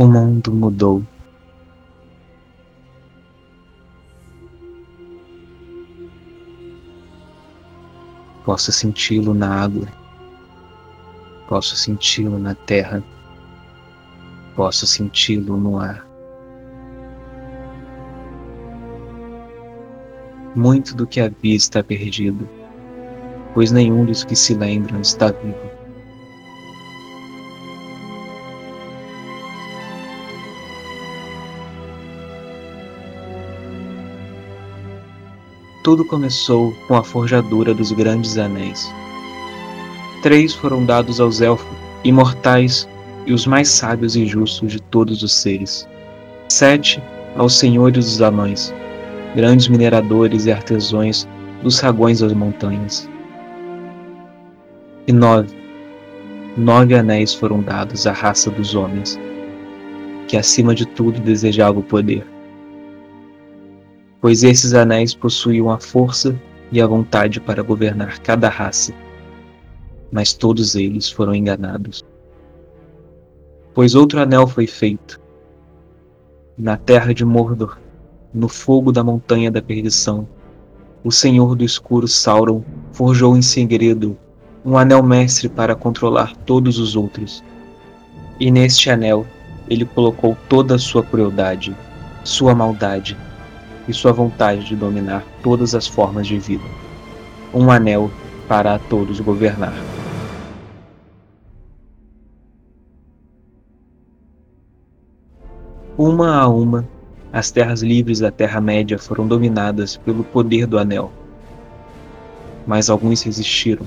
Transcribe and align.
O 0.00 0.06
mundo 0.06 0.50
mudou. 0.50 1.02
Posso 8.46 8.72
senti-lo 8.72 9.34
na 9.34 9.62
água. 9.62 9.86
Posso 11.46 11.76
senti-lo 11.76 12.38
na 12.38 12.54
terra. 12.54 13.04
Posso 14.56 14.86
senti-lo 14.86 15.58
no 15.58 15.78
ar. 15.78 16.02
Muito 20.56 20.96
do 20.96 21.06
que 21.06 21.20
havia 21.20 21.54
está 21.54 21.84
perdido, 21.84 22.48
pois 23.52 23.70
nenhum 23.70 24.06
dos 24.06 24.24
que 24.24 24.34
se 24.34 24.54
lembram 24.54 25.02
está 25.02 25.30
vivo. 25.30 25.69
Tudo 35.90 36.04
começou 36.04 36.72
com 36.86 36.94
a 36.94 37.02
forjadura 37.02 37.74
dos 37.74 37.90
grandes 37.90 38.38
anéis. 38.38 38.94
Três 40.22 40.54
foram 40.54 40.84
dados 40.84 41.20
aos 41.20 41.40
elfos, 41.40 41.76
imortais 42.04 42.88
e 43.26 43.32
os 43.32 43.44
mais 43.44 43.68
sábios 43.68 44.14
e 44.14 44.24
justos 44.24 44.70
de 44.70 44.80
todos 44.80 45.24
os 45.24 45.32
seres. 45.32 45.88
Sete 46.48 47.02
aos 47.36 47.58
senhores 47.58 48.04
dos 48.04 48.22
anões, 48.22 48.72
grandes 49.34 49.66
mineradores 49.66 50.46
e 50.46 50.52
artesãos 50.52 51.26
dos 51.60 51.80
ragões 51.80 52.20
das 52.20 52.34
montanhas. 52.34 53.10
E 55.08 55.12
nove, 55.12 55.52
nove 56.56 56.94
anéis 56.94 57.34
foram 57.34 57.60
dados 57.60 58.06
à 58.06 58.12
raça 58.12 58.48
dos 58.48 58.76
homens, 58.76 59.18
que 60.28 60.36
acima 60.36 60.72
de 60.72 60.86
tudo 60.86 61.18
desejava 61.18 61.80
o 61.80 61.82
poder. 61.82 62.24
Pois 64.20 64.42
esses 64.42 64.74
anéis 64.74 65.14
possuíam 65.14 65.70
a 65.70 65.78
força 65.78 66.38
e 66.70 66.80
a 66.80 66.86
vontade 66.86 67.40
para 67.40 67.62
governar 67.62 68.18
cada 68.20 68.48
raça, 68.50 68.92
mas 70.12 70.34
todos 70.34 70.74
eles 70.74 71.10
foram 71.10 71.34
enganados. 71.34 72.04
Pois 73.72 73.94
outro 73.94 74.20
anel 74.20 74.46
foi 74.46 74.66
feito, 74.66 75.18
na 76.58 76.76
terra 76.76 77.14
de 77.14 77.24
Mordor, 77.24 77.78
no 78.34 78.46
fogo 78.46 78.92
da 78.92 79.02
montanha 79.02 79.50
da 79.50 79.62
perdição, 79.62 80.28
o 81.02 81.10
Senhor 81.10 81.56
do 81.56 81.64
Escuro 81.64 82.06
Sauron 82.06 82.62
forjou 82.92 83.34
em 83.36 83.42
segredo 83.42 84.18
um 84.62 84.76
anel 84.76 85.02
mestre 85.02 85.48
para 85.48 85.74
controlar 85.74 86.36
todos 86.44 86.78
os 86.78 86.94
outros. 86.94 87.42
E 88.38 88.50
neste 88.50 88.90
anel 88.90 89.26
ele 89.70 89.86
colocou 89.86 90.36
toda 90.48 90.74
a 90.74 90.78
sua 90.78 91.02
crueldade, 91.02 91.74
sua 92.22 92.54
maldade 92.54 93.16
e 93.88 93.92
sua 93.92 94.12
vontade 94.12 94.64
de 94.64 94.76
dominar 94.76 95.24
todas 95.42 95.74
as 95.74 95.86
formas 95.86 96.26
de 96.26 96.38
vida. 96.38 96.64
Um 97.52 97.70
anel 97.70 98.10
para 98.48 98.74
a 98.74 98.78
todos 98.78 99.20
governar. 99.20 99.74
Uma 105.96 106.40
a 106.40 106.48
uma, 106.48 106.88
as 107.32 107.50
terras 107.50 107.82
livres 107.82 108.20
da 108.20 108.30
Terra-média 108.30 108.98
foram 108.98 109.28
dominadas 109.28 109.96
pelo 109.96 110.24
poder 110.24 110.66
do 110.66 110.78
Anel. 110.78 111.12
Mas 112.66 112.90
alguns 112.90 113.22
resistiram. 113.22 113.86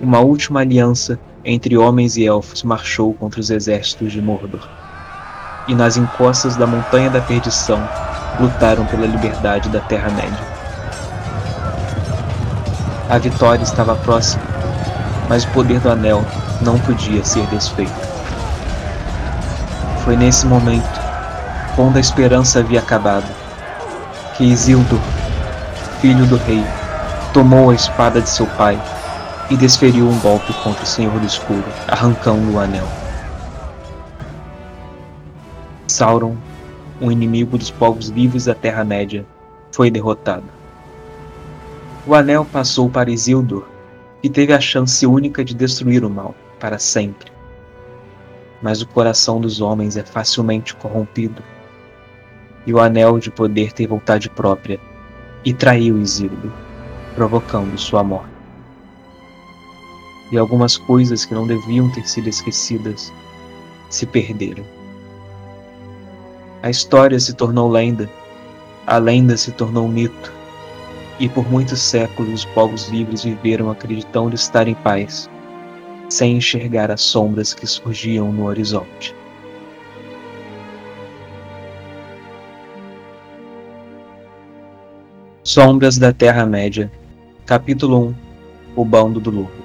Uma 0.00 0.20
última 0.20 0.60
aliança 0.60 1.18
entre 1.44 1.76
homens 1.76 2.16
e 2.16 2.26
elfos 2.26 2.62
marchou 2.62 3.14
contra 3.14 3.40
os 3.40 3.50
exércitos 3.50 4.12
de 4.12 4.20
Mordor. 4.20 4.68
E 5.66 5.74
nas 5.74 5.96
encostas 5.96 6.56
da 6.56 6.66
Montanha 6.66 7.10
da 7.10 7.20
Perdição 7.20 7.80
lutaram 8.38 8.84
pela 8.86 9.06
liberdade 9.06 9.68
da 9.68 9.80
Terra-média. 9.80 10.60
A 13.08 13.18
vitória 13.18 13.62
estava 13.62 13.96
próxima, 13.96 14.42
mas 15.28 15.44
o 15.44 15.48
poder 15.48 15.80
do 15.80 15.90
Anel 15.90 16.24
não 16.60 16.78
podia 16.78 17.24
ser 17.24 17.46
desfeito. 17.46 17.92
Foi 20.04 20.16
nesse 20.16 20.46
momento, 20.46 21.00
quando 21.74 21.96
a 21.96 22.00
esperança 22.00 22.60
havia 22.60 22.80
acabado, 22.80 23.26
que 24.36 24.44
Isildur, 24.44 25.00
filho 26.00 26.26
do 26.26 26.36
rei, 26.36 26.64
tomou 27.32 27.70
a 27.70 27.74
espada 27.74 28.20
de 28.20 28.28
seu 28.28 28.46
pai 28.46 28.80
e 29.50 29.56
desferiu 29.56 30.06
um 30.06 30.18
golpe 30.20 30.52
contra 30.62 30.84
o 30.84 30.86
Senhor 30.86 31.18
do 31.18 31.26
Escuro, 31.26 31.64
arrancando 31.88 32.52
o 32.52 32.58
anel. 32.60 32.86
Sauron, 35.88 36.36
um 37.00 37.10
inimigo 37.10 37.58
dos 37.58 37.70
povos 37.70 38.08
vivos 38.10 38.44
da 38.44 38.54
Terra-média, 38.54 39.26
foi 39.72 39.90
derrotado. 39.90 40.44
O 42.06 42.14
anel 42.14 42.44
passou 42.44 42.88
para 42.88 43.10
Isildur, 43.10 43.64
que 44.22 44.30
teve 44.30 44.52
a 44.52 44.60
chance 44.60 45.04
única 45.04 45.44
de 45.44 45.54
destruir 45.54 46.04
o 46.04 46.10
mal 46.10 46.34
para 46.60 46.78
sempre. 46.78 47.32
Mas 48.62 48.80
o 48.80 48.86
coração 48.86 49.40
dos 49.40 49.60
homens 49.60 49.96
é 49.96 50.04
facilmente 50.04 50.76
corrompido, 50.76 51.42
e 52.66 52.72
o 52.72 52.78
anel 52.78 53.18
de 53.18 53.30
poder 53.30 53.72
tem 53.72 53.86
vontade 53.86 54.30
própria, 54.30 54.78
e 55.44 55.52
traiu 55.52 55.98
Isildur, 55.98 56.52
provocando 57.16 57.76
sua 57.76 58.04
morte. 58.04 58.39
E 60.30 60.38
algumas 60.38 60.76
coisas 60.76 61.24
que 61.24 61.34
não 61.34 61.46
deviam 61.46 61.90
ter 61.90 62.08
sido 62.08 62.28
esquecidas 62.28 63.12
se 63.88 64.06
perderam. 64.06 64.64
A 66.62 66.70
história 66.70 67.18
se 67.18 67.34
tornou 67.34 67.68
lenda, 67.68 68.08
a 68.86 68.98
lenda 68.98 69.36
se 69.36 69.50
tornou 69.50 69.88
mito, 69.88 70.32
e 71.18 71.28
por 71.28 71.48
muitos 71.50 71.80
séculos 71.80 72.32
os 72.32 72.44
povos 72.46 72.88
livres 72.88 73.24
viveram 73.24 73.70
acreditando 73.70 74.34
estar 74.34 74.68
em 74.68 74.74
paz 74.74 75.28
sem 76.08 76.36
enxergar 76.36 76.90
as 76.90 77.00
sombras 77.00 77.54
que 77.54 77.66
surgiam 77.66 78.32
no 78.32 78.46
horizonte. 78.46 79.14
Sombras 85.44 85.98
da 85.98 86.12
Terra-média, 86.12 86.90
Capítulo 87.46 88.08
1 88.08 88.14
O 88.76 88.84
Bando 88.84 89.20
do 89.20 89.30
Lobo 89.30 89.59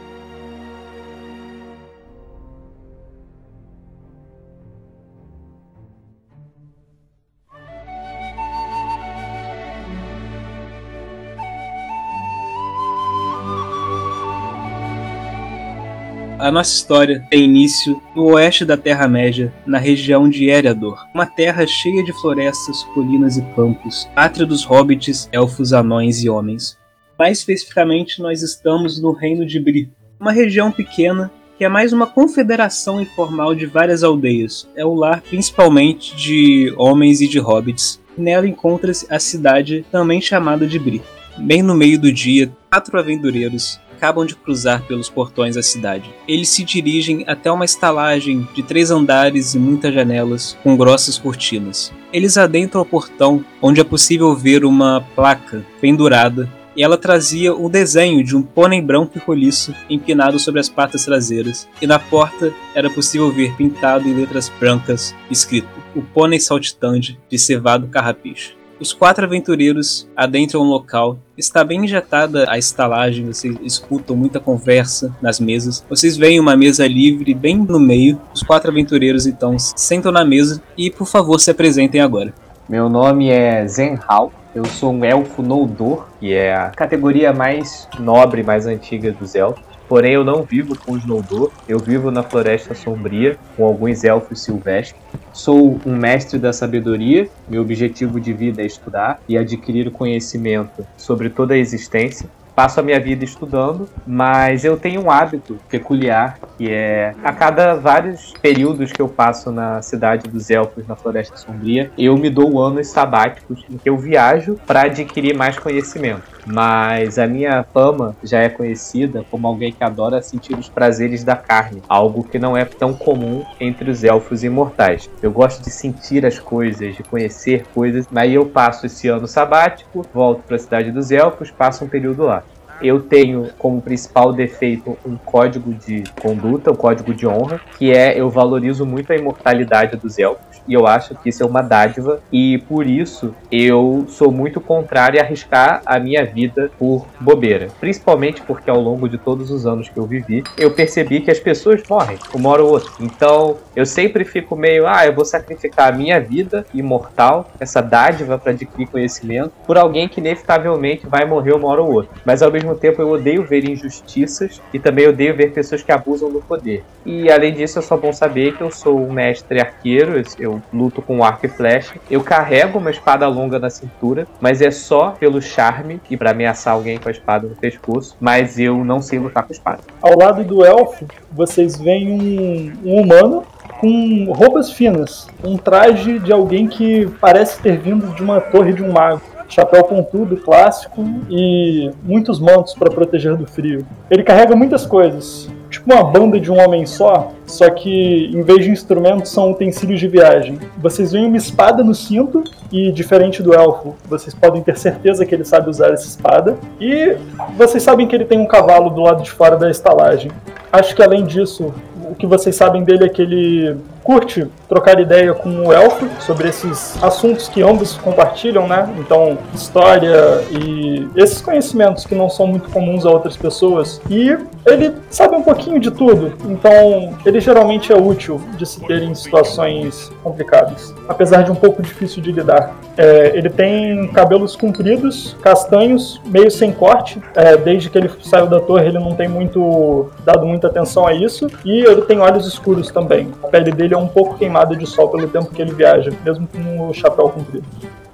A 16.46 16.52
nossa 16.52 16.76
história 16.76 17.26
tem 17.28 17.46
início 17.46 18.00
no 18.16 18.36
oeste 18.36 18.64
da 18.64 18.78
Terra-média, 18.78 19.52
na 19.66 19.80
região 19.80 20.30
de 20.30 20.48
Eriador, 20.48 21.04
uma 21.12 21.26
terra 21.26 21.66
cheia 21.66 22.04
de 22.04 22.14
florestas, 22.22 22.84
colinas 22.94 23.36
e 23.36 23.42
campos, 23.56 24.08
pátria 24.14 24.46
dos 24.46 24.64
hobbits, 24.64 25.28
elfos, 25.32 25.74
anões 25.74 26.24
e 26.24 26.30
homens. 26.30 26.78
Mais 27.18 27.40
especificamente, 27.40 28.22
nós 28.22 28.44
estamos 28.44 29.02
no 29.02 29.12
Reino 29.12 29.44
de 29.44 29.60
Bri, 29.60 29.90
uma 30.20 30.32
região 30.32 30.72
pequena 30.72 31.32
que 31.58 31.66
é 31.66 31.68
mais 31.68 31.92
uma 31.92 32.06
confederação 32.06 33.02
informal 33.02 33.56
de 33.56 33.66
várias 33.66 34.04
aldeias. 34.04 34.70
É 34.76 34.86
o 34.86 34.94
lar 34.94 35.24
principalmente 35.24 36.16
de 36.16 36.72
homens 36.78 37.22
e 37.22 37.28
de 37.28 37.40
hobbits. 37.40 38.00
Nela 38.16 38.48
encontra-se 38.48 39.08
a 39.10 39.18
cidade 39.18 39.84
também 39.92 40.22
chamada 40.22 40.68
de 40.68 40.78
Bri. 40.78 41.02
Bem 41.40 41.64
no 41.64 41.74
meio 41.74 42.00
do 42.00 42.12
dia, 42.12 42.56
quatro 42.70 43.00
aventureiros 43.00 43.84
acabam 44.06 44.24
de 44.24 44.36
cruzar 44.36 44.84
pelos 44.84 45.10
portões 45.10 45.56
da 45.56 45.64
cidade. 45.64 46.14
Eles 46.28 46.50
se 46.50 46.64
dirigem 46.64 47.24
até 47.28 47.52
uma 47.52 47.66
estalagem 47.66 48.48
de 48.54 48.62
três 48.62 48.92
andares 48.92 49.56
e 49.56 49.60
muitas 49.60 49.92
janelas 49.92 50.56
com 50.62 50.78
grossas 50.78 51.18
cortinas. 51.18 51.92
Eles 52.14 52.38
adentram 52.38 52.82
o 52.82 52.86
portão, 52.86 53.44
onde 53.60 53.82
é 53.82 53.84
possível 53.84 54.36
ver 54.36 54.64
uma 54.64 55.02
placa 55.16 55.66
pendurada 55.82 56.48
e 56.76 56.84
ela 56.84 56.98
trazia 56.98 57.56
o 57.56 57.68
desenho 57.68 58.24
de 58.24 58.36
um 58.36 58.44
pônei 58.44 58.82
branco 58.82 59.18
e 59.18 59.20
roliço 59.20 59.74
empinado 59.90 60.38
sobre 60.38 60.60
as 60.60 60.68
patas 60.68 61.06
traseiras, 61.06 61.68
e 61.82 61.88
na 61.88 61.98
porta 61.98 62.54
era 62.76 62.90
possível 62.90 63.32
ver 63.32 63.56
pintado 63.56 64.08
em 64.08 64.14
letras 64.14 64.52
brancas 64.60 65.16
escrito 65.32 65.70
O 65.96 66.02
Pônei 66.02 66.40
Saltitante 66.40 67.18
de 67.30 67.40
Cevado 67.40 67.88
Carrapicho. 67.88 68.58
Os 68.78 68.92
quatro 68.92 69.24
aventureiros 69.24 70.06
adentram 70.18 70.60
o 70.60 70.66
local. 70.66 71.18
Está 71.38 71.64
bem 71.64 71.86
injetada 71.86 72.46
a 72.50 72.58
estalagem, 72.58 73.26
vocês 73.26 73.56
escutam 73.64 74.18
muita 74.18 74.38
conversa 74.38 75.16
nas 75.22 75.40
mesas. 75.40 75.86
Vocês 75.90 76.18
veem 76.18 76.42
uma 76.42 76.58
mesa 76.58 76.86
livre 76.86 77.34
bem 77.34 77.58
no 77.58 77.80
meio. 77.80 78.20
Os 78.34 78.44
quatro 78.44 78.70
aventureiros 78.70 79.26
então 79.26 79.58
sentam 79.58 80.12
na 80.12 80.26
mesa 80.26 80.62
e, 80.78 80.92
por 80.92 81.08
favor, 81.08 81.40
se 81.40 81.50
apresentem 81.50 82.02
agora. 82.02 82.34
Meu 82.68 82.90
nome 82.90 83.30
é 83.30 83.66
Zenhal. 83.66 84.34
Eu 84.54 84.66
sou 84.66 84.92
um 84.92 85.06
elfo 85.06 85.42
Noldor, 85.42 86.08
que 86.20 86.34
é 86.34 86.54
a 86.54 86.70
categoria 86.70 87.32
mais 87.32 87.88
nobre, 87.98 88.44
mais 88.44 88.66
antiga 88.66 89.12
dos 89.12 89.36
elfos. 89.36 89.64
Porém 89.88 90.14
eu 90.14 90.24
não 90.24 90.44
vivo 90.44 90.78
com 90.78 90.94
os 90.94 91.06
Noldor, 91.06 91.52
eu 91.68 91.80
vivo 91.80 92.12
na 92.12 92.24
Floresta 92.24 92.74
Sombria 92.74 93.38
com 93.56 93.66
alguns 93.66 94.04
elfos 94.04 94.44
silvestres. 94.44 95.00
Sou 95.34 95.80
um 95.86 95.96
mestre 95.96 96.40
da 96.40 96.54
sabedoria, 96.54 97.30
meu 97.48 97.62
objetivo 97.62 98.20
de 98.20 98.34
vida 98.34 98.62
é 98.62 98.66
estudar 98.66 99.20
e 99.28 99.38
adquirir 99.38 99.92
conhecimento 99.92 100.86
sobre 100.98 101.30
toda 101.30 101.54
a 101.54 101.58
existência 101.58 102.30
passo 102.56 102.80
a 102.80 102.84
minha 102.84 103.00
vida 103.00 103.24
estudando, 103.24 103.88
mas 104.08 104.64
eu 104.64 104.78
tenho 104.78 105.02
um 105.02 105.12
hábito 105.12 105.60
peculiar 105.70 106.40
que 106.58 106.72
é 106.72 107.14
a 107.24 107.34
cada 107.34 107.76
vários 107.76 108.34
períodos 108.42 108.92
que 108.92 109.02
eu 109.02 109.10
passo 109.10 109.52
na 109.52 109.82
cidade 109.82 110.30
dos 110.30 110.50
elfos, 110.50 110.88
na 110.88 110.96
Floresta 110.96 111.36
Sombria, 111.36 111.92
eu 111.98 112.18
me 112.18 112.30
dou 112.30 112.62
anos 112.62 112.88
sabáticos 112.88 113.66
em 113.70 113.78
que 113.78 113.90
eu 113.90 113.98
viajo 113.98 114.58
para 114.66 114.84
adquirir 114.84 115.36
mais 115.36 115.60
conhecimento 115.60 116.36
mas 116.46 117.18
a 117.18 117.26
minha 117.26 117.64
fama 117.64 118.16
já 118.24 118.40
é 118.40 118.50
conhecida 118.50 119.26
como 119.32 119.48
alguém 119.48 119.72
que 119.72 119.84
adora 119.84 120.22
sentir 120.22 120.58
os 120.58 120.70
prazeres 120.70 121.24
da 121.24 121.36
carne, 121.36 121.82
algo 121.90 122.24
que 122.24 122.38
não 122.38 122.56
é 122.56 122.64
tão 122.64 122.94
comum 122.94 123.44
entre 123.60 123.90
os 123.90 124.04
elfos 124.04 124.44
imortais. 124.44 125.10
Eu 125.22 125.32
gosto 125.32 125.64
de 125.64 125.72
sentir 125.72 126.26
as 126.26 126.38
coisas, 126.38 126.96
de 126.96 127.04
conhecer 127.04 127.66
coisas, 127.74 128.08
mas 128.12 128.32
eu 128.32 128.46
passo 128.46 128.86
esse 128.86 129.08
ano 129.08 129.28
sabático, 129.28 130.06
volto 130.14 130.44
para 130.44 130.56
a 130.56 130.60
cidade 130.60 130.92
dos 130.92 131.12
elfos, 131.12 131.50
passo 131.50 131.84
um 131.84 131.88
período 131.88 132.24
lá 132.24 132.44
eu 132.82 133.02
tenho 133.02 133.50
como 133.58 133.82
principal 133.82 134.34
defeito 134.34 134.98
um 135.06 135.18
código 135.18 135.74
de 135.74 136.04
conduta, 136.22 136.72
um 136.72 136.76
código 136.76 137.14
de 137.14 137.26
honra, 137.28 137.60
que 137.78 137.92
é 137.92 138.20
eu 138.20 138.30
valorizo 138.30 138.86
muito 138.86 139.12
a 139.12 139.16
imortalidade 139.16 139.98
dos 139.98 140.18
elfos 140.20 140.55
e 140.68 140.74
eu 140.74 140.88
acho 140.88 141.16
que 141.16 141.30
isso 141.30 141.44
é 141.44 141.46
uma 141.46 141.62
dádiva 141.62 142.20
e 142.32 142.58
por 142.68 142.88
isso 142.88 143.34
eu 143.52 144.06
sou 144.08 144.32
muito 144.32 144.60
contrário 144.60 145.20
a 145.20 145.24
arriscar 145.24 145.82
a 145.86 146.00
minha 146.00 146.26
vida 146.26 146.72
por 146.78 147.06
bobeira. 147.20 147.68
Principalmente 147.80 148.42
porque 148.42 148.70
ao 148.70 148.80
longo 148.80 149.08
de 149.08 149.18
todos 149.18 149.52
os 149.52 149.66
anos 149.66 149.90
que 149.90 149.98
eu 149.98 150.06
vivi, 150.06 150.44
eu 150.58 150.72
percebi 150.72 151.22
que 151.22 151.32
as 151.32 151.40
pessoas 151.40 151.82
morrem, 151.90 152.18
uma 152.34 152.50
hora 152.50 152.64
ou 152.64 152.72
outra. 152.72 152.92
Então 153.00 153.58
eu 153.76 153.86
sempre 153.86 154.24
fico 154.24 154.56
meio, 154.56 154.88
ah, 154.88 155.06
eu 155.06 155.14
vou 155.14 155.26
sacrificar 155.26 155.94
a 155.94 155.96
minha 155.96 156.20
vida 156.20 156.66
imortal, 156.74 157.50
essa 157.60 157.82
dádiva 157.82 158.38
para 158.38 158.52
adquirir 158.52 158.88
conhecimento, 158.88 159.52
por 159.66 159.78
alguém 159.78 160.08
que 160.08 160.20
inevitavelmente 160.20 161.08
vai 161.08 161.26
morrer 161.26 161.54
uma 161.54 161.68
hora 161.68 161.82
ou 161.82 161.92
outra. 161.92 162.12
Mas 162.26 162.42
ao 162.42 162.52
mesmo 162.52 162.76
tempo 162.76 163.02
eu 163.02 163.10
odeio 163.10 163.44
ver 163.44 163.70
injustiças 163.70 164.62
e 164.74 164.80
também 164.80 165.08
odeio 165.08 165.36
ver 165.36 165.52
pessoas 165.52 165.84
que 165.84 165.92
abusam 165.92 166.32
do 166.32 166.42
poder. 166.42 166.84
E 167.06 167.30
além 167.32 167.54
disso, 167.54 167.80
é 167.80 167.82
só 167.82 167.96
bom 167.96 168.12
saber 168.12 168.56
que 168.56 168.62
eu 168.62 168.72
sou 168.72 169.00
um 169.00 169.12
mestre 169.12 169.60
arqueiro, 169.60 170.22
eu 170.40 170.55
luto 170.74 171.02
com 171.02 171.24
arco 171.24 171.46
e 171.46 171.50
flecha. 171.50 171.96
Eu 172.10 172.24
carrego 172.24 172.80
uma 172.80 172.90
espada 172.90 173.28
longa 173.28 173.60
na 173.60 173.70
cintura, 173.70 174.28
mas 174.40 174.62
é 174.62 174.72
só 174.72 175.12
pelo 175.12 175.42
charme 175.42 176.02
e 176.10 176.18
para 176.18 176.32
ameaçar 176.32 176.74
alguém 176.74 176.98
com 176.98 177.10
a 177.10 177.12
espada 177.12 177.48
no 177.48 177.56
pescoço. 177.56 178.16
Mas 178.20 178.60
eu 178.60 178.84
não 178.84 179.02
sei 179.02 179.20
lutar 179.20 179.44
com 179.44 179.54
espada. 179.54 179.80
Ao 180.02 180.18
lado 180.18 180.44
do 180.44 180.66
elfo, 180.66 181.06
vocês 181.32 181.78
veem 181.78 182.12
um, 182.12 182.74
um 182.84 183.02
humano 183.02 183.44
com 183.80 184.32
roupas 184.32 184.72
finas, 184.72 185.28
um 185.44 185.58
traje 185.58 186.20
de 186.20 186.32
alguém 186.32 186.68
que 186.68 187.08
parece 187.20 187.60
ter 187.62 187.78
vindo 187.78 188.14
de 188.16 188.24
uma 188.24 188.40
torre 188.40 188.74
de 188.74 188.82
um 188.82 188.92
mago 188.92 189.22
chapéu 189.48 189.84
pontudo 189.84 190.38
clássico 190.38 191.04
e 191.30 191.92
muitos 192.04 192.40
mantos 192.40 192.74
para 192.74 192.90
proteger 192.90 193.36
do 193.36 193.46
frio. 193.46 193.86
Ele 194.10 194.24
carrega 194.24 194.56
muitas 194.56 194.86
coisas, 194.86 195.50
tipo 195.76 195.94
uma 195.94 196.04
banda 196.04 196.40
de 196.40 196.52
um 196.52 196.58
homem 196.58 196.86
só, 196.86 197.32
só 197.46 197.70
que 197.70 198.32
em 198.34 198.42
vez 198.42 198.64
de 198.64 198.72
instrumentos 198.72 199.32
são 199.32 199.52
utensílios 199.52 200.00
de 200.00 200.08
viagem. 200.08 200.58
Vocês 200.78 201.12
veem 201.12 201.28
uma 201.28 201.38
espada 201.38 201.84
no 201.84 201.94
cinto 201.94 202.44
e 202.72 202.92
diferente 202.92 203.44
do 203.44 203.54
elfo, 203.54 203.96
vocês 204.10 204.34
podem 204.34 204.62
ter 204.62 204.78
certeza 204.78 205.26
que 205.26 205.36
ele 205.36 205.46
sabe 205.46 205.70
usar 205.70 205.92
essa 205.92 206.08
espada 206.08 206.58
e 206.80 207.18
vocês 207.58 207.84
sabem 207.84 208.08
que 208.08 208.16
ele 208.16 208.26
tem 208.26 208.40
um 208.40 208.48
cavalo 208.48 208.90
do 208.90 209.02
lado 209.02 209.22
de 209.22 209.32
fora 209.32 209.56
da 209.58 209.70
estalagem. 209.70 210.32
Acho 210.72 210.96
que 210.96 211.04
além 211.04 211.26
disso, 211.26 211.74
o 212.10 212.16
que 212.16 212.26
vocês 212.26 212.56
sabem 212.56 212.84
dele 212.84 213.06
é 213.06 213.10
que 213.10 213.22
ele 213.22 213.78
curte 214.06 214.48
trocar 214.70 215.00
ideia 215.00 215.34
com 215.34 215.68
o 215.68 215.74
elfo 215.74 216.08
sobre 216.22 216.48
esses 216.48 217.04
assuntos 217.04 217.50
que 217.50 217.64
ambos 217.64 217.96
compartilham, 217.96 218.68
né? 218.68 218.88
Então, 219.00 219.36
história 219.54 220.44
e 220.52 221.08
esses 221.16 221.42
conhecimentos 221.42 222.06
que 222.06 222.14
não 222.14 222.30
são 222.30 222.46
muito 222.46 222.70
comuns 222.70 223.04
a 223.04 223.10
outras 223.10 223.36
pessoas. 223.36 224.00
E 224.08 224.38
ele 224.64 224.94
sabe 225.10 225.36
um 225.36 225.42
pouquinho 225.42 225.80
de 225.80 225.90
tudo, 225.90 226.34
então 226.46 227.18
ele 227.26 227.40
geralmente 227.40 227.92
é 227.92 227.98
útil 227.98 228.40
de 228.58 228.66
se 228.66 228.80
ter 228.82 229.02
em 229.02 229.16
situações 229.16 230.12
complicadas, 230.24 230.94
apesar 231.10 231.42
de 231.42 231.52
um 231.52 231.56
pouco 231.56 231.82
difícil 231.82 232.22
de 232.22 232.32
lidar. 232.32 232.76
É, 232.98 233.36
ele 233.36 233.50
tem 233.50 234.08
cabelos 234.10 234.56
compridos, 234.56 235.36
castanhos, 235.42 236.22
meio 236.26 236.50
sem 236.50 236.72
corte. 236.72 237.22
É, 237.36 237.58
desde 237.58 237.90
que 237.90 237.98
ele 237.98 238.10
saiu 238.22 238.48
da 238.48 238.60
torre, 238.60 238.88
ele 238.88 239.00
não 239.00 239.16
tem 239.16 239.28
muito 239.28 240.10
dado 240.24 240.46
muita 240.46 240.68
atenção 240.68 241.06
a 241.06 241.14
isso. 241.14 241.48
E 241.66 241.84
ele 241.84 242.04
tem 242.04 242.20
olhos 242.20 242.48
escuros 242.48 242.90
também. 242.92 243.32
A 243.44 243.48
pele 243.48 243.72
dele 243.72 243.95
é 243.96 243.98
um 243.98 244.08
pouco 244.08 244.38
queimada 244.38 244.76
de 244.76 244.86
sol 244.86 245.10
pelo 245.10 245.28
tempo 245.28 245.50
que 245.54 245.62
ele 245.62 245.74
viaja, 245.74 246.14
mesmo 246.24 246.48
com 246.48 246.90
o 246.90 246.94
chapéu 246.94 247.30
comprido. 247.30 247.66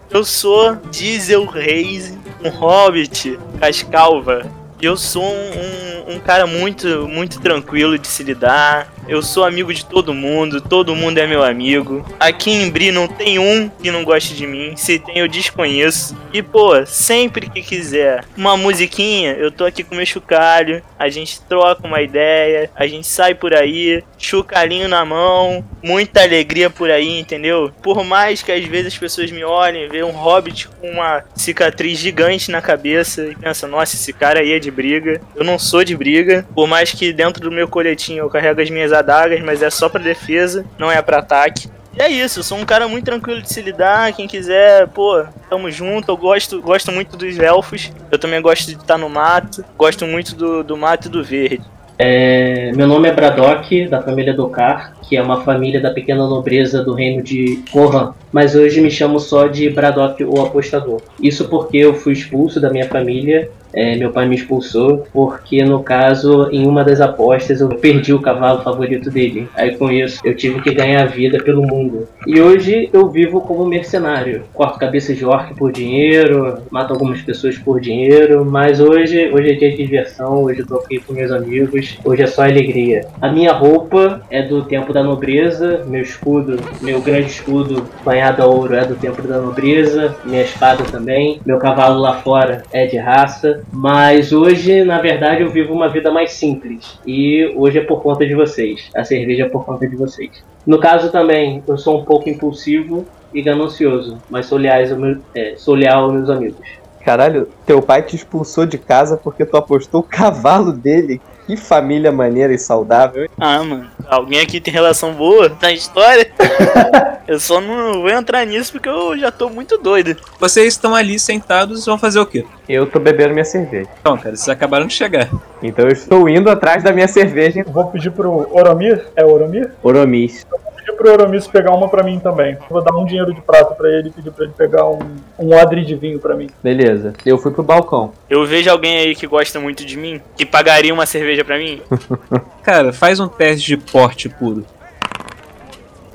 Eu 0.09 0.23
sou 0.23 0.75
Diesel 0.91 1.45
Reis, 1.45 2.17
um 2.43 2.49
hobbit, 2.49 3.39
cascalva. 3.59 4.45
Eu 4.81 4.97
sou 4.97 5.23
um, 5.23 5.27
um, 5.27 6.15
um 6.15 6.19
cara 6.19 6.45
muito, 6.45 7.07
muito 7.07 7.39
tranquilo 7.39 7.97
de 7.97 8.07
se 8.07 8.23
lidar 8.23 8.91
eu 9.07 9.21
sou 9.21 9.44
amigo 9.44 9.74
de 9.74 9.86
todo 9.86 10.13
mundo, 10.13 10.62
todo 10.62 10.95
mundo 10.95 11.18
é 11.18 11.27
meu 11.27 11.44
amigo. 11.44 12.06
Aqui 12.19 12.51
em 12.51 12.69
Bri 12.69 12.92
não 12.92 13.07
tem 13.07 13.39
um 13.39 13.69
que 13.69 13.92
não 13.92 14.03
goste 14.03 14.36
de 14.36 14.48
mim. 14.48 14.75
Se 14.75 15.00
tem, 15.00 15.18
eu 15.18 15.27
desconheço. 15.27 16.15
E, 16.33 16.42
pô, 16.42 16.86
sempre 16.86 17.50
que 17.50 17.62
quiser 17.62 18.24
uma 18.38 18.56
musiquinha, 18.56 19.33
eu 19.33 19.51
tô 19.51 19.65
aqui 19.65 19.83
com 19.83 19.95
meu 19.95 20.06
chocalho. 20.06 20.81
A 20.98 21.09
gente 21.09 21.42
troca 21.42 21.86
uma 21.86 22.01
ideia, 22.01 22.69
a 22.75 22.86
gente 22.88 23.07
sai 23.07 23.33
por 23.33 23.53
aí, 23.53 24.03
chocalhinho 24.18 24.88
na 24.88 25.03
mão, 25.03 25.65
muita 25.83 26.21
alegria 26.21 26.69
por 26.69 26.92
aí, 26.92 27.19
entendeu? 27.19 27.71
Por 27.81 28.03
mais 28.03 28.42
que 28.44 28.51
às 28.51 28.63
vezes 28.65 28.94
as 28.94 28.98
pessoas 28.98 29.31
me 29.31 29.44
olhem, 29.44 29.89
veem 29.89 30.03
um 30.03 30.12
hobbit 30.12 30.68
com 30.80 30.89
uma 30.89 31.24
cicatriz 31.36 31.98
gigante 31.98 32.51
na 32.51 32.62
cabeça 32.62 33.25
e 33.25 33.36
pensam, 33.36 33.69
nossa, 33.69 33.95
esse 33.95 34.13
cara 34.13 34.42
aí 34.42 34.53
é 34.53 34.59
de 34.59 34.69
briga. 34.69 35.19
Eu 35.36 35.44
não 35.44 35.57
sou 35.57 35.83
de 35.83 35.98
briga. 35.98 36.45
Por 36.53 36.68
mais 36.68 36.92
que 36.92 37.12
dentro 37.12 37.42
do 37.42 37.51
meu 37.51 37.68
coletinho 37.68 38.19
eu 38.19 38.30
carrego 38.30 38.62
as 38.62 38.69
minhas 38.69 38.90
minhas 38.91 38.93
adagas, 38.93 39.41
mas 39.41 39.63
é 39.63 39.69
só 39.69 39.88
para 39.89 40.03
defesa, 40.03 40.65
não 40.77 40.91
é 40.91 41.01
para 41.01 41.19
ataque. 41.19 41.69
E 41.98 42.01
é 42.01 42.10
isso, 42.10 42.39
eu 42.39 42.43
sou 42.43 42.57
um 42.57 42.65
cara 42.65 42.88
muito 42.88 43.05
tranquilo 43.05 43.41
de 43.41 43.51
se 43.51 43.62
lidar. 43.62 44.13
Quem 44.13 44.27
quiser, 44.27 44.88
pô, 44.88 45.25
tamo 45.50 45.69
junto. 45.69 46.10
Eu 46.10 46.17
gosto, 46.17 46.62
gosto 46.62 46.89
muito 46.89 47.17
dos 47.17 47.38
elfos. 47.38 47.91
Eu 48.10 48.17
também 48.17 48.41
gosto 48.41 48.65
de 48.65 48.77
estar 48.77 48.98
no 48.98 49.10
mato. 49.10 49.63
Gosto 49.77 50.05
muito 50.05 50.33
do, 50.33 50.63
do 50.63 50.77
mato 50.77 51.07
e 51.07 51.12
do 51.12 51.21
verde. 51.21 51.65
É, 52.00 52.71
meu 52.71 52.88
nome 52.88 53.10
é 53.10 53.12
Braddock, 53.12 53.89
da 53.89 54.01
família 54.01 54.33
Dokar, 54.33 54.93
que 55.03 55.17
é 55.17 55.21
uma 55.21 55.43
família 55.43 55.81
da 55.81 55.91
pequena 55.91 56.25
nobreza 56.25 56.81
do 56.81 56.93
reino 56.93 57.21
de 57.21 57.62
Kohan. 57.69 58.13
Mas 58.31 58.55
hoje 58.55 58.79
me 58.79 58.89
chamo 58.89 59.19
só 59.19 59.48
de 59.48 59.69
Braddock, 59.69 60.24
o 60.24 60.41
apostador. 60.41 61.01
Isso 61.21 61.50
porque 61.50 61.77
eu 61.77 61.93
fui 61.93 62.13
expulso 62.13 62.62
da 62.62 62.69
minha 62.69 62.88
família 62.88 63.51
é, 63.73 63.95
meu 63.95 64.11
pai 64.11 64.27
me 64.27 64.35
expulsou 64.35 65.05
porque, 65.13 65.63
no 65.63 65.83
caso, 65.83 66.49
em 66.51 66.65
uma 66.65 66.83
das 66.83 67.01
apostas 67.01 67.61
eu 67.61 67.69
perdi 67.69 68.13
o 68.13 68.21
cavalo 68.21 68.61
favorito 68.61 69.09
dele. 69.09 69.47
Aí 69.55 69.75
com 69.75 69.91
isso 69.91 70.19
eu 70.23 70.35
tive 70.35 70.61
que 70.61 70.73
ganhar 70.73 71.05
vida 71.07 71.41
pelo 71.43 71.63
mundo. 71.63 72.07
E 72.25 72.39
hoje 72.39 72.89
eu 72.93 73.09
vivo 73.09 73.41
como 73.41 73.65
mercenário. 73.65 74.43
Corto 74.53 74.79
cabeças 74.79 75.17
de 75.17 75.25
orc 75.25 75.53
por 75.55 75.71
dinheiro, 75.71 76.59
mato 76.69 76.93
algumas 76.93 77.21
pessoas 77.21 77.57
por 77.57 77.79
dinheiro, 77.79 78.45
mas 78.45 78.79
hoje, 78.79 79.31
hoje 79.31 79.51
é 79.51 79.53
dia 79.53 79.71
de 79.71 79.77
diversão, 79.77 80.43
hoje 80.43 80.61
eu 80.61 80.67
tô 80.67 80.77
aqui 80.77 80.99
com 80.99 81.13
meus 81.13 81.31
amigos, 81.31 81.97
hoje 82.03 82.21
é 82.21 82.27
só 82.27 82.43
alegria. 82.43 83.05
A 83.21 83.31
minha 83.31 83.51
roupa 83.51 84.21
é 84.29 84.41
do 84.41 84.63
tempo 84.63 84.93
da 84.93 85.03
nobreza, 85.03 85.83
meu 85.87 86.01
escudo, 86.01 86.59
meu 86.81 87.01
grande 87.01 87.27
escudo 87.27 87.85
banhado 88.03 88.41
a 88.41 88.45
ouro 88.45 88.75
é 88.75 88.85
do 88.85 88.95
tempo 88.95 89.21
da 89.21 89.39
nobreza, 89.39 90.15
minha 90.25 90.41
espada 90.41 90.83
também, 90.85 91.39
meu 91.45 91.57
cavalo 91.57 91.99
lá 91.99 92.21
fora 92.21 92.63
é 92.71 92.85
de 92.85 92.97
raça, 92.97 93.61
mas 93.72 94.32
hoje, 94.32 94.84
na 94.84 95.01
verdade, 95.01 95.41
eu 95.41 95.50
vivo 95.50 95.74
uma 95.74 95.89
vida 95.89 96.12
mais 96.12 96.34
simples. 96.34 97.00
E 97.06 97.53
hoje 97.56 97.80
é 97.80 97.84
por 97.84 98.01
conta 98.01 98.25
de 98.25 98.34
vocês. 98.34 98.89
A 98.96 99.03
cerveja 99.03 99.46
é 99.46 99.50
por 99.50 99.65
conta 99.65 99.88
de 99.88 99.96
vocês. 99.96 100.44
No 100.65 100.80
caso 100.80 101.12
também, 101.12 101.63
eu 101.68 101.77
sou 101.77 102.00
um 102.00 102.06
pouco 102.06 102.30
impulsivo 102.30 103.06
e 103.34 103.41
ganancioso, 103.41 104.22
mas 104.30 104.46
sou, 104.46 104.58
leais 104.58 104.91
ao 104.91 104.98
meu, 104.98 105.18
é, 105.34 105.56
sou 105.56 105.74
leal 105.74 106.03
aos 106.03 106.13
meus 106.13 106.30
amigos. 106.30 106.80
Caralho, 107.03 107.48
teu 107.65 107.81
pai 107.81 108.03
te 108.03 108.15
expulsou 108.15 108.65
de 108.65 108.77
casa 108.77 109.17
porque 109.17 109.46
tu 109.46 109.58
apostou 109.58 110.01
o 110.01 110.03
cavalo 110.03 110.72
dele. 110.72 111.22
Que 111.48 111.58
família 111.58 112.12
maneira 112.12 112.53
e 112.53 112.58
saudável. 112.58 113.27
Ah, 113.38 113.63
mano. 113.63 113.88
Alguém 114.08 114.39
aqui 114.39 114.62
tem 114.62 114.74
relação 114.74 115.13
boa 115.13 115.51
na 115.62 115.72
história? 115.72 116.31
eu 117.27 117.39
só 117.39 117.60
não 117.60 118.01
vou 118.01 118.10
entrar 118.10 118.46
nisso 118.46 118.74
porque 118.74 118.88
eu 118.88 119.17
já 119.17 119.31
tô 119.31 119.50
muito 119.50 119.77
doido. 119.77 120.15
Vocês 120.39 120.67
estão 120.67 120.96
ali 120.96 121.20
sentados 121.20 121.86
vão 121.86 121.98
fazer 121.98 122.20
o 122.20 122.25
quê? 122.25 122.46
Eu 122.70 122.86
tô 122.86 123.00
bebendo 123.00 123.34
minha 123.34 123.43
cerveja. 123.43 123.89
Então, 124.00 124.17
cara, 124.17 124.36
vocês 124.36 124.48
acabaram 124.50 124.86
de 124.86 124.93
chegar. 124.93 125.29
Então 125.62 125.86
eu 125.86 125.91
estou 125.91 126.29
indo 126.29 126.50
atrás 126.50 126.84
da 126.84 126.93
minha 126.93 127.08
cerveja. 127.08 127.65
Vou 127.67 127.86
pedir 127.86 128.12
pro 128.12 128.48
Oromir. 128.55 129.08
É 129.15 129.25
Oromir? 129.25 129.72
Oromis. 129.84 130.46
Pedir 130.81 130.97
pro 130.97 131.07
Euromis 131.07 131.47
pegar 131.47 131.71
uma 131.73 131.88
pra 131.88 132.03
mim 132.03 132.19
também. 132.19 132.57
Vou 132.69 132.83
dar 132.83 132.95
um 132.95 133.05
dinheiro 133.05 133.33
de 133.33 133.41
prata 133.41 133.73
pra 133.75 133.89
ele 133.89 134.09
e 134.09 134.11
pedir 134.11 134.31
pra 134.31 134.45
ele 134.45 134.53
pegar 134.57 134.85
um, 134.85 135.00
um 135.39 135.53
odre 135.55 135.85
de 135.85 135.95
vinho 135.95 136.19
pra 136.19 136.35
mim. 136.35 136.50
Beleza. 136.61 137.13
Eu 137.25 137.38
fui 137.38 137.51
pro 137.51 137.63
balcão. 137.63 138.11
Eu 138.29 138.45
vejo 138.45 138.69
alguém 138.69 138.97
aí 138.97 139.15
que 139.15 139.27
gosta 139.27 139.59
muito 139.59 139.85
de 139.85 139.97
mim, 139.97 140.21
que 140.35 140.45
pagaria 140.45 140.93
uma 140.93 141.05
cerveja 141.05 141.45
pra 141.45 141.57
mim. 141.57 141.81
Cara, 142.63 142.91
faz 142.91 143.19
um 143.19 143.27
teste 143.27 143.67
de 143.67 143.77
porte 143.77 144.27
puro. 144.27 144.65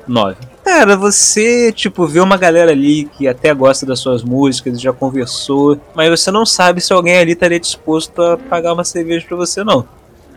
9. 0.07 0.37
Cara, 0.63 0.97
você, 0.97 1.71
tipo, 1.71 2.05
vê 2.05 2.19
uma 2.19 2.37
galera 2.37 2.71
ali 2.71 3.05
que 3.05 3.27
até 3.27 3.53
gosta 3.53 3.85
das 3.85 3.99
suas 3.99 4.21
músicas, 4.21 4.81
já 4.81 4.91
conversou, 4.91 5.79
mas 5.95 6.09
você 6.09 6.29
não 6.29 6.45
sabe 6.45 6.81
se 6.81 6.91
alguém 6.91 7.17
ali 7.17 7.31
estaria 7.31 7.59
disposto 7.59 8.21
a 8.21 8.37
pagar 8.37 8.73
uma 8.73 8.83
cerveja 8.83 9.25
pra 9.27 9.37
você, 9.37 9.63
não. 9.63 9.87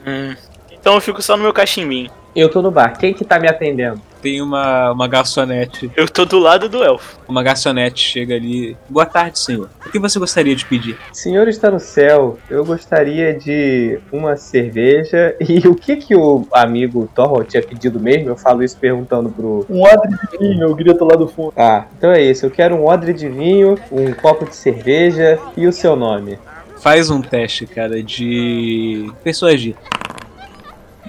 Hum. 0.07 0.35
Então 0.73 0.95
eu 0.95 1.01
fico 1.01 1.21
só 1.21 1.37
no 1.37 1.43
meu 1.43 1.53
cachimbinho. 1.53 2.11
Eu 2.35 2.49
tô 2.49 2.63
no 2.63 2.71
bar. 2.71 2.97
Quem 2.97 3.13
que 3.13 3.25
tá 3.25 3.39
me 3.39 3.49
atendendo? 3.49 4.01
Tem 4.23 4.43
uma, 4.43 4.93
uma 4.93 5.09
garçonete. 5.09 5.91
Eu 5.97 6.09
tô 6.09 6.25
do 6.25 6.39
lado 6.39 6.69
do 6.69 6.83
elfo. 6.83 7.19
Uma 7.27 7.43
garçonete 7.43 8.01
chega 8.01 8.35
ali. 8.35 8.77
Boa 8.89 9.07
tarde, 9.07 9.39
senhor. 9.39 9.69
O 9.87 9.91
que 9.91 9.99
você 9.99 10.19
gostaria 10.19 10.55
de 10.55 10.65
pedir? 10.65 10.99
Senhor 11.13 11.49
está 11.49 11.71
no 11.71 11.81
céu. 11.81 12.39
Eu 12.49 12.65
gostaria 12.65 13.33
de 13.35 13.99
uma 14.13 14.37
cerveja. 14.37 15.37
E 15.51 15.67
o 15.67 15.75
que 15.75 15.97
que 15.97 16.15
o 16.15 16.47
amigo 16.53 17.11
Thor 17.13 17.45
tinha 17.45 17.61
pedido 17.61 17.99
mesmo? 17.99 18.29
Eu 18.29 18.37
falo 18.37 18.63
isso 18.63 18.77
perguntando 18.79 19.29
pro. 19.31 19.67
Um 19.69 19.83
odre 19.83 20.09
de 20.09 20.39
vinho, 20.39 20.63
eu 20.63 20.75
grito 20.77 21.05
lá 21.05 21.17
do 21.17 21.27
fundo. 21.27 21.53
Ah, 21.57 21.87
então 21.99 22.13
é 22.13 22.23
isso. 22.23 22.47
Eu 22.47 22.51
quero 22.51 22.77
um 22.77 22.87
odre 22.87 23.13
de 23.13 23.29
vinho, 23.29 23.77
um 23.91 24.13
copo 24.13 24.45
de 24.45 24.55
cerveja 24.55 25.41
e 25.57 25.67
o 25.67 25.73
seu 25.73 25.97
nome. 25.97 26.39
Faz 26.81 27.11
um 27.11 27.21
teste, 27.21 27.67
cara, 27.67 28.03
de 28.03 29.13
persuadir. 29.23 29.75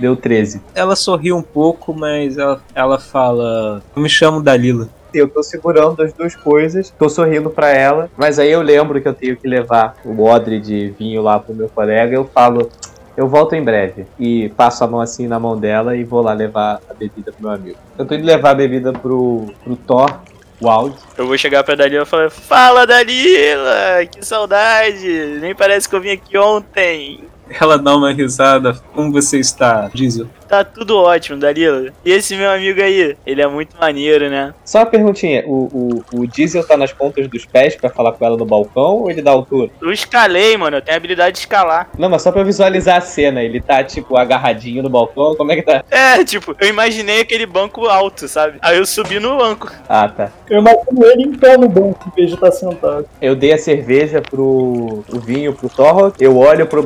Deu 0.01 0.15
13. 0.15 0.59
Ela 0.73 0.95
sorri 0.95 1.31
um 1.31 1.43
pouco, 1.43 1.93
mas 1.93 2.35
ela, 2.35 2.59
ela 2.73 2.97
fala: 2.97 3.83
Eu 3.95 4.01
me 4.01 4.09
chamo 4.09 4.41
Dalila. 4.41 4.89
Eu 5.13 5.29
tô 5.29 5.43
segurando 5.43 6.01
as 6.01 6.11
duas 6.11 6.35
coisas, 6.35 6.91
tô 6.97 7.07
sorrindo 7.07 7.51
pra 7.51 7.69
ela, 7.69 8.09
mas 8.17 8.39
aí 8.39 8.49
eu 8.49 8.61
lembro 8.61 8.99
que 8.99 9.07
eu 9.07 9.13
tenho 9.13 9.37
que 9.37 9.47
levar 9.47 9.95
o 10.03 10.23
odre 10.23 10.59
de 10.59 10.89
vinho 10.97 11.21
lá 11.21 11.37
pro 11.37 11.53
meu 11.53 11.69
colega. 11.69 12.15
Eu 12.15 12.25
falo, 12.25 12.71
eu 13.15 13.27
volto 13.27 13.53
em 13.53 13.63
breve. 13.63 14.07
E 14.17 14.49
passo 14.49 14.83
a 14.83 14.87
mão 14.87 15.01
assim 15.01 15.27
na 15.27 15.39
mão 15.39 15.55
dela 15.59 15.95
e 15.95 16.03
vou 16.03 16.21
lá 16.21 16.33
levar 16.33 16.81
a 16.89 16.93
bebida 16.95 17.31
pro 17.31 17.43
meu 17.43 17.51
amigo. 17.51 17.77
Eu 17.95 18.05
tô 18.05 18.15
indo 18.15 18.25
levar 18.25 18.51
a 18.51 18.55
bebida 18.55 18.91
pro, 18.91 19.53
pro 19.63 19.75
Thor, 19.75 20.19
o 20.59 20.67
Audi. 20.67 20.95
Eu 21.15 21.27
vou 21.27 21.37
chegar 21.37 21.63
pra 21.63 21.75
Dalila 21.75 22.03
e 22.03 22.07
falar: 22.07 22.31
Fala 22.31 22.87
Dalila, 22.87 24.05
que 24.09 24.25
saudade! 24.25 25.37
Nem 25.41 25.53
parece 25.53 25.87
que 25.87 25.95
eu 25.95 26.01
vim 26.01 26.11
aqui 26.11 26.37
ontem. 26.37 27.19
Ela 27.59 27.77
dá 27.77 27.95
uma 27.95 28.11
risada. 28.11 28.73
Como 28.93 29.11
você 29.11 29.39
está, 29.39 29.89
Diesel? 29.93 30.27
Tá 30.47 30.65
tudo 30.65 30.97
ótimo, 30.97 31.39
Dalila. 31.39 31.93
E 32.03 32.11
esse 32.11 32.35
meu 32.35 32.49
amigo 32.49 32.81
aí? 32.81 33.15
Ele 33.25 33.41
é 33.41 33.47
muito 33.47 33.77
maneiro, 33.79 34.29
né? 34.29 34.53
Só 34.65 34.79
uma 34.79 34.85
perguntinha, 34.85 35.45
o, 35.47 36.03
o, 36.11 36.19
o 36.19 36.27
Diesel 36.27 36.67
tá 36.67 36.75
nas 36.75 36.91
pontas 36.91 37.25
dos 37.29 37.45
pés 37.45 37.75
pra 37.77 37.89
falar 37.89 38.11
com 38.11 38.25
ela 38.25 38.35
no 38.35 38.43
balcão 38.45 38.97
ou 38.97 39.09
ele 39.09 39.21
dá 39.21 39.31
altura? 39.31 39.71
Eu 39.81 39.93
escalei, 39.93 40.57
mano. 40.57 40.75
Eu 40.75 40.81
tenho 40.81 40.95
a 40.95 40.97
habilidade 40.97 41.35
de 41.35 41.39
escalar. 41.39 41.89
Não, 41.97 42.09
mas 42.09 42.21
só 42.21 42.33
pra 42.33 42.43
visualizar 42.43 42.97
a 42.97 43.01
cena, 43.01 43.41
ele 43.41 43.61
tá 43.61 43.81
tipo 43.81 44.17
agarradinho 44.17 44.83
no 44.83 44.89
balcão, 44.89 45.35
como 45.35 45.53
é 45.53 45.55
que 45.55 45.61
tá? 45.61 45.85
É, 45.89 46.21
tipo, 46.25 46.53
eu 46.59 46.67
imaginei 46.67 47.21
aquele 47.21 47.45
banco 47.45 47.85
alto, 47.85 48.27
sabe? 48.27 48.57
Aí 48.61 48.77
eu 48.77 48.85
subi 48.85 49.21
no 49.21 49.37
banco. 49.37 49.71
Ah, 49.87 50.09
tá. 50.09 50.31
Eu 50.49 50.59
imagino 50.59 51.05
ele 51.05 51.23
em 51.23 51.33
pé 51.33 51.57
no 51.57 51.69
banco, 51.69 52.11
em 52.11 52.15
vez 52.15 52.27
de 52.27 52.35
estar 52.35 52.51
sentado. 52.51 53.05
Eu 53.21 53.37
dei 53.37 53.53
a 53.53 53.57
cerveja 53.57 54.21
pro 54.21 55.03
o 55.09 55.19
vinho 55.19 55.53
pro 55.53 55.69
Thor, 55.69 56.13
eu 56.19 56.37
olho 56.37 56.65
pro 56.67 56.83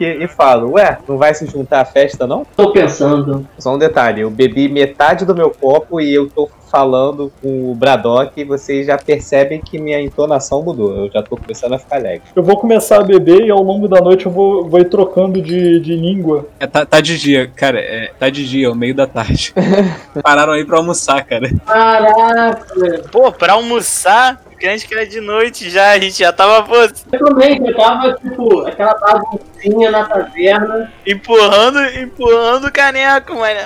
Badok 0.00 0.04
e 0.04 0.26
falo, 0.26 0.72
ué, 0.72 0.98
não 1.06 1.18
vai 1.18 1.34
se 1.34 1.46
juntar 1.46 1.82
à 1.82 1.84
festa 1.84 2.26
não? 2.26 2.44
Tô 2.56 2.72
pensando. 2.72 3.46
Só 3.58 3.74
um 3.74 3.78
detalhe, 3.78 4.22
eu 4.22 4.30
bebi 4.30 4.68
metade 4.68 5.24
do 5.24 5.34
meu 5.34 5.50
copo 5.50 6.00
e 6.00 6.12
eu 6.12 6.28
tô 6.28 6.48
falando 6.70 7.32
com 7.42 7.70
o 7.70 7.74
Braddock 7.74 8.44
vocês 8.44 8.86
já 8.86 8.96
percebem 8.96 9.60
que 9.60 9.78
minha 9.78 10.00
entonação 10.00 10.62
mudou. 10.62 10.94
Eu 10.96 11.10
já 11.10 11.22
tô 11.22 11.36
começando 11.36 11.74
a 11.74 11.78
ficar 11.78 11.96
alegre. 11.96 12.28
Eu 12.34 12.42
vou 12.42 12.56
começar 12.56 13.00
a 13.00 13.02
beber 13.02 13.42
e 13.42 13.50
ao 13.50 13.62
longo 13.62 13.88
da 13.88 14.00
noite 14.00 14.26
eu 14.26 14.32
vou, 14.32 14.68
vou 14.68 14.80
ir 14.80 14.88
trocando 14.88 15.40
de, 15.40 15.80
de 15.80 15.96
língua. 15.96 16.46
É, 16.58 16.66
tá, 16.66 16.86
tá 16.86 17.00
de 17.00 17.18
dia, 17.18 17.50
cara. 17.54 17.80
É, 17.80 18.12
tá 18.18 18.30
de 18.30 18.48
dia, 18.48 18.66
é 18.66 18.70
o 18.70 18.74
meio 18.74 18.94
da 18.94 19.06
tarde. 19.06 19.52
Pararam 20.22 20.52
aí 20.52 20.64
pra 20.64 20.78
almoçar, 20.78 21.24
cara. 21.24 21.50
Caraca! 21.66 23.08
Pô, 23.10 23.32
pra 23.32 23.54
almoçar, 23.54 24.40
crente 24.58 24.86
que 24.86 24.94
era 24.94 25.06
de 25.06 25.20
noite 25.20 25.70
já, 25.70 25.90
a 25.90 25.98
gente 25.98 26.18
já 26.18 26.32
tava 26.32 26.62
pô, 26.62 26.74
Eu 26.76 27.24
também, 27.24 27.66
eu 27.66 27.76
tava, 27.76 28.14
tipo, 28.14 28.66
aquela 28.66 28.94
baguncinha 28.94 29.90
na 29.90 30.04
taverna. 30.04 30.92
empurrando, 31.06 31.78
empurrando 31.98 32.66
o 32.66 32.72
caneco, 32.72 33.34
mano. 33.34 33.60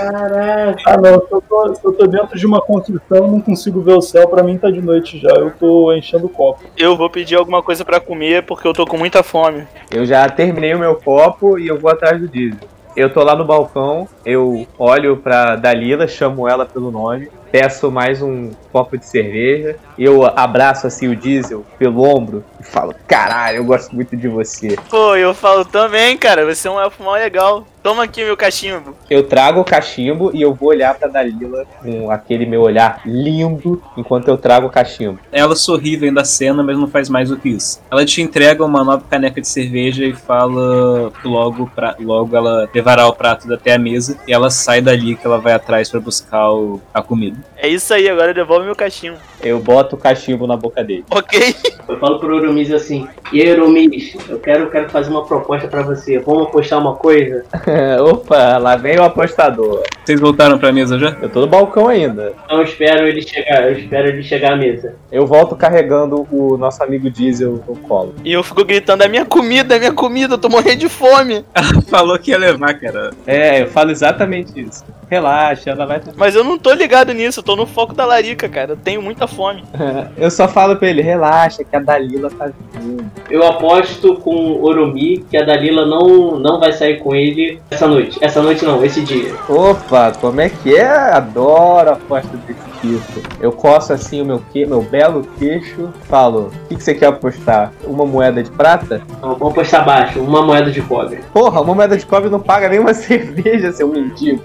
Caraca. 0.00 0.82
Ah 0.86 0.96
não, 0.96 1.20
se 1.20 1.32
eu, 1.32 1.42
tô, 1.42 1.74
se 1.74 1.84
eu 1.84 1.92
tô 1.92 2.06
dentro 2.06 2.38
de 2.38 2.46
uma 2.46 2.60
construção 2.60 3.28
não 3.28 3.40
consigo 3.40 3.82
ver 3.82 3.92
o 3.92 4.00
céu, 4.00 4.26
pra 4.28 4.42
mim 4.42 4.56
tá 4.56 4.70
de 4.70 4.80
noite 4.80 5.18
já. 5.18 5.30
Eu 5.30 5.50
tô 5.50 5.92
enchendo 5.92 6.26
o 6.26 6.28
copo. 6.28 6.62
Eu 6.76 6.96
vou 6.96 7.10
pedir 7.10 7.36
alguma 7.36 7.62
coisa 7.62 7.84
pra 7.84 8.00
comer 8.00 8.44
porque 8.44 8.66
eu 8.66 8.72
tô 8.72 8.86
com 8.86 8.96
muita 8.96 9.22
fome. 9.22 9.66
Eu 9.90 10.06
já 10.06 10.28
terminei 10.28 10.74
o 10.74 10.78
meu 10.78 10.96
copo 10.96 11.58
e 11.58 11.68
eu 11.68 11.78
vou 11.78 11.90
atrás 11.90 12.18
do 12.20 12.28
Diesel. 12.28 12.68
Eu 12.96 13.12
tô 13.12 13.22
lá 13.22 13.36
no 13.36 13.44
balcão, 13.44 14.08
eu 14.26 14.66
olho 14.76 15.16
pra 15.16 15.54
Dalila, 15.54 16.08
chamo 16.08 16.48
ela 16.48 16.66
pelo 16.66 16.90
nome, 16.90 17.30
peço 17.50 17.88
mais 17.90 18.20
um 18.20 18.50
copo 18.72 18.98
de 18.98 19.06
cerveja, 19.06 19.76
eu 19.96 20.26
abraço 20.26 20.88
assim 20.88 21.06
o 21.06 21.14
Diesel 21.14 21.64
pelo 21.78 22.02
ombro 22.02 22.44
e 22.58 22.64
falo: 22.64 22.92
Caralho, 23.06 23.58
eu 23.58 23.64
gosto 23.64 23.94
muito 23.94 24.16
de 24.16 24.26
você. 24.26 24.76
Pô, 24.88 25.14
eu 25.14 25.32
falo 25.32 25.64
também, 25.64 26.16
cara, 26.16 26.44
você 26.44 26.66
é 26.66 26.70
um 26.70 26.80
elfo 26.80 27.02
mal 27.02 27.14
legal. 27.14 27.64
Toma 27.82 28.04
aqui 28.04 28.22
meu 28.22 28.36
cachimbo. 28.36 28.94
Eu 29.08 29.22
trago 29.26 29.60
o 29.60 29.64
cachimbo 29.64 30.30
e 30.34 30.42
eu 30.42 30.52
vou 30.52 30.68
olhar 30.68 30.94
pra 30.98 31.08
Dalila 31.08 31.64
com 31.82 32.10
aquele 32.10 32.44
meu 32.44 32.60
olhar 32.60 33.00
lindo 33.06 33.82
enquanto 33.96 34.28
eu 34.28 34.36
trago 34.36 34.66
o 34.66 34.70
cachimbo. 34.70 35.18
Ela 35.32 35.56
sorri 35.56 35.96
vendo 35.96 36.18
a 36.20 36.24
cena, 36.24 36.62
mas 36.62 36.76
não 36.76 36.86
faz 36.86 37.08
mais 37.08 37.30
do 37.30 37.38
que 37.38 37.48
isso. 37.48 37.80
Ela 37.90 38.04
te 38.04 38.20
entrega 38.20 38.62
uma 38.62 38.84
nova 38.84 39.02
caneca 39.08 39.40
de 39.40 39.48
cerveja 39.48 40.04
e 40.04 40.12
fala 40.12 41.10
que 41.22 41.26
logo, 41.26 41.70
pra, 41.74 41.96
logo 41.98 42.36
ela 42.36 42.68
levará 42.74 43.06
o 43.06 43.14
prato 43.14 43.50
até 43.52 43.72
a 43.72 43.78
mesa 43.78 44.18
e 44.28 44.32
ela 44.32 44.50
sai 44.50 44.82
dali 44.82 45.16
que 45.16 45.26
ela 45.26 45.38
vai 45.38 45.54
atrás 45.54 45.88
pra 45.88 46.00
buscar 46.00 46.50
o- 46.52 46.82
a 46.92 47.00
comida. 47.00 47.38
É 47.56 47.66
isso 47.66 47.94
aí, 47.94 48.08
agora 48.10 48.34
devolve 48.34 48.66
meu 48.66 48.76
cachimbo. 48.76 49.16
Eu 49.42 49.58
boto 49.58 49.96
o 49.96 49.98
cachimbo 49.98 50.46
na 50.46 50.56
boca 50.56 50.84
dele. 50.84 51.04
Ok? 51.10 51.56
Eu 51.88 51.98
falo 51.98 52.20
pro 52.20 52.36
Euromis 52.36 52.70
assim, 52.70 53.08
e 53.32 53.42
aí, 53.42 53.48
Euromis, 53.48 54.14
eu 54.28 54.38
quero, 54.38 54.70
quero 54.70 54.88
fazer 54.90 55.10
uma 55.10 55.24
proposta 55.26 55.66
pra 55.66 55.82
você. 55.82 56.20
Vamos 56.20 56.44
apostar 56.46 56.78
uma 56.78 56.94
coisa? 56.94 57.44
Opa, 58.00 58.58
lá 58.58 58.76
vem 58.76 58.98
o 58.98 59.02
apostador. 59.02 59.82
Vocês 60.04 60.20
voltaram 60.20 60.58
pra 60.58 60.72
mesa 60.72 60.98
já? 60.98 61.16
Eu 61.20 61.28
tô 61.28 61.40
no 61.40 61.46
balcão 61.46 61.88
ainda. 61.88 62.32
Então 62.44 62.58
eu 62.58 62.64
espero 62.64 63.06
ele 63.06 63.22
chegar, 63.22 63.70
eu 63.70 63.78
espero 63.78 64.08
ele 64.08 64.22
chegar 64.22 64.52
à 64.52 64.56
mesa. 64.56 64.94
Eu 65.10 65.26
volto 65.26 65.56
carregando 65.56 66.26
o 66.30 66.56
nosso 66.56 66.82
amigo 66.82 67.10
Diesel 67.10 67.62
no 67.66 67.76
colo. 67.76 68.14
E 68.24 68.32
eu 68.32 68.42
fico 68.42 68.64
gritando: 68.64 69.02
é 69.02 69.08
minha 69.08 69.24
comida, 69.24 69.76
é 69.76 69.78
minha 69.78 69.92
comida, 69.92 70.34
eu 70.34 70.38
tô 70.38 70.48
morrendo 70.48 70.80
de 70.80 70.88
fome. 70.88 71.44
Ela 71.54 71.82
falou 71.88 72.18
que 72.18 72.30
ia 72.30 72.38
levar, 72.38 72.74
cara. 72.74 73.10
É, 73.26 73.62
eu 73.62 73.66
falo 73.68 73.90
exatamente 73.90 74.58
isso. 74.60 74.84
Relaxa, 75.10 75.70
ela 75.70 75.86
vai. 75.86 76.00
Mas 76.16 76.36
eu 76.36 76.44
não 76.44 76.56
tô 76.56 76.72
ligado 76.72 77.12
nisso, 77.12 77.40
eu 77.40 77.44
tô 77.44 77.56
no 77.56 77.66
foco 77.66 77.92
da 77.92 78.06
larica, 78.06 78.48
cara. 78.48 78.72
Eu 78.72 78.76
tenho 78.76 79.02
muita 79.02 79.26
fome. 79.26 79.64
Eu 80.16 80.30
só 80.30 80.46
falo 80.46 80.76
pra 80.76 80.88
ele, 80.88 81.02
relaxa, 81.02 81.64
que 81.64 81.74
a 81.74 81.80
Dalila 81.80 82.30
tá 82.30 82.50
vindo. 82.74 83.04
Eu 83.28 83.46
aposto 83.46 84.14
com 84.16 84.34
o 84.34 84.64
Oromi 84.64 85.24
que 85.30 85.36
a 85.36 85.44
Dalila 85.44 85.84
não, 85.86 86.38
não 86.38 86.60
vai 86.60 86.72
sair 86.72 86.98
com 86.98 87.14
ele 87.14 87.60
essa 87.70 87.88
noite. 87.88 88.18
Essa 88.20 88.40
noite 88.40 88.64
não, 88.64 88.84
esse 88.84 89.00
dia. 89.00 89.34
Opa, 89.48 90.12
como 90.20 90.40
é 90.40 90.48
que 90.48 90.76
é? 90.76 90.86
Adoro 90.86 91.90
a 91.90 91.92
aposta 91.94 92.36
desse 92.46 92.69
tipo. 92.80 93.20
Eu 93.40 93.52
coço 93.52 93.92
assim 93.92 94.20
o 94.20 94.24
meu, 94.24 94.42
que... 94.52 94.64
meu 94.66 94.82
belo 94.82 95.26
queixo, 95.38 95.90
falo, 96.08 96.52
o 96.64 96.68
que, 96.68 96.76
que 96.76 96.82
você 96.82 96.94
quer 96.94 97.06
apostar? 97.06 97.72
Uma 97.84 98.06
moeda 98.06 98.42
de 98.42 98.50
prata? 98.50 99.02
Então, 99.18 99.34
vamos 99.36 99.52
apostar 99.52 99.84
baixo, 99.84 100.20
uma 100.20 100.42
moeda 100.42 100.70
de 100.70 100.80
cobre. 100.82 101.20
Porra, 101.32 101.60
uma 101.60 101.74
moeda 101.74 101.96
de 101.96 102.06
cobre 102.06 102.30
não 102.30 102.40
paga 102.40 102.68
nenhuma 102.68 102.92
cerveja, 102.94 103.72
seu 103.72 103.88
mendigo. 103.88 104.42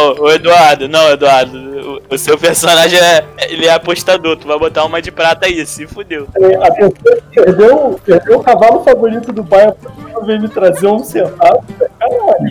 Ô, 0.00 0.24
ô, 0.24 0.30
Eduardo, 0.30 0.88
não, 0.88 1.10
Eduardo. 1.10 1.58
O, 2.08 2.14
o 2.14 2.18
seu 2.18 2.38
personagem 2.38 2.98
é. 2.98 3.24
Ele 3.48 3.66
é 3.66 3.72
apostador, 3.72 4.36
tu 4.36 4.46
vai 4.46 4.58
botar 4.58 4.84
uma 4.84 5.02
de 5.02 5.10
prata 5.10 5.46
aí, 5.46 5.64
se 5.66 5.86
fudeu. 5.86 6.28
É, 6.36 6.54
A 6.56 6.70
pessoa 6.70 6.92
que 6.92 7.40
perdeu, 7.40 8.00
perdeu 8.04 8.38
o 8.38 8.42
cavalo 8.42 8.84
favorito 8.84 9.32
do 9.32 9.42
pai, 9.44 9.72
veio 10.24 10.40
me 10.42 10.48
trazer 10.48 10.86
um 10.86 10.98
centavo. 11.00 11.62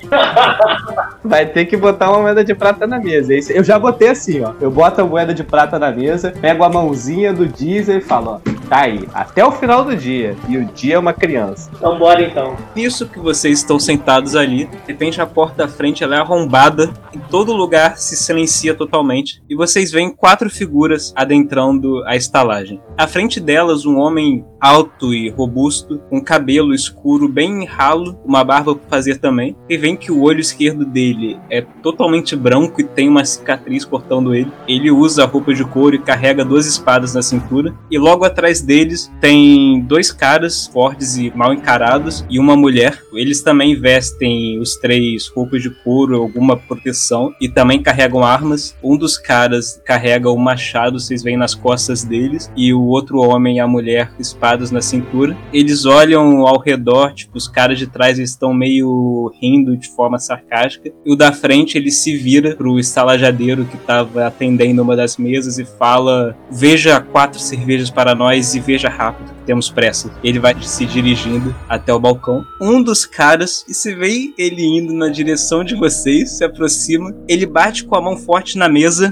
Caralho. 0.10 1.18
Vai 1.24 1.46
ter 1.46 1.66
que 1.66 1.76
botar 1.78 2.10
uma 2.12 2.22
moeda 2.22 2.44
de 2.44 2.54
prata 2.56 2.86
na 2.88 3.00
mesa. 3.00 3.34
Isso- 3.34 3.52
Eu 3.52 3.64
já 3.64 3.78
botei 3.80 4.10
assim, 4.10 4.42
ó. 4.44 4.54
Eu 4.60 4.72
boto 4.72 5.02
a 5.02 5.06
moeda 5.06 5.34
de 5.34 5.44
prata 5.44 5.78
na 5.80 5.92
mesa, 5.92 6.32
pego 6.32 6.64
a 6.64 6.70
mãozinha 6.70 7.34
do 7.34 7.46
diesel 7.48 7.98
e 7.98 8.02
falo, 8.02 8.32
ó, 8.46 8.52
tá 8.70 8.82
aí, 8.82 9.08
até 9.14 9.46
o 9.46 9.52
final 9.52 9.84
do 9.84 9.96
dia. 9.96 10.36
E 10.48 10.58
o 10.58 10.66
dia 10.66 10.96
é 10.96 11.00
uma 11.00 11.14
criança. 11.14 11.70
Então 11.76 11.98
bora 11.98 12.22
então. 12.22 12.56
Nisso 12.76 13.08
que 13.08 13.20
vocês 13.20 13.60
estão 13.60 13.80
sentados 13.80 14.36
ali, 14.36 14.66
de 14.66 14.78
repente 14.88 15.22
a 15.22 15.26
porta 15.26 15.66
da 15.66 15.68
frente 15.68 16.04
ela 16.04 16.16
é 16.16 16.20
arrombada 16.20 16.90
e 17.14 17.18
todo 17.18 17.54
lugar 17.54 17.98
se 17.98 18.16
silencia 18.16 18.74
totalmente 18.74 19.42
e 19.50 19.56
vocês 19.56 19.92
veem 19.92 20.14
quatro 20.14 20.50
figuras 20.50 21.14
adentrando 21.16 22.04
a 22.06 22.16
estalagem. 22.16 22.82
À 22.98 23.08
frente 23.08 23.40
delas, 23.40 23.86
um 23.86 23.98
homem 23.98 24.46
alto 24.60 25.14
e 25.14 25.30
robusto, 25.30 26.00
com 26.10 26.22
cabelo 26.22 26.74
escuro 26.74 27.28
bem 27.28 27.57
ralo, 27.66 28.20
uma 28.26 28.44
barba 28.44 28.76
por 28.76 28.88
fazer 28.90 29.18
também. 29.18 29.56
E 29.70 29.78
vem 29.78 29.96
que 29.96 30.12
o 30.12 30.22
olho 30.22 30.40
esquerdo 30.40 30.86
dele 30.86 31.40
é 31.50 31.62
totalmente 31.62 32.36
branco 32.36 32.82
e 32.82 32.84
tem 32.84 33.08
uma 33.08 33.26
cicatriz 33.26 33.86
cortando 33.86 34.34
ele. 34.34 34.52
Ele 34.68 34.92
usa 34.92 35.26
roupa 35.26 35.54
de 35.54 35.64
couro 35.64 35.96
e 35.96 36.00
carrega 36.00 36.46
duas 36.46 36.66
espadas 36.66 37.14
na 37.14 37.22
cintura. 37.22 37.74
E 37.90 37.98
logo 37.98 38.26
atrás 38.26 38.62
deles 38.62 39.12
tem 39.20 39.82
dois 39.82 40.12
caras 40.12 40.68
fortes 40.68 41.18
e 41.18 41.32
mal 41.36 41.54
encarados 41.54 42.26
e 42.30 42.40
uma 42.40 42.56
mulher. 42.56 43.02
Eles 43.14 43.42
também 43.42 43.76
vestem 43.76 44.60
os 44.60 44.76
três 44.76 45.28
roupas 45.28 45.62
de 45.62 45.70
couro, 45.70 46.22
alguma 46.22 46.58
proteção 46.58 47.34
e 47.42 47.50
também 47.50 47.82
carregam 47.82 48.24
armas. 48.24 48.76
Um 48.84 48.98
dos 48.98 49.18
caras 49.18 49.82
carrega 49.86 50.30
o 50.30 50.38
machado, 50.38 51.00
vocês 51.00 51.24
veem 51.24 51.38
nas 51.38 51.56
costas 51.56 52.04
deles, 52.04 52.52
e 52.56 52.74
o 52.74 52.84
outro 52.84 53.20
homem 53.20 53.58
e 53.58 53.60
a 53.60 53.68
mulher 53.68 54.12
espadas 54.20 54.72
na 54.72 54.82
cintura. 54.82 55.36
Eles 55.54 55.86
olham 55.86 56.46
ao 56.46 56.60
redor, 56.60 57.14
tipo, 57.14 57.38
os 57.48 57.50
caras 57.50 57.80
de 57.80 57.88
trás 57.88 58.20
estão 58.20 58.54
meio 58.54 59.32
rindo 59.42 59.78
de 59.78 59.88
forma 59.90 60.20
sarcástica. 60.20 60.92
E 61.06 61.12
o 61.12 61.16
da 61.16 61.32
frente 61.32 61.78
ele 61.78 61.90
se 61.90 62.16
vira 62.16 62.56
pro 62.56 62.80
estalajadeiro 62.80 63.66
que 63.66 63.78
estava 63.78 64.28
atendendo 64.28 64.82
uma 64.82 64.96
das 64.96 65.18
mesas 65.18 65.58
e 65.58 65.66
fala: 65.66 66.38
Veja 66.52 67.00
quatro 67.00 67.40
cervejas 67.40 67.90
para 67.90 68.14
nós 68.14 68.54
e 68.54 68.60
veja 68.60 68.90
rápido, 68.90 69.32
temos 69.46 69.70
pressa. 69.70 70.12
Ele 70.24 70.40
vai 70.40 70.56
se 70.62 70.86
dirigindo 70.86 71.56
até 71.70 71.94
o 71.94 72.00
balcão. 72.00 72.46
Um 72.62 72.84
dos 72.84 73.06
caras, 73.06 73.66
e 73.68 73.74
se 73.74 73.96
vê 73.96 74.34
ele 74.38 74.64
indo 74.64 74.94
na 74.94 75.08
direção 75.08 75.64
de 75.64 75.76
vocês, 75.76 76.38
se 76.38 76.44
aproxima, 76.44 77.16
ele 77.28 77.46
bate 77.46 77.86
com 77.86 77.96
a 77.96 78.02
mão 78.02 78.18
forte 78.18 78.58
na 78.58 78.68
mesa. 78.68 79.10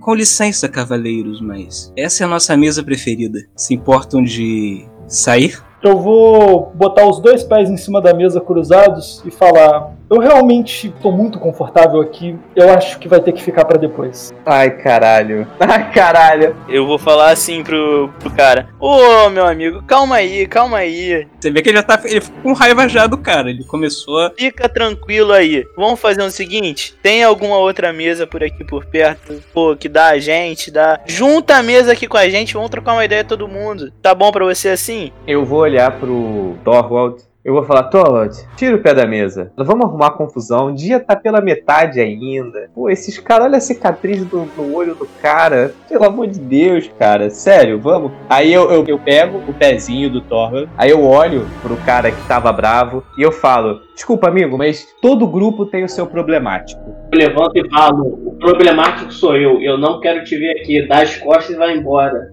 Com 0.00 0.14
licença, 0.14 0.68
cavaleiros, 0.68 1.40
mas 1.40 1.92
essa 1.96 2.22
é 2.22 2.26
a 2.26 2.28
nossa 2.28 2.56
mesa 2.56 2.82
preferida. 2.82 3.40
Se 3.56 3.74
importam 3.74 4.22
de 4.22 4.86
sair? 5.08 5.65
Eu 5.86 5.98
vou 5.98 6.72
botar 6.74 7.06
os 7.08 7.20
dois 7.20 7.44
pés 7.44 7.70
em 7.70 7.76
cima 7.76 8.00
da 8.00 8.12
mesa 8.12 8.40
cruzados 8.40 9.22
e 9.24 9.30
falar: 9.30 9.92
Eu 10.08 10.20
realmente 10.20 10.94
tô 11.02 11.10
muito 11.10 11.38
confortável 11.38 12.00
aqui. 12.00 12.38
Eu 12.54 12.72
acho 12.72 12.98
que 12.98 13.08
vai 13.08 13.20
ter 13.20 13.32
que 13.32 13.42
ficar 13.42 13.64
para 13.64 13.76
depois. 13.76 14.32
Ai, 14.44 14.70
caralho. 14.70 15.46
Ai, 15.58 15.90
caralho. 15.90 16.56
Eu 16.68 16.86
vou 16.86 16.96
falar 16.98 17.30
assim 17.30 17.64
pro, 17.64 18.08
pro 18.20 18.30
cara: 18.30 18.68
Ô, 18.78 19.28
meu 19.30 19.44
amigo, 19.44 19.82
calma 19.82 20.16
aí, 20.16 20.46
calma 20.46 20.78
aí. 20.78 21.26
Você 21.40 21.50
vê 21.50 21.60
que 21.60 21.70
ele 21.70 21.78
já 21.78 21.82
tá. 21.82 22.00
Ele 22.04 22.20
ficou 22.20 22.42
com 22.42 22.52
raiva 22.52 22.88
já 22.88 23.06
do 23.06 23.18
cara. 23.18 23.50
Ele 23.50 23.64
começou 23.64 24.20
a. 24.20 24.32
Fica 24.38 24.68
tranquilo 24.68 25.32
aí. 25.32 25.64
Vamos 25.76 25.98
fazer 25.98 26.22
o 26.22 26.30
seguinte: 26.30 26.94
tem 27.02 27.24
alguma 27.24 27.58
outra 27.58 27.92
mesa 27.92 28.26
por 28.26 28.44
aqui 28.44 28.64
por 28.64 28.86
perto? 28.86 29.42
Pô, 29.52 29.74
que 29.74 29.88
dá 29.88 30.08
a 30.10 30.18
gente, 30.20 30.70
dá. 30.70 31.00
Junta 31.04 31.56
a 31.56 31.62
mesa 31.62 31.92
aqui 31.92 32.06
com 32.06 32.16
a 32.16 32.28
gente, 32.28 32.54
vamos 32.54 32.70
trocar 32.70 32.92
uma 32.92 33.04
ideia 33.04 33.24
todo 33.24 33.48
mundo. 33.48 33.92
Tá 34.00 34.14
bom 34.14 34.30
pra 34.30 34.44
você 34.44 34.68
assim? 34.68 35.10
Eu 35.26 35.44
vou 35.44 35.60
olhar 35.60 35.98
pro 35.98 36.56
Thorwald. 36.64 37.22
Eu 37.46 37.54
vou 37.54 37.62
falar, 37.62 37.84
Thorwald, 37.84 38.36
tira 38.56 38.74
o 38.74 38.80
pé 38.80 38.92
da 38.92 39.06
mesa. 39.06 39.52
Vamos 39.56 39.86
arrumar 39.86 40.10
confusão. 40.10 40.66
O 40.66 40.74
dia 40.74 40.98
tá 40.98 41.14
pela 41.14 41.40
metade 41.40 42.00
ainda. 42.00 42.68
Pô, 42.74 42.90
esses 42.90 43.20
caras, 43.20 43.46
olha 43.46 43.58
a 43.58 43.60
cicatriz 43.60 44.24
do, 44.24 44.48
no 44.56 44.74
olho 44.74 44.96
do 44.96 45.06
cara. 45.22 45.72
Pelo 45.88 46.04
amor 46.06 46.26
de 46.26 46.40
Deus, 46.40 46.90
cara. 46.98 47.30
Sério, 47.30 47.78
vamos. 47.80 48.10
Aí 48.28 48.52
eu, 48.52 48.68
eu, 48.72 48.84
eu 48.88 48.98
pego 48.98 49.38
o 49.48 49.54
pezinho 49.54 50.10
do 50.10 50.20
Thorwald. 50.20 50.68
Aí 50.76 50.90
eu 50.90 51.04
olho 51.04 51.46
pro 51.62 51.76
cara 51.76 52.10
que 52.10 52.20
tava 52.26 52.52
bravo. 52.52 53.04
E 53.16 53.22
eu 53.22 53.30
falo, 53.30 53.80
desculpa, 53.96 54.28
amigo, 54.28 54.56
mas 54.56 54.94
todo 55.00 55.26
grupo 55.26 55.64
tem 55.64 55.82
o 55.82 55.88
seu 55.88 56.06
problemático. 56.06 56.80
Eu 57.10 57.18
levanto 57.18 57.56
e 57.56 57.68
falo: 57.68 58.04
o 58.26 58.36
problemático 58.38 59.12
sou 59.12 59.36
eu. 59.36 59.60
Eu 59.60 59.78
não 59.78 60.00
quero 60.00 60.22
te 60.22 60.36
ver 60.36 60.60
aqui. 60.60 60.86
Dá 60.86 61.02
as 61.02 61.16
costas 61.16 61.56
e 61.56 61.58
vai 61.58 61.76
embora. 61.76 62.30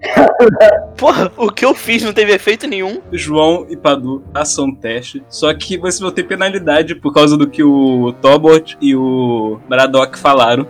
Porra, 0.98 1.32
o 1.38 1.50
que 1.50 1.66
eu 1.66 1.74
fiz 1.74 2.04
não 2.04 2.14
teve 2.14 2.34
efeito 2.34 2.68
nenhum. 2.68 3.02
João 3.12 3.66
e 3.70 3.78
Padu 3.78 4.24
façam 4.34 4.66
um 4.66 4.76
teste. 4.76 5.24
Só 5.30 5.54
que 5.54 5.78
vocês 5.78 6.00
vão 6.00 6.12
ter 6.12 6.24
penalidade 6.24 6.96
por 6.96 7.14
causa 7.14 7.38
do 7.38 7.50
que 7.50 7.64
o 7.64 8.14
Tobot 8.22 8.78
e 8.82 8.96
o 8.96 9.60
Braddock 9.68 10.20
falaram. 10.20 10.68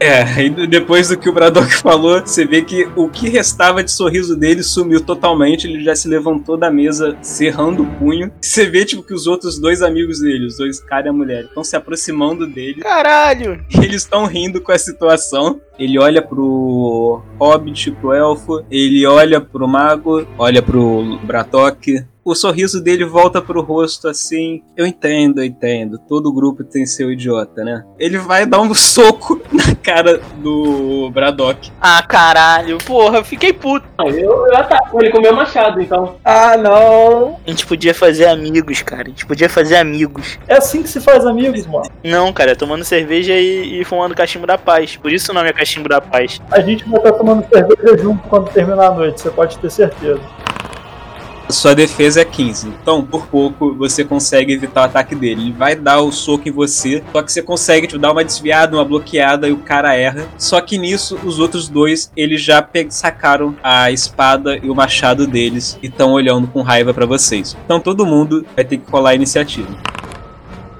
É, 0.00 0.42
e 0.42 0.66
depois 0.66 1.08
do 1.08 1.18
que 1.18 1.28
o 1.28 1.32
Braddock 1.32 1.74
falou, 1.76 2.20
você 2.20 2.46
vê 2.46 2.62
que 2.62 2.88
o 2.96 3.08
que 3.08 3.28
restava 3.28 3.84
de 3.84 3.92
sorriso 3.92 4.34
dele 4.34 4.62
sumiu 4.62 5.02
totalmente. 5.02 5.66
Ele 5.66 5.84
já 5.84 5.94
se 5.94 6.08
levantou 6.08 6.56
da 6.56 6.70
mesa, 6.70 7.18
cerrando 7.20 7.82
o 7.82 7.86
punho. 7.86 8.32
Você 8.40 8.64
vê, 8.64 8.84
tipo, 8.86 9.02
que 9.02 9.12
os 9.12 9.26
outros 9.26 9.58
dois 9.58 9.82
amigos 9.82 10.20
dele, 10.20 10.46
os 10.46 10.56
dois 10.56 10.80
cara 10.80 11.06
e 11.06 11.10
a 11.10 11.12
mulher, 11.12 11.44
estão 11.44 11.62
se 11.62 11.76
aproximando 11.76 12.46
dele. 12.46 12.80
Caralho! 12.80 13.62
E 13.70 13.84
eles 13.84 14.02
estão 14.02 14.24
rindo 14.24 14.60
com 14.60 14.72
a 14.72 14.78
situação. 14.78 15.60
Ele 15.78 15.98
olha 15.98 16.22
pro 16.22 17.22
Hobbit, 17.38 17.90
pro 17.92 18.12
Elfo, 18.12 18.64
ele 18.70 19.06
olha 19.06 19.40
pro 19.40 19.68
Mago, 19.68 20.26
olha 20.38 20.62
pro 20.62 21.18
Braddock, 21.24 22.04
o 22.30 22.34
sorriso 22.34 22.80
dele 22.82 23.04
volta 23.04 23.42
pro 23.42 23.60
rosto 23.60 24.08
assim. 24.08 24.62
Eu 24.76 24.86
entendo, 24.86 25.40
eu 25.40 25.44
entendo. 25.44 25.98
Todo 25.98 26.32
grupo 26.32 26.62
tem 26.64 26.86
seu 26.86 27.10
idiota, 27.10 27.64
né? 27.64 27.84
Ele 27.98 28.18
vai 28.18 28.46
dar 28.46 28.60
um 28.60 28.72
soco 28.74 29.40
na 29.52 29.74
cara 29.74 30.20
do 30.36 31.10
Braddock. 31.10 31.70
Ah, 31.80 32.02
caralho. 32.02 32.78
Porra, 32.78 33.24
fiquei 33.24 33.52
puto. 33.52 33.86
Não, 33.98 34.08
eu, 34.08 34.46
eu 34.46 34.56
ataco 34.56 35.00
ele 35.00 35.10
com 35.10 35.18
o 35.18 35.22
meu 35.22 35.34
machado, 35.34 35.80
então. 35.80 36.16
Ah, 36.24 36.56
não. 36.56 37.38
A 37.46 37.50
gente 37.50 37.66
podia 37.66 37.94
fazer 37.94 38.26
amigos, 38.26 38.82
cara. 38.82 39.02
A 39.02 39.08
gente 39.08 39.26
podia 39.26 39.48
fazer 39.48 39.76
amigos. 39.76 40.38
É 40.46 40.56
assim 40.56 40.82
que 40.82 40.88
se 40.88 41.00
faz 41.00 41.26
amigos, 41.26 41.66
mano. 41.66 41.90
Não, 42.04 42.32
cara, 42.32 42.54
tomando 42.54 42.84
cerveja 42.84 43.34
e, 43.34 43.80
e 43.80 43.84
fumando 43.84 44.14
cachimbo 44.14 44.46
da 44.46 44.58
paz. 44.58 44.96
Por 44.96 45.12
isso 45.12 45.32
o 45.32 45.34
nome 45.34 45.48
é 45.48 45.52
cachimbo 45.52 45.88
da 45.88 46.00
paz. 46.00 46.40
A 46.50 46.60
gente 46.60 46.88
vai 46.88 46.98
estar 46.98 47.12
tomando 47.12 47.46
cerveja 47.48 47.98
junto 47.98 48.28
quando 48.28 48.50
terminar 48.50 48.86
a 48.86 48.94
noite, 48.94 49.20
você 49.20 49.30
pode 49.30 49.58
ter 49.58 49.70
certeza. 49.70 50.20
Sua 51.52 51.74
defesa 51.74 52.20
é 52.20 52.24
15. 52.24 52.68
Então, 52.68 53.04
por 53.04 53.26
pouco, 53.26 53.74
você 53.74 54.04
consegue 54.04 54.52
evitar 54.52 54.82
o 54.82 54.84
ataque 54.84 55.14
dele. 55.14 55.42
Ele 55.42 55.52
vai 55.52 55.74
dar 55.74 56.00
o 56.00 56.12
soco 56.12 56.48
em 56.48 56.52
você, 56.52 57.02
só 57.12 57.22
que 57.22 57.32
você 57.32 57.42
consegue 57.42 57.86
tipo, 57.86 57.98
dar 57.98 58.12
uma 58.12 58.24
desviada, 58.24 58.76
uma 58.76 58.84
bloqueada 58.84 59.48
e 59.48 59.52
o 59.52 59.58
cara 59.58 59.94
erra. 59.94 60.28
Só 60.38 60.60
que 60.60 60.78
nisso, 60.78 61.18
os 61.24 61.38
outros 61.38 61.68
dois, 61.68 62.10
eles 62.16 62.42
já 62.42 62.66
sacaram 62.88 63.54
a 63.62 63.90
espada 63.90 64.58
e 64.62 64.70
o 64.70 64.74
machado 64.74 65.26
deles 65.26 65.78
e 65.82 65.86
estão 65.86 66.12
olhando 66.12 66.46
com 66.46 66.62
raiva 66.62 66.92
para 66.92 67.06
vocês. 67.06 67.56
Então 67.64 67.80
todo 67.80 68.06
mundo 68.06 68.44
vai 68.54 68.64
ter 68.64 68.78
que 68.78 68.90
rolar 68.90 69.10
a 69.10 69.14
iniciativa. 69.14 69.68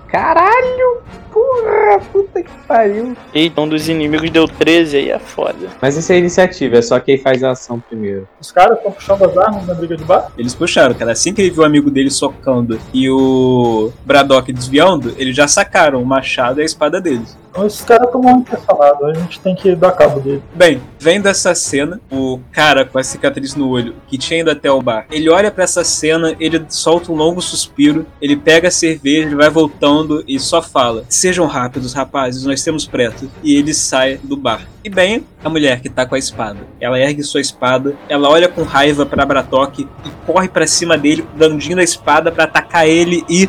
Caralho. 0.09 1.03
Porra, 1.51 1.99
puta 2.13 2.43
que 2.43 2.51
pariu. 2.69 3.17
Eita, 3.35 3.61
um 3.61 3.69
dos 3.69 3.89
inimigos 3.89 4.31
deu 4.31 4.47
13 4.47 4.97
aí 4.99 5.11
é 5.11 5.19
foda. 5.19 5.69
Mas 5.83 5.97
isso 5.97 6.13
é 6.13 6.19
iniciativa, 6.19 6.77
é 6.77 6.83
só 6.83 7.01
quem 7.01 7.19
faz 7.19 7.43
a 7.43 7.51
ação 7.51 7.81
primeiro. 7.81 8.29
Os 8.41 8.53
caras 8.53 8.79
estão 8.79 8.93
puxando 8.93 9.25
as 9.25 9.37
armas 9.37 9.67
na 9.67 9.75
briga 9.75 9.97
de 9.97 10.05
bar? 10.05 10.31
Eles 10.39 10.55
puxaram, 10.55 10.95
cara. 10.95 11.11
Assim 11.11 11.35
que 11.35 11.43
ele 11.43 11.51
viu 11.51 11.63
o 11.63 11.67
amigo 11.67 11.91
dele 11.91 12.11
socando 12.11 12.79
e 12.95 13.11
o 13.11 13.91
Braddock 14.05 14.53
desviando, 14.53 15.13
eles 15.19 15.35
já 15.35 15.49
sacaram 15.49 16.01
o 16.01 16.07
machado 16.07 16.61
e 16.61 16.63
a 16.63 16.65
espada 16.65 17.01
deles. 17.01 17.37
Esses 17.65 17.83
caras 17.83 18.07
estão 18.07 18.23
mal 18.23 18.37
intercalados, 18.37 19.03
a 19.03 19.15
gente 19.15 19.41
tem 19.41 19.55
que 19.55 19.75
dar 19.75 19.93
cabo 19.93 20.21
dele. 20.21 20.43
Bem, 20.55 20.81
vendo 20.99 21.27
essa 21.27 21.55
cena, 21.55 22.01
o 22.11 22.41
cara 22.53 22.85
com 22.85 22.99
a 22.99 23.03
cicatriz 23.03 23.55
no 23.55 23.69
olho, 23.69 23.95
que 24.07 24.17
tinha 24.17 24.41
ido 24.41 24.51
até 24.51 24.71
o 24.71 24.81
bar, 24.81 25.07
ele 25.11 25.29
olha 25.29 25.51
pra 25.51 25.65
essa 25.65 25.85
cena, 25.85 26.35
ele 26.39 26.65
solta 26.69 27.13
um 27.13 27.17
longo 27.17 27.41
suspiro, 27.41 28.07
ele 28.21 28.37
pega 28.37 28.69
a 28.69 28.71
cerveja, 28.71 29.27
ele 29.27 29.37
vai 29.37 29.51
voltando 29.51 30.25
e 30.27 30.39
só 30.39 30.63
fala: 30.63 31.05
Sejam 31.09 31.47
rápidos, 31.47 31.93
rapazes, 31.93 32.45
nós 32.45 32.63
temos 32.63 32.87
pressa. 32.87 33.27
E 33.43 33.57
ele 33.57 33.75
sai 33.75 34.19
do 34.23 34.37
bar. 34.37 34.67
E 34.83 34.89
bem, 34.89 35.27
a 35.45 35.49
mulher 35.51 35.81
que 35.81 35.91
tá 35.91 36.07
com 36.07 36.15
a 36.15 36.19
espada. 36.19 36.59
Ela 36.81 36.99
ergue 36.99 37.23
sua 37.23 37.41
espada, 37.41 37.95
ela 38.09 38.31
olha 38.31 38.49
com 38.49 38.63
raiva 38.63 39.05
pra 39.05 39.27
Bratok 39.27 39.83
e 39.83 40.11
corre 40.27 40.49
pra 40.49 40.67
cima 40.67 40.97
dele, 40.97 41.27
dandindo 41.37 41.81
a 41.81 41.85
espada 41.85 42.33
pra 42.33 42.45
atacar 42.45 42.89
ele 42.89 43.23
e 43.29 43.47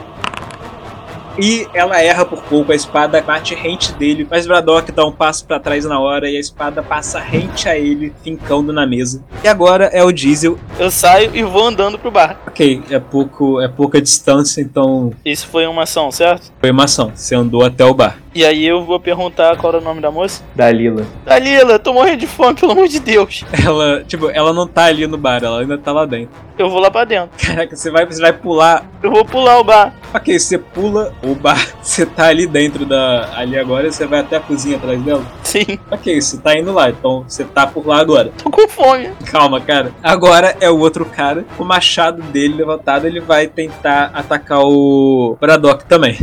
e 1.38 1.68
ela 1.74 2.02
erra 2.02 2.26
por 2.26 2.42
pouco, 2.44 2.72
a 2.72 2.76
espada 2.76 3.22
bate 3.22 3.56
rente 3.56 3.94
dele, 3.94 4.28
mas 4.30 4.46
Braddock 4.48 4.92
dá 4.92 5.06
um 5.06 5.12
passo 5.12 5.46
para 5.46 5.60
trás 5.60 5.86
na 5.86 6.00
hora 6.00 6.30
e 6.30 6.38
a 6.38 6.40
espada 6.40 6.82
passa 6.84 7.20
rente 7.20 7.68
a 7.68 7.78
ele, 7.78 8.14
fincando 8.24 8.72
na 8.74 8.86
mesa. 8.86 9.24
E 9.44 9.48
agora 9.48 9.86
é 9.86 10.04
o 10.04 10.12
Diesel. 10.12 10.58
Eu 10.80 10.92
saio 10.92 11.32
e 11.34 11.44
vou 11.44 11.66
andando 11.68 11.98
pro 11.98 12.12
bar. 12.12 12.40
Ok, 12.48 12.84
é 12.90 13.00
pouco, 13.00 13.62
é 13.62 13.68
pouca 13.68 14.02
distância, 14.02 14.62
então 14.62 15.12
Isso 15.26 15.48
foi 15.48 15.66
uma 15.68 15.84
ação, 15.84 16.12
certo? 16.12 16.52
foi 16.60 16.72
uma 16.72 16.86
ação. 16.86 17.12
Você 17.14 17.36
andou 17.36 17.64
até 17.64 17.86
o 17.86 17.94
bar. 17.94 18.18
E 18.34 18.46
aí 18.46 18.66
eu 18.66 18.86
vou 18.86 18.98
perguntar 19.00 19.58
qual 19.58 19.74
era 19.74 19.82
o 19.82 19.84
nome 19.86 20.00
da 20.00 20.10
moça. 20.10 20.42
Dalila. 20.56 21.06
Dalila, 21.26 21.78
tô 21.78 21.92
morrendo 21.94 22.18
de 22.20 22.28
fome, 22.28 22.56
pelo 22.56 22.72
amor 22.72 22.88
de 22.88 23.00
Deus. 23.00 23.44
Ela, 23.66 24.04
tipo, 24.06 24.30
ela 24.30 24.54
não 24.54 24.66
tá 24.66 24.86
ali 24.86 25.06
no 25.06 25.18
bar, 25.18 25.44
ela 25.44 25.60
ainda 25.60 25.78
tá 25.78 25.92
lá 25.92 26.06
dentro. 26.06 26.30
Eu 26.58 26.70
vou 26.70 26.80
lá 26.80 26.90
pra 26.90 27.04
dentro. 27.04 27.32
Caraca, 27.46 27.76
você 27.76 27.92
vai, 27.92 28.06
você 28.06 28.22
vai 28.22 28.32
pular. 28.32 28.86
Eu 29.04 29.12
vou 29.12 29.26
pular 29.26 29.60
o 29.60 29.64
bar. 29.66 29.94
Ok, 30.14 30.40
você 30.40 30.58
pula 30.58 31.14
o 31.24 31.36
bar, 31.36 31.58
você 31.84 32.06
tá 32.06 32.28
ali 32.28 32.48
dentro 32.48 32.86
da. 32.86 33.30
ali 33.36 33.58
agora 33.58 33.88
e 33.88 33.92
você 33.92 34.06
vai 34.06 34.20
até 34.22 34.38
a 34.38 34.40
cozinha 34.40 34.78
atrás 34.78 35.02
dela. 35.02 35.26
Sim, 35.44 35.78
Ok, 35.90 36.22
você 36.22 36.38
tá 36.38 36.58
indo 36.58 36.72
lá, 36.72 36.90
então 36.90 37.26
você 37.28 37.44
tá 37.44 37.68
por 37.68 37.86
lá 37.86 38.00
agora. 38.00 38.32
tô 38.42 38.50
com 38.50 38.66
fome. 38.70 39.10
Calma, 39.30 39.60
cara. 39.60 39.92
Agora 40.02 40.56
é 40.62 40.70
o 40.70 40.80
outro 40.80 41.04
cara. 41.06 41.46
O 41.60 41.66
machado 41.66 42.22
dele 42.22 42.54
levantado, 42.56 43.06
ele 43.06 43.20
vai 43.20 43.48
tentar 43.48 44.12
atacar 44.14 44.62
o 44.62 45.36
Braddock 45.42 45.84
também. 45.86 46.18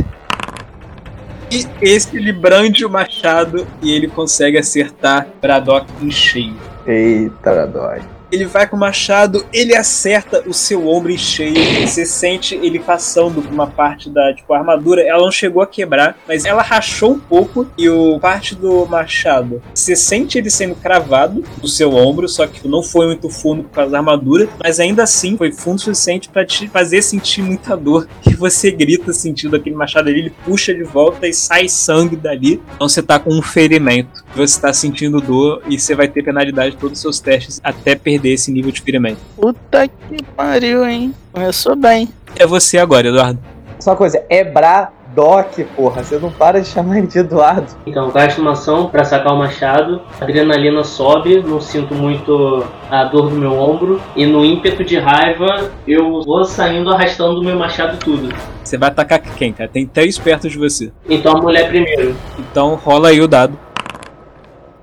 E 1.51 1.65
esse 1.81 2.15
ele 2.15 2.31
brande 2.31 2.85
o 2.85 2.89
machado 2.89 3.67
e 3.81 3.91
ele 3.91 4.07
consegue 4.07 4.57
acertar 4.57 5.27
Braddock 5.41 5.87
em 6.01 6.11
cheio. 6.11 6.55
Eita, 6.85 7.51
Braddock. 7.51 8.18
Ele 8.31 8.45
vai 8.45 8.67
com 8.67 8.75
o 8.75 8.79
machado, 8.79 9.45
ele 9.51 9.75
acerta 9.75 10.43
o 10.45 10.53
seu 10.53 10.87
ombro 10.87 11.11
em 11.11 11.17
cheio. 11.17 11.87
Você 11.87 12.05
sente 12.05 12.55
ele 12.55 12.79
passando 12.79 13.41
por 13.41 13.51
uma 13.51 13.67
parte 13.67 14.09
da 14.09 14.33
tipo, 14.33 14.53
armadura. 14.53 15.01
Ela 15.01 15.23
não 15.23 15.31
chegou 15.31 15.61
a 15.61 15.67
quebrar, 15.67 16.17
mas 16.27 16.45
ela 16.45 16.61
rachou 16.61 17.13
um 17.13 17.19
pouco. 17.19 17.67
E 17.77 17.89
o 17.89 18.19
parte 18.19 18.55
do 18.55 18.85
machado, 18.85 19.61
você 19.73 19.95
sente 19.95 20.37
ele 20.37 20.49
sendo 20.49 20.75
cravado 20.75 21.43
no 21.61 21.67
seu 21.67 21.93
ombro, 21.93 22.27
só 22.27 22.45
que 22.45 22.67
não 22.67 22.83
foi 22.83 23.07
muito 23.07 23.29
fundo 23.29 23.63
por 23.63 23.71
causa 23.71 23.91
da 23.91 23.97
armadura. 23.97 24.47
Mas 24.63 24.79
ainda 24.79 25.03
assim 25.03 25.37
foi 25.37 25.51
fundo 25.51 25.81
suficiente 25.81 26.29
para 26.29 26.45
te 26.45 26.67
fazer 26.67 27.01
sentir 27.01 27.41
muita 27.41 27.75
dor. 27.75 28.07
E 28.29 28.35
você 28.35 28.69
grita 28.69 29.11
sentindo 29.11 29.55
aquele 29.55 29.75
machado 29.75 30.07
ali, 30.07 30.19
ele 30.19 30.33
puxa 30.45 30.73
de 30.73 30.83
volta 30.83 31.27
e 31.27 31.33
sai 31.33 31.67
sangue 31.67 32.15
dali. 32.15 32.61
Então 32.75 32.87
você 32.87 33.01
tá 33.01 33.17
com 33.19 33.33
um 33.33 33.41
ferimento. 33.41 34.23
Você 34.35 34.61
tá 34.61 34.71
sentindo 34.71 35.19
dor 35.19 35.63
e 35.67 35.79
você 35.79 35.95
vai 35.95 36.07
ter 36.07 36.23
penalidade 36.23 36.71
de 36.71 36.77
todos 36.77 36.97
os 36.97 37.01
seus 37.01 37.19
testes 37.19 37.59
até 37.63 37.95
perder 37.95 38.18
esse 38.27 38.51
nível 38.51 38.71
de 38.71 38.81
ferimento. 38.81 39.19
Puta 39.35 39.87
que 39.87 40.23
pariu, 40.35 40.85
hein? 40.85 41.13
Começou 41.31 41.75
bem. 41.75 42.09
É 42.35 42.45
você 42.45 42.77
agora, 42.77 43.07
Eduardo. 43.07 43.39
Só 43.79 43.91
uma 43.91 43.95
coisa, 43.95 44.21
é 44.29 44.43
Braddock, 44.43 45.63
porra. 45.75 46.03
Você 46.03 46.17
não 46.19 46.29
para 46.29 46.59
de 46.61 46.67
chamar 46.67 46.97
ele 46.97 47.07
de 47.07 47.19
Eduardo. 47.19 47.71
Então, 47.85 48.07
eu 48.07 48.11
gasto 48.11 48.39
uma 48.39 48.51
ação 48.51 48.89
pra 48.89 49.05
sacar 49.05 49.33
o 49.33 49.37
machado, 49.37 50.01
a 50.19 50.23
adrenalina 50.23 50.83
sobe, 50.83 51.41
não 51.41 51.61
sinto 51.61 51.95
muito 51.95 52.65
a 52.89 53.05
dor 53.05 53.29
do 53.29 53.35
meu 53.35 53.53
ombro, 53.53 54.01
e 54.17 54.25
no 54.25 54.43
ímpeto 54.43 54.83
de 54.83 54.99
raiva 54.99 55.71
eu 55.87 56.21
vou 56.23 56.43
saindo 56.43 56.89
arrastando 56.91 57.39
o 57.39 57.43
meu 57.43 57.57
machado 57.57 57.97
tudo. 57.97 58.33
Você 58.63 58.77
vai 58.77 58.89
atacar 58.89 59.21
quem, 59.21 59.53
cara? 59.53 59.69
Tem 59.69 59.87
três 59.87 60.17
perto 60.19 60.49
de 60.49 60.57
você. 60.57 60.91
Então 61.09 61.37
a 61.37 61.41
mulher 61.41 61.69
primeiro. 61.69 62.15
Então 62.37 62.75
rola 62.75 63.09
aí 63.09 63.21
o 63.21 63.27
dado. 63.27 63.57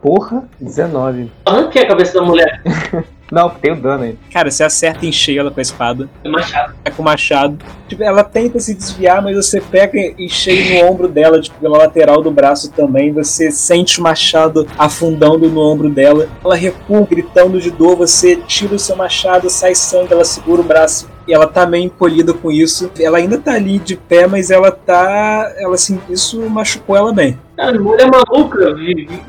Porra, 0.00 0.44
19. 0.60 1.30
Arranquei 1.44 1.82
a 1.82 1.88
cabeça 1.88 2.14
da 2.14 2.22
mulher. 2.22 2.62
Não, 3.30 3.50
tem 3.50 3.72
o 3.72 3.76
dano 3.76 4.04
aí. 4.04 4.18
Cara, 4.32 4.50
você 4.50 4.62
acerta 4.62 5.04
em 5.04 5.12
cheio 5.12 5.40
ela 5.40 5.50
com 5.50 5.58
a 5.58 5.62
espada. 5.62 6.08
O 6.24 6.30
machado. 6.30 6.74
Tá 6.84 6.90
com 6.90 7.02
o 7.02 7.04
machado. 7.04 7.58
Tipo, 7.88 8.02
ela 8.02 8.22
tenta 8.22 8.60
se 8.60 8.74
desviar, 8.74 9.22
mas 9.22 9.36
você 9.36 9.60
pega 9.60 9.98
em 9.98 10.28
cheio 10.28 10.82
no 10.82 10.90
ombro 10.90 11.08
dela, 11.08 11.40
tipo, 11.40 11.58
pela 11.58 11.78
lateral 11.78 12.22
do 12.22 12.30
braço 12.30 12.70
também. 12.72 13.12
Você 13.12 13.50
sente 13.50 14.00
o 14.00 14.02
machado 14.02 14.66
afundando 14.78 15.48
no 15.48 15.60
ombro 15.60 15.88
dela. 15.88 16.28
Ela 16.44 16.54
recua, 16.54 17.06
gritando 17.08 17.60
de 17.60 17.70
dor. 17.70 17.96
Você 17.96 18.36
tira 18.36 18.74
o 18.74 18.78
seu 18.78 18.96
machado, 18.96 19.50
sai 19.50 19.74
sangue, 19.74 20.12
ela 20.12 20.24
segura 20.24 20.60
o 20.60 20.64
braço. 20.64 21.08
E 21.26 21.34
ela 21.34 21.48
tá 21.48 21.66
meio 21.66 21.84
encolhida 21.84 22.32
com 22.32 22.52
isso. 22.52 22.90
Ela 23.00 23.18
ainda 23.18 23.38
tá 23.38 23.54
ali 23.54 23.80
de 23.80 23.96
pé, 23.96 24.28
mas 24.28 24.50
ela 24.50 24.70
tá. 24.70 25.52
Ela 25.56 25.74
assim, 25.74 26.00
isso 26.08 26.40
machucou 26.48 26.96
ela 26.96 27.12
bem. 27.12 27.36
Cara, 27.56 27.78
mulher 27.80 28.08
maluca. 28.08 28.76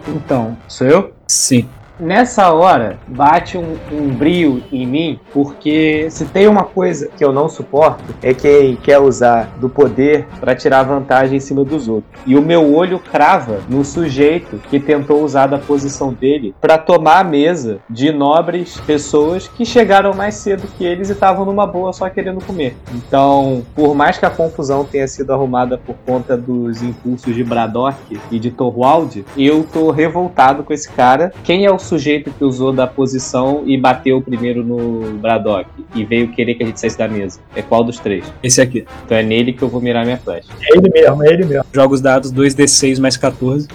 Então, 0.08 0.56
sou 0.68 0.86
eu? 0.86 1.14
Sim. 1.28 1.68
Nessa 2.00 2.54
hora, 2.54 3.00
bate 3.08 3.58
um, 3.58 3.76
um 3.92 4.08
brio 4.10 4.64
em 4.72 4.86
mim, 4.86 5.20
porque 5.34 6.08
se 6.12 6.26
tem 6.26 6.48
uma 6.48 6.64
coisa 6.64 7.10
que 7.18 7.26
eu 7.26 7.34
não 7.34 7.50
suporto, 7.50 8.04
é 8.22 8.36
quem 8.36 8.76
quer 8.76 9.00
usar 9.00 9.50
do 9.60 9.68
poder 9.68 10.28
pra 10.40 10.56
tirar 10.56 10.84
vantagem 10.84 11.38
em 11.38 11.40
cima 11.40 11.64
dos 11.64 11.88
outros. 11.88 12.14
E 12.26 12.36
o 12.36 12.42
meu 12.42 12.76
olho 12.76 13.00
crava 13.00 13.62
no 13.68 13.84
sujeito 13.84 14.58
que 14.70 14.80
tentou 14.80 15.24
usar 15.24 15.48
da 15.48 15.58
posição 15.58 16.14
dele 16.14 16.54
pra 16.62 16.78
tomar 16.78 17.20
a 17.20 17.24
mesa 17.24 17.80
de 17.90 18.12
nobres 18.12 18.80
pessoas 18.82 19.48
que 19.48 19.66
chegaram 19.66 20.14
mais 20.14 20.36
cedo 20.36 20.68
que 20.78 20.86
eles 20.86 21.10
e 21.10 21.14
estavam 21.14 21.46
numa 21.46 21.66
boa 21.66 21.92
só 21.94 22.08
querendo 22.10 22.46
comer. 22.46 22.78
Então, 22.94 23.64
por 23.74 23.96
mais 23.96 24.20
que 24.20 24.26
a 24.26 24.30
confusão 24.30 24.86
tenha 24.86 25.08
sido 25.08 25.34
arrumada 25.34 25.80
por 25.80 25.96
conta 26.06 26.38
dos 26.38 26.84
impulsos 26.84 27.34
de 27.34 27.44
Braddock 27.44 28.20
e 28.30 28.38
de 28.38 28.52
Torwald, 28.52 29.26
eu 29.36 29.66
tô 29.74 29.90
revoltado 29.90 30.64
com 30.64 30.74
esse 30.74 30.90
cara. 30.92 31.34
Quem 31.44 31.66
é 31.66 31.72
o 31.72 31.80
sujeito 31.88 32.32
que 32.32 32.44
usou 32.44 32.72
da 32.72 32.86
posição 32.86 33.64
e 33.66 33.78
bateu 33.78 34.22
primeiro 34.22 34.64
no 34.64 35.18
Braddock 35.18 35.70
e 35.96 36.04
veio 36.04 36.30
querer 36.30 36.56
que 36.56 36.64
a 36.64 36.66
gente 36.66 36.80
saísse 36.80 36.98
da 36.98 37.08
mesa? 37.08 37.40
É 37.56 37.62
qual 37.62 37.84
dos 37.84 38.00
três? 38.00 38.26
Esse 38.44 38.62
aqui. 38.62 38.86
Então 39.06 39.18
é 39.18 39.24
nele 39.24 39.54
que 39.54 39.62
eu 39.62 39.70
vou 39.70 39.82
mirar 39.82 40.06
minha 40.06 40.18
flecha. 40.18 40.48
É 40.62 40.78
ele 40.78 40.90
mesmo, 40.90 41.24
é 41.24 41.28
ele 41.34 41.46
mesmo. 41.46 41.66
Joga 41.74 41.94
os 41.94 42.02
dados 42.02 42.32
2d6 42.34 43.00
mais 43.00 43.18
14. 43.18 43.68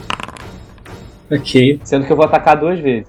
Ok. 1.31 1.81
Sendo 1.83 2.07
que 2.07 2.13
eu 2.13 2.17
vou 2.17 2.27
atacar 2.27 2.57
duas 2.57 2.79
vezes. 2.79 3.09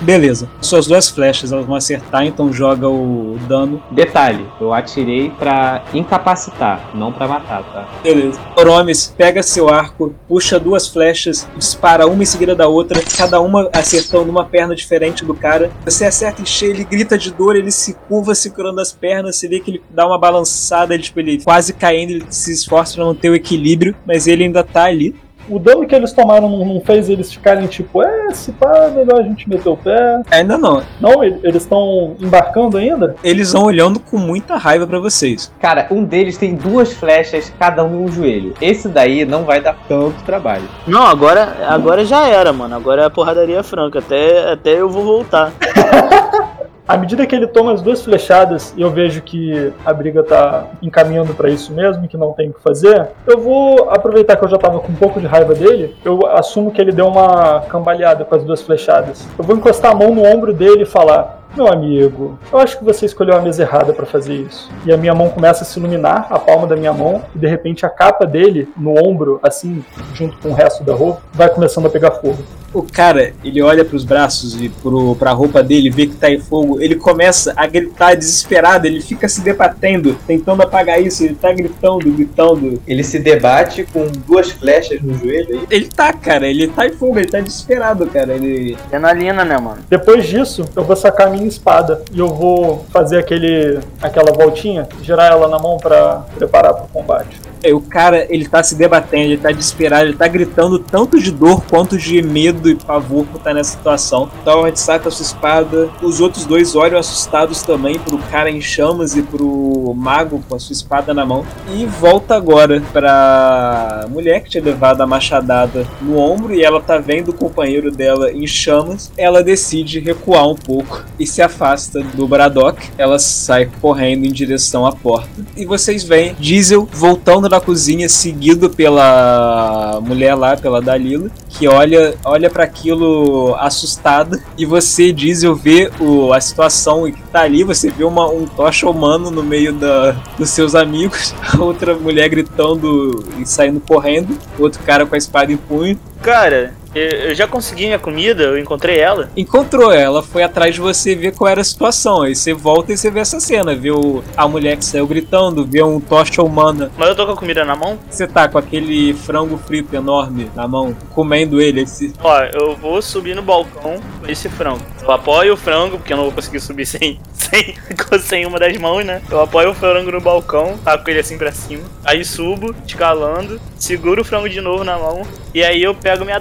Beleza. 0.00 0.48
Suas 0.60 0.86
duas 0.86 1.08
flechas 1.08 1.52
elas 1.52 1.66
vão 1.66 1.74
acertar, 1.74 2.24
então 2.24 2.52
joga 2.52 2.88
o 2.88 3.36
dano. 3.48 3.82
Detalhe, 3.90 4.46
eu 4.60 4.72
atirei 4.72 5.30
pra 5.30 5.84
incapacitar, 5.92 6.90
não 6.94 7.12
pra 7.12 7.28
matar, 7.28 7.62
tá? 7.64 7.88
Beleza. 8.02 8.40
Oromes 8.56 9.12
pega 9.16 9.42
seu 9.42 9.68
arco, 9.68 10.14
puxa 10.26 10.58
duas 10.58 10.88
flechas, 10.88 11.48
dispara 11.56 12.06
uma 12.06 12.22
em 12.22 12.26
seguida 12.26 12.54
da 12.54 12.68
outra, 12.68 13.02
cada 13.16 13.40
uma 13.40 13.68
acertando 13.72 14.30
uma 14.30 14.44
perna 14.44 14.74
diferente 14.74 15.24
do 15.24 15.34
cara. 15.34 15.70
Você 15.84 16.04
acerta 16.04 16.42
em 16.42 16.46
cheio, 16.46 16.72
ele 16.72 16.84
grita 16.84 17.18
de 17.18 17.32
dor, 17.32 17.56
ele 17.56 17.70
se 17.70 17.94
curva 18.08 18.34
segurando 18.34 18.80
as 18.80 18.92
pernas, 18.92 19.36
você 19.36 19.48
vê 19.48 19.60
que 19.60 19.70
ele 19.70 19.82
dá 19.90 20.06
uma 20.06 20.18
balançada, 20.18 20.94
ele, 20.94 21.02
tipo, 21.02 21.20
ele 21.20 21.42
quase 21.42 21.72
caindo, 21.72 22.10
ele 22.10 22.24
se 22.30 22.52
esforça 22.52 22.94
pra 22.94 23.04
manter 23.04 23.30
o 23.30 23.34
equilíbrio, 23.34 23.94
mas 24.06 24.26
ele 24.26 24.44
ainda 24.44 24.62
tá 24.62 24.84
ali. 24.84 25.14
O 25.48 25.58
dano 25.58 25.86
que 25.86 25.94
eles 25.94 26.12
tomaram 26.12 26.48
não, 26.48 26.64
não 26.64 26.80
fez 26.80 27.08
eles 27.08 27.32
ficarem 27.32 27.66
tipo, 27.66 28.02
é, 28.02 28.30
se 28.32 28.52
pá, 28.52 28.90
melhor 28.94 29.20
a 29.20 29.22
gente 29.22 29.48
meter 29.48 29.68
o 29.68 29.76
pé. 29.76 30.20
Ainda 30.30 30.58
não. 30.58 30.82
Não, 31.00 31.22
ele- 31.24 31.40
eles 31.42 31.62
estão 31.62 32.16
embarcando 32.20 32.76
ainda? 32.76 33.16
Eles 33.24 33.52
vão 33.52 33.64
olhando 33.64 33.98
com 34.00 34.18
muita 34.18 34.56
raiva 34.56 34.86
pra 34.86 34.98
vocês. 34.98 35.52
Cara, 35.60 35.86
um 35.90 36.04
deles 36.04 36.36
tem 36.36 36.54
duas 36.54 36.92
flechas, 36.92 37.52
cada 37.58 37.84
um 37.84 38.00
em 38.02 38.04
um 38.04 38.12
joelho. 38.12 38.54
Esse 38.60 38.88
daí 38.88 39.24
não 39.24 39.44
vai 39.44 39.60
dar 39.60 39.76
tanto 39.88 40.22
trabalho. 40.24 40.64
Não, 40.86 41.02
agora, 41.06 41.56
agora 41.68 42.04
já 42.04 42.26
era, 42.28 42.52
mano. 42.52 42.74
Agora 42.76 43.02
é 43.02 43.04
a 43.06 43.10
porradaria 43.10 43.62
franca. 43.62 43.98
Até, 44.00 44.52
até 44.52 44.70
eu 44.80 44.88
vou 44.88 45.04
voltar. 45.04 45.52
À 46.88 46.96
medida 46.96 47.26
que 47.26 47.36
ele 47.36 47.46
toma 47.46 47.74
as 47.74 47.82
duas 47.82 48.02
flechadas 48.02 48.72
e 48.74 48.80
eu 48.80 48.90
vejo 48.90 49.20
que 49.20 49.70
a 49.84 49.92
briga 49.92 50.22
tá 50.22 50.68
encaminhando 50.80 51.34
pra 51.34 51.50
isso 51.50 51.70
mesmo, 51.70 52.08
que 52.08 52.16
não 52.16 52.32
tem 52.32 52.48
o 52.48 52.54
que 52.54 52.62
fazer, 52.62 53.08
eu 53.26 53.38
vou 53.38 53.90
aproveitar 53.90 54.36
que 54.36 54.44
eu 54.46 54.48
já 54.48 54.56
tava 54.56 54.80
com 54.80 54.90
um 54.90 54.96
pouco 54.96 55.20
de 55.20 55.26
raiva 55.26 55.54
dele, 55.54 55.94
eu 56.02 56.26
assumo 56.28 56.70
que 56.70 56.80
ele 56.80 56.90
deu 56.90 57.06
uma 57.06 57.60
cambaleada 57.68 58.24
com 58.24 58.34
as 58.34 58.42
duas 58.42 58.62
flechadas. 58.62 59.28
Eu 59.38 59.44
vou 59.44 59.54
encostar 59.54 59.92
a 59.92 59.94
mão 59.94 60.14
no 60.14 60.24
ombro 60.24 60.54
dele 60.54 60.84
e 60.84 60.86
falar: 60.86 61.42
meu 61.54 61.66
amigo, 61.66 62.38
eu 62.52 62.58
acho 62.58 62.78
que 62.78 62.84
você 62.84 63.04
escolheu 63.04 63.36
a 63.36 63.40
mesa 63.40 63.62
errada 63.62 63.92
pra 63.92 64.06
fazer 64.06 64.34
isso. 64.34 64.70
E 64.86 64.92
a 64.92 64.96
minha 64.96 65.14
mão 65.14 65.28
começa 65.28 65.64
a 65.64 65.66
se 65.66 65.78
iluminar, 65.78 66.26
a 66.30 66.38
palma 66.38 66.66
da 66.66 66.76
minha 66.76 66.92
mão, 66.92 67.22
e 67.34 67.38
de 67.38 67.46
repente 67.46 67.84
a 67.84 67.90
capa 67.90 68.24
dele 68.24 68.68
no 68.76 68.94
ombro, 68.98 69.40
assim, 69.42 69.84
junto 70.14 70.38
com 70.38 70.50
o 70.50 70.54
resto 70.54 70.84
da 70.84 70.94
roupa, 70.94 71.20
vai 71.34 71.48
começando 71.48 71.86
a 71.86 71.90
pegar 71.90 72.12
fogo. 72.12 72.38
O 72.72 72.82
cara, 72.82 73.32
ele 73.42 73.62
olha 73.62 73.84
pros 73.84 74.04
braços 74.04 74.60
e 74.60 74.68
pro, 74.68 75.16
pra 75.16 75.32
roupa 75.32 75.62
dele, 75.62 75.90
vê 75.90 76.06
que 76.06 76.16
tá 76.16 76.30
em 76.30 76.38
fogo, 76.38 76.80
ele 76.80 76.94
começa 76.94 77.52
a 77.56 77.66
gritar 77.66 78.14
desesperado, 78.14 78.86
ele 78.86 79.00
fica 79.00 79.28
se 79.28 79.40
debatendo, 79.40 80.16
tentando 80.26 80.62
apagar 80.62 81.00
isso, 81.00 81.24
ele 81.24 81.34
tá 81.34 81.52
gritando, 81.52 82.10
gritando. 82.10 82.82
Ele 82.86 83.02
se 83.02 83.18
debate 83.18 83.86
com 83.92 84.06
duas 84.26 84.50
flechas 84.50 85.00
no 85.00 85.14
joelho 85.14 85.60
aí. 85.60 85.66
Ele 85.70 85.88
tá, 85.88 86.12
cara, 86.12 86.46
ele 86.46 86.68
tá 86.68 86.86
em 86.86 86.92
fogo, 86.92 87.18
ele 87.18 87.28
tá 87.28 87.40
desesperado, 87.40 88.06
cara. 88.06 88.34
Ele. 88.34 88.76
Adrenalina, 88.86 89.44
né, 89.44 89.58
mano? 89.58 89.78
Depois 89.88 90.26
disso, 90.26 90.64
eu 90.76 90.84
vou 90.84 90.96
sacar 90.96 91.30
minha 91.30 91.46
espada 91.46 92.02
e 92.12 92.18
eu 92.18 92.28
vou 92.28 92.84
fazer 92.90 93.18
aquele, 93.18 93.78
aquela 94.02 94.32
voltinha, 94.32 94.86
girar 95.02 95.32
ela 95.32 95.48
na 95.48 95.58
mão 95.58 95.78
pra 95.78 96.26
preparar 96.36 96.74
pro 96.74 96.88
combate. 96.88 97.47
É, 97.62 97.74
o 97.74 97.80
cara, 97.80 98.26
ele 98.30 98.48
tá 98.48 98.62
se 98.62 98.74
debatendo, 98.74 99.32
ele 99.32 99.38
tá 99.38 99.50
desesperado, 99.50 100.06
ele 100.06 100.16
tá 100.16 100.28
gritando 100.28 100.78
tanto 100.78 101.20
de 101.20 101.30
dor 101.30 101.62
quanto 101.68 101.98
de 101.98 102.22
medo 102.22 102.70
e 102.70 102.74
pavor 102.74 103.24
por 103.26 103.38
estar 103.38 103.54
nessa 103.54 103.76
situação. 103.76 104.30
Então 104.40 104.66
gente 104.68 104.80
saca 104.80 105.08
a 105.08 105.10
sua 105.10 105.24
espada. 105.24 105.90
Os 106.00 106.20
outros 106.20 106.44
dois 106.46 106.76
olham 106.76 106.98
assustados 106.98 107.62
também 107.62 107.98
pro 107.98 108.18
cara 108.18 108.50
em 108.50 108.60
chamas 108.60 109.16
e 109.16 109.22
pro 109.22 109.92
mago 109.96 110.42
com 110.48 110.54
a 110.54 110.58
sua 110.58 110.72
espada 110.72 111.12
na 111.12 111.26
mão. 111.26 111.44
E 111.74 111.84
volta 111.84 112.36
agora 112.36 112.82
pra 112.92 114.06
mulher 114.08 114.42
que 114.42 114.50
tinha 114.50 114.62
levado 114.62 115.00
a 115.00 115.06
machadada 115.06 115.86
no 116.00 116.16
ombro 116.18 116.54
e 116.54 116.62
ela 116.62 116.80
tá 116.80 116.98
vendo 116.98 117.30
o 117.30 117.34
companheiro 117.34 117.90
dela 117.90 118.30
em 118.30 118.46
chamas. 118.46 119.10
Ela 119.16 119.42
decide 119.42 119.98
recuar 119.98 120.48
um 120.48 120.54
pouco 120.54 121.04
e 121.18 121.26
se 121.26 121.42
afasta 121.42 122.00
do 122.00 122.28
Braddock. 122.28 122.90
Ela 122.96 123.18
sai 123.18 123.68
correndo 123.80 124.24
em 124.24 124.32
direção 124.32 124.86
à 124.86 124.92
porta. 124.92 125.28
E 125.56 125.64
vocês 125.64 126.04
veem 126.04 126.34
Diesel 126.38 126.88
voltando 126.92 127.47
da 127.48 127.60
cozinha, 127.60 128.08
seguido 128.08 128.70
pela 128.70 130.00
mulher 130.02 130.34
lá, 130.34 130.56
pela 130.56 130.80
Dalila, 130.80 131.30
que 131.48 131.66
olha, 131.66 132.14
olha 132.24 132.50
para 132.50 132.64
aquilo 132.64 133.54
assustada. 133.58 134.42
E 134.56 134.64
você, 134.64 135.12
Diesel, 135.12 135.54
vê 135.54 135.90
o, 136.00 136.32
a 136.32 136.40
situação 136.40 137.06
e 137.06 137.12
que 137.12 137.22
tá 137.22 137.42
ali. 137.42 137.64
Você 137.64 137.90
vê 137.90 138.04
uma, 138.04 138.28
um 138.28 138.46
tocha 138.46 138.88
humano 138.88 139.30
no 139.30 139.42
meio 139.42 139.72
da, 139.72 140.12
dos 140.38 140.50
seus 140.50 140.74
amigos, 140.74 141.34
outra 141.58 141.94
mulher 141.94 142.28
gritando 142.28 143.24
e 143.38 143.46
saindo 143.46 143.80
correndo, 143.80 144.38
outro 144.58 144.82
cara 144.84 145.06
com 145.06 145.14
a 145.14 145.18
espada 145.18 145.52
em 145.52 145.56
punho. 145.56 145.98
Cara, 146.22 146.74
Eu, 146.94 147.34
já 147.34 147.46
consegui 147.46 147.86
minha 147.86 147.98
comida, 147.98 148.42
eu 148.44 148.58
encontrei 148.58 148.98
ela. 148.98 149.30
Encontrou 149.36 149.92
ela, 149.92 150.22
foi 150.22 150.42
atrás 150.42 150.74
de 150.74 150.80
você 150.80 151.14
ver 151.14 151.34
qual 151.34 151.48
era 151.48 151.60
a 151.60 151.64
situação. 151.64 152.22
Aí 152.22 152.34
você 152.34 152.52
volta 152.54 152.92
e 152.92 152.96
você 152.96 153.10
vê 153.10 153.20
essa 153.20 153.38
cena, 153.40 153.74
vê 153.74 153.90
o- 153.90 154.22
a 154.36 154.48
mulher 154.48 154.76
que 154.76 154.84
saiu 154.84 155.06
gritando, 155.06 155.64
vê 155.64 155.82
um 155.82 156.00
tocha 156.00 156.42
humana. 156.42 156.90
Mas 156.96 157.08
eu 157.10 157.16
tô 157.16 157.26
com 157.26 157.32
a 157.32 157.36
comida 157.36 157.64
na 157.64 157.76
mão. 157.76 157.98
Você 158.10 158.26
tá 158.26 158.48
com 158.48 158.58
aquele 158.58 159.12
frango 159.14 159.58
frito 159.58 159.94
enorme 159.94 160.50
na 160.54 160.66
mão, 160.66 160.96
comendo 161.14 161.60
ele. 161.60 161.82
Esse... 161.82 162.12
Ó, 162.22 162.40
eu 162.54 162.74
vou 162.76 163.00
subir 163.02 163.36
no 163.36 163.42
balcão 163.42 164.00
com 164.20 164.26
esse 164.30 164.48
frango. 164.48 164.80
Eu 165.02 165.10
apoio 165.10 165.54
o 165.54 165.56
frango, 165.56 165.98
porque 165.98 166.12
eu 166.12 166.16
não 166.16 166.24
vou 166.24 166.32
conseguir 166.32 166.60
subir 166.60 166.84
sem, 166.86 167.20
sem, 167.32 167.74
sem 168.20 168.46
uma 168.46 168.58
das 168.58 168.76
mãos, 168.78 169.04
né? 169.04 169.20
Eu 169.30 169.40
apoio 169.40 169.70
o 169.70 169.74
frango 169.74 170.10
no 170.10 170.20
balcão, 170.20 170.76
taco 170.84 171.08
ele 171.10 171.20
assim 171.20 171.36
pra 171.38 171.52
cima. 171.52 171.82
Aí 172.04 172.24
subo, 172.24 172.74
escalando, 172.86 173.60
seguro 173.78 174.22
o 174.22 174.24
frango 174.24 174.48
de 174.48 174.60
novo 174.60 174.84
na 174.84 174.98
mão. 174.98 175.22
E 175.54 175.62
aí 175.62 175.82
eu 175.82 175.94
pego 175.94 176.24
minha 176.24 176.38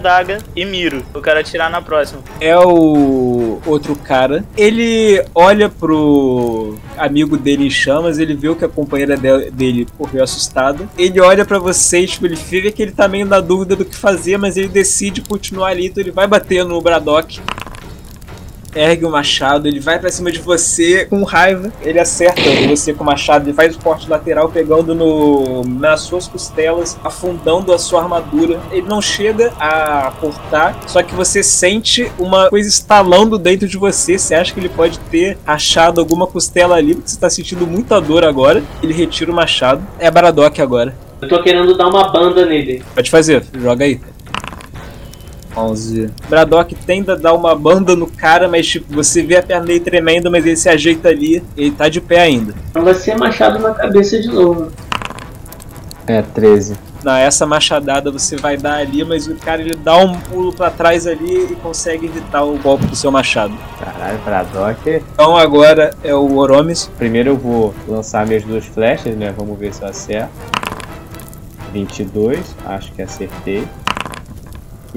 e 0.56 0.66
miro. 0.66 1.04
Eu 1.14 1.22
quero 1.22 1.40
atirar 1.40 1.70
na 1.70 1.82
próxima. 1.82 2.22
É 2.40 2.58
o 2.58 3.60
outro 3.66 3.96
cara. 3.96 4.44
Ele 4.56 5.24
olha 5.34 5.70
pro 5.70 6.76
amigo 6.98 7.38
dele 7.38 7.68
em 7.68 7.70
chamas, 7.70 8.18
ele 8.20 8.34
vê 8.36 8.54
que 8.56 8.66
a 8.66 8.70
companheira 8.70 9.16
de- 9.18 9.52
dele 9.52 9.88
correu 9.98 10.24
assustada. 10.24 10.88
Ele 10.98 11.20
olha 11.20 11.46
pra 11.46 11.60
vocês, 11.60 12.12
tipo, 12.12 12.26
ele 12.26 12.36
vê 12.36 12.72
que 12.72 12.82
ele 12.82 12.92
tá 12.92 13.08
meio 13.08 13.26
na 13.26 13.40
dúvida 13.40 13.76
do 13.76 13.86
que 13.86 13.96
fazer, 13.96 14.38
mas 14.38 14.58
ele 14.58 14.68
decide 14.68 15.22
continuar 15.22 15.70
ali, 15.70 15.88
então 15.88 16.02
ele 16.02 16.12
vai 16.12 16.28
bater 16.28 16.64
no 16.66 16.82
Braddock. 16.82 17.40
Ergue 18.78 19.06
o 19.06 19.10
machado, 19.10 19.68
ele 19.68 19.80
vai 19.80 19.98
pra 19.98 20.12
cima 20.12 20.32
de 20.32 20.40
você 20.40 21.06
com 21.06 21.24
raiva. 21.24 21.72
Ele 21.82 22.00
acerta 22.00 22.42
você 22.68 22.94
com 22.94 23.04
o 23.04 23.06
machado, 23.06 23.46
ele 23.46 23.54
faz 23.54 23.76
o 23.76 23.80
corte 23.80 24.08
lateral 24.08 24.50
pegando 24.50 24.94
no, 24.94 25.64
nas 25.64 26.02
suas 26.02 26.28
costelas, 26.28 26.98
afundando 27.04 27.74
a 27.74 27.80
sua 27.80 28.04
armadura. 28.04 28.60
Ele 28.72 28.88
não 28.88 29.02
chega 29.02 29.52
a 29.60 30.12
cortar, 30.20 30.80
só 30.88 31.02
que 31.02 31.16
você 31.16 31.42
sente 31.42 32.12
uma 32.20 32.50
coisa 32.50 32.70
estalando 32.70 33.38
dentro 33.38 33.68
de 33.68 33.78
você. 33.78 34.18
Você 34.18 34.36
acha 34.36 34.54
que 34.54 34.60
ele 34.60 34.70
pode 34.70 35.00
ter 35.00 35.38
achado 35.46 36.00
alguma 36.00 36.28
costela 36.28 36.76
ali, 36.76 36.94
porque 36.94 37.10
você 37.10 37.20
tá 37.20 37.30
sentindo 37.30 37.66
muita 37.66 38.00
dor 38.00 38.24
agora. 38.24 38.64
Ele 38.84 38.94
retira 38.94 39.32
o 39.32 39.36
machado. 39.36 39.82
É 39.98 40.12
Baradoc 40.12 40.60
agora. 40.60 40.96
Eu 41.20 41.28
tô 41.28 41.42
querendo 41.42 41.76
dar 41.76 41.88
uma 41.88 42.10
banda 42.10 42.46
nele. 42.46 42.84
Pode 42.94 43.10
fazer, 43.10 43.44
joga 43.60 43.86
aí. 43.86 44.00
11. 45.58 46.12
Braddock 46.30 46.76
tenta 46.76 47.16
dar 47.16 47.34
uma 47.34 47.56
banda 47.56 47.96
no 47.96 48.08
cara, 48.08 48.48
mas 48.48 48.68
tipo, 48.68 48.94
você 48.94 49.24
vê 49.24 49.38
a 49.38 49.44
perna 49.44 49.66
dele 49.66 49.80
tremendo, 49.80 50.30
mas 50.30 50.46
ele 50.46 50.56
se 50.56 50.70
ajeita 50.70 51.10
ali, 51.10 51.44
ele 51.56 51.72
tá 51.72 51.90
de 51.90 52.00
pé 52.00 52.22
ainda. 52.22 52.54
Então 52.70 52.84
vai 52.84 52.94
ser 52.94 53.18
machado 53.18 53.60
na 53.60 53.74
cabeça 53.74 54.20
de 54.22 54.28
novo. 54.28 54.72
É, 56.06 56.22
13. 56.22 56.78
Na 57.04 57.20
essa 57.20 57.46
machadada 57.46 58.12
você 58.12 58.36
vai 58.36 58.58
dar 58.58 58.78
ali, 58.78 59.04
mas 59.04 59.28
o 59.28 59.36
cara 59.36 59.62
ele 59.62 59.76
dá 59.76 59.98
um 59.98 60.18
pulo 60.20 60.52
pra 60.52 60.70
trás 60.70 61.06
ali 61.06 61.52
e 61.52 61.56
consegue 61.56 62.08
evitar 62.08 62.44
o 62.44 62.58
golpe 62.58 62.86
do 62.86 62.96
seu 62.96 63.12
machado. 63.12 63.54
Caralho, 63.80 64.18
Braddock. 64.26 65.04
Então 65.14 65.38
agora 65.38 65.92
é 66.04 66.16
o 66.16 66.38
Oromis. 66.38 66.90
Primeiro 66.98 67.32
eu 67.32 67.38
vou 67.38 67.74
lançar 67.88 68.26
minhas 68.26 68.44
duas 68.44 68.66
flechas, 68.66 69.16
né? 69.16 69.34
Vamos 69.38 69.58
ver 69.60 69.74
se 69.74 69.84
eu 69.84 69.90
acerto. 69.90 70.32
22, 71.72 72.40
acho 72.66 72.92
que 72.94 73.02
acertei. 73.02 73.68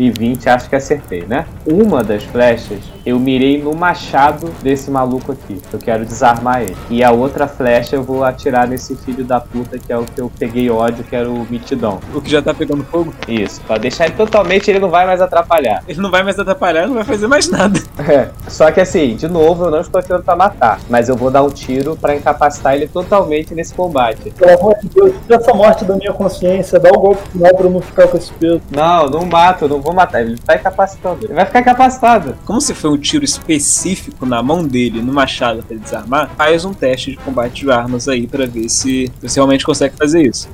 E 0.01 0.11
20, 0.11 0.49
acho 0.49 0.71
que 0.71 0.75
acertei, 0.75 1.27
né? 1.27 1.45
Uma 1.67 2.03
das 2.03 2.25
flechas 2.25 2.81
eu 3.05 3.19
mirei 3.19 3.63
no 3.63 3.75
machado 3.75 4.51
desse 4.63 4.91
maluco 4.91 5.33
aqui. 5.33 5.61
Eu 5.73 5.79
quero 5.79 6.05
desarmar 6.05 6.63
ele. 6.63 6.77
E 6.89 7.03
a 7.03 7.11
outra 7.11 7.47
flecha 7.47 7.97
eu 7.97 8.03
vou 8.03 8.25
atirar 8.25 8.67
nesse 8.67 8.95
filho 8.97 9.25
da 9.25 9.41
puta 9.41 9.79
que 9.79 9.93
é 9.93 9.97
o 9.97 10.05
que 10.05 10.21
eu 10.21 10.31
peguei 10.39 10.71
ódio, 10.71 11.05
que 11.05 11.17
era 11.17 11.29
o 11.29 11.47
Mitidão. 11.49 11.99
O 12.15 12.21
que 12.21 12.31
já 12.31 12.43
tá 12.43 12.53
pegando 12.53 12.85
fogo, 12.85 13.13
Isso, 13.27 13.61
pra 13.63 13.79
deixar 13.79 14.07
ele 14.07 14.15
totalmente, 14.15 14.71
ele 14.71 14.79
não 14.79 14.91
vai 14.91 15.07
mais 15.07 15.21
atrapalhar. 15.21 15.83
ele 15.87 16.01
não 16.01 16.11
vai 16.11 16.23
mais 16.23 16.39
atrapalhar, 16.39 16.87
não 16.87 16.95
vai 16.95 17.05
fazer 17.05 17.27
mais 17.27 17.49
nada. 17.49 17.81
É, 18.11 18.31
só 18.49 18.73
que 18.73 18.81
assim, 18.81 19.15
de 19.15 19.29
novo, 19.29 19.67
eu 19.67 19.71
não 19.71 19.81
estou 19.83 19.99
atirando 20.01 20.25
pra 20.25 20.35
matar, 20.35 20.81
mas 20.89 21.09
eu 21.09 21.17
vou 21.17 21.31
dar 21.31 21.43
um 21.43 21.51
tiro 21.51 21.97
pra 21.97 22.17
incapacitar 22.17 22.75
ele 22.75 22.89
totalmente 22.89 23.55
nesse 23.55 23.75
combate. 23.75 24.31
Pelo 24.31 24.59
amor 24.59 24.77
de 24.83 24.89
Deus, 24.89 25.13
tira 25.23 25.37
essa 25.37 25.53
morte 25.53 25.85
da 25.85 25.95
minha 25.95 26.13
consciência, 26.13 26.81
dá 26.81 26.89
o 26.91 26.99
golpe 26.99 27.23
final 27.31 27.55
pra 27.55 27.67
eu 27.67 27.71
não 27.71 27.81
ficar 27.81 28.09
com 28.09 28.17
esse 28.17 28.33
peso. 28.33 28.63
Não, 28.71 29.07
não 29.07 29.27
mato, 29.27 29.67
eu 29.67 29.69
não 29.69 29.81
vou 29.81 29.90
matar, 29.93 30.23
ele 30.23 30.37
tá 30.39 30.57
incapacitando. 30.57 31.25
Ele 31.25 31.35
vai 31.35 31.47
ficar 31.47 31.61
incapacitado. 31.61 32.37
Como 32.45 32.61
se 32.61 32.75
foi 32.75 32.91
um 32.91 32.99
tiro 32.99 33.25
específico 33.25 34.25
na 34.27 34.43
mão 34.43 34.65
dele, 34.65 35.03
no 35.03 35.13
machado 35.13 35.63
pra 35.63 35.75
ele 35.75 35.83
desarmar, 35.83 36.31
faz 36.37 36.65
um 36.65 36.73
teste 36.73 37.13
de 37.13 37.17
combate 37.19 37.65
de 37.65 37.71
armas 37.71 38.09
aí 38.09 38.27
pra 38.27 38.47
ver 38.47 38.69
se 38.69 39.11
você 39.21 39.41
realmente 39.41 39.65
consegue 39.65 39.97
fazer 39.97 40.23
isso. 40.23 40.49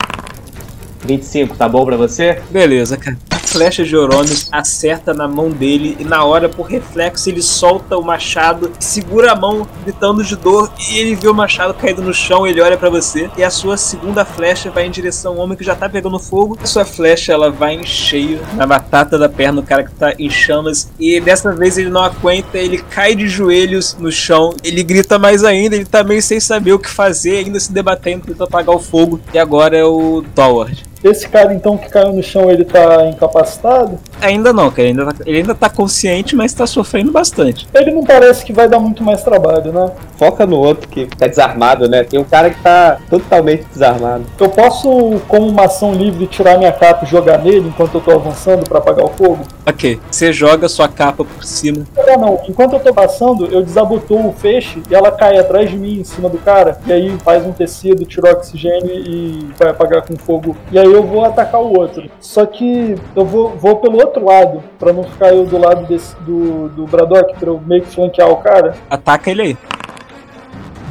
25, 1.05 1.57
tá 1.57 1.69
bom 1.69 1.85
pra 1.85 1.97
você? 1.97 2.43
Beleza, 2.51 2.97
cara. 2.97 3.17
Flecha 3.47 3.85
de 3.85 3.97
Oromis 3.97 4.49
acerta 4.51 5.15
na 5.15 5.27
mão 5.27 5.51
dele 5.51 5.97
e 5.99 6.05
na 6.05 6.25
hora, 6.25 6.49
por 6.49 6.67
reflexo, 6.67 7.31
ele 7.31 7.41
solta 7.41 7.97
o 7.97 8.03
machado, 8.03 8.73
segura 8.79 9.33
a 9.33 9.37
mão, 9.37 9.67
gritando 9.83 10.23
de 10.23 10.37
dor, 10.37 10.71
e 10.91 10.99
ele 10.99 11.15
vê 11.15 11.29
o 11.29 11.35
machado 11.35 11.73
caído 11.73 12.03
no 12.03 12.13
chão, 12.13 12.47
ele 12.47 12.61
olha 12.61 12.77
pra 12.77 12.91
você, 12.91 13.31
e 13.37 13.45
a 13.45 13.51
sua 13.51 13.77
segunda 13.77 14.25
flecha 14.25 14.71
vai 14.71 14.87
em 14.87 14.91
direção 14.91 15.33
ao 15.33 15.39
homem 15.39 15.57
que 15.57 15.65
já 15.65 15.75
tá 15.75 15.89
pegando 15.89 16.19
fogo. 16.19 16.59
A 16.63 16.67
sua 16.67 16.85
flecha, 16.85 17.33
ela 17.33 17.51
vai 17.51 17.75
em 17.75 17.87
cheio 17.87 18.41
na 18.55 18.67
batata 18.67 19.19
da 19.19 19.29
perna 19.29 19.61
do 19.61 19.67
cara 19.67 19.85
que 19.85 19.93
tá 19.93 20.13
em 20.19 20.29
chamas, 20.29 20.91
e 20.99 21.21
dessa 21.21 21.53
vez 21.53 21.79
ele 21.79 21.91
não 21.91 22.03
aguenta, 22.03 22.59
ele 22.59 22.79
cai 22.79 23.15
de 23.15 23.29
joelhos 23.29 23.97
no 23.99 24.11
chão, 24.11 24.55
ele 24.63 24.83
grita 24.83 25.19
mais 25.19 25.45
ainda, 25.45 25.77
ele 25.77 25.87
tá 25.87 26.03
meio 26.03 26.21
sem 26.21 26.41
saber 26.41 26.73
o 26.73 26.79
que 26.79 26.91
fazer, 26.91 27.39
ainda 27.39 27.61
se 27.61 27.73
debatendo, 27.73 28.27
tentando 28.27 28.45
apagar 28.45 28.75
o 28.75 28.81
fogo, 28.81 29.21
e 29.33 29.39
agora 29.39 29.77
é 29.77 29.85
o 29.85 30.25
Toward. 30.35 30.85
Esse 31.03 31.29
cara 31.29 31.55
então 31.55 31.77
que 31.77 31.89
caiu 31.89 32.13
no 32.13 32.23
chão, 32.23 32.51
ele 32.51 32.65
tá 32.65 33.07
incapacitado? 33.07 33.99
Ainda 34.21 34.53
não, 34.53 34.71
cara. 34.71 34.89
Ele 34.89 35.01
ainda, 35.01 35.13
tá, 35.13 35.25
ele 35.27 35.39
ainda 35.39 35.55
tá 35.55 35.69
consciente, 35.69 36.35
mas 36.35 36.53
tá 36.53 36.67
sofrendo 36.67 37.13
bastante. 37.13 37.69
Ele 37.75 37.91
não 37.91 38.05
parece 38.05 38.45
que 38.45 38.53
vai 38.53 38.69
dar 38.69 38.81
muito 38.81 39.03
mais 39.03 39.23
trabalho, 39.23 39.73
né? 39.73 39.91
Foca 40.19 40.47
no 40.47 40.59
outro 40.59 40.89
que 40.89 41.07
tá 41.07 41.27
desarmado, 41.27 41.89
né? 41.89 42.03
Tem 42.05 42.19
um 42.19 42.25
cara 42.25 42.51
que 42.51 42.61
tá 42.63 42.99
totalmente 43.09 43.65
desarmado. 43.73 44.25
Eu 44.39 44.49
posso, 44.49 45.21
como 45.29 45.49
uma 45.49 45.65
ação 45.65 45.93
livre, 45.93 46.27
tirar 46.27 46.59
minha 46.59 46.73
capa 46.73 47.05
e 47.05 47.09
jogar 47.09 47.39
nele 47.39 47.69
enquanto 47.69 47.95
eu 47.95 48.01
tô 48.01 48.13
avançando 48.13 48.69
pra 48.69 48.79
apagar 48.79 49.05
o 49.05 49.11
fogo? 49.11 49.41
Ok. 49.67 50.01
Você 50.11 50.33
joga 50.33 50.69
sua 50.69 50.89
capa 50.89 51.25
por 51.25 51.45
cima. 51.45 51.85
Não, 52.07 52.19
não. 52.19 52.41
Enquanto 52.49 52.75
eu 52.75 52.81
tô 52.81 52.95
passando, 52.95 53.47
eu 53.47 53.63
desabotou 53.63 54.29
o 54.29 54.33
feixe 54.33 54.83
e 54.91 54.95
ela 54.95 55.13
cai 55.13 55.39
atrás 55.39 55.71
de 55.71 55.77
mim, 55.77 56.01
em 56.01 56.05
cima 56.05 56.29
do 56.29 56.39
cara. 56.39 56.79
E 56.87 56.93
aí 56.93 57.17
faz 57.25 57.45
um 57.45 57.53
tecido, 57.53 58.05
tira 58.05 58.29
o 58.29 58.33
oxigênio 58.33 58.91
e 58.91 59.49
vai 59.59 59.71
apagar 59.71 60.03
com 60.03 60.17
fogo. 60.17 60.57
E 60.73 60.79
aí 60.79 60.86
eu 60.93 61.03
vou 61.03 61.25
atacar 61.25 61.61
o 61.61 61.79
outro. 61.79 62.09
Só 62.21 62.47
que 62.47 62.95
eu 63.15 63.25
vou, 63.25 63.51
vou 63.51 63.77
pelo 63.77 63.99
outro 63.99 64.25
lado, 64.25 64.63
pra 64.79 64.93
não 64.93 65.05
ficar 65.05 65.35
eu 65.35 65.45
do 65.45 65.59
lado 65.59 65.87
desse, 65.87 66.17
do, 66.21 66.69
do 66.71 66.85
Braddock, 66.87 67.35
pra 67.39 67.49
eu 67.49 67.61
meio 67.65 67.83
que 67.83 67.95
flanquear 67.95 68.31
o 68.31 68.37
cara. 68.37 68.75
Ataca 68.91 69.31
ele 69.31 69.43
aí. 69.43 69.57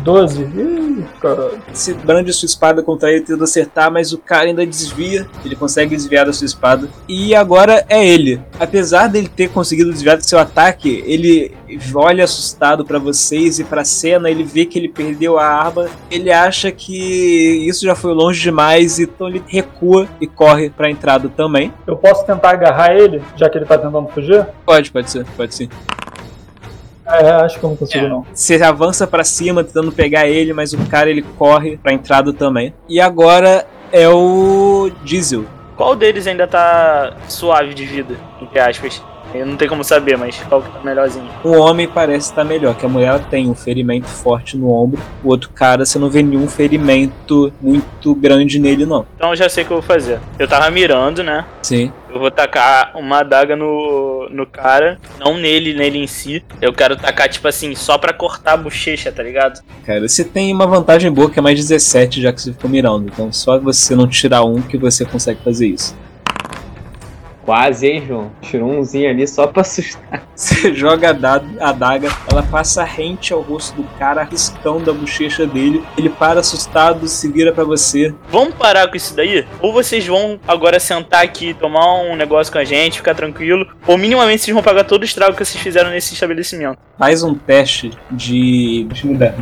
12. 0.06 0.44
Ih, 0.44 1.04
caralho. 1.20 1.60
Você 1.74 1.94
brande 1.96 2.32
sua 2.32 2.46
espada 2.46 2.84
contra 2.84 3.12
ele, 3.12 3.22
tentando 3.22 3.44
acertar, 3.44 3.92
mas 3.92 4.14
o 4.14 4.20
cara 4.20 4.46
ainda 4.46 4.66
desvia. 4.66 5.28
Ele 5.44 5.56
consegue 5.56 5.96
desviar 5.96 6.28
da 6.28 6.32
sua 6.32 6.46
espada. 6.46 6.88
E 7.10 7.34
agora 7.34 7.84
é 7.90 8.08
ele. 8.08 8.40
Apesar 8.60 9.08
dele 9.08 9.28
ter 9.28 9.50
conseguido 9.50 9.92
desviar 9.92 10.16
do 10.16 10.24
seu 10.24 10.38
ataque, 10.38 11.04
ele 11.08 11.52
olha 11.94 12.24
assustado 12.24 12.86
pra 12.86 13.00
vocês 13.00 13.58
e 13.60 13.64
pra 13.64 13.84
cena. 13.84 14.30
Ele 14.30 14.44
vê 14.44 14.66
que 14.66 14.78
ele 14.78 14.90
perdeu 14.90 15.40
a 15.40 15.46
arma. 15.46 15.90
Ele 16.12 16.32
acha 16.32 16.72
que 16.72 17.68
isso 17.68 17.84
já 17.84 17.96
foi 17.96 18.14
longe 18.14 18.40
demais, 18.40 19.00
então 19.00 19.28
ele 19.28 19.44
recua 19.48 20.08
e 20.22 20.28
corre 20.28 20.70
pra 20.70 20.90
entrada 20.90 21.30
também. 21.30 21.74
Eu 21.88 21.98
posso 21.98 22.24
tentar 22.28 22.52
agarrar 22.52 22.96
ele, 22.96 23.24
já 23.36 23.50
que 23.50 23.58
ele 23.58 23.66
tá 23.66 23.76
tentando 23.76 24.08
fugir? 24.10 24.46
Pode, 24.64 24.92
pode 24.92 25.10
ser, 25.10 25.26
pode 25.36 25.56
sim. 25.56 25.68
É, 27.08 27.30
acho 27.32 27.60
que 27.60 27.66
eu 27.66 27.70
não 27.70 27.78
consigo 27.78 28.08
não. 28.08 28.26
Você 28.34 28.62
avança 28.62 29.06
pra 29.06 29.24
cima 29.24 29.64
tentando 29.64 29.92
pegar 29.92 30.28
ele, 30.28 30.54
mas 30.54 30.74
o 30.74 30.78
cara 30.90 31.10
ele 31.10 31.22
corre 31.22 31.78
pra 31.78 31.94
entrada 31.94 32.34
também. 32.34 32.74
E 32.90 33.00
agora 33.00 33.66
é 33.92 34.10
o 34.10 34.90
Diesel. 35.04 35.46
Qual 35.78 35.96
deles 35.96 36.26
ainda 36.26 36.48
tá 36.48 37.16
suave 37.28 37.74
de 37.74 37.86
vida, 37.86 38.16
entre 38.42 38.60
aspas? 38.60 39.04
Eu 39.40 39.46
não 39.46 39.56
tenho 39.56 39.70
como 39.70 39.84
saber, 39.84 40.18
mas 40.18 40.38
qual 40.50 40.62
que 40.62 40.70
tá 40.70 40.80
melhorzinho? 40.84 41.30
O 41.44 41.52
homem 41.52 41.88
parece 41.88 42.30
estar 42.30 42.44
melhor, 42.44 42.76
que 42.76 42.86
a 42.86 42.90
mulher 42.90 43.20
tem 43.26 43.50
um 43.50 43.56
ferimento 43.56 44.08
forte 44.08 44.58
no 44.58 44.72
ombro. 44.72 45.02
O 45.24 45.30
outro 45.30 45.50
cara, 45.50 45.86
você 45.86 46.00
não 46.00 46.10
vê 46.10 46.22
nenhum 46.22 46.48
ferimento 46.48 47.52
muito 47.62 48.14
grande 48.16 48.60
nele, 48.60 48.86
não. 48.86 49.06
Então 49.16 49.30
eu 49.30 49.36
já 49.36 49.50
sei 49.50 49.64
o 49.64 49.68
que 49.68 49.74
eu 49.74 49.78
vou 49.78 49.86
fazer. 49.86 50.20
Eu 50.38 50.48
tava 50.48 50.70
mirando, 50.70 51.24
né? 51.24 51.46
Sim. 51.62 51.92
Eu 52.10 52.20
vou 52.20 52.32
tacar 52.32 52.94
uma 52.96 53.20
adaga 53.20 53.58
no, 53.58 54.30
no 54.30 54.46
cara, 54.46 54.98
não 55.20 55.38
nele, 55.38 55.74
nele 55.74 55.98
em 55.98 56.08
si. 56.08 56.44
Eu 56.62 56.72
quero 56.72 56.96
tacar, 56.96 57.28
tipo 57.28 57.46
assim, 57.46 57.76
só 57.76 57.98
pra 57.98 58.14
cortar 58.14 58.54
a 58.54 58.58
bochecha, 58.58 59.12
tá 59.12 59.22
ligado? 59.22 59.62
Cara, 59.86 60.08
você 60.08 60.24
tem 60.24 60.54
uma 60.54 60.66
vantagem 60.66 61.12
boa 61.12 61.30
que 61.30 61.40
é 61.40 61.42
mais 61.42 61.60
17 61.60 62.22
já 62.22 62.32
que 62.32 62.42
você 62.42 62.54
ficou 62.54 62.70
mirando. 62.70 63.08
Então 63.08 63.32
só 63.34 63.60
você 63.60 63.96
não 63.96 64.08
tirar 64.08 64.44
um 64.44 64.62
que 64.62 64.78
você 64.78 65.04
consegue 65.04 65.42
fazer 65.44 65.68
isso. 65.68 65.94
Quase, 67.46 67.88
hein, 67.88 68.04
João? 68.08 68.32
Tirou 68.42 68.72
umzinho 68.72 69.08
ali 69.10 69.28
só 69.28 69.46
pra 69.46 69.62
assustar. 69.62 70.24
Você 70.36 70.74
joga 70.74 71.12
a 71.12 71.14
da- 71.14 71.42
a 71.60 71.70
adaga, 71.70 72.10
ela 72.30 72.42
passa 72.44 72.84
rente 72.84 73.32
ao 73.32 73.42
rosto 73.42 73.76
do 73.82 73.84
cara, 74.00 74.24
riscando 74.24 74.90
a 74.90 74.94
bochecha 74.94 75.46
dele. 75.46 75.84
Ele 75.98 76.10
para 76.10 76.40
assustado, 76.40 77.08
se 77.08 77.32
vira 77.32 77.52
pra 77.54 77.64
você. 77.64 78.14
Vamos 78.30 78.56
parar 78.56 78.88
com 78.90 78.98
isso 78.98 79.16
daí? 79.16 79.46
Ou 79.62 79.72
vocês 79.72 80.06
vão 80.08 80.40
agora 80.48 80.80
sentar 80.80 81.24
aqui, 81.24 81.54
tomar 81.54 82.02
um 82.02 82.16
negócio 82.16 82.52
com 82.52 82.60
a 82.60 82.64
gente, 82.66 82.98
ficar 82.98 83.14
tranquilo, 83.16 83.66
ou 83.88 83.98
minimamente 83.98 84.42
vocês 84.44 84.54
vão 84.54 84.64
pagar 84.64 84.84
todo 84.84 85.04
o 85.04 85.06
estrago 85.06 85.34
que 85.36 85.46
vocês 85.46 85.64
fizeram 85.64 85.90
nesse 85.92 86.14
estabelecimento. 86.16 86.78
Faz 86.98 87.22
um 87.24 87.36
teste 87.36 87.92
de. 88.12 88.86
Deixa 88.90 89.06
eu 89.08 89.12
mudar. 89.12 89.36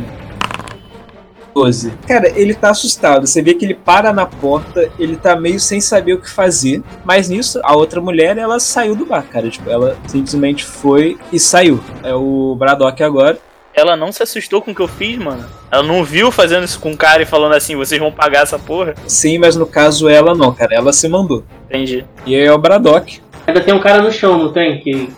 12. 1.54 1.92
Cara, 2.06 2.28
ele 2.38 2.54
tá 2.54 2.70
assustado. 2.70 3.26
Você 3.26 3.40
vê 3.40 3.54
que 3.54 3.64
ele 3.64 3.74
para 3.74 4.12
na 4.12 4.26
porta, 4.26 4.90
ele 4.98 5.16
tá 5.16 5.36
meio 5.36 5.60
sem 5.60 5.80
saber 5.80 6.14
o 6.14 6.20
que 6.20 6.28
fazer. 6.28 6.82
Mas 7.04 7.28
nisso, 7.28 7.60
a 7.62 7.76
outra 7.76 8.00
mulher, 8.00 8.36
ela 8.36 8.58
saiu 8.58 8.96
do 8.96 9.06
bar, 9.06 9.24
cara. 9.30 9.48
Tipo, 9.48 9.70
ela 9.70 9.96
simplesmente 10.06 10.64
foi 10.64 11.16
e 11.32 11.38
saiu. 11.38 11.80
É 12.02 12.12
o 12.14 12.56
Braddock 12.58 13.02
agora. 13.02 13.38
Ela 13.72 13.96
não 13.96 14.12
se 14.12 14.22
assustou 14.22 14.62
com 14.62 14.70
o 14.70 14.74
que 14.74 14.80
eu 14.80 14.88
fiz, 14.88 15.18
mano. 15.18 15.44
Ela 15.70 15.82
não 15.82 16.04
viu 16.04 16.30
fazendo 16.30 16.64
isso 16.64 16.78
com 16.78 16.92
o 16.92 16.96
cara 16.96 17.22
e 17.22 17.26
falando 17.26 17.54
assim, 17.54 17.74
vocês 17.74 18.00
vão 18.00 18.12
pagar 18.12 18.42
essa 18.42 18.58
porra. 18.58 18.94
Sim, 19.06 19.38
mas 19.38 19.56
no 19.56 19.66
caso 19.66 20.08
ela 20.08 20.34
não, 20.34 20.54
cara. 20.54 20.74
Ela 20.74 20.92
se 20.92 21.08
mandou. 21.08 21.44
Entendi. 21.68 22.04
E 22.24 22.36
aí 22.36 22.42
é 22.42 22.52
o 22.52 22.58
Braddock. 22.58 23.20
Ainda 23.46 23.60
tem 23.60 23.74
um 23.74 23.80
cara 23.80 24.00
no 24.00 24.12
chão, 24.12 24.38
não 24.38 24.52
tem? 24.52 24.80
Que... 24.80 25.12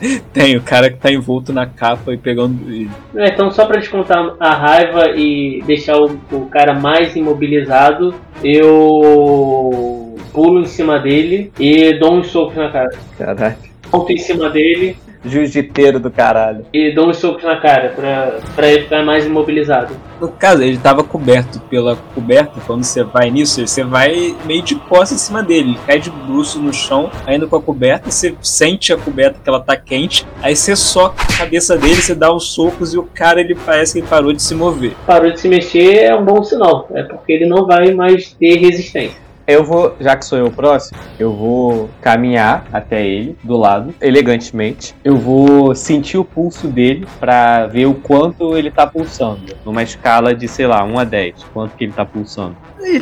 Tem 0.32 0.56
o 0.56 0.62
cara 0.62 0.90
que 0.90 0.96
tá 0.96 1.10
envolto 1.10 1.52
na 1.52 1.66
capa 1.66 2.12
e 2.12 2.16
pegando. 2.16 2.58
É, 3.16 3.28
então, 3.28 3.50
só 3.50 3.66
pra 3.66 3.80
descontar 3.80 4.34
a 4.38 4.54
raiva 4.54 5.10
e 5.16 5.62
deixar 5.66 5.96
o, 5.98 6.18
o 6.32 6.46
cara 6.46 6.74
mais 6.74 7.16
imobilizado, 7.16 8.14
eu 8.42 10.16
pulo 10.32 10.60
em 10.60 10.66
cima 10.66 10.98
dele 10.98 11.50
e 11.58 11.94
dou 11.98 12.14
uns 12.14 12.28
socos 12.28 12.56
na 12.56 12.70
cara. 12.70 12.90
Caralho. 13.16 13.56
Ponto 13.90 14.12
em 14.12 14.18
cima 14.18 14.50
dele 14.50 14.96
Jiu-jiteiro 15.24 15.98
do 15.98 16.10
caralho. 16.10 16.64
e 16.72 16.94
dou 16.94 17.08
uns 17.08 17.18
socos 17.18 17.42
na 17.42 17.56
cara 17.56 17.90
pra, 17.90 18.38
pra 18.54 18.68
ele 18.68 18.82
ficar 18.82 19.04
mais 19.04 19.26
imobilizado. 19.26 19.94
No 20.20 20.28
caso, 20.28 20.62
ele 20.62 20.78
tava 20.78 21.04
coberto 21.04 21.60
pela 21.70 21.96
coberta. 22.14 22.60
Quando 22.66 22.82
você 22.84 23.04
vai 23.04 23.30
nisso, 23.30 23.64
você 23.66 23.84
vai 23.84 24.34
meio 24.44 24.62
de 24.62 24.74
costas 24.74 25.12
em 25.12 25.24
cima 25.24 25.42
dele. 25.42 25.70
Ele 25.70 25.78
cai 25.86 26.00
de 26.00 26.10
bruço 26.10 26.60
no 26.60 26.72
chão, 26.72 27.10
ainda 27.26 27.46
com 27.46 27.56
a 27.56 27.62
coberta. 27.62 28.10
Você 28.10 28.34
sente 28.40 28.92
a 28.92 28.96
coberta 28.96 29.38
que 29.42 29.48
ela 29.48 29.60
tá 29.60 29.76
quente. 29.76 30.26
Aí 30.42 30.56
você 30.56 30.74
soca 30.74 31.22
a 31.22 31.38
cabeça 31.38 31.76
dele, 31.76 31.96
você 31.96 32.14
dá 32.14 32.32
uns 32.34 32.44
socos 32.52 32.94
e 32.94 32.98
o 32.98 33.04
cara 33.04 33.40
ele 33.40 33.54
parece 33.54 33.92
que 33.92 33.98
ele 34.00 34.06
parou 34.08 34.32
de 34.32 34.42
se 34.42 34.54
mover. 34.54 34.92
Parou 35.06 35.30
de 35.30 35.40
se 35.40 35.48
mexer 35.48 36.04
é 36.04 36.14
um 36.14 36.24
bom 36.24 36.42
sinal, 36.42 36.88
é 36.92 37.02
porque 37.02 37.32
ele 37.32 37.46
não 37.46 37.66
vai 37.66 37.92
mais 37.92 38.32
ter 38.32 38.56
resistência. 38.56 39.27
Eu 39.48 39.64
vou, 39.64 39.96
já 39.98 40.14
que 40.14 40.26
sou 40.26 40.36
eu 40.36 40.48
o 40.48 40.52
próximo, 40.52 40.98
eu 41.18 41.32
vou 41.32 41.88
caminhar 42.02 42.66
até 42.70 43.06
ele, 43.06 43.34
do 43.42 43.56
lado, 43.56 43.94
elegantemente. 43.98 44.94
Eu 45.02 45.16
vou 45.16 45.74
sentir 45.74 46.18
o 46.18 46.24
pulso 46.24 46.68
dele 46.68 47.08
pra 47.18 47.66
ver 47.66 47.86
o 47.86 47.94
quanto 47.94 48.54
ele 48.58 48.70
tá 48.70 48.86
pulsando. 48.86 49.56
Numa 49.64 49.82
escala 49.82 50.34
de, 50.34 50.46
sei 50.46 50.66
lá, 50.66 50.84
1 50.84 50.98
a 50.98 51.04
10. 51.04 51.44
Quanto 51.54 51.74
que 51.76 51.84
ele 51.84 51.94
tá 51.94 52.04
pulsando. 52.04 52.58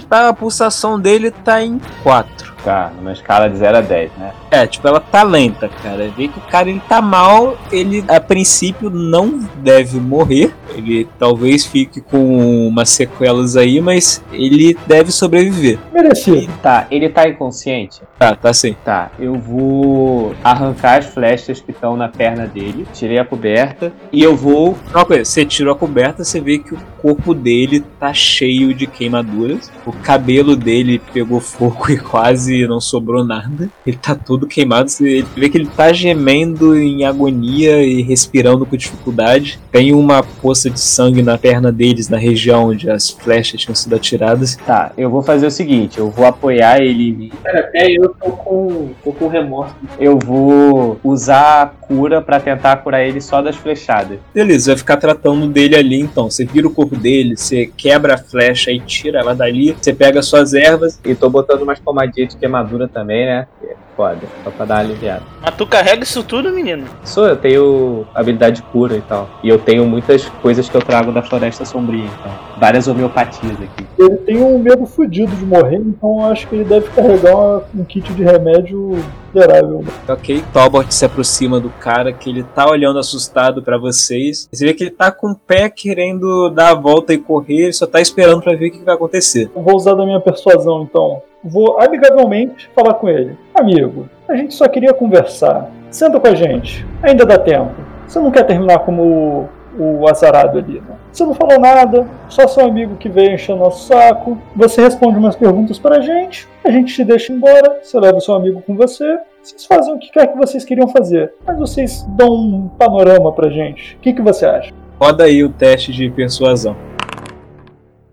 Tá, 0.09 0.29
a 0.29 0.33
pulsação 0.33 0.99
dele 0.99 1.31
tá 1.31 1.63
em 1.63 1.81
4. 2.03 2.57
Tá, 2.65 2.91
numa 2.97 3.13
escala 3.13 3.49
de 3.49 3.57
0 3.59 3.77
a 3.77 3.81
10, 3.81 4.11
né? 4.19 4.33
É, 4.51 4.67
tipo, 4.67 4.89
ela 4.89 4.99
tá 4.99 5.23
lenta, 5.23 5.69
cara. 5.69 6.09
Vê 6.17 6.27
que 6.27 6.39
o 6.39 6.43
cara 6.43 6.69
ele 6.69 6.83
tá 6.89 7.01
mal, 7.01 7.57
ele 7.71 8.05
a 8.09 8.19
princípio 8.19 8.91
não 8.91 9.39
deve 9.59 10.01
morrer. 10.01 10.53
Ele 10.75 11.07
talvez 11.17 11.65
fique 11.65 12.01
com 12.01 12.67
umas 12.67 12.91
sequelas 12.91 13.57
aí, 13.57 13.81
mas 13.81 14.23
ele 14.33 14.77
deve 14.85 15.13
sobreviver. 15.13 15.79
Merecido. 15.93 16.53
Tá, 16.61 16.89
ele 16.91 17.09
tá 17.09 17.29
inconsciente? 17.29 18.03
Tá, 18.19 18.35
tá 18.35 18.53
sim. 18.53 18.75
Tá, 18.85 19.11
eu 19.19 19.35
vou 19.35 20.35
arrancar 20.43 20.99
as 20.99 21.07
flechas 21.07 21.61
que 21.61 21.71
estão 21.71 21.97
na 21.97 22.09
perna 22.09 22.47
dele, 22.47 22.87
tirei 22.93 23.19
a 23.19 23.25
coberta 23.25 23.93
e 24.13 24.23
eu 24.23 24.35
vou. 24.35 24.77
Uma 24.91 25.05
coisa, 25.05 25.25
você 25.25 25.45
tirou 25.45 25.73
a 25.73 25.77
coberta, 25.77 26.25
você 26.25 26.41
vê 26.41 26.59
que 26.59 26.75
o 26.75 26.79
corpo 27.01 27.33
dele 27.33 27.85
tá 28.01 28.13
cheio 28.13 28.75
de 28.75 28.87
queimaduras. 28.87 29.66
O 29.85 29.93
cabelo 29.93 30.57
dele 30.57 31.01
pegou 31.13 31.41
fogo 31.41 31.91
e 31.91 31.99
quase 31.99 32.67
não 32.67 32.81
sobrou 32.81 33.25
nada. 33.25 33.69
Ele 33.87 33.97
tá 33.97 34.15
todo 34.15 34.47
queimado. 34.47 34.91
Você 34.91 35.25
vê 35.37 35.49
que 35.49 35.59
ele 35.59 35.67
tá 35.67 35.93
gemendo 35.93 36.77
em 36.77 37.05
agonia 37.05 37.83
e 37.83 38.03
respirando 38.03 38.67
com 38.67 38.77
dificuldade. 38.77 39.59
Tem 39.71 39.93
uma 39.93 40.23
poça 40.23 40.71
de 40.71 40.81
sangue 40.81 41.23
na 41.23 41.39
perna 41.39 41.71
deles, 41.71 42.09
na 42.09 42.17
região 42.17 42.69
onde 42.69 42.91
as 42.91 43.11
flechas 43.11 43.61
tinham 43.61 43.75
sido 43.75 43.95
atiradas. 43.95 44.57
Tá, 44.57 44.93
eu 44.97 45.11
vou 45.11 45.23
fazer 45.23 45.47
o 45.47 45.51
seguinte: 45.51 45.99
eu 45.99 46.11
vou 46.11 46.27
apoiar 46.27 46.81
ele 46.81 47.09
em 47.09 47.13
mim. 47.13 47.33
Cara, 47.43 47.61
até 47.61 47.91
eu 47.91 48.09
tô 48.09 48.31
com, 48.31 48.91
tô 49.05 49.13
com 49.13 49.29
remorso. 49.29 49.75
Eu 49.99 50.19
vou 50.19 50.99
usar 51.03 51.63
a 51.63 51.67
cura 51.67 52.21
pra 52.21 52.41
tentar 52.41 52.77
curar 52.77 53.05
ele 53.05 53.21
só 53.21 53.41
das 53.41 53.57
flechadas. 53.57 54.19
Beleza, 54.35 54.73
vai 54.73 54.79
ficar 54.79 54.97
tratando 54.97 55.47
dele 55.49 55.77
ali 55.77 56.01
então. 56.01 56.31
Você 56.31 56.45
vira 56.45 56.67
o 56.67 56.73
corpo 56.73 56.97
dele, 56.97 57.37
você 57.37 57.71
quebra 57.77 58.15
a 58.15 58.19
flecha 58.19 58.71
e 58.71 58.81
tira 58.81 59.21
ela 59.21 59.35
dali. 59.35 59.56
Você 59.81 59.93
pega 59.93 60.23
suas 60.23 60.55
ervas. 60.55 61.01
E 61.05 61.15
tô 61.15 61.29
botando 61.31 61.63
umas 61.63 61.79
pomadinhas 61.79 62.35
de 62.35 62.39
queimadura 62.39 62.89
também, 62.89 63.27
né? 63.27 63.47
Foda, 63.97 64.21
só 64.45 64.51
pra 64.51 64.67
dar 64.67 64.75
uma 64.75 64.81
aliviada. 64.81 65.23
Mas 65.41 65.55
tu 65.55 65.67
carrega 65.67 66.03
isso 66.03 66.23
tudo, 66.23 66.51
menino? 66.51 66.85
Sou, 67.03 67.27
eu 67.27 67.37
tenho 67.37 68.07
habilidade 68.15 68.57
de 68.57 68.63
cura 68.63 68.95
e 68.95 69.01
tal. 69.01 69.27
E 69.43 69.49
eu 69.49 69.59
tenho 69.59 69.87
muitas 69.87 70.27
coisas 70.43 70.69
que 70.69 70.77
eu 70.77 70.83
trago 70.83 71.11
da 71.13 71.23
Floresta 71.23 71.65
Sombria, 71.65 72.05
então. 72.05 72.33
Várias 72.61 72.87
homeopatias 72.89 73.55
aqui. 73.55 73.87
Ele 73.99 74.17
tem 74.19 74.37
um 74.43 74.59
medo 74.59 74.85
fudido 74.85 75.35
de 75.35 75.47
morrer, 75.47 75.77
então 75.77 76.21
eu 76.21 76.27
acho 76.27 76.47
que 76.47 76.57
ele 76.57 76.65
deve 76.65 76.89
carregar 76.91 77.35
uma- 77.35 77.63
um 77.75 77.85
kit 77.85 78.13
de 78.13 78.23
remédio 78.23 78.99
considerável. 79.33 79.85
Ok, 80.09 80.43
Talbot 80.53 80.93
se 80.95 81.05
aproxima 81.05 81.59
do 81.61 81.71
cara 81.71 82.13
que 82.13 82.29
ele 82.31 82.43
tá 82.43 82.69
olhando 82.69 82.99
assustado 82.99 83.63
pra 83.63 83.79
vocês. 83.79 84.49
Você 84.53 84.65
vê 84.67 84.75
que 84.75 84.85
ele 84.85 84.91
tá 84.91 85.11
com 85.11 85.31
o 85.31 85.35
pé 85.35 85.69
querendo 85.71 86.51
dar 86.51 86.71
a 86.71 86.75
volta 86.75 87.13
e 87.15 87.19
correr, 87.19 87.65
ele 87.65 87.73
só 87.73 87.87
tá 87.87 88.01
esperando 88.01 88.43
pra 88.43 88.55
ver 88.55 88.69
o 88.69 88.73
que 88.73 88.79
que 88.79 88.85
vai 88.85 88.95
acontecer. 88.95 89.51
Eu 89.55 89.63
Vou 89.63 89.75
usar 89.77 89.95
da 89.95 90.05
minha 90.05 90.21
persuasão, 90.21 90.83
então. 90.83 91.23
Vou 91.43 91.79
amigavelmente 91.81 92.71
falar 92.75 92.95
com 92.95 93.09
ele. 93.09 93.37
Amigo, 93.55 94.09
a 94.29 94.35
gente 94.37 94.55
só 94.55 94.67
queria 94.69 94.93
conversar. 94.93 95.71
Senta 95.91 96.19
com 96.19 96.27
a 96.27 96.35
gente. 96.35 96.87
Ainda 97.03 97.25
dá 97.25 97.39
tempo. 97.39 97.75
Você 98.07 98.19
não 98.19 98.31
quer 98.31 98.45
terminar 98.45 98.81
como 98.81 99.49
o, 99.79 100.01
o 100.01 100.09
azarado 100.09 100.59
ali, 100.59 100.81
né? 100.81 100.97
Você 101.13 101.25
não 101.25 101.35
falou 101.35 101.59
nada, 101.59 102.07
só 102.29 102.47
seu 102.47 102.67
amigo 102.67 102.97
que 102.97 103.09
veio 103.09 103.33
encher 103.33 103.57
nosso 103.57 103.87
saco. 103.87 104.39
Você 104.55 104.83
responde 104.83 105.19
umas 105.19 105.35
perguntas 105.35 105.79
pra 105.79 106.01
gente, 106.01 106.47
a 106.65 106.71
gente 106.71 106.95
te 106.95 107.05
deixa 107.05 107.33
embora, 107.33 107.81
você 107.83 107.99
leva 107.99 108.19
o 108.19 108.21
seu 108.21 108.35
amigo 108.35 108.63
com 108.63 108.77
você. 108.77 109.19
Vocês 109.43 109.65
fazem 109.65 109.95
o 109.95 109.99
que 109.99 110.11
quer 110.11 110.27
que 110.27 110.37
vocês 110.37 110.65
queriam 110.65 110.89
fazer, 110.89 111.33
mas 111.47 111.59
vocês 111.59 112.03
dão 112.11 112.35
um 112.35 112.69
panorama 112.69 113.33
pra 113.33 113.49
gente. 113.49 113.97
O 113.97 114.01
que, 114.01 114.13
que 114.13 114.23
você 114.23 114.45
acha? 114.45 114.75
Roda 115.01 115.25
aí 115.25 115.43
o 115.45 115.49
teste 115.49 115.93
de 115.93 116.11
persuasão. 116.11 116.77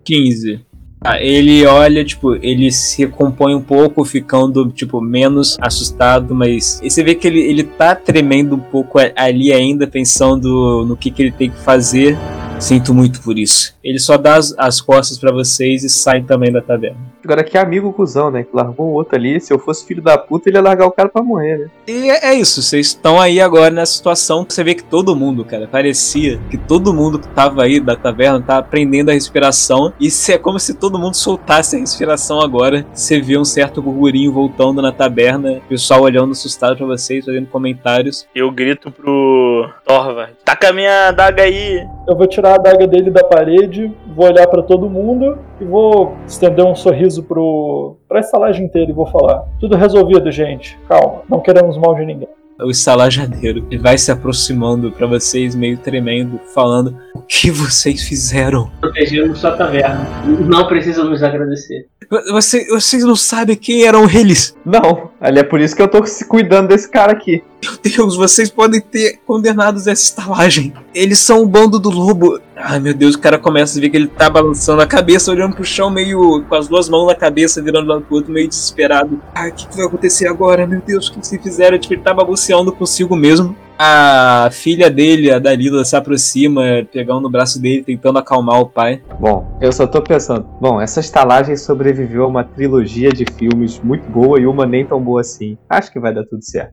15. 0.04 0.73
Ah, 1.06 1.20
ele 1.20 1.66
olha, 1.66 2.02
tipo, 2.02 2.34
ele 2.36 2.72
se 2.72 3.02
recompõe 3.02 3.54
um 3.54 3.60
pouco, 3.60 4.02
ficando, 4.06 4.70
tipo, 4.70 5.02
menos 5.02 5.58
assustado, 5.60 6.34
mas 6.34 6.80
e 6.82 6.88
você 6.88 7.04
vê 7.04 7.14
que 7.14 7.26
ele, 7.26 7.40
ele 7.40 7.62
tá 7.62 7.94
tremendo 7.94 8.56
um 8.56 8.60
pouco 8.60 8.98
ali 9.14 9.52
ainda, 9.52 9.86
pensando 9.86 10.82
no 10.86 10.96
que, 10.96 11.10
que 11.10 11.24
ele 11.24 11.32
tem 11.32 11.50
que 11.50 11.58
fazer. 11.58 12.16
Sinto 12.58 12.94
muito 12.94 13.20
por 13.20 13.38
isso. 13.38 13.74
Ele 13.84 13.98
só 13.98 14.16
dá 14.16 14.36
as, 14.36 14.54
as 14.56 14.80
costas 14.80 15.18
pra 15.18 15.30
vocês 15.30 15.84
e 15.84 15.90
sai 15.90 16.22
também 16.22 16.50
da 16.50 16.62
taverna. 16.62 17.13
Agora 17.24 17.44
que 17.44 17.56
amigo 17.56 17.92
cuzão, 17.92 18.30
né? 18.30 18.42
Que 18.42 18.54
largou 18.54 18.86
o 18.86 18.92
outro 18.92 19.16
ali. 19.16 19.40
Se 19.40 19.52
eu 19.52 19.58
fosse 19.58 19.86
filho 19.86 20.02
da 20.02 20.18
puta, 20.18 20.48
ele 20.48 20.58
ia 20.58 20.62
largar 20.62 20.86
o 20.86 20.92
cara 20.92 21.08
pra 21.08 21.22
morrer, 21.22 21.58
né? 21.58 21.70
E 21.86 22.10
é 22.10 22.24
é 22.24 22.34
isso, 22.34 22.62
vocês 22.62 22.86
estão 22.86 23.20
aí 23.20 23.38
agora 23.38 23.70
nessa 23.70 23.92
situação 23.92 24.46
você 24.48 24.64
vê 24.64 24.74
que 24.74 24.82
todo 24.82 25.14
mundo, 25.14 25.44
cara, 25.44 25.68
parecia 25.68 26.40
que 26.50 26.56
todo 26.56 26.94
mundo 26.94 27.18
que 27.18 27.28
tava 27.28 27.62
aí 27.62 27.78
da 27.78 27.94
taverna 27.94 28.40
tava 28.40 28.60
aprendendo 28.60 29.10
a 29.10 29.12
respiração. 29.12 29.92
E 30.00 30.10
se 30.10 30.32
é 30.32 30.38
como 30.38 30.58
se 30.58 30.74
todo 30.74 30.98
mundo 30.98 31.14
soltasse 31.14 31.76
a 31.76 31.78
respiração 31.78 32.40
agora. 32.40 32.86
Você 32.94 33.20
vê 33.20 33.36
um 33.36 33.44
certo 33.44 33.82
burburinho 33.82 34.32
voltando 34.32 34.80
na 34.80 34.90
taberna, 34.90 35.58
o 35.58 35.68
pessoal 35.68 36.02
olhando 36.02 36.32
assustado 36.32 36.76
pra 36.76 36.86
vocês, 36.86 37.24
fazendo 37.24 37.46
comentários. 37.46 38.26
Eu 38.34 38.50
grito 38.50 38.90
pro 38.90 39.70
Torva. 39.84 40.30
Taca 40.44 40.70
a 40.70 40.72
minha 40.72 41.08
adaga 41.08 41.42
aí. 41.42 41.86
Eu 42.06 42.14
vou 42.14 42.26
tirar 42.26 42.52
a 42.52 42.54
adaga 42.56 42.86
dele 42.86 43.10
da 43.10 43.24
parede, 43.24 43.90
vou 44.14 44.26
olhar 44.26 44.46
pra 44.46 44.62
todo 44.62 44.90
mundo 44.90 45.38
e 45.58 45.64
vou 45.64 46.14
estender 46.26 46.64
um 46.64 46.74
sorriso 46.74 47.22
pro 47.22 47.96
pra 48.06 48.20
estalagem 48.20 48.66
inteira 48.66 48.90
e 48.90 48.94
vou 48.94 49.06
falar: 49.06 49.46
Tudo 49.58 49.74
resolvido, 49.74 50.30
gente. 50.30 50.78
Calma, 50.86 51.22
não 51.28 51.40
queremos 51.40 51.78
mal 51.78 51.94
de 51.94 52.04
ninguém. 52.04 52.28
O 52.60 52.70
estalajadeiro 52.70 53.66
ele 53.70 53.80
vai 53.80 53.98
se 53.98 54.12
aproximando 54.12 54.92
pra 54.92 55.06
vocês, 55.08 55.54
meio 55.54 55.76
tremendo, 55.76 56.40
falando: 56.54 56.96
O 57.14 57.20
que 57.20 57.50
vocês 57.50 58.02
fizeram? 58.04 58.70
Protegemos 58.80 59.38
sua 59.40 59.52
taverna. 59.52 60.06
Não 60.24 60.66
precisa 60.68 61.02
nos 61.04 61.22
agradecer. 61.22 61.86
Você- 62.30 62.66
vocês 62.68 63.02
não 63.02 63.16
sabem 63.16 63.56
quem 63.56 63.84
eram 63.84 64.08
eles? 64.08 64.54
Não, 64.64 65.10
ali 65.20 65.40
é 65.40 65.42
por 65.42 65.58
isso 65.60 65.74
que 65.74 65.82
eu 65.82 65.88
tô 65.88 66.04
se 66.06 66.26
cuidando 66.28 66.68
desse 66.68 66.88
cara 66.88 67.12
aqui. 67.12 67.42
Meu 67.62 67.72
Deus, 67.82 68.14
vocês 68.14 68.50
podem 68.50 68.78
ter 68.78 69.18
condenados 69.26 69.86
essa 69.86 70.02
estalagem. 70.02 70.74
Eles 70.94 71.18
são 71.18 71.42
o 71.42 71.46
bando 71.48 71.78
do 71.80 71.88
lobo. 71.88 72.38
Ai 72.56 72.78
meu 72.78 72.92
Deus, 72.92 73.14
o 73.14 73.18
cara 73.18 73.38
começa 73.38 73.78
a 73.78 73.80
ver 73.80 73.88
que 73.88 73.96
ele 73.96 74.06
tá 74.06 74.28
balançando 74.28 74.82
a 74.82 74.86
cabeça, 74.86 75.30
olhando 75.30 75.56
pro 75.56 75.64
chão, 75.64 75.88
meio 75.90 76.44
com 76.46 76.54
as 76.54 76.68
duas 76.68 76.90
mãos 76.90 77.06
na 77.06 77.14
cabeça, 77.14 77.62
virando 77.62 77.88
lado 77.88 78.02
pro 78.02 78.16
outro, 78.16 78.30
meio 78.30 78.46
desesperado. 78.48 79.18
Ah, 79.34 79.48
o 79.48 79.52
que, 79.52 79.66
que 79.66 79.76
vai 79.76 79.86
acontecer 79.86 80.28
agora? 80.28 80.66
Meu 80.66 80.82
Deus, 80.86 81.08
o 81.08 81.12
que 81.14 81.26
se 81.26 81.38
fizeram? 81.38 81.78
Tipo, 81.78 81.94
ele 81.94 82.02
tá 82.02 82.12
balanceando 82.44 82.72
consigo 82.72 83.16
mesmo. 83.16 83.56
A 83.76 84.50
filha 84.52 84.88
dele, 84.88 85.32
a 85.32 85.40
Dalila, 85.40 85.84
se 85.84 85.96
aproxima, 85.96 86.62
pegando 86.92 87.22
no 87.22 87.30
braço 87.30 87.60
dele, 87.60 87.82
tentando 87.82 88.20
acalmar 88.20 88.60
o 88.60 88.66
pai. 88.66 89.02
Bom, 89.18 89.58
eu 89.60 89.72
só 89.72 89.84
tô 89.84 90.00
pensando. 90.00 90.46
Bom, 90.60 90.80
essa 90.80 91.00
estalagem 91.00 91.56
sobreviveu 91.56 92.22
a 92.24 92.28
uma 92.28 92.44
trilogia 92.44 93.10
de 93.10 93.24
filmes 93.36 93.80
muito 93.82 94.08
boa 94.08 94.38
e 94.38 94.46
uma 94.46 94.64
nem 94.64 94.84
tão 94.84 95.00
boa 95.00 95.22
assim. 95.22 95.58
Acho 95.68 95.92
que 95.92 95.98
vai 95.98 96.14
dar 96.14 96.24
tudo 96.24 96.44
certo. 96.44 96.72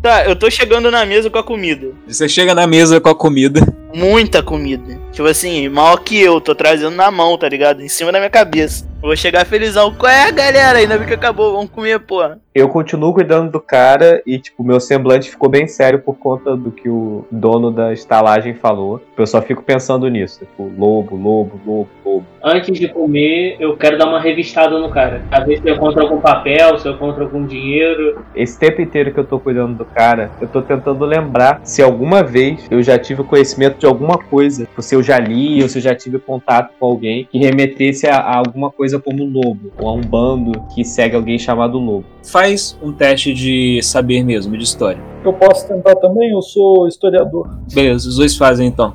Tá, 0.00 0.24
eu 0.24 0.34
tô 0.34 0.50
chegando 0.50 0.90
na 0.90 1.04
mesa 1.04 1.28
com 1.28 1.36
a 1.36 1.44
comida. 1.44 1.88
Você 2.06 2.26
chega 2.26 2.54
na 2.54 2.66
mesa 2.66 3.00
com 3.00 3.10
a 3.10 3.14
comida. 3.14 3.60
Muita 3.94 4.42
comida. 4.42 4.98
Tipo 5.12 5.28
assim, 5.28 5.68
maior 5.68 5.98
que 5.98 6.20
eu, 6.20 6.40
tô 6.40 6.54
trazendo 6.54 6.94
na 6.94 7.10
mão, 7.10 7.36
tá 7.36 7.48
ligado? 7.48 7.82
Em 7.82 7.88
cima 7.88 8.12
da 8.12 8.18
minha 8.18 8.30
cabeça. 8.30 8.88
Vou 9.02 9.16
chegar 9.16 9.46
felizão. 9.46 9.94
Qual 9.94 10.12
é, 10.12 10.30
galera? 10.30 10.78
Ainda 10.78 10.98
bem 10.98 11.06
que 11.06 11.14
acabou, 11.14 11.52
vamos 11.52 11.70
comer, 11.70 11.98
porra. 12.00 12.38
Eu 12.54 12.68
continuo 12.68 13.14
cuidando 13.14 13.50
do 13.50 13.60
cara 13.60 14.20
e, 14.26 14.38
tipo, 14.38 14.62
meu 14.62 14.80
semblante 14.80 15.30
ficou 15.30 15.48
bem 15.48 15.66
sério 15.66 16.00
por 16.00 16.18
conta 16.18 16.56
do 16.56 16.70
que 16.70 16.88
o 16.88 17.24
dono 17.30 17.70
da 17.70 17.92
estalagem 17.92 18.54
falou. 18.54 19.00
Eu 19.16 19.26
só 19.26 19.40
fico 19.40 19.62
pensando 19.62 20.08
nisso. 20.08 20.40
Tipo, 20.40 20.64
lobo, 20.76 21.16
lobo, 21.16 21.60
lobo, 21.64 21.88
lobo. 22.04 22.26
Antes 22.42 22.78
de 22.78 22.88
comer, 22.88 23.56
eu 23.60 23.76
quero 23.76 23.96
dar 23.96 24.08
uma 24.08 24.20
revistada 24.20 24.78
no 24.78 24.90
cara. 24.90 25.22
A 25.30 25.40
ver 25.40 25.60
se 25.60 25.68
eu 25.68 25.76
encontro 25.76 26.02
algum 26.02 26.20
papel, 26.20 26.76
se 26.78 26.88
eu 26.88 26.94
encontro 26.94 27.22
algum 27.22 27.46
dinheiro. 27.46 28.20
Esse 28.34 28.58
tempo 28.58 28.82
inteiro 28.82 29.14
que 29.14 29.20
eu 29.20 29.24
tô 29.24 29.38
cuidando 29.38 29.76
do 29.76 29.84
cara, 29.84 30.30
eu 30.40 30.48
tô 30.48 30.60
tentando 30.60 31.04
lembrar 31.04 31.60
se 31.62 31.80
alguma 31.80 32.22
vez 32.22 32.66
eu 32.70 32.82
já 32.82 32.98
tive 32.98 33.22
conhecimento 33.22 33.78
de 33.78 33.86
alguma 33.86 34.18
coisa. 34.18 34.66
Se 34.78 34.96
eu 35.00 35.02
já 35.02 35.18
li 35.18 35.62
ou 35.62 35.68
se 35.68 35.78
eu 35.78 35.82
já 35.82 35.94
tive 35.94 36.18
contato 36.18 36.72
com 36.78 36.86
alguém 36.86 37.26
que 37.30 37.38
remetesse 37.38 38.06
a, 38.06 38.16
a 38.16 38.36
alguma 38.36 38.70
coisa 38.70 38.98
como 38.98 39.24
lobo. 39.24 39.72
Ou 39.78 39.88
a 39.88 39.92
um 39.94 40.00
bando 40.00 40.52
que 40.74 40.84
segue 40.84 41.16
alguém 41.16 41.38
chamado 41.38 41.78
lobo. 41.78 42.04
Faz 42.22 42.78
um 42.82 42.92
teste 42.92 43.32
de 43.32 43.80
saber 43.82 44.22
mesmo, 44.22 44.56
de 44.56 44.64
história. 44.64 45.02
Eu 45.24 45.32
posso 45.32 45.66
tentar 45.66 45.96
também, 45.96 46.30
eu 46.30 46.42
sou 46.42 46.86
historiador. 46.86 47.48
Beleza, 47.72 48.08
os 48.08 48.16
dois 48.16 48.36
fazem 48.36 48.68
então. 48.68 48.94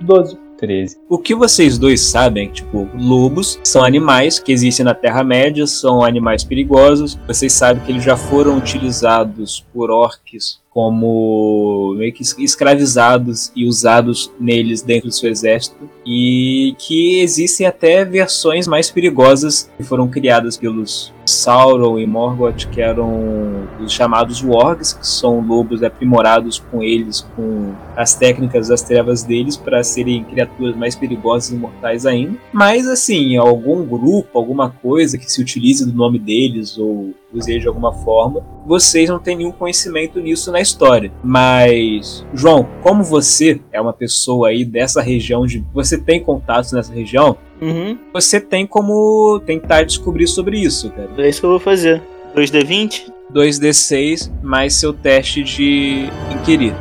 12. 0.00 0.44
13. 0.56 0.98
O 1.08 1.18
que 1.18 1.34
vocês 1.34 1.76
dois 1.76 2.00
sabem, 2.00 2.48
tipo, 2.48 2.88
lobos 2.94 3.58
são 3.62 3.84
animais 3.84 4.38
que 4.38 4.52
existem 4.52 4.84
na 4.84 4.94
Terra-média, 4.94 5.66
são 5.66 6.02
animais 6.02 6.44
perigosos. 6.44 7.18
Vocês 7.26 7.52
sabem 7.52 7.82
que 7.84 7.92
eles 7.92 8.04
já 8.04 8.16
foram 8.16 8.56
utilizados 8.56 9.66
por 9.74 9.90
orques 9.90 10.62
como 10.74 11.94
meio 11.96 12.12
que 12.12 12.24
escravizados 12.42 13.52
e 13.54 13.64
usados 13.64 14.32
neles 14.40 14.82
dentro 14.82 15.08
do 15.08 15.14
seu 15.14 15.30
exército 15.30 15.88
e 16.04 16.74
que 16.76 17.20
existem 17.20 17.64
até 17.64 18.04
versões 18.04 18.66
mais 18.66 18.90
perigosas 18.90 19.70
que 19.76 19.84
foram 19.84 20.08
criadas 20.08 20.56
pelos 20.56 21.14
Sauron 21.34 21.98
e 21.98 22.06
Morgoth, 22.06 22.66
que 22.70 22.80
eram 22.80 23.68
os 23.80 23.92
chamados 23.92 24.42
Wargs, 24.42 24.92
que 24.92 25.06
são 25.06 25.40
lobos 25.40 25.82
aprimorados 25.82 26.58
com 26.58 26.82
eles, 26.82 27.20
com 27.34 27.72
as 27.96 28.14
técnicas 28.14 28.68
das 28.68 28.82
trevas 28.82 29.22
deles, 29.22 29.56
para 29.56 29.82
serem 29.82 30.24
criaturas 30.24 30.76
mais 30.76 30.94
perigosas 30.94 31.50
e 31.50 31.56
mortais 31.56 32.06
ainda. 32.06 32.38
Mas, 32.52 32.86
assim, 32.86 33.36
algum 33.36 33.84
grupo, 33.84 34.38
alguma 34.38 34.70
coisa 34.70 35.18
que 35.18 35.30
se 35.30 35.40
utilize 35.40 35.84
do 35.84 35.96
nome 35.96 36.18
deles 36.18 36.78
ou 36.78 37.14
use 37.32 37.58
de 37.58 37.66
alguma 37.66 37.92
forma, 37.92 38.42
vocês 38.64 39.10
não 39.10 39.18
têm 39.18 39.36
nenhum 39.36 39.52
conhecimento 39.52 40.20
nisso 40.20 40.52
na 40.52 40.60
história. 40.60 41.12
Mas, 41.22 42.24
João, 42.32 42.66
como 42.82 43.02
você 43.02 43.60
é 43.72 43.80
uma 43.80 43.92
pessoa 43.92 44.48
aí 44.48 44.64
dessa 44.64 45.02
região, 45.02 45.46
de 45.46 45.64
você 45.72 45.98
tem 45.98 46.22
contatos 46.22 46.72
nessa 46.72 46.92
região, 46.92 47.36
Uhum. 47.64 47.98
você 48.12 48.38
tem 48.40 48.66
como 48.66 49.40
tentar 49.46 49.84
descobrir 49.84 50.26
sobre 50.26 50.58
isso, 50.58 50.90
cara. 50.90 51.10
É 51.18 51.28
isso 51.28 51.40
que 51.40 51.46
eu 51.46 51.50
vou 51.50 51.60
fazer. 51.60 52.02
2D20? 52.36 53.10
2d6 53.32 54.30
mais 54.42 54.74
seu 54.74 54.92
teste 54.92 55.42
de 55.42 56.06
inquirir. 56.30 56.74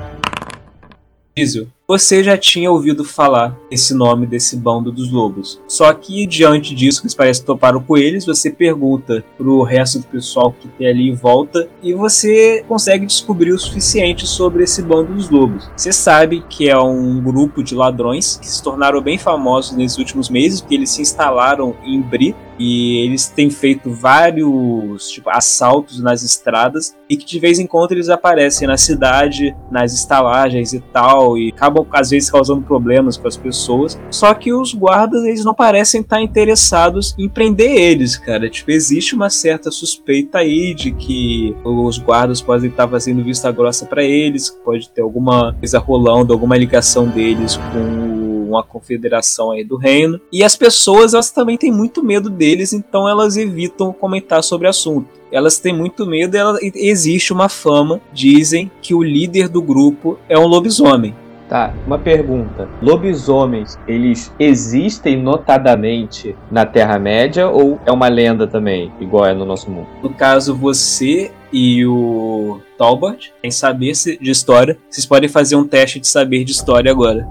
Diesel, 1.35 1.67
você 1.87 2.23
já 2.23 2.37
tinha 2.37 2.71
ouvido 2.71 3.03
falar 3.03 3.57
esse 3.69 3.93
nome 3.93 4.25
desse 4.25 4.55
bando 4.55 4.91
dos 4.91 5.11
lobos. 5.11 5.61
Só 5.67 5.93
que 5.93 6.25
diante 6.25 6.73
disso, 6.73 7.01
que 7.01 7.15
parece 7.15 7.43
toparam 7.43 7.81
com 7.81 7.97
eles, 7.97 8.25
você 8.25 8.49
pergunta 8.49 9.23
pro 9.37 9.61
resto 9.63 9.99
do 9.99 10.07
pessoal 10.07 10.55
que 10.57 10.67
tem 10.69 10.87
ali 10.87 11.09
em 11.09 11.13
volta 11.13 11.67
e 11.81 11.93
você 11.93 12.63
consegue 12.67 13.05
descobrir 13.05 13.51
o 13.51 13.59
suficiente 13.59 14.25
sobre 14.25 14.63
esse 14.63 14.81
bando 14.81 15.13
dos 15.13 15.29
lobos. 15.29 15.69
Você 15.75 15.91
sabe 15.91 16.43
que 16.49 16.69
é 16.69 16.77
um 16.77 17.21
grupo 17.21 17.61
de 17.61 17.75
ladrões 17.75 18.37
que 18.37 18.47
se 18.47 18.63
tornaram 18.63 19.01
bem 19.01 19.17
famosos 19.17 19.75
nesses 19.75 19.97
últimos 19.97 20.29
meses, 20.29 20.61
porque 20.61 20.75
eles 20.75 20.89
se 20.89 21.01
instalaram 21.01 21.75
em 21.83 22.01
Bri 22.01 22.33
e 22.59 22.97
eles 23.05 23.27
têm 23.27 23.49
feito 23.49 23.91
vários 23.91 25.09
tipo, 25.09 25.29
assaltos 25.29 26.01
nas 26.01 26.23
estradas 26.23 26.95
e 27.09 27.17
que 27.17 27.25
de 27.25 27.39
vez 27.39 27.59
em 27.59 27.67
quando 27.67 27.91
eles 27.91 28.09
aparecem 28.09 28.67
na 28.67 28.77
cidade, 28.77 29.55
nas 29.71 29.93
estalagens 29.93 30.73
e 30.73 30.79
tal, 30.79 31.37
e 31.37 31.49
acabam 31.49 31.85
às 31.91 32.09
vezes 32.09 32.29
causando 32.29 32.61
problemas 32.61 33.17
com 33.17 33.27
as 33.27 33.37
pessoas. 33.37 33.99
Só 34.09 34.33
que 34.33 34.53
os 34.53 34.73
guardas 34.73 35.23
eles 35.23 35.45
não 35.45 35.53
parecem 35.53 36.01
estar 36.01 36.21
interessados 36.21 37.15
em 37.17 37.29
prender 37.29 37.71
eles, 37.71 38.17
cara. 38.17 38.49
Tipo, 38.49 38.71
existe 38.71 39.15
uma 39.15 39.29
certa 39.29 39.71
suspeita 39.71 40.39
aí 40.39 40.73
de 40.73 40.91
que 40.91 41.55
os 41.63 41.97
guardas 41.97 42.41
podem 42.41 42.69
estar 42.69 42.87
fazendo 42.87 43.23
vista 43.23 43.51
grossa 43.51 43.85
para 43.85 44.03
eles, 44.03 44.49
pode 44.49 44.89
ter 44.89 45.01
alguma 45.01 45.53
coisa 45.53 45.79
rolando, 45.79 46.33
alguma 46.33 46.57
ligação 46.57 47.07
deles 47.07 47.57
com 47.57 48.22
uma 48.53 48.63
confederação 48.63 49.51
aí 49.51 49.63
do 49.63 49.77
reino. 49.77 50.19
E 50.31 50.43
as 50.43 50.55
pessoas, 50.55 51.13
elas 51.13 51.31
também 51.31 51.57
têm 51.57 51.71
muito 51.71 52.03
medo 52.03 52.29
deles, 52.29 52.73
então 52.73 53.07
elas 53.07 53.37
evitam 53.37 53.91
comentar 53.93 54.43
sobre 54.43 54.67
o 54.67 54.69
assunto. 54.69 55.07
Elas 55.31 55.57
têm 55.59 55.75
muito 55.75 56.05
medo 56.05 56.35
e 56.35 56.39
ela- 56.39 56.59
existe 56.61 57.33
uma 57.33 57.49
fama, 57.49 57.99
dizem, 58.13 58.71
que 58.81 58.93
o 58.93 59.01
líder 59.03 59.47
do 59.49 59.61
grupo 59.61 60.17
é 60.29 60.37
um 60.37 60.45
lobisomem. 60.47 61.15
Tá, 61.49 61.73
uma 61.85 61.99
pergunta. 61.99 62.67
Lobisomens, 62.81 63.77
eles 63.87 64.33
existem 64.39 65.21
notadamente 65.21 66.35
na 66.49 66.65
Terra-média 66.65 67.47
ou 67.49 67.79
é 67.85 67.91
uma 67.91 68.07
lenda 68.07 68.47
também, 68.47 68.91
igual 68.99 69.25
é 69.25 69.33
no 69.33 69.45
nosso 69.45 69.69
mundo? 69.69 69.87
No 70.01 70.09
caso, 70.11 70.55
você 70.55 71.31
e 71.51 71.85
o 71.85 72.59
Talbot, 72.77 73.31
em 73.43 73.51
saber 73.51 73.91
de 74.19 74.31
história, 74.31 74.77
vocês 74.89 75.05
podem 75.05 75.29
fazer 75.29 75.55
um 75.55 75.67
teste 75.67 75.99
de 75.99 76.07
saber 76.07 76.43
de 76.43 76.51
história 76.51 76.89
agora. 76.89 77.27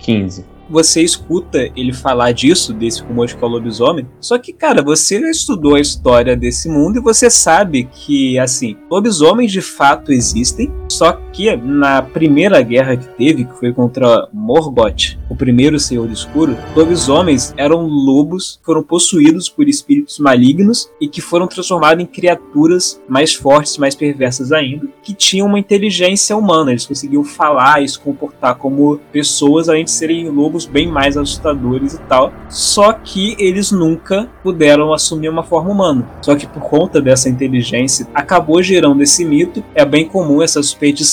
15. 0.00 0.44
Você 0.70 1.02
escuta 1.02 1.68
ele 1.76 1.92
falar 1.92 2.30
disso, 2.30 2.72
desse 2.72 3.02
rumor 3.02 3.26
de 3.26 3.36
que 3.36 3.42
é 3.42 3.46
o 3.46 3.50
lobisomem, 3.50 4.06
só 4.20 4.38
que, 4.38 4.52
cara, 4.52 4.82
você 4.82 5.18
estudou 5.28 5.74
a 5.74 5.80
história 5.80 6.36
desse 6.36 6.68
mundo 6.68 6.98
e 6.98 7.02
você 7.02 7.28
sabe 7.28 7.88
que, 7.92 8.38
assim, 8.38 8.76
lobisomens 8.88 9.50
de 9.50 9.60
fato 9.60 10.12
existem, 10.12 10.72
só 10.88 11.12
que 11.12 11.29
na 11.56 12.02
primeira 12.02 12.60
guerra 12.60 12.96
que 12.96 13.06
teve, 13.08 13.44
que 13.44 13.58
foi 13.58 13.72
contra 13.72 14.28
Morgoth, 14.32 15.18
o 15.28 15.36
primeiro 15.36 15.78
Senhor 15.78 16.10
Escuro, 16.10 16.56
lobisomens 16.74 17.54
eram 17.56 17.86
lobos 17.86 18.58
que 18.58 18.66
foram 18.66 18.82
possuídos 18.82 19.48
por 19.48 19.68
espíritos 19.68 20.18
malignos 20.18 20.90
e 21.00 21.08
que 21.08 21.20
foram 21.20 21.46
transformados 21.46 22.02
em 22.02 22.06
criaturas 22.06 23.00
mais 23.08 23.32
fortes, 23.32 23.78
mais 23.78 23.94
perversas 23.94 24.52
ainda, 24.52 24.88
que 25.02 25.14
tinham 25.14 25.46
uma 25.46 25.58
inteligência 25.58 26.36
humana. 26.36 26.72
Eles 26.72 26.86
conseguiam 26.86 27.24
falar 27.24 27.82
e 27.82 27.88
se 27.88 27.98
comportar 27.98 28.56
como 28.56 28.98
pessoas, 29.12 29.68
além 29.68 29.84
de 29.84 29.90
serem 29.90 30.28
lobos 30.28 30.66
bem 30.66 30.88
mais 30.88 31.16
assustadores 31.16 31.94
e 31.94 32.00
tal. 32.00 32.32
Só 32.48 32.92
que 32.92 33.36
eles 33.38 33.70
nunca 33.70 34.28
puderam 34.42 34.92
assumir 34.92 35.28
uma 35.28 35.42
forma 35.42 35.70
humana. 35.70 36.08
Só 36.22 36.34
que 36.34 36.46
por 36.46 36.62
conta 36.62 37.00
dessa 37.00 37.28
inteligência, 37.28 38.06
acabou 38.12 38.62
gerando 38.62 39.02
esse 39.02 39.24
mito. 39.24 39.62
É 39.74 39.84
bem 39.84 40.06
comum 40.06 40.42
essa 40.42 40.60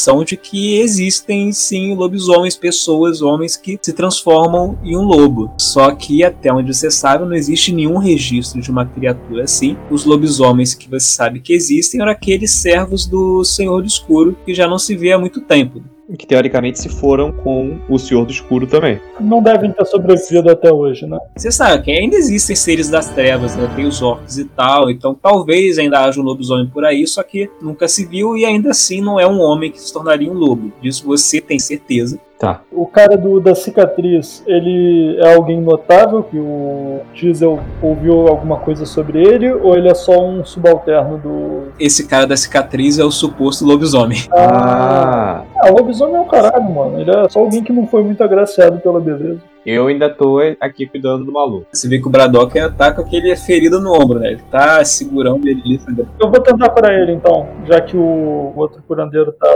suspeição 0.07 0.23
de 0.23 0.37
que 0.37 0.77
existem 0.79 1.51
sim 1.51 1.93
lobisomens, 1.93 2.55
pessoas, 2.55 3.21
homens 3.21 3.57
que 3.57 3.77
se 3.81 3.93
transformam 3.93 4.77
em 4.83 4.95
um 4.95 5.03
lobo. 5.03 5.51
Só 5.57 5.91
que 5.91 6.23
até 6.23 6.51
onde 6.51 6.73
você 6.73 6.89
sabe, 6.89 7.25
não 7.25 7.33
existe 7.33 7.73
nenhum 7.73 7.97
registro 7.97 8.61
de 8.61 8.71
uma 8.71 8.85
criatura 8.85 9.43
assim. 9.43 9.77
Os 9.91 10.05
lobisomens 10.05 10.73
que 10.73 10.89
você 10.89 11.07
sabe 11.07 11.39
que 11.39 11.53
existem 11.53 12.01
eram 12.01 12.11
aqueles 12.11 12.51
servos 12.51 13.05
do 13.05 13.43
Senhor 13.43 13.81
do 13.81 13.87
Escuro 13.87 14.37
que 14.45 14.53
já 14.53 14.67
não 14.67 14.79
se 14.79 14.95
vê 14.95 15.11
há 15.11 15.19
muito 15.19 15.41
tempo. 15.41 15.83
Que 16.15 16.25
teoricamente 16.25 16.79
se 16.79 16.89
foram 16.89 17.31
com 17.31 17.79
o 17.89 17.97
Senhor 17.97 18.25
do 18.25 18.31
Escuro 18.31 18.67
também. 18.67 18.99
Não 19.19 19.41
devem 19.41 19.71
ter 19.71 19.85
sobrevivido 19.85 20.49
até 20.49 20.71
hoje, 20.71 21.05
né? 21.05 21.17
Você 21.35 21.51
sabe 21.51 21.83
que 21.83 21.91
ainda 21.91 22.15
existem 22.15 22.55
seres 22.55 22.89
das 22.89 23.09
trevas, 23.09 23.55
né? 23.55 23.69
Tem 23.75 23.85
os 23.85 24.01
orcs 24.01 24.37
e 24.37 24.45
tal, 24.45 24.89
então 24.89 25.13
talvez 25.13 25.77
ainda 25.77 26.03
haja 26.03 26.19
um 26.19 26.23
lobisomem 26.23 26.67
por 26.67 26.85
aí, 26.85 27.05
só 27.07 27.23
que 27.23 27.49
nunca 27.61 27.87
se 27.87 28.05
viu 28.05 28.37
e 28.37 28.45
ainda 28.45 28.71
assim 28.71 29.01
não 29.01 29.19
é 29.19 29.27
um 29.27 29.41
homem 29.41 29.71
que 29.71 29.81
se 29.81 29.91
tornaria 29.91 30.31
um 30.31 30.35
lobo. 30.35 30.71
Disso 30.81 31.05
você 31.05 31.41
tem 31.41 31.59
certeza. 31.59 32.19
Tá. 32.39 32.61
O 32.71 32.85
cara 32.85 33.17
do, 33.17 33.39
da 33.39 33.55
cicatriz, 33.55 34.43
ele 34.45 35.17
é 35.19 35.33
alguém 35.33 35.59
notável 35.59 36.21
que 36.21 36.37
o 36.37 36.99
Diesel 37.13 37.59
ouviu 37.81 38.27
alguma 38.27 38.57
coisa 38.57 38.85
sobre 38.85 39.23
ele 39.23 39.51
ou 39.51 39.75
ele 39.75 39.89
é 39.89 39.95
só 39.95 40.23
um 40.23 40.45
subalterno 40.45 41.17
do. 41.17 41.71
Esse 41.79 42.07
cara 42.07 42.27
da 42.27 42.37
cicatriz 42.37 42.99
é 42.99 43.03
o 43.03 43.09
suposto 43.09 43.65
lobisomem. 43.65 44.19
Ah, 44.31 45.45
Ah, 45.59 45.71
o 45.71 45.77
lobisomem 45.77 46.15
é 46.15 46.19
o 46.19 46.25
caralho, 46.25 46.63
mano. 46.63 46.99
Ele 46.99 47.09
é 47.09 47.29
só 47.29 47.39
alguém 47.39 47.63
que 47.63 47.73
não 47.73 47.87
foi 47.87 48.03
muito 48.03 48.23
agraciado 48.23 48.79
pela 48.79 48.99
beleza. 48.99 49.41
eu 49.65 49.87
ainda 49.87 50.09
tô 50.09 50.39
aqui 50.59 50.85
cuidando 50.85 51.25
do 51.25 51.31
maluco. 51.31 51.65
Você 51.71 51.87
vê 51.87 51.99
que 51.99 52.07
o 52.07 52.11
Braddock 52.11 52.53
tá 52.77 52.91
com 52.91 53.01
aquele 53.01 53.35
ferido 53.35 53.81
no 53.81 53.93
ombro, 53.93 54.19
né? 54.19 54.31
Ele 54.31 54.41
tá 54.51 54.83
segurando 54.85 55.47
ele 55.47 55.61
ali. 55.65 55.81
Eu 56.19 56.29
vou 56.29 56.39
tentar 56.41 56.69
curar 56.69 56.93
ele 56.93 57.11
então, 57.11 57.47
já 57.65 57.81
que 57.81 57.97
o 57.97 58.53
outro 58.55 58.81
curandeiro 58.87 59.31
tá. 59.31 59.51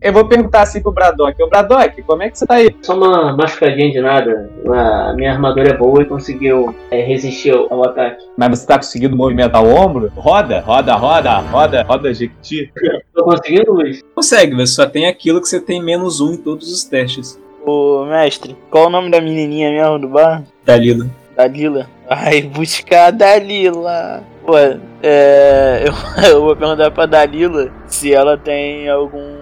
Eu 0.00 0.12
vou 0.12 0.26
perguntar 0.26 0.62
assim 0.62 0.82
pro 0.82 0.92
Braddock. 0.92 1.42
Ô 1.42 1.48
Braddock, 1.48 2.02
como 2.02 2.22
é 2.22 2.30
que 2.30 2.38
você 2.38 2.46
tá 2.46 2.54
aí? 2.54 2.74
Só 2.82 2.94
uma 2.94 3.36
machucadinha 3.36 3.90
de 3.90 4.00
nada. 4.00 4.50
A 4.66 5.12
minha 5.14 5.32
armadura 5.32 5.70
é 5.70 5.76
boa 5.76 6.02
e 6.02 6.06
conseguiu 6.06 6.74
é, 6.90 7.00
resistir 7.02 7.52
ao, 7.52 7.84
ataque. 7.84 8.24
Mas 8.36 8.58
você 8.58 8.66
tá 8.66 8.76
conseguindo 8.76 9.16
movimentar 9.16 9.62
o 9.62 9.74
ombro? 9.74 10.12
Roda, 10.16 10.60
roda, 10.60 10.94
roda, 10.94 11.38
roda, 11.38 11.82
roda, 11.82 12.14
Jequiti. 12.14 12.72
Tô 13.14 13.24
conseguindo, 13.24 13.72
Luiz? 13.72 14.02
Consegue, 14.14 14.54
você 14.54 14.74
só 14.74 14.86
tem 14.86 15.06
aquilo 15.06 15.40
que 15.40 15.48
você 15.48 15.60
tem 15.60 15.82
menos 15.82 16.20
um 16.20 16.32
em 16.32 16.36
todos 16.36 16.72
os 16.72 16.84
testes. 16.84 17.40
Ô, 17.64 18.04
mestre, 18.06 18.56
qual 18.70 18.86
o 18.86 18.90
nome 18.90 19.10
da 19.10 19.20
menininha 19.20 19.70
mesmo 19.70 19.98
do 19.98 20.08
bar? 20.08 20.42
Dalila. 20.64 21.06
Dalila. 21.36 21.86
Ai, 22.08 22.42
buscar 22.42 23.08
a 23.08 23.10
Dalila. 23.10 24.24
Pô, 24.44 24.54
é. 25.02 25.84
Eu, 25.84 25.92
eu 26.30 26.42
vou 26.42 26.56
perguntar 26.56 26.90
pra 26.90 27.06
Dalila 27.06 27.70
se 27.86 28.12
ela 28.12 28.36
tem 28.36 28.88
algum 28.88 29.37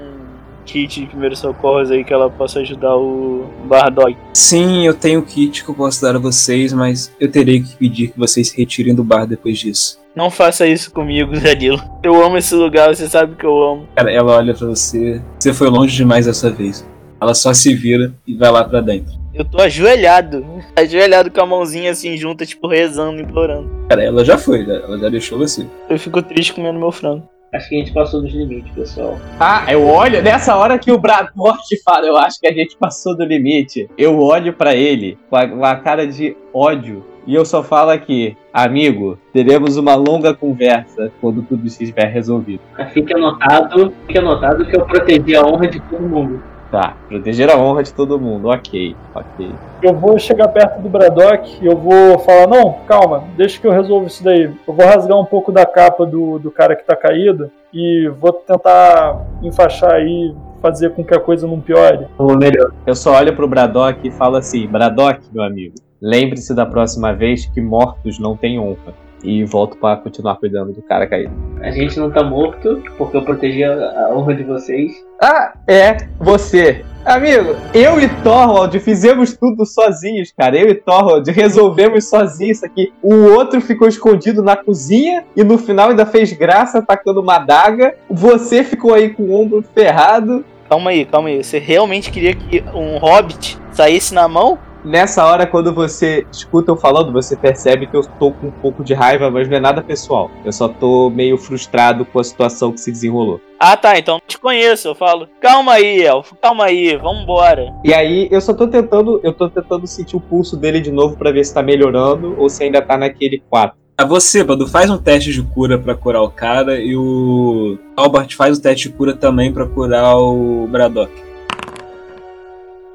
kit 0.66 1.00
de 1.00 1.06
primeiros 1.06 1.38
socorros 1.38 1.90
aí 1.90 2.04
que 2.04 2.12
ela 2.12 2.28
possa 2.28 2.60
ajudar 2.60 2.96
o 2.96 3.46
Bardock. 3.64 4.16
Sim, 4.34 4.84
eu 4.84 4.92
tenho 4.92 5.22
kit 5.22 5.64
que 5.64 5.70
eu 5.70 5.74
posso 5.74 6.02
dar 6.02 6.16
a 6.16 6.18
vocês, 6.18 6.72
mas 6.72 7.14
eu 7.18 7.30
terei 7.30 7.62
que 7.62 7.76
pedir 7.76 8.08
que 8.08 8.18
vocês 8.18 8.48
se 8.48 8.56
retirem 8.56 8.94
do 8.94 9.04
bar 9.04 9.26
depois 9.26 9.58
disso. 9.58 9.98
Não 10.14 10.30
faça 10.30 10.66
isso 10.66 10.90
comigo, 10.90 11.32
Dalila. 11.38 11.82
Eu 12.02 12.22
amo 12.24 12.38
esse 12.38 12.54
lugar, 12.54 12.94
você 12.94 13.08
sabe 13.08 13.36
que 13.36 13.44
eu 13.44 13.62
amo. 13.62 13.88
Cara, 13.94 14.10
ela 14.10 14.36
olha 14.36 14.54
pra 14.54 14.66
você. 14.66 15.22
Você 15.38 15.52
foi 15.52 15.68
longe 15.68 15.94
demais 15.94 16.26
dessa 16.26 16.50
vez. 16.50 16.86
Ela 17.20 17.34
só 17.34 17.52
se 17.54 17.74
vira 17.74 18.14
e 18.26 18.34
vai 18.34 18.50
lá 18.50 18.64
pra 18.64 18.80
dentro. 18.80 19.14
Eu 19.34 19.44
tô 19.44 19.60
ajoelhado. 19.60 20.46
Ajoelhado 20.74 21.30
com 21.30 21.40
a 21.42 21.46
mãozinha 21.46 21.90
assim 21.90 22.16
junta, 22.16 22.46
tipo, 22.46 22.66
rezando, 22.66 23.20
implorando. 23.20 23.70
Cara, 23.88 24.02
ela 24.02 24.24
já 24.24 24.38
foi, 24.38 24.62
ela 24.62 24.98
já 24.98 25.10
deixou 25.10 25.38
você. 25.38 25.66
Eu 25.90 25.98
fico 25.98 26.22
triste 26.22 26.54
comendo 26.54 26.78
meu 26.78 26.90
frango. 26.90 27.28
Acho 27.56 27.70
que 27.70 27.76
a 27.76 27.78
gente 27.78 27.92
passou 27.92 28.20
dos 28.20 28.32
limites, 28.32 28.70
pessoal. 28.74 29.18
Ah, 29.40 29.64
eu 29.68 29.86
olho 29.86 30.22
nessa 30.22 30.54
hora 30.56 30.78
que 30.78 30.92
o 30.92 30.98
Braddock 30.98 31.58
fala, 31.82 32.06
eu 32.06 32.16
acho 32.16 32.38
que 32.38 32.46
a 32.46 32.52
gente 32.52 32.76
passou 32.76 33.16
do 33.16 33.24
limite. 33.24 33.88
Eu 33.96 34.20
olho 34.20 34.52
pra 34.52 34.74
ele 34.74 35.18
com 35.30 35.36
a, 35.36 35.48
com 35.48 35.64
a 35.64 35.76
cara 35.76 36.06
de 36.06 36.36
ódio 36.52 37.02
e 37.26 37.34
eu 37.34 37.44
só 37.44 37.62
falo 37.62 37.90
aqui, 37.90 38.36
amigo, 38.52 39.18
teremos 39.32 39.76
uma 39.76 39.96
longa 39.96 40.32
conversa 40.32 41.10
quando 41.20 41.42
tudo 41.42 41.66
estiver 41.66 42.06
resolvido. 42.06 42.60
Fique 42.92 43.12
anotado, 43.14 43.92
fique 44.06 44.18
anotado 44.18 44.64
que 44.64 44.76
eu 44.76 44.84
protegi 44.84 45.34
a 45.34 45.44
honra 45.44 45.66
de 45.66 45.80
todo 45.80 46.02
mundo. 46.02 46.40
Tá, 46.70 46.96
proteger 47.08 47.48
a 47.48 47.56
honra 47.56 47.82
de 47.82 47.94
todo 47.94 48.18
mundo, 48.18 48.48
ok, 48.48 48.96
ok. 49.14 49.50
Eu 49.80 49.94
vou 49.94 50.18
chegar 50.18 50.48
perto 50.48 50.80
do 50.80 50.88
Braddock 50.88 51.58
e 51.62 51.66
eu 51.66 51.76
vou 51.76 52.18
falar, 52.18 52.48
não, 52.48 52.72
calma, 52.86 53.24
deixa 53.36 53.60
que 53.60 53.66
eu 53.66 53.72
resolvo 53.72 54.08
isso 54.08 54.24
daí. 54.24 54.50
Eu 54.66 54.74
vou 54.74 54.84
rasgar 54.84 55.18
um 55.18 55.24
pouco 55.24 55.52
da 55.52 55.64
capa 55.64 56.04
do, 56.04 56.38
do 56.40 56.50
cara 56.50 56.74
que 56.74 56.84
tá 56.84 56.96
caído 56.96 57.50
e 57.72 58.10
vou 58.20 58.32
tentar 58.32 59.24
enfaixar 59.42 59.92
aí, 59.92 60.34
fazer 60.60 60.90
com 60.90 61.04
que 61.04 61.14
a 61.14 61.20
coisa 61.20 61.46
não 61.46 61.60
piore. 61.60 62.08
Ou 62.18 62.36
melhor, 62.36 62.72
Eu 62.84 62.96
só 62.96 63.14
olho 63.14 63.34
pro 63.36 63.46
Braddock 63.46 64.06
e 64.06 64.10
falo 64.10 64.36
assim, 64.36 64.66
Braddock, 64.66 65.20
meu 65.32 65.44
amigo, 65.44 65.74
lembre-se 66.02 66.52
da 66.52 66.66
próxima 66.66 67.14
vez 67.14 67.46
que 67.46 67.60
mortos 67.60 68.18
não 68.18 68.36
têm 68.36 68.58
honra. 68.58 69.05
E 69.22 69.44
volto 69.44 69.76
pra 69.76 69.96
continuar 69.96 70.36
cuidando 70.36 70.72
do 70.72 70.82
cara 70.82 71.06
caído. 71.06 71.32
a 71.60 71.70
gente 71.70 71.98
não 71.98 72.10
tá 72.10 72.22
morto, 72.22 72.82
porque 72.96 73.16
eu 73.16 73.22
protegi 73.22 73.64
a, 73.64 73.72
a 73.72 74.14
honra 74.14 74.34
de 74.34 74.44
vocês. 74.44 74.92
Ah, 75.20 75.54
é, 75.66 75.96
você. 76.18 76.84
Amigo, 77.04 77.54
eu 77.72 78.00
e 78.00 78.08
Thorwald 78.22 78.78
fizemos 78.80 79.36
tudo 79.36 79.64
sozinhos, 79.64 80.32
cara. 80.36 80.58
Eu 80.58 80.68
e 80.68 80.74
Thorwald 80.74 81.30
resolvemos 81.30 82.08
sozinhos 82.08 82.58
isso 82.58 82.66
aqui. 82.66 82.92
O 83.00 83.14
outro 83.30 83.60
ficou 83.60 83.86
escondido 83.86 84.42
na 84.42 84.56
cozinha 84.56 85.24
e 85.36 85.44
no 85.44 85.56
final 85.56 85.90
ainda 85.90 86.04
fez 86.04 86.32
graça 86.32 86.78
atacando 86.78 87.20
uma 87.20 87.36
adaga. 87.36 87.94
Você 88.10 88.64
ficou 88.64 88.92
aí 88.92 89.10
com 89.10 89.22
o 89.22 89.40
ombro 89.40 89.64
ferrado. 89.74 90.44
Calma 90.68 90.90
aí, 90.90 91.04
calma 91.04 91.28
aí. 91.28 91.44
Você 91.44 91.58
realmente 91.58 92.10
queria 92.10 92.34
que 92.34 92.64
um 92.74 92.98
hobbit 92.98 93.56
saísse 93.70 94.12
na 94.12 94.26
mão? 94.26 94.58
Nessa 94.86 95.24
hora, 95.24 95.48
quando 95.48 95.74
você 95.74 96.24
escuta 96.30 96.70
eu 96.70 96.76
falando, 96.76 97.12
você 97.12 97.34
percebe 97.34 97.88
que 97.88 97.96
eu 97.96 98.02
tô 98.02 98.30
com 98.30 98.46
um 98.46 98.52
pouco 98.52 98.84
de 98.84 98.94
raiva, 98.94 99.28
mas 99.28 99.48
não 99.48 99.56
é 99.56 99.60
nada 99.60 99.82
pessoal. 99.82 100.30
Eu 100.44 100.52
só 100.52 100.68
tô 100.68 101.10
meio 101.10 101.36
frustrado 101.36 102.04
com 102.04 102.20
a 102.20 102.24
situação 102.24 102.70
que 102.70 102.80
se 102.80 102.92
desenrolou. 102.92 103.40
Ah 103.58 103.76
tá, 103.76 103.98
então 103.98 104.20
te 104.24 104.38
conheço. 104.38 104.86
Eu 104.86 104.94
falo, 104.94 105.28
calma 105.40 105.72
aí, 105.72 106.02
Elfo, 106.04 106.36
calma 106.40 106.66
aí, 106.66 106.96
vambora. 106.96 107.74
E 107.82 107.92
aí, 107.92 108.28
eu 108.30 108.40
só 108.40 108.54
tô 108.54 108.68
tentando, 108.68 109.18
eu 109.24 109.32
tô 109.32 109.50
tentando 109.50 109.88
sentir 109.88 110.14
o 110.14 110.20
pulso 110.20 110.56
dele 110.56 110.80
de 110.80 110.92
novo 110.92 111.16
pra 111.16 111.32
ver 111.32 111.44
se 111.44 111.52
tá 111.52 111.64
melhorando 111.64 112.36
ou 112.38 112.48
se 112.48 112.62
ainda 112.62 112.80
tá 112.80 112.96
naquele 112.96 113.42
4. 113.50 113.76
A 113.98 114.04
você, 114.04 114.44
Badu, 114.44 114.68
faz 114.68 114.88
um 114.88 114.98
teste 114.98 115.32
de 115.32 115.42
cura 115.42 115.78
pra 115.78 115.96
curar 115.96 116.22
o 116.22 116.30
cara 116.30 116.78
e 116.78 116.94
o 116.94 117.76
Albert 117.96 118.36
faz 118.36 118.56
o 118.56 118.62
teste 118.62 118.88
de 118.88 118.94
cura 118.94 119.16
também 119.16 119.52
pra 119.52 119.66
curar 119.66 120.16
o 120.16 120.68
Braddock. 120.68 121.25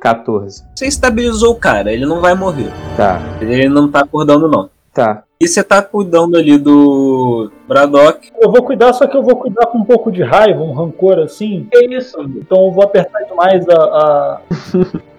14. 0.01 0.63
Você 0.75 0.87
estabilizou 0.87 1.51
o 1.53 1.55
cara, 1.59 1.93
ele 1.93 2.05
não 2.05 2.19
vai 2.19 2.33
morrer. 2.33 2.71
Tá, 2.97 3.21
Ele 3.39 3.69
não 3.69 3.89
tá 3.89 4.01
acordando, 4.01 4.49
não. 4.49 4.69
tá. 4.93 5.23
E 5.39 5.47
você 5.47 5.63
tá 5.63 5.81
cuidando 5.81 6.37
ali 6.37 6.55
do 6.57 7.51
Braddock. 7.67 8.29
Eu 8.39 8.51
vou 8.51 8.61
cuidar, 8.63 8.93
só 8.93 9.07
que 9.07 9.17
eu 9.17 9.23
vou 9.23 9.35
cuidar 9.37 9.65
com 9.67 9.79
um 9.79 9.83
pouco 9.83 10.11
de 10.11 10.21
raiva, 10.21 10.61
um 10.61 10.71
rancor 10.73 11.17
assim. 11.19 11.67
Que 11.71 11.95
isso? 11.95 12.19
Então 12.37 12.65
eu 12.65 12.71
vou 12.71 12.83
apertar 12.83 13.19
demais 13.23 13.67
a, 13.67 13.73
a, 13.75 14.41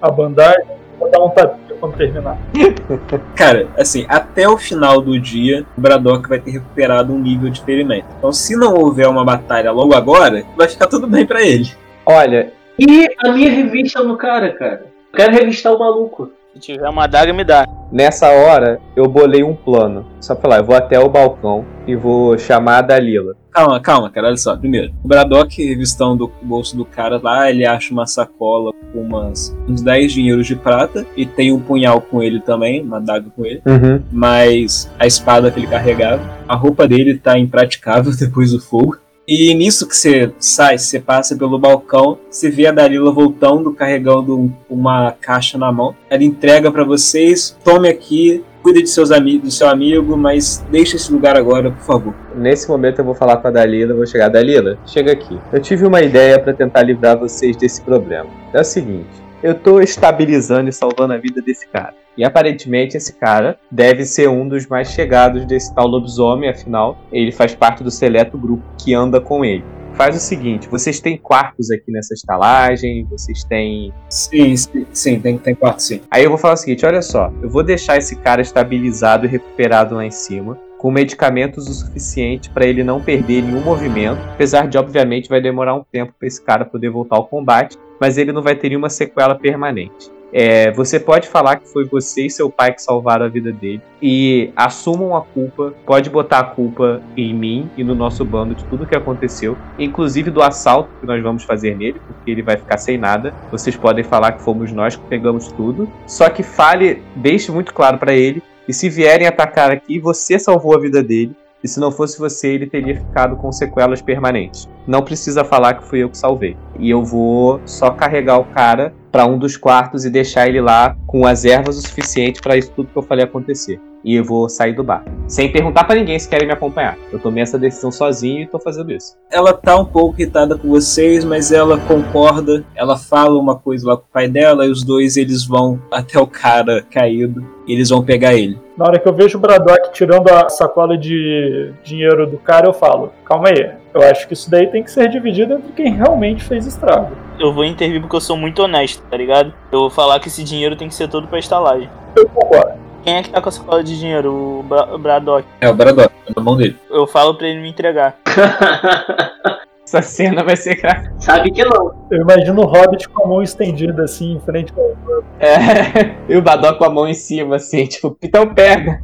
a 0.01 0.11
bandagem. 0.12 0.64
Vou 0.97 1.11
dar 1.11 1.18
um 1.24 1.30
tapinha 1.30 1.76
quando 1.80 1.97
terminar. 1.97 2.39
Cara, 3.35 3.66
assim, 3.76 4.07
até 4.09 4.49
o 4.49 4.57
final 4.57 5.01
do 5.01 5.18
dia, 5.18 5.66
o 5.76 5.80
Braddock 5.80 6.28
vai 6.28 6.39
ter 6.39 6.53
recuperado 6.53 7.12
um 7.12 7.18
nível 7.18 7.51
de 7.51 7.61
ferimento. 7.62 8.07
Então, 8.18 8.33
se 8.33 8.55
não 8.55 8.74
houver 8.76 9.09
uma 9.09 9.24
batalha 9.24 9.72
logo 9.72 9.93
agora, 9.93 10.45
vai 10.57 10.68
ficar 10.68 10.87
tudo 10.87 11.09
bem 11.09 11.26
pra 11.26 11.43
ele. 11.43 11.68
Olha, 12.07 12.53
E 12.79 13.09
a 13.25 13.33
minha 13.33 13.51
revista 13.51 14.03
no 14.03 14.16
cara, 14.16 14.53
cara. 14.53 14.85
Eu 15.12 15.16
quero 15.16 15.33
revistar 15.33 15.73
o 15.73 15.79
maluco. 15.79 16.31
Se 16.55 16.61
tiver 16.61 16.89
uma 16.89 17.05
adaga, 17.05 17.33
me 17.33 17.45
dá. 17.45 17.66
nessa 17.91 18.29
hora 18.29 18.79
eu 18.95 19.09
bolei 19.09 19.43
um 19.43 19.55
plano. 19.55 20.07
Só 20.20 20.35
pra 20.35 20.51
lá, 20.51 20.57
eu 20.59 20.64
vou 20.64 20.77
até 20.77 20.99
o 20.99 21.09
balcão 21.09 21.64
e 21.87 21.97
vou 21.97 22.37
chamar 22.37 22.79
a 22.79 22.83
Dalila. 22.83 23.35
Calma, 23.51 23.81
calma, 23.81 24.11
cara, 24.11 24.29
olha 24.29 24.37
só. 24.37 24.57
Primeiro, 24.57 24.93
o 25.03 25.09
Braddock, 25.09 25.62
revistando 25.64 26.25
o 26.25 26.47
bolso 26.47 26.77
do 26.77 26.85
cara 26.85 27.20
lá, 27.23 27.51
ele 27.51 27.66
acha 27.66 27.93
uma 27.93 28.07
sacola 28.07 28.73
com 28.93 29.01
umas, 29.01 29.55
uns 29.68 29.83
10 29.83 30.12
dinheiros 30.12 30.47
de 30.47 30.57
prata 30.57 31.07
e 31.16 31.27
tem 31.27 31.53
um 31.53 31.61
punhal 31.61 32.01
com 32.01 32.23
ele 32.23 32.41
também, 32.41 32.83
uma 32.83 32.99
adaga 32.99 33.27
com 33.35 33.45
ele. 33.45 33.62
Uhum. 33.66 34.03
mas 34.11 34.91
a 34.99 35.07
espada 35.07 35.51
que 35.51 35.61
ele 35.61 35.66
carregava. 35.66 36.23
A 36.49 36.55
roupa 36.55 36.87
dele 36.87 37.18
tá 37.18 37.39
impraticável 37.39 38.12
depois 38.16 38.53
do 38.53 38.61
fogo. 38.61 38.99
E 39.27 39.55
nisso 39.55 39.87
que 39.87 39.97
você 39.97 40.33
sai, 40.39 40.79
você 40.79 40.99
passa 40.99 41.37
pelo 41.37 41.59
balcão, 41.59 42.18
você 42.29 42.51
vê 42.51 42.66
a 42.66 42.73
Dalila 42.73 43.12
voltando, 43.12 43.73
carregando 43.73 44.37
um- 44.37 44.53
uma 44.68 45.12
caixa 45.20 45.57
na 45.57 45.70
mão. 45.70 45.95
Ela 46.11 46.25
entrega 46.25 46.73
pra 46.73 46.83
vocês, 46.83 47.57
tome 47.64 47.89
aqui, 47.89 48.43
cuide 48.64 48.83
de 48.83 48.89
seus 48.89 49.12
ami 49.12 49.39
do 49.39 49.51
seu 49.51 49.68
amigo, 49.68 50.16
mas 50.16 50.64
deixe 50.70 50.97
esse 50.97 51.12
lugar 51.12 51.37
agora, 51.37 51.70
por 51.70 51.83
favor. 51.85 52.14
Nesse 52.35 52.68
momento 52.68 52.99
eu 52.99 53.05
vou 53.05 53.14
falar 53.14 53.37
com 53.37 53.47
a 53.47 53.51
Dalila, 53.51 53.95
vou 53.95 54.07
chegar. 54.07 54.29
Dalila, 54.29 54.77
chega 54.87 55.12
aqui. 55.12 55.39
Eu 55.53 55.61
tive 55.61 55.87
uma 55.87 56.03
ideia 56.03 56.39
pra 56.39 56.53
tentar 56.53 56.83
livrar 56.83 57.16
vocês 57.16 57.57
desse 57.57 57.81
problema. 57.81 58.29
É 58.53 58.61
o 58.61 58.64
seguinte, 58.64 59.09
eu 59.43 59.55
tô 59.55 59.81
estabilizando 59.81 60.68
e 60.68 60.73
salvando 60.73 61.12
a 61.12 61.16
vida 61.18 61.41
desse 61.41 61.66
cara. 61.68 61.95
E 62.17 62.25
aparentemente 62.25 62.97
esse 62.97 63.15
cara 63.15 63.59
deve 63.71 64.05
ser 64.05 64.29
um 64.29 64.47
dos 64.47 64.67
mais 64.67 64.89
chegados 64.91 65.47
desse 65.47 65.75
tal 65.75 65.87
lobisomem, 65.87 66.49
afinal, 66.49 66.99
ele 67.11 67.33
faz 67.33 67.55
parte 67.55 67.83
do 67.83 67.91
seleto 67.91 68.37
grupo 68.37 68.63
que 68.79 68.95
anda 68.95 69.21
com 69.21 69.45
ele. 69.45 69.65
Faz 69.95 70.17
o 70.17 70.21
seguinte, 70.21 70.69
vocês 70.69 71.01
têm 71.01 71.19
quartos 71.19 71.71
aqui 71.71 71.91
nessa 71.93 72.15
estalagem, 72.15 73.05
vocês 73.11 73.45
têm 73.45 73.93
Sim, 74.09 74.57
sim, 74.57 74.87
sim 74.93 75.21
tem, 75.21 75.37
tem 75.37 75.55
quarto 75.55 75.83
sim. 75.83 76.01
Aí 76.11 76.25
eu 76.25 76.31
vou 76.31 76.39
falar 76.39 76.55
o 76.55 76.57
seguinte: 76.57 76.85
olha 76.87 77.03
só, 77.03 77.31
eu 77.43 77.51
vou 77.51 77.63
deixar 77.63 77.99
esse 77.99 78.17
cara 78.17 78.41
estabilizado 78.41 79.27
e 79.27 79.29
recuperado 79.29 79.95
lá 79.95 80.05
em 80.05 80.11
cima, 80.11 80.59
com 80.79 80.91
medicamentos 80.91 81.69
o 81.69 81.75
suficiente 81.75 82.51
para 82.51 82.65
ele 82.65 82.83
não 82.83 83.03
perder 83.03 83.43
nenhum 83.43 83.61
movimento, 83.61 84.21
apesar 84.33 84.67
de 84.67 84.79
obviamente 84.79 85.29
vai 85.29 85.41
demorar 85.41 85.75
um 85.75 85.85
tempo 85.85 86.15
para 86.19 86.27
esse 86.27 86.43
cara 86.43 86.65
poder 86.65 86.89
voltar 86.89 87.17
ao 87.17 87.27
combate, 87.27 87.77
mas 88.01 88.17
ele 88.17 88.33
não 88.33 88.43
vai 88.43 88.57
ter 88.57 88.71
nenhuma 88.71 88.89
sequela 88.89 89.35
permanente. 89.35 90.11
É, 90.33 90.70
você 90.72 90.99
pode 90.99 91.28
falar 91.28 91.57
que 91.57 91.68
foi 91.68 91.85
você 91.85 92.26
e 92.26 92.30
seu 92.30 92.49
pai 92.49 92.72
que 92.72 92.80
salvaram 92.83 93.26
a 93.26 93.28
vida 93.28 93.53
dele. 93.53 93.83
E 94.01 94.51
assumam 94.57 95.14
a 95.14 95.20
culpa. 95.20 95.74
Pode 95.85 96.09
botar 96.09 96.39
a 96.39 96.45
culpa 96.45 97.03
em 97.16 97.35
mim 97.35 97.70
e 97.76 97.85
no 97.85 97.95
nosso 97.95 98.24
bando 98.24 98.55
de 98.55 98.64
tudo 98.64 98.87
que 98.87 98.97
aconteceu. 98.97 99.57
Inclusive 99.78 100.30
do 100.30 100.43
assalto 100.43 100.91
que 101.01 101.07
nós 101.07 101.22
vamos 101.22 101.45
fazer 101.45 101.76
nele, 101.76 102.01
porque 102.07 102.30
ele 102.30 102.43
vai 102.43 102.57
ficar 102.57 102.78
sem 102.78 102.97
nada. 102.97 103.35
Vocês 103.51 103.76
podem 103.76 104.03
falar 104.03 104.33
que 104.33 104.43
fomos 104.43 104.72
nós 104.72 104.97
que 104.97 105.05
pegamos 105.07 105.49
tudo. 105.49 105.89
Só 106.07 106.30
que 106.30 106.43
fale, 106.43 107.03
deixe 107.14 107.53
muito 107.53 107.74
claro 107.74 107.99
para 107.99 108.14
ele. 108.14 108.43
E 108.66 108.72
se 108.72 108.89
vierem 108.89 109.26
atacar 109.26 109.70
aqui, 109.70 109.99
você 109.99 110.39
salvou 110.39 110.74
a 110.74 110.80
vida 110.80 111.03
dele. 111.03 111.37
E 111.62 111.68
se 111.68 111.78
não 111.78 111.93
fosse 111.93 112.18
você, 112.18 112.49
ele 112.49 112.66
teria 112.66 112.97
ficado 112.97 113.37
com 113.37 113.53
sequelas 113.53 114.03
permanentes. 114.03 114.68
Não 114.85 115.03
precisa 115.03 115.45
falar 115.45 115.74
que 115.74 115.85
fui 115.85 116.03
eu 116.03 116.11
que 116.11 116.18
salvei. 116.18 116.57
E 116.78 116.91
eu 116.91 117.05
vou 117.05 117.61
só 117.64 117.91
carregar 117.91 118.39
o 118.39 118.45
cara 118.45 118.93
para 119.13 119.27
um 119.27 119.39
dos 119.39 119.59
quartos 119.59 120.07
e 120.07 120.11
deixar 120.11 120.49
ele 120.49 120.61
lá 120.61 120.97
com 121.07 121.27
as 121.27 121.45
ervas 121.45 121.77
o 121.77 121.83
suficiente 121.83 122.41
para 122.41 122.57
isso 122.57 122.73
tudo 122.75 122.89
que 122.91 122.99
eu 122.99 123.03
falei 123.03 123.25
acontecer. 123.25 123.79
E 124.05 124.16
eu 124.16 124.24
vou 124.24 124.48
sair 124.48 124.72
do 124.72 124.82
bar. 124.82 125.05
Sem 125.26 125.50
perguntar 125.50 125.84
para 125.84 125.96
ninguém 125.96 126.18
se 126.18 126.28
querem 126.28 126.46
me 126.46 126.53
acompanhar. 126.53 126.98
Eu 127.12 127.18
tomei 127.18 127.42
essa 127.42 127.59
decisão 127.59 127.90
sozinho 127.90 128.42
e 128.42 128.46
tô 128.46 128.59
fazendo 128.59 128.92
isso. 128.92 129.16
Ela 129.30 129.53
tá 129.53 129.76
um 129.76 129.84
pouco 129.84 130.20
irritada 130.20 130.57
com 130.57 130.68
vocês, 130.68 131.24
mas 131.24 131.53
ela 131.53 131.78
concorda. 131.78 132.64
Ela 132.74 132.98
fala 132.98 133.38
uma 133.38 133.57
coisa 133.57 133.86
lá 133.86 133.96
com 133.96 134.03
o 134.03 134.12
pai 134.12 134.28
dela 134.28 134.66
e 134.66 134.70
os 134.70 134.82
dois 134.82 135.16
eles 135.16 135.46
vão 135.46 135.80
até 135.90 136.18
o 136.18 136.26
cara 136.26 136.82
caído 136.90 137.44
e 137.66 137.72
eles 137.72 137.88
vão 137.88 138.03
pegar 138.03 138.34
ele. 138.34 138.59
Na 138.76 138.86
hora 138.86 138.98
que 138.98 139.09
eu 139.09 139.12
vejo 139.12 139.38
o 139.38 139.40
Braddock 139.40 139.92
tirando 139.92 140.28
a 140.28 140.48
sacola 140.48 140.96
de 140.96 141.72
dinheiro 141.84 142.26
do 142.26 142.38
cara, 142.38 142.66
eu 142.66 142.72
falo: 142.72 143.12
calma 143.24 143.48
aí, 143.48 143.70
eu 143.94 144.03
acho 144.03 144.26
que 144.26 144.32
isso 144.32 144.50
daí 144.50 144.66
tem 144.66 144.82
que 144.82 144.90
ser 144.90 145.09
dividido 145.09 145.55
entre 145.55 145.72
quem 145.72 145.94
realmente 145.94 146.42
fez 146.42 146.66
estrago. 146.66 147.14
Eu 147.38 147.53
vou 147.53 147.64
intervir 147.64 148.00
porque 148.00 148.16
eu 148.16 148.20
sou 148.20 148.36
muito 148.36 148.62
honesto, 148.62 149.03
tá 149.11 149.16
ligado? 149.16 149.53
Eu 149.70 149.80
vou 149.80 149.90
falar 149.90 150.18
que 150.20 150.28
esse 150.28 150.42
dinheiro 150.42 150.76
tem 150.76 150.88
que 150.88 150.94
ser 150.94 151.09
todo 151.09 151.28
pra 151.28 151.38
estalagem. 151.38 151.88
Eu 152.16 152.28
concordo. 152.28 152.82
Quem 153.05 153.16
é 153.16 153.22
que 153.22 153.30
tá 153.30 153.40
com 153.40 153.48
a 153.48 153.53
sacola 153.53 153.82
de 153.82 153.98
dinheiro? 153.98 154.32
O, 154.32 154.62
Bra 154.62 154.94
o 154.94 154.98
Braddock. 154.98 155.46
É 155.61 155.68
o 155.68 155.74
Braddock, 155.74 156.09
tá 156.26 156.32
na 156.36 156.42
mão 156.42 156.57
dele. 156.57 156.76
Eu 156.90 157.07
falo 157.07 157.34
pra 157.34 157.48
ele 157.48 157.61
me 157.61 157.68
entregar. 157.68 158.16
Essa 159.84 160.00
cena 160.00 160.42
vai 160.44 160.57
ser 160.57 160.76
gra- 160.76 161.12
Sabe 161.18 161.50
que 161.50 161.64
não. 161.64 162.07
Eu 162.11 162.22
imagino 162.22 162.62
o 162.62 162.66
Hobbit 162.66 163.09
com 163.09 163.24
a 163.24 163.28
mão 163.28 163.42
estendida 163.42 164.05
assim 164.05 164.34
em 164.34 164.40
frente 164.40 164.72
ao. 164.76 165.22
É, 165.40 166.14
e 166.32 166.36
o 166.36 166.40
Badok 166.42 166.78
com 166.78 166.84
a 166.84 166.90
mão 166.90 167.09
em 167.09 167.14
cima, 167.14 167.57
assim, 167.57 167.84
tipo, 167.86 168.16
então 168.22 168.55
pega. 168.55 169.00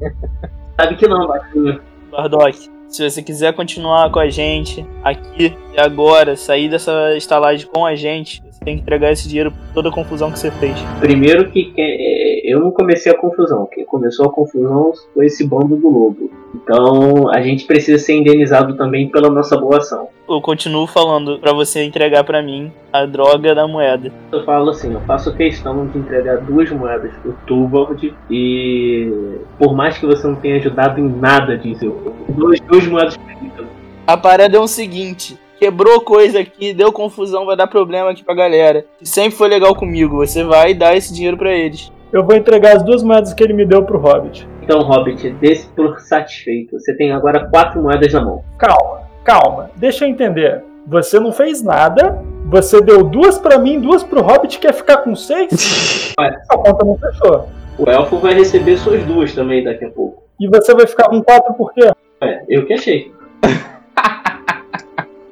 Sabe 0.80 0.96
que 0.96 1.08
não, 1.08 1.26
Batinho. 1.26 1.80
Bardock, 2.12 2.70
se 2.88 3.10
você 3.10 3.22
quiser 3.22 3.52
continuar 3.52 4.10
com 4.10 4.18
a 4.20 4.30
gente 4.30 4.86
aqui 5.04 5.54
e 5.74 5.80
agora, 5.80 6.36
sair 6.36 6.70
dessa 6.70 7.14
estalagem 7.16 7.66
com 7.66 7.84
a 7.84 7.94
gente, 7.96 8.40
você 8.58 8.64
tem 8.64 8.76
que 8.76 8.82
entregar 8.82 9.12
esse 9.12 9.28
dinheiro 9.28 9.52
por 9.52 9.74
toda 9.74 9.88
a 9.88 9.92
confusão 9.92 10.30
que 10.30 10.38
você 10.38 10.50
fez. 10.50 10.76
Primeiro 11.00 11.50
que 11.50 11.72
é, 11.76 12.52
eu 12.52 12.60
não 12.60 12.70
comecei 12.70 13.10
a 13.10 13.16
confusão. 13.16 13.68
Quem 13.72 13.84
começou 13.84 14.26
a 14.26 14.32
confusão 14.32 14.92
foi 15.14 15.26
esse 15.26 15.46
bando 15.46 15.76
do 15.76 15.88
lobo. 15.88 16.30
Então 16.54 17.28
a 17.30 17.40
gente 17.40 17.64
precisa 17.64 18.02
ser 18.02 18.16
indenizado 18.16 18.76
também 18.76 19.08
pela 19.08 19.30
nossa 19.30 19.56
boa 19.56 19.78
ação. 19.78 20.08
Eu 20.28 20.40
continuo 20.42 20.86
falando 20.86 21.38
pra 21.38 21.52
você 21.52 21.84
entregar 21.84 22.24
pra 22.24 22.42
mim 22.42 22.70
a 22.92 23.06
droga 23.06 23.54
da 23.54 23.66
moeda. 23.66 24.12
Eu 24.32 24.44
falo 24.44 24.70
assim, 24.70 24.92
eu 24.92 25.00
faço 25.02 25.34
questão 25.34 25.86
de 25.86 25.98
entregar 25.98 26.38
duas 26.38 26.70
moedas 26.70 27.12
pro 27.22 27.32
Tuvald 27.46 28.14
e 28.30 29.38
por 29.58 29.74
mais 29.74 29.96
que 29.96 30.06
você 30.06 30.26
não 30.26 30.34
tenha 30.34 30.56
ajudado 30.56 31.00
em 31.00 31.08
nada, 31.08 31.56
diz 31.56 31.80
eu, 31.80 32.14
duas, 32.28 32.60
duas 32.60 32.86
moedas 32.86 33.16
pra 33.16 33.36
mim. 33.36 33.50
A 34.06 34.16
parada 34.16 34.56
é 34.56 34.60
o 34.60 34.66
seguinte. 34.66 35.38
Quebrou 35.58 36.00
coisa 36.00 36.38
aqui, 36.38 36.72
deu 36.72 36.92
confusão, 36.92 37.44
vai 37.44 37.56
dar 37.56 37.66
problema 37.66 38.10
aqui 38.10 38.22
pra 38.22 38.34
galera. 38.34 38.86
E 39.00 39.06
sempre 39.06 39.32
foi 39.32 39.48
legal 39.48 39.74
comigo. 39.74 40.18
Você 40.18 40.44
vai 40.44 40.72
dar 40.72 40.96
esse 40.96 41.12
dinheiro 41.12 41.36
pra 41.36 41.52
eles. 41.52 41.92
Eu 42.12 42.24
vou 42.24 42.36
entregar 42.36 42.76
as 42.76 42.82
duas 42.84 43.02
moedas 43.02 43.34
que 43.34 43.42
ele 43.42 43.52
me 43.52 43.66
deu 43.66 43.82
pro 43.82 43.98
Hobbit. 43.98 44.48
Então, 44.62 44.82
Hobbit, 44.82 45.30
desse 45.30 45.68
por 45.70 45.98
satisfeito. 46.00 46.78
Você 46.78 46.96
tem 46.96 47.12
agora 47.12 47.48
quatro 47.48 47.82
moedas 47.82 48.12
na 48.12 48.24
mão. 48.24 48.44
Calma, 48.56 49.02
calma, 49.24 49.70
deixa 49.76 50.04
eu 50.04 50.08
entender. 50.08 50.62
Você 50.86 51.18
não 51.18 51.32
fez 51.32 51.62
nada, 51.62 52.22
você 52.46 52.80
deu 52.80 53.02
duas 53.02 53.36
pra 53.36 53.58
mim, 53.58 53.80
duas 53.80 54.02
pro 54.02 54.22
Hobbit, 54.22 54.58
quer 54.58 54.72
ficar 54.72 54.98
com 54.98 55.14
seis? 55.14 56.14
A 56.18 56.56
conta 56.56 56.84
não 56.84 56.96
fechou. 56.96 57.48
O 57.78 57.90
elfo 57.90 58.18
vai 58.18 58.32
receber 58.32 58.76
suas 58.78 59.04
duas 59.04 59.34
também 59.34 59.62
daqui 59.62 59.84
a 59.84 59.90
pouco. 59.90 60.22
E 60.40 60.48
você 60.48 60.72
vai 60.74 60.86
ficar 60.86 61.08
com 61.08 61.22
quatro 61.22 61.52
por 61.54 61.72
quê? 61.74 61.90
É, 62.22 62.42
eu 62.48 62.64
que 62.64 62.72
achei. 62.72 63.12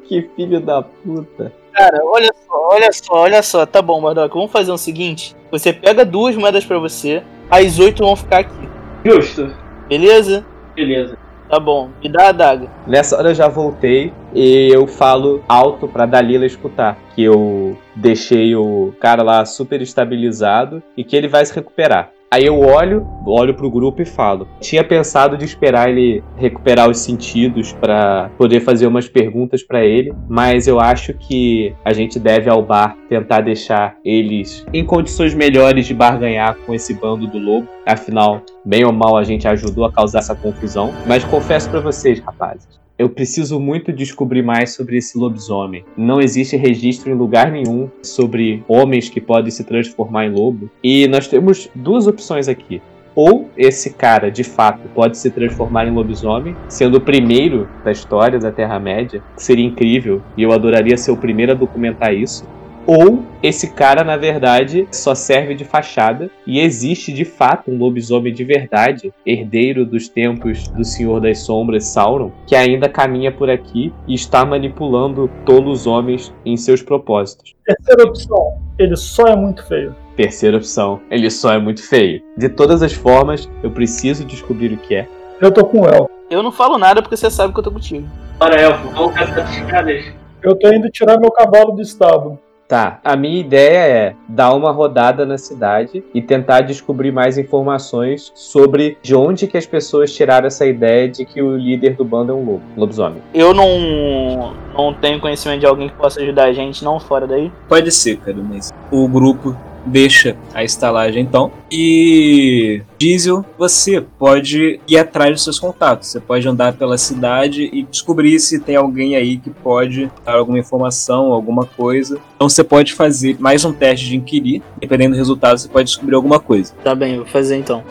Que 0.09 0.31
filho 0.37 0.61
da 0.61 0.83
puta. 0.83 1.53
Cara, 1.73 2.01
olha 2.05 2.33
só, 2.47 2.69
olha 2.71 2.93
só, 2.93 3.15
olha 3.15 3.43
só. 3.43 3.67
Tá 3.67 3.83
bom, 3.83 4.01
Bardock, 4.01 4.35
vamos 4.35 4.51
fazer 4.51 4.73
o 4.73 4.79
seguinte. 4.79 5.37
Você 5.51 5.73
pega 5.73 6.05
duas 6.05 6.35
moedas 6.37 6.65
pra 6.65 6.79
você, 6.79 7.23
as 7.51 7.79
oito 7.79 8.05
vão 8.05 8.17
ficar 8.17 8.39
aqui. 8.39 8.69
Justo. 9.05 9.55
Beleza? 9.89 10.45
Beleza. 10.75 11.17
Tá 11.49 11.61
bom. 11.61 11.91
Me 12.03 12.09
dá 12.09 12.25
a 12.25 12.29
adaga. 12.29 12.69
Nessa 12.87 13.17
hora 13.17 13.31
eu 13.31 13.35
já 13.35 13.47
voltei 13.47 14.13
e 14.35 14.69
eu 14.73 14.87
falo 14.87 15.43
alto 15.49 15.87
pra 15.87 16.07
Dalila 16.07 16.45
escutar 16.45 16.99
que 17.15 17.23
eu 17.23 17.79
deixei 17.95 18.57
o 18.57 18.93
cara 19.01 19.23
lá 19.23 19.45
super 19.45 19.81
estabilizado 19.81 20.83
e 20.97 21.05
que 21.05 21.15
ele 21.15 21.29
vai 21.29 21.45
se 21.47 21.55
recuperar. 21.55 22.11
Aí 22.31 22.45
eu 22.45 22.59
olho, 22.61 23.07
olho 23.25 23.55
pro 23.55 23.71
grupo 23.71 24.03
e 24.03 24.05
falo. 24.05 24.49
Tinha 24.61 24.83
pensado 24.83 25.37
de 25.37 25.45
esperar 25.45 25.89
ele 25.89 26.23
recuperar 26.37 26.91
os 26.91 26.99
sentidos 26.99 27.73
pra 27.73 28.31
poder 28.37 28.61
fazer 28.61 28.87
umas 28.87 29.09
perguntas 29.09 29.63
pra 29.63 29.85
ele, 29.85 30.13
mas 30.29 30.67
eu 30.67 30.81
acho 30.81 31.15
que 31.15 31.75
a 31.85 31.93
gente 31.93 32.19
deve 32.19 32.51
ao 32.51 32.63
bar 32.63 32.97
tentar 33.09 33.43
deixar 33.43 33.97
eles 34.05 34.67
em 34.73 34.85
condições 34.85 35.35
melhores 35.35 35.87
de 35.87 35.95
barganhar 35.95 36.57
com 36.67 36.75
esse 36.75 36.95
bando 36.95 37.27
do 37.27 37.39
lobo. 37.39 37.69
Afinal, 37.87 38.43
bem 38.65 38.85
ou 38.85 38.93
mal 38.93 39.17
a 39.17 39.23
gente 39.23 39.47
ajudou 39.47 39.85
a 39.85 39.93
causar 39.93 40.19
essa 40.19 40.35
confusão. 40.35 40.93
Mas 41.07 41.25
confesso 41.25 41.71
pra 41.71 41.81
vocês, 41.81 42.19
rapazes, 42.19 42.86
eu 42.99 43.11
preciso 43.11 43.61
muito 43.61 43.93
descobrir 43.93 44.43
mais 44.43 44.75
sobre 44.75 44.97
esse 44.97 45.19
lobisomem. 45.19 45.85
Não 45.97 46.21
existe 46.21 46.57
registro 46.57 47.11
em 47.11 47.15
lugar 47.15 47.51
nenhum 47.51 47.91
sobre 48.03 48.65
homens 48.67 49.09
que 49.09 49.21
podem 49.21 49.51
se 49.51 49.65
transformar 49.65 50.27
em 50.27 50.33
lobo. 50.33 50.71
E 50.83 51.07
nós 51.07 51.29
temos 51.29 51.69
duas 51.75 52.07
opções 52.07 52.49
aqui. 52.49 52.81
Ou 53.15 53.49
esse 53.57 53.95
cara, 53.95 54.31
de 54.31 54.45
fato, 54.45 54.89
pode 54.95 55.17
se 55.17 55.31
transformar 55.31 55.87
em 55.87 55.91
lobisomem, 55.91 56.55
sendo 56.69 56.99
o 56.99 57.01
primeiro 57.01 57.67
da 57.83 57.91
história 57.91 58.39
da 58.39 58.53
Terra-média, 58.53 59.23
seria 59.37 59.65
incrível, 59.65 60.21
e 60.37 60.43
eu 60.43 60.53
adoraria 60.53 60.99
ser 60.99 61.13
o 61.13 61.17
primeiro 61.17 61.53
a 61.53 61.55
documentar 61.55 62.15
isso. 62.15 62.47
Ou 62.87 63.25
esse 63.43 63.73
cara, 63.73 64.05
na 64.05 64.17
verdade, 64.17 64.87
só 64.93 65.13
serve 65.13 65.57
de 65.57 65.65
fachada 65.65 66.31
e 66.47 66.61
existe 66.61 67.13
de 67.13 67.25
fato 67.25 67.71
um 67.71 67.79
lobisomem 67.79 68.33
de 68.33 68.45
verdade, 68.45 69.13
herdeiro 69.27 69.85
dos 69.85 70.09
tempos 70.09 70.69
do 70.69 70.85
Senhor 70.85 71.21
das 71.21 71.41
Sombras, 71.41 71.87
Sauron, 71.87 72.31
que 72.47 72.55
ainda 72.55 72.89
caminha 72.89 73.33
por 73.33 73.51
aqui 73.51 73.93
e 74.07 74.15
está 74.15 74.45
manipulando 74.45 75.29
tolos 75.45 75.87
homens 75.87 76.33
em 76.45 76.57
seus 76.57 76.81
propósitos. 76.81 77.55
Terceira 77.65 78.05
opção, 78.05 78.61
ele 78.79 78.95
só 78.95 79.27
é 79.27 79.35
muito 79.35 79.67
feio. 79.67 79.95
Terceira 80.17 80.57
opção, 80.57 81.01
ele 81.11 81.29
só 81.29 81.53
é 81.53 81.59
muito 81.59 81.83
feio. 81.83 82.23
De 82.37 82.49
todas 82.49 82.83
as 82.83 82.93
formas, 82.93 83.51
eu 83.65 83.71
preciso 83.71 84.25
descobrir 84.25 84.73
o 84.73 84.79
que 84.79 84.95
é. 84.95 85.09
Eu 85.41 85.51
tô 85.51 85.65
com 85.67 85.81
o 85.81 85.89
El. 85.89 86.09
Eu 86.31 86.43
não 86.43 86.53
falo 86.53 86.79
nada 86.79 87.03
porque 87.03 87.17
você 87.17 87.31
sabe 87.31 87.53
que 87.53 87.59
eu 87.59 87.65
tô 87.65 87.73
contigo. 87.73 88.07
Ora, 88.39 88.61
elfo, 88.61 88.89
vamos 88.91 89.15
caçar 89.15 89.41
as 89.41 89.57
escadas. 89.57 90.05
Eu 90.43 90.55
tô 90.57 90.73
indo 90.73 90.89
tirar 90.91 91.19
meu 91.19 91.31
cavalo 91.31 91.73
do 91.73 91.83
estábulo. 91.83 92.39
Tá, 92.69 92.99
a 93.05 93.15
minha 93.15 93.39
ideia 93.39 93.79
é 93.79 94.15
dar 94.29 94.53
uma 94.53 94.73
rodada 94.73 95.25
na 95.25 95.39
cidade 95.39 96.03
e 96.13 96.21
tentar 96.21 96.63
descobrir 96.63 97.13
mais 97.13 97.39
informações 97.39 98.33
sobre 98.35 98.99
de 99.01 99.15
onde 99.15 99.47
que 99.47 99.57
as 99.57 99.65
pessoas 99.65 100.13
tiraram 100.13 100.49
essa 100.49 100.67
ideia 100.67 101.09
de 101.09 101.25
que 101.25 101.41
o 101.41 101.57
líder 101.57 101.95
do 101.95 102.05
bando 102.05 102.33
é 102.33 102.35
um 102.35 102.45
lobo, 102.45 102.63
lobisomem. 102.77 103.23
Eu 103.33 103.55
não, 103.55 104.53
não 104.75 104.93
tenho 104.95 105.21
conhecimento 105.21 105.61
de 105.61 105.67
alguém 105.67 105.89
que 105.89 105.95
possa 105.95 106.21
ajudar 106.21 106.47
a 106.47 106.53
gente, 106.53 106.83
não 106.83 106.99
fora 106.99 107.25
daí. 107.25 107.53
Pode 107.69 107.93
ser, 107.93 108.17
cara, 108.17 108.37
mas 108.37 108.73
o 108.91 109.07
grupo 109.07 109.57
deixa 109.87 110.37
a 110.53 110.65
estalagem 110.65 111.23
então. 111.23 111.51
E 111.71 112.83
Diesel, 112.99 113.45
você 113.59 114.01
pode 114.01 114.81
ir 114.87 114.99
atrás 114.99 115.33
dos 115.33 115.45
seus 115.45 115.59
contatos. 115.59 116.09
Você 116.09 116.21
pode 116.21 116.47
andar 116.47 116.75
pela 116.75 116.99
cidade 116.99 117.71
e 117.73 117.83
descobrir 117.83 118.39
se 118.41 118.61
tem 118.61 118.77
alguém 118.77 119.17
aí 119.17 119.37
que 119.39 119.51
pode 119.51 120.11
dar 120.25 120.35
alguma 120.35 120.59
informação, 120.59 121.33
alguma 121.33 121.65
coisa. 121.65 122.19
Então 122.35 122.49
você 122.49 122.65
pode 122.65 122.93
fazer 122.95 123.37
mais 123.39 123.65
um 123.65 123.73
teste 123.73 124.07
de 124.07 124.17
inquirir. 124.17 124.63
Dependendo 124.79 125.15
do 125.15 125.19
resultado, 125.19 125.59
você 125.59 125.69
pode 125.69 125.89
descobrir 125.89 126.15
alguma 126.15 126.41
coisa. 126.41 126.75
Tá 126.83 126.95
bem, 126.95 127.13
eu 127.15 127.19
vou 127.19 127.27
fazer 127.27 127.57
então. 127.57 127.83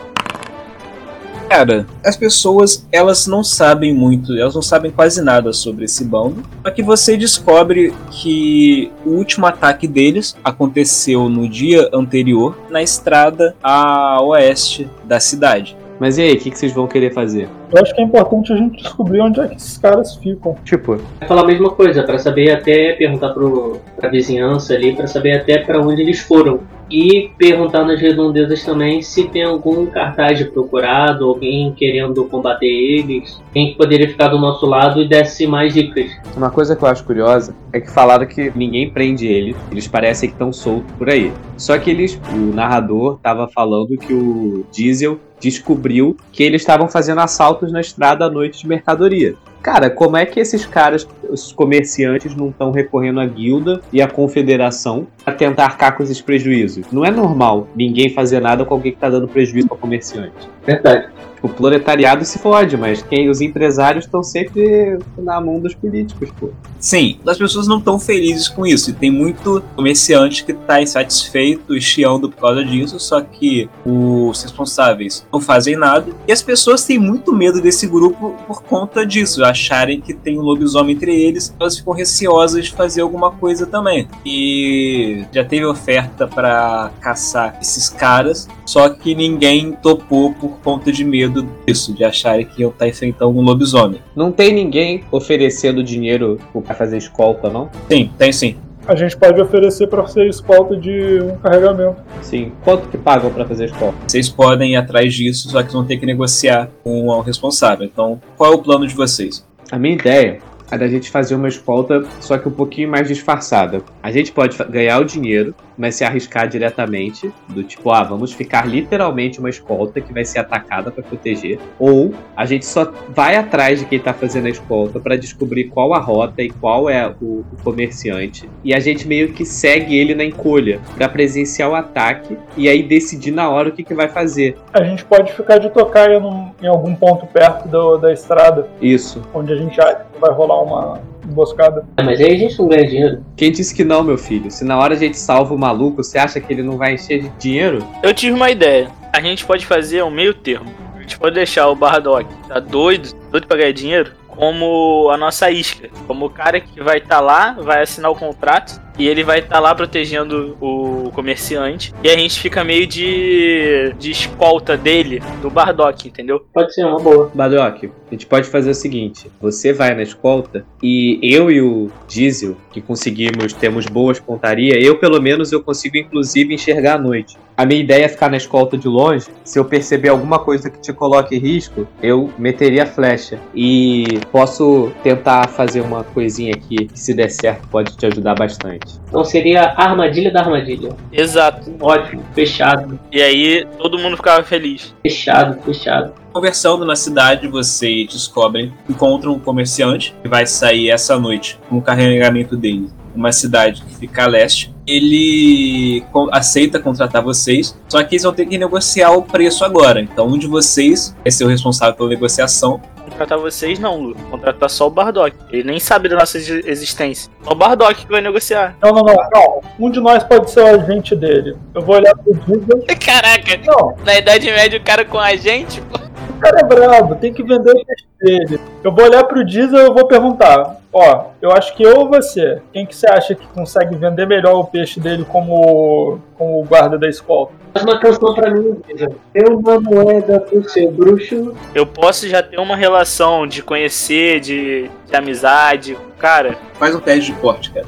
Cara, 1.49 1.85
as 2.03 2.17
pessoas, 2.17 2.85
elas 2.91 3.27
não 3.27 3.43
sabem 3.43 3.93
muito, 3.93 4.35
elas 4.37 4.55
não 4.55 4.61
sabem 4.61 4.91
quase 4.91 5.21
nada 5.21 5.53
sobre 5.53 5.85
esse 5.85 6.03
bando. 6.03 6.43
Só 6.63 6.71
que 6.71 6.83
você 6.83 7.15
descobre 7.15 7.93
que 8.11 8.91
o 9.05 9.11
último 9.11 9.45
ataque 9.45 9.87
deles 9.87 10.35
aconteceu 10.43 11.29
no 11.29 11.47
dia 11.47 11.89
anterior, 11.93 12.57
na 12.69 12.81
estrada 12.81 13.55
a 13.63 14.21
oeste 14.23 14.89
da 15.05 15.19
cidade. 15.19 15.77
Mas 15.99 16.17
e 16.17 16.23
aí, 16.23 16.33
o 16.33 16.37
que, 16.37 16.51
que 16.51 16.57
vocês 16.57 16.73
vão 16.73 16.87
querer 16.87 17.13
fazer? 17.13 17.47
Eu 17.71 17.81
acho 17.81 17.93
que 17.93 18.01
é 18.01 18.03
importante 18.03 18.51
a 18.51 18.55
gente 18.55 18.81
descobrir 18.81 19.21
onde 19.21 19.39
é 19.39 19.47
que 19.47 19.55
esses 19.55 19.77
caras 19.77 20.15
ficam. 20.15 20.55
Tipo, 20.63 20.97
Vai 21.19 21.27
falar 21.27 21.41
a 21.41 21.47
mesma 21.47 21.69
coisa, 21.69 22.03
pra 22.03 22.17
saber 22.17 22.51
até 22.51 22.93
perguntar 22.93 23.29
pro, 23.29 23.79
pra 23.95 24.09
vizinhança 24.09 24.73
ali, 24.73 24.93
pra 24.93 25.07
saber 25.07 25.33
até 25.33 25.59
pra 25.59 25.79
onde 25.79 26.01
eles 26.01 26.19
foram. 26.19 26.59
E 26.89 27.31
perguntar 27.37 27.83
nas 27.83 27.99
redondezas 27.99 28.63
também 28.63 29.01
se 29.01 29.27
tem 29.29 29.43
algum 29.43 29.87
cartaz 29.87 30.37
de 30.37 30.45
procurado, 30.45 31.25
alguém 31.25 31.73
querendo 31.73 32.25
combater 32.25 32.67
eles, 32.67 33.41
quem 33.51 33.71
que 33.71 33.77
poderia 33.77 34.07
ficar 34.07 34.27
do 34.27 34.37
nosso 34.37 34.67
lado 34.67 35.01
e 35.01 35.07
desse 35.07 35.47
mais 35.47 35.73
dicas. 35.73 36.11
uma 36.37 36.51
coisa 36.51 36.75
que 36.75 36.83
eu 36.83 36.87
acho 36.87 37.03
curiosa 37.03 37.55
é 37.73 37.79
que 37.79 37.89
falaram 37.89 38.27
que 38.27 38.51
ninguém 38.55 38.87
prende 38.87 39.25
eles, 39.25 39.55
eles 39.71 39.87
parecem 39.87 40.29
que 40.29 40.35
estão 40.35 40.53
soltos 40.53 40.91
por 40.95 41.09
aí. 41.09 41.31
Só 41.57 41.75
que 41.79 41.89
eles, 41.89 42.21
o 42.31 42.53
narrador 42.53 43.17
tava 43.17 43.47
falando 43.47 43.97
que 43.97 44.13
o 44.13 44.63
Diesel 44.71 45.19
descobriu 45.45 46.17
que 46.31 46.41
eles 46.41 46.63
estavam 46.63 46.89
fazendo 46.89 47.21
assaltos 47.21 47.71
na 47.71 47.79
estrada 47.79 48.25
à 48.25 48.29
noite 48.29 48.59
de 48.59 48.67
mercadoria. 48.67 49.35
Cara, 49.65 49.89
como 49.89 50.15
é 50.15 50.27
que 50.27 50.39
esses 50.39 50.63
caras, 50.63 51.07
os 51.27 51.51
comerciantes, 51.51 52.35
não 52.35 52.49
estão 52.49 52.69
recorrendo 52.69 53.19
à 53.19 53.25
guilda 53.25 53.81
e 53.91 53.99
à 53.99 54.07
confederação 54.07 55.07
pra 55.23 55.33
tentar 55.33 55.65
arcar 55.65 55.97
com 55.97 56.03
esses 56.03 56.21
prejuízos? 56.21 56.85
Não 56.91 57.03
é 57.03 57.09
normal 57.09 57.67
ninguém 57.75 58.11
fazer 58.11 58.39
nada 58.39 58.63
com 58.63 58.75
alguém 58.75 58.91
que 58.91 58.99
tá 58.99 59.09
dando 59.09 59.27
prejuízo 59.27 59.67
para 59.67 59.75
comerciante. 59.75 60.47
Verdade. 60.63 61.07
O 61.41 61.49
proletariado 61.49 62.25
se 62.25 62.39
fode, 62.39 62.75
mas 62.75 63.03
quem 63.03 63.29
os 63.29 63.39
empresários 63.39 64.05
estão 64.05 64.23
sempre 64.23 64.97
na 65.15 65.39
mão 65.39 65.59
dos 65.59 65.75
políticos, 65.75 66.31
pô. 66.39 66.49
Sim, 66.79 67.19
as 67.25 67.37
pessoas 67.37 67.67
não 67.67 67.77
estão 67.77 67.99
felizes 67.99 68.47
com 68.47 68.65
isso. 68.65 68.89
E 68.89 68.93
tem 68.93 69.11
muito 69.11 69.63
comerciante 69.75 70.43
que 70.43 70.53
está 70.53 70.81
insatisfeito 70.81 71.75
e 71.75 71.81
chiando 71.81 72.31
por 72.31 72.41
causa 72.41 72.65
disso, 72.65 72.99
só 72.99 73.21
que 73.21 73.69
os 73.85 74.41
responsáveis 74.41 75.23
não 75.31 75.39
fazem 75.39 75.75
nada. 75.75 76.11
E 76.27 76.31
as 76.31 76.41
pessoas 76.41 76.83
têm 76.83 76.97
muito 76.97 77.31
medo 77.31 77.61
desse 77.61 77.85
grupo 77.85 78.35
por 78.47 78.63
conta 78.63 79.05
disso, 79.05 79.39
acharem 79.55 80.01
que 80.01 80.13
tem 80.13 80.37
um 80.37 80.41
lobisomem 80.41 80.95
entre 80.95 81.15
eles, 81.15 81.55
elas 81.59 81.77
ficam 81.77 81.93
receosas 81.93 82.65
de 82.65 82.71
fazer 82.71 83.01
alguma 83.01 83.31
coisa 83.31 83.65
também. 83.65 84.07
E 84.25 85.25
já 85.31 85.43
teve 85.43 85.65
oferta 85.65 86.27
para 86.27 86.91
caçar 86.99 87.57
esses 87.61 87.89
caras, 87.89 88.47
só 88.65 88.89
que 88.89 89.15
ninguém 89.15 89.71
topou 89.71 90.33
por 90.33 90.57
conta 90.59 90.91
de 90.91 91.03
medo 91.03 91.47
disso, 91.65 91.93
de 91.93 92.03
acharem 92.03 92.45
que 92.45 92.61
iam 92.61 92.69
estar 92.69 92.87
enfrentando 92.87 93.37
um 93.37 93.41
lobisomem. 93.41 94.01
Não 94.15 94.31
tem 94.31 94.53
ninguém 94.53 95.03
oferecendo 95.11 95.83
dinheiro 95.83 96.39
pra 96.65 96.75
fazer 96.75 96.97
escolta, 96.97 97.49
não? 97.49 97.69
Sim, 97.89 98.11
tem 98.17 98.31
sim. 98.31 98.57
A 98.87 98.95
gente 98.95 99.17
pode 99.17 99.41
oferecer 99.41 99.87
pra 99.87 100.05
ser 100.05 100.27
escolta 100.29 100.77
de 100.77 101.19
um 101.19 101.35
carregamento. 101.37 101.95
Sim. 102.21 102.51
Quanto 102.63 102.87
que 102.87 102.97
pagam 102.97 103.31
pra 103.31 103.43
fazer 103.43 103.65
escolta? 103.65 103.97
Vocês 104.07 104.29
podem 104.29 104.73
ir 104.73 104.75
atrás 104.75 105.11
disso, 105.13 105.49
só 105.49 105.63
que 105.63 105.73
vão 105.73 105.83
ter 105.83 105.97
que 105.97 106.05
negociar 106.05 106.69
com 106.83 107.07
o 107.07 107.21
responsável. 107.21 107.85
Então, 107.85 108.21
qual 108.37 108.53
é 108.53 108.55
o 108.55 108.61
plano 108.61 108.85
de 108.85 108.93
vocês? 108.93 109.43
A 109.71 109.79
minha 109.79 109.95
ideia 109.95 110.39
é 110.71 110.77
da 110.77 110.87
gente 110.87 111.11
fazer 111.11 111.35
uma 111.35 111.47
escolta, 111.47 112.03
só 112.19 112.37
que 112.37 112.47
um 112.47 112.51
pouquinho 112.51 112.89
mais 112.89 113.07
disfarçada. 113.07 113.81
A 114.01 114.11
gente 114.11 114.31
pode 114.31 114.57
ganhar 114.65 114.99
o 114.99 115.05
dinheiro, 115.05 115.53
mas 115.77 115.95
se 115.95 116.03
arriscar 116.03 116.47
diretamente, 116.47 117.31
do 117.49 117.63
tipo, 117.63 117.91
ah, 117.91 118.03
vamos 118.03 118.31
ficar 118.33 118.67
literalmente 118.67 119.39
uma 119.39 119.49
escolta 119.49 119.99
que 120.01 120.13
vai 120.13 120.23
ser 120.25 120.39
atacada 120.39 120.91
pra 120.91 121.03
proteger, 121.03 121.59
ou 121.79 122.13
a 122.35 122.45
gente 122.45 122.65
só 122.65 122.91
vai 123.09 123.35
atrás 123.35 123.79
de 123.79 123.85
quem 123.85 123.99
tá 123.99 124.13
fazendo 124.13 124.45
a 124.47 124.49
escolta 124.49 124.99
pra 124.99 125.15
descobrir 125.15 125.65
qual 125.65 125.93
a 125.93 125.99
rota 125.99 126.41
e 126.41 126.49
qual 126.49 126.89
é 126.89 127.07
o, 127.21 127.39
o 127.51 127.57
comerciante, 127.63 128.49
e 128.63 128.73
a 128.73 128.79
gente 128.79 129.07
meio 129.07 129.33
que 129.33 129.45
segue 129.45 129.97
ele 129.97 130.15
na 130.15 130.23
encolha 130.23 130.79
pra 130.95 131.07
presenciar 131.09 131.69
o 131.69 131.75
ataque 131.75 132.37
e 132.57 132.67
aí 132.69 132.81
decidir 132.83 133.31
na 133.31 133.49
hora 133.49 133.69
o 133.69 133.71
que, 133.71 133.83
que 133.83 133.93
vai 133.93 134.07
fazer. 134.07 134.57
A 134.73 134.83
gente 134.83 135.03
pode 135.05 135.31
ficar 135.33 135.57
de 135.57 135.69
tocaia 135.69 136.19
num- 136.19 136.51
em 136.61 136.67
algum 136.67 136.95
ponto 136.95 137.25
perto 137.27 137.67
do- 137.67 137.97
da 137.97 138.11
estrada, 138.13 138.67
Isso. 138.81 139.21
onde 139.33 139.51
a 139.53 139.55
gente 139.55 139.77
vai 140.19 140.31
rolar 140.31 140.61
uma 140.61 140.99
emboscada. 141.29 141.85
É, 141.97 142.03
mas 142.03 142.19
aí 142.19 142.33
a 142.33 142.37
gente 142.37 142.57
não 142.59 142.67
ganha 142.67 142.87
dinheiro. 142.87 143.25
Quem 143.35 143.51
disse 143.51 143.73
que 143.73 143.83
não, 143.83 144.03
meu 144.03 144.17
filho? 144.17 144.49
Se 144.51 144.63
na 144.63 144.77
hora 144.77 144.93
a 144.93 144.97
gente 144.97 145.17
salva 145.17 145.53
o 145.53 145.57
maluco, 145.57 146.03
você 146.03 146.17
acha 146.17 146.39
que 146.39 146.51
ele 146.51 146.63
não 146.63 146.77
vai 146.77 146.93
encher 146.93 147.21
de 147.21 147.29
dinheiro? 147.39 147.85
Eu 148.03 148.13
tive 148.13 148.35
uma 148.35 148.49
ideia. 148.49 148.89
A 149.13 149.21
gente 149.21 149.45
pode 149.45 149.65
fazer 149.65 150.03
um 150.03 150.11
meio 150.11 150.33
termo. 150.33 150.69
A 150.95 151.01
gente 151.01 151.17
pode 151.19 151.35
deixar 151.35 151.67
o 151.69 151.75
Bardock, 151.75 152.27
tá 152.47 152.59
doido, 152.59 153.15
doido 153.31 153.47
pra 153.47 153.57
ganhar 153.57 153.71
dinheiro, 153.71 154.11
como 154.27 155.09
a 155.11 155.17
nossa 155.17 155.51
isca. 155.51 155.89
Como 156.07 156.25
o 156.25 156.29
cara 156.29 156.59
que 156.59 156.81
vai 156.81 156.97
estar 156.97 157.19
lá, 157.19 157.53
vai 157.53 157.83
assinar 157.83 158.11
o 158.11 158.15
contrato, 158.15 158.81
e 158.97 159.07
ele 159.07 159.23
vai 159.23 159.39
estar 159.39 159.59
lá 159.59 159.73
protegendo 159.73 160.57
o 160.61 161.11
comerciante. 161.11 161.93
E 162.03 162.09
a 162.09 162.17
gente 162.17 162.39
fica 162.39 162.63
meio 162.63 162.87
de, 162.87 163.93
de 163.97 164.11
escolta 164.11 164.77
dele, 164.77 165.21
do 165.41 165.49
Bardock, 165.49 166.07
entendeu? 166.07 166.45
Pode 166.53 166.73
ser 166.73 166.85
uma 166.85 166.99
boa. 166.99 167.31
Badrock, 167.33 167.87
a 167.87 168.13
gente 168.13 168.25
pode 168.25 168.47
fazer 168.47 168.69
o 168.69 168.75
seguinte: 168.75 169.29
você 169.41 169.73
vai 169.73 169.93
na 169.93 170.03
escolta 170.03 170.65
e 170.81 171.19
eu 171.21 171.51
e 171.51 171.61
o 171.61 171.89
Diesel, 172.07 172.55
que 172.71 172.81
conseguimos, 172.81 173.53
temos 173.53 173.85
boas 173.85 174.19
pontaria, 174.19 174.79
eu 174.79 174.97
pelo 174.97 175.21
menos 175.21 175.51
eu 175.51 175.61
consigo 175.61 175.97
inclusive 175.97 176.53
enxergar 176.53 176.95
à 176.95 176.97
noite. 176.97 177.37
A 177.57 177.65
minha 177.65 177.79
ideia 177.79 178.05
é 178.05 178.07
ficar 178.09 178.29
na 178.29 178.35
escolta 178.35 178.77
de 178.77 178.87
longe. 178.87 179.27
Se 179.45 179.57
eu 179.57 179.63
perceber 179.63 180.09
alguma 180.09 180.39
coisa 180.39 180.69
que 180.69 180.77
te 180.77 180.91
coloque 180.91 181.35
em 181.35 181.39
risco, 181.39 181.87
eu 182.01 182.29
meteria 182.37 182.83
a 182.83 182.85
flecha. 182.85 183.39
E 183.53 184.19
posso 184.29 184.91
tentar 185.01 185.47
fazer 185.47 185.79
uma 185.79 186.03
coisinha 186.03 186.53
aqui 186.53 186.85
que, 186.85 186.99
se 186.99 187.13
der 187.13 187.29
certo, 187.29 187.65
pode 187.69 187.95
te 187.95 188.05
ajudar 188.05 188.35
bastante. 188.35 188.84
Então 189.07 189.23
seria 189.23 189.63
a 189.63 189.89
armadilha 189.89 190.31
da 190.31 190.41
armadilha. 190.41 190.95
Exato. 191.11 191.71
Ótimo. 191.79 192.23
Fechado. 192.33 192.99
E 193.11 193.21
aí 193.21 193.65
todo 193.77 193.97
mundo 193.97 194.17
ficava 194.17 194.43
feliz. 194.43 194.93
Fechado, 195.01 195.61
fechado. 195.61 196.13
Conversando 196.33 196.85
na 196.85 196.97
cidade, 196.97 197.47
vocês 197.47 198.09
descobrem, 198.09 198.73
encontram 198.89 199.33
um 199.33 199.39
comerciante 199.39 200.13
que 200.21 200.27
vai 200.27 200.45
sair 200.45 200.89
essa 200.89 201.17
noite 201.17 201.57
com 201.69 201.77
o 201.77 201.81
carregamento 201.81 202.57
dele. 202.57 202.89
Uma 203.15 203.31
cidade 203.31 203.81
que 203.81 203.95
fica 203.95 204.25
a 204.25 204.27
leste. 204.27 204.75
Ele 204.85 206.03
aceita 206.33 206.79
contratar 206.79 207.23
vocês, 207.23 207.79
só 207.87 208.03
que 208.03 208.15
eles 208.15 208.23
vão 208.23 208.33
ter 208.33 208.45
que 208.45 208.57
negociar 208.57 209.11
o 209.11 209.21
preço 209.21 209.63
agora. 209.63 210.01
Então, 210.01 210.27
um 210.27 210.37
de 210.37 210.45
vocês 210.45 211.15
vai 211.23 211.31
ser 211.31 211.45
o 211.45 211.47
responsável 211.47 211.95
pela 211.95 212.09
negociação. 212.09 212.81
Contratar 213.05 213.37
vocês 213.39 213.79
não, 213.79 213.97
Lu. 214.01 214.15
Contratar 214.29 214.69
só 214.69 214.87
o 214.87 214.89
Bardock. 214.89 215.35
Ele 215.51 215.63
nem 215.63 215.79
sabe 215.79 216.09
da 216.09 216.15
nossa 216.17 216.37
exi- 216.37 216.63
existência. 216.65 217.31
Só 217.43 217.51
o 217.51 217.55
Bardock 217.55 218.05
que 218.05 218.11
vai 218.11 218.21
negociar. 218.21 218.75
Não, 218.81 218.91
não, 218.91 219.03
não, 219.03 219.15
calma. 219.29 219.61
Um 219.79 219.89
de 219.89 219.99
nós 219.99 220.23
pode 220.23 220.49
ser 220.51 220.61
o 220.61 220.67
agente 220.67 221.15
dele. 221.15 221.55
Eu 221.73 221.81
vou 221.81 221.95
olhar 221.95 222.13
pro 222.15 222.33
Diesel. 222.33 222.83
Caraca, 222.99 223.57
Não, 223.65 223.95
na 224.03 224.15
Idade 224.17 224.45
Média 224.51 224.79
o 224.79 224.83
cara 224.83 225.05
com 225.05 225.19
a 225.19 225.35
gente, 225.35 225.79
pô. 225.81 225.99
O 226.35 226.39
cara 226.39 226.59
é 226.59 226.63
brabo, 226.63 227.15
tem 227.15 227.33
que 227.33 227.41
vender 227.41 227.71
o 227.71 227.85
peixe 227.85 228.05
dele. 228.19 228.59
Eu 228.83 228.91
vou 228.91 229.05
olhar 229.05 229.23
pro 229.23 229.43
Diesel 229.43 229.79
e 229.79 229.85
eu 229.85 229.93
vou 229.93 230.05
perguntar: 230.07 230.77
Ó, 230.91 231.25
eu 231.41 231.51
acho 231.51 231.75
que 231.75 231.83
eu 231.83 231.99
ou 231.99 232.09
você, 232.09 232.61
quem 232.71 232.85
que 232.85 232.95
você 232.95 233.07
acha 233.09 233.33
que 233.33 233.47
consegue 233.47 233.95
vender 233.95 234.27
melhor 234.27 234.55
o 234.55 234.65
peixe 234.65 234.99
dele 234.99 235.25
como, 235.25 236.19
como 236.37 236.61
o 236.61 236.65
guarda 236.65 236.97
da 236.97 237.07
escolta? 237.07 237.53
Faz 237.73 237.85
uma 237.85 237.99
canção 237.99 238.33
pra 238.33 238.49
mim, 238.49 238.81
Isa. 238.93 239.09
Deu 239.33 239.57
uma 239.57 239.79
moeda 239.79 240.39
pro 240.39 240.67
seu 240.69 240.91
bruxo. 240.91 241.53
Eu 241.73 241.85
posso 241.85 242.27
já 242.27 242.41
ter 242.41 242.59
uma 242.59 242.75
relação 242.75 243.45
de 243.47 243.61
conhecer, 243.61 244.39
de, 244.39 244.89
de 245.05 245.15
amizade. 245.15 245.97
Cara, 246.17 246.57
Faz 246.79 246.95
um 246.95 246.99
teste 246.99 247.33
de 247.33 247.39
porte, 247.39 247.71
cara. 247.71 247.85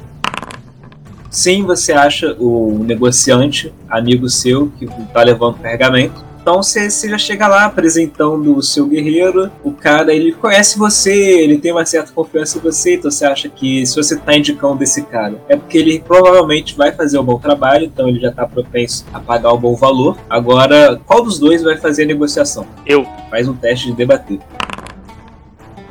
Sim, 1.30 1.64
você 1.64 1.92
acha 1.92 2.34
o 2.38 2.82
negociante, 2.84 3.72
amigo 3.88 4.28
seu, 4.28 4.70
que 4.78 4.86
tá 5.12 5.22
levando 5.22 5.56
o 5.56 5.58
carregamento. 5.58 6.27
Então 6.40 6.62
você, 6.62 6.88
já 6.88 7.18
chega 7.18 7.46
lá 7.46 7.66
apresentando 7.66 8.56
o 8.56 8.62
seu 8.62 8.86
guerreiro. 8.86 9.50
O 9.62 9.72
cara 9.72 10.14
ele 10.14 10.32
conhece 10.32 10.78
você, 10.78 11.12
ele 11.12 11.58
tem 11.58 11.72
uma 11.72 11.84
certa 11.84 12.12
confiança 12.12 12.58
em 12.58 12.60
você, 12.60 12.94
então 12.94 13.10
você 13.10 13.26
acha 13.26 13.48
que 13.48 13.84
se 13.86 13.94
você 13.94 14.16
tá 14.16 14.36
indicando 14.36 14.76
desse 14.76 15.02
cara, 15.02 15.40
é 15.48 15.56
porque 15.56 15.76
ele 15.76 16.00
provavelmente 16.00 16.74
vai 16.74 16.92
fazer 16.92 17.18
um 17.18 17.24
bom 17.24 17.38
trabalho, 17.38 17.84
então 17.84 18.08
ele 18.08 18.20
já 18.20 18.32
tá 18.32 18.46
propenso 18.46 19.04
a 19.12 19.20
pagar 19.20 19.52
um 19.52 19.58
bom 19.58 19.74
valor. 19.74 20.16
Agora, 20.28 21.00
qual 21.06 21.22
dos 21.22 21.38
dois 21.38 21.62
vai 21.62 21.76
fazer 21.76 22.04
a 22.04 22.06
negociação? 22.06 22.66
Eu. 22.86 23.06
Faz 23.30 23.46
um 23.46 23.54
teste 23.54 23.86
de 23.86 23.92
debater. 23.92 24.38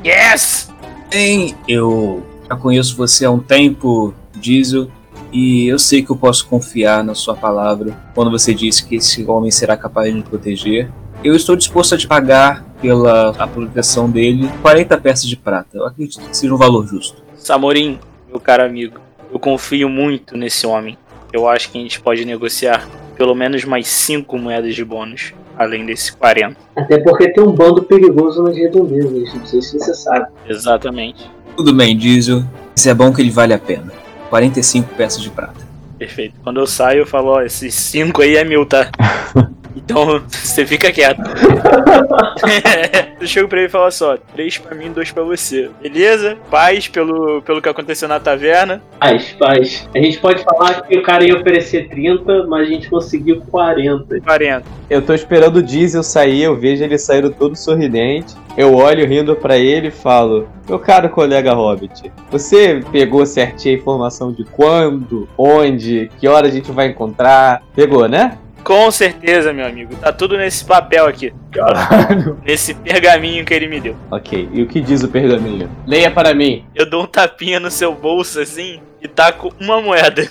yes! 0.04 0.70
Bem, 1.10 1.54
eu 1.66 2.22
já 2.48 2.56
conheço 2.56 2.96
você 2.96 3.24
há 3.24 3.30
um 3.30 3.38
tempo, 3.38 4.12
Diesel, 4.36 4.90
e 5.32 5.66
eu 5.68 5.78
sei 5.78 6.02
que 6.02 6.10
eu 6.10 6.16
posso 6.16 6.46
confiar 6.46 7.04
na 7.04 7.14
sua 7.14 7.34
palavra 7.36 7.96
quando 8.14 8.30
você 8.30 8.54
disse 8.54 8.86
que 8.86 8.96
esse 8.96 9.24
homem 9.24 9.50
será 9.50 9.76
capaz 9.76 10.08
de 10.10 10.16
me 10.16 10.22
proteger. 10.22 10.90
Eu 11.22 11.34
estou 11.34 11.56
disposto 11.56 11.94
a 11.94 11.98
te 11.98 12.06
pagar 12.06 12.64
pela 12.80 13.30
a 13.30 13.46
proteção 13.46 14.08
dele 14.08 14.48
40 14.62 14.96
peças 14.98 15.26
de 15.26 15.36
prata. 15.36 15.76
Eu 15.76 15.86
acredito 15.86 16.20
que 16.20 16.36
seja 16.36 16.54
um 16.54 16.56
valor 16.56 16.86
justo. 16.86 17.22
Samorim, 17.36 17.98
meu 18.28 18.40
caro 18.40 18.64
amigo, 18.64 19.00
eu 19.32 19.38
confio 19.38 19.88
muito 19.88 20.36
nesse 20.36 20.66
homem. 20.66 20.96
Eu 21.32 21.48
acho 21.48 21.70
que 21.70 21.78
a 21.78 21.80
gente 21.80 22.00
pode 22.00 22.24
negociar 22.24 22.88
pelo 23.16 23.34
menos 23.34 23.64
mais 23.64 23.88
5 23.88 24.38
moedas 24.38 24.74
de 24.74 24.84
bônus, 24.84 25.34
além 25.56 25.84
desse 25.84 26.12
40. 26.12 26.56
Até 26.76 26.98
porque 26.98 27.32
tem 27.32 27.42
um 27.42 27.52
bando 27.52 27.82
perigoso 27.82 28.42
nas 28.42 28.56
redondezas. 28.56 29.34
Não 29.34 29.44
sei 29.44 29.60
se 29.60 29.78
você 29.78 29.92
sabe. 29.92 30.26
Exatamente. 30.48 31.28
Tudo 31.56 31.74
bem, 31.74 31.96
Diesel. 31.96 32.44
Se 32.76 32.88
é 32.88 32.94
bom 32.94 33.12
que 33.12 33.20
ele 33.20 33.30
vale 33.30 33.52
a 33.52 33.58
pena. 33.58 33.92
45 34.28 34.94
peças 34.94 35.22
de 35.22 35.30
prata. 35.30 35.66
Perfeito. 35.98 36.34
Quando 36.44 36.60
eu 36.60 36.66
saio, 36.66 37.00
eu 37.00 37.06
falo, 37.06 37.30
ó, 37.30 37.42
esses 37.42 37.74
5 37.74 38.22
aí 38.22 38.36
é 38.36 38.44
meu, 38.44 38.64
tá? 38.64 38.90
Então, 39.88 40.22
você 40.28 40.66
fica 40.66 40.92
quieto. 40.92 41.22
eu 43.18 43.26
chego 43.26 43.48
pra 43.48 43.58
ele 43.58 43.68
e 43.68 43.70
falo 43.70 43.90
só, 43.90 44.18
três 44.34 44.58
pra 44.58 44.74
mim, 44.74 44.92
dois 44.92 45.10
pra 45.10 45.22
você. 45.22 45.70
Beleza? 45.80 46.36
Paz 46.50 46.86
pelo, 46.86 47.40
pelo 47.40 47.62
que 47.62 47.68
aconteceu 47.70 48.06
na 48.06 48.20
taverna. 48.20 48.82
Paz, 49.00 49.34
paz. 49.38 49.88
A 49.94 49.98
gente 49.98 50.18
pode 50.18 50.44
falar 50.44 50.82
que 50.82 50.98
o 50.98 51.02
cara 51.02 51.24
ia 51.24 51.34
oferecer 51.38 51.88
30, 51.88 52.46
mas 52.46 52.68
a 52.68 52.70
gente 52.70 52.90
conseguiu 52.90 53.40
40. 53.50 54.20
40. 54.20 54.64
Eu 54.90 55.00
tô 55.00 55.14
esperando 55.14 55.56
o 55.56 55.62
Diesel 55.62 56.02
sair, 56.02 56.42
eu 56.42 56.54
vejo 56.54 56.84
ele 56.84 56.98
saindo 56.98 57.30
todo 57.30 57.56
sorridente. 57.56 58.36
Eu 58.56 58.74
olho 58.74 59.06
rindo 59.06 59.36
pra 59.36 59.56
ele 59.56 59.88
e 59.88 59.92
falo: 59.92 60.48
Meu 60.68 60.78
caro 60.78 61.08
colega 61.08 61.54
Hobbit, 61.54 62.12
você 62.30 62.82
pegou 62.90 63.24
certinho 63.24 63.76
a 63.76 63.78
informação 63.78 64.32
de 64.32 64.44
quando, 64.44 65.28
onde, 65.38 66.10
que 66.18 66.26
hora 66.26 66.48
a 66.48 66.50
gente 66.50 66.70
vai 66.72 66.88
encontrar? 66.88 67.62
Pegou, 67.74 68.08
né? 68.08 68.36
Com 68.68 68.90
certeza, 68.90 69.50
meu 69.50 69.64
amigo. 69.64 69.96
Tá 69.96 70.12
tudo 70.12 70.36
nesse 70.36 70.62
papel 70.62 71.06
aqui. 71.06 71.32
Caralho. 71.50 72.38
Nesse 72.44 72.74
pergaminho 72.74 73.42
que 73.42 73.54
ele 73.54 73.66
me 73.66 73.80
deu. 73.80 73.96
Ok, 74.10 74.46
e 74.52 74.60
o 74.60 74.66
que 74.66 74.82
diz 74.82 75.02
o 75.02 75.08
pergaminho? 75.08 75.70
Leia 75.86 76.10
para 76.10 76.34
mim. 76.34 76.66
Eu 76.74 76.84
dou 76.84 77.04
um 77.04 77.06
tapinha 77.06 77.58
no 77.58 77.70
seu 77.70 77.94
bolso 77.94 78.38
assim 78.38 78.82
e 79.00 79.08
taco 79.08 79.54
uma 79.58 79.80
moeda. 79.80 80.30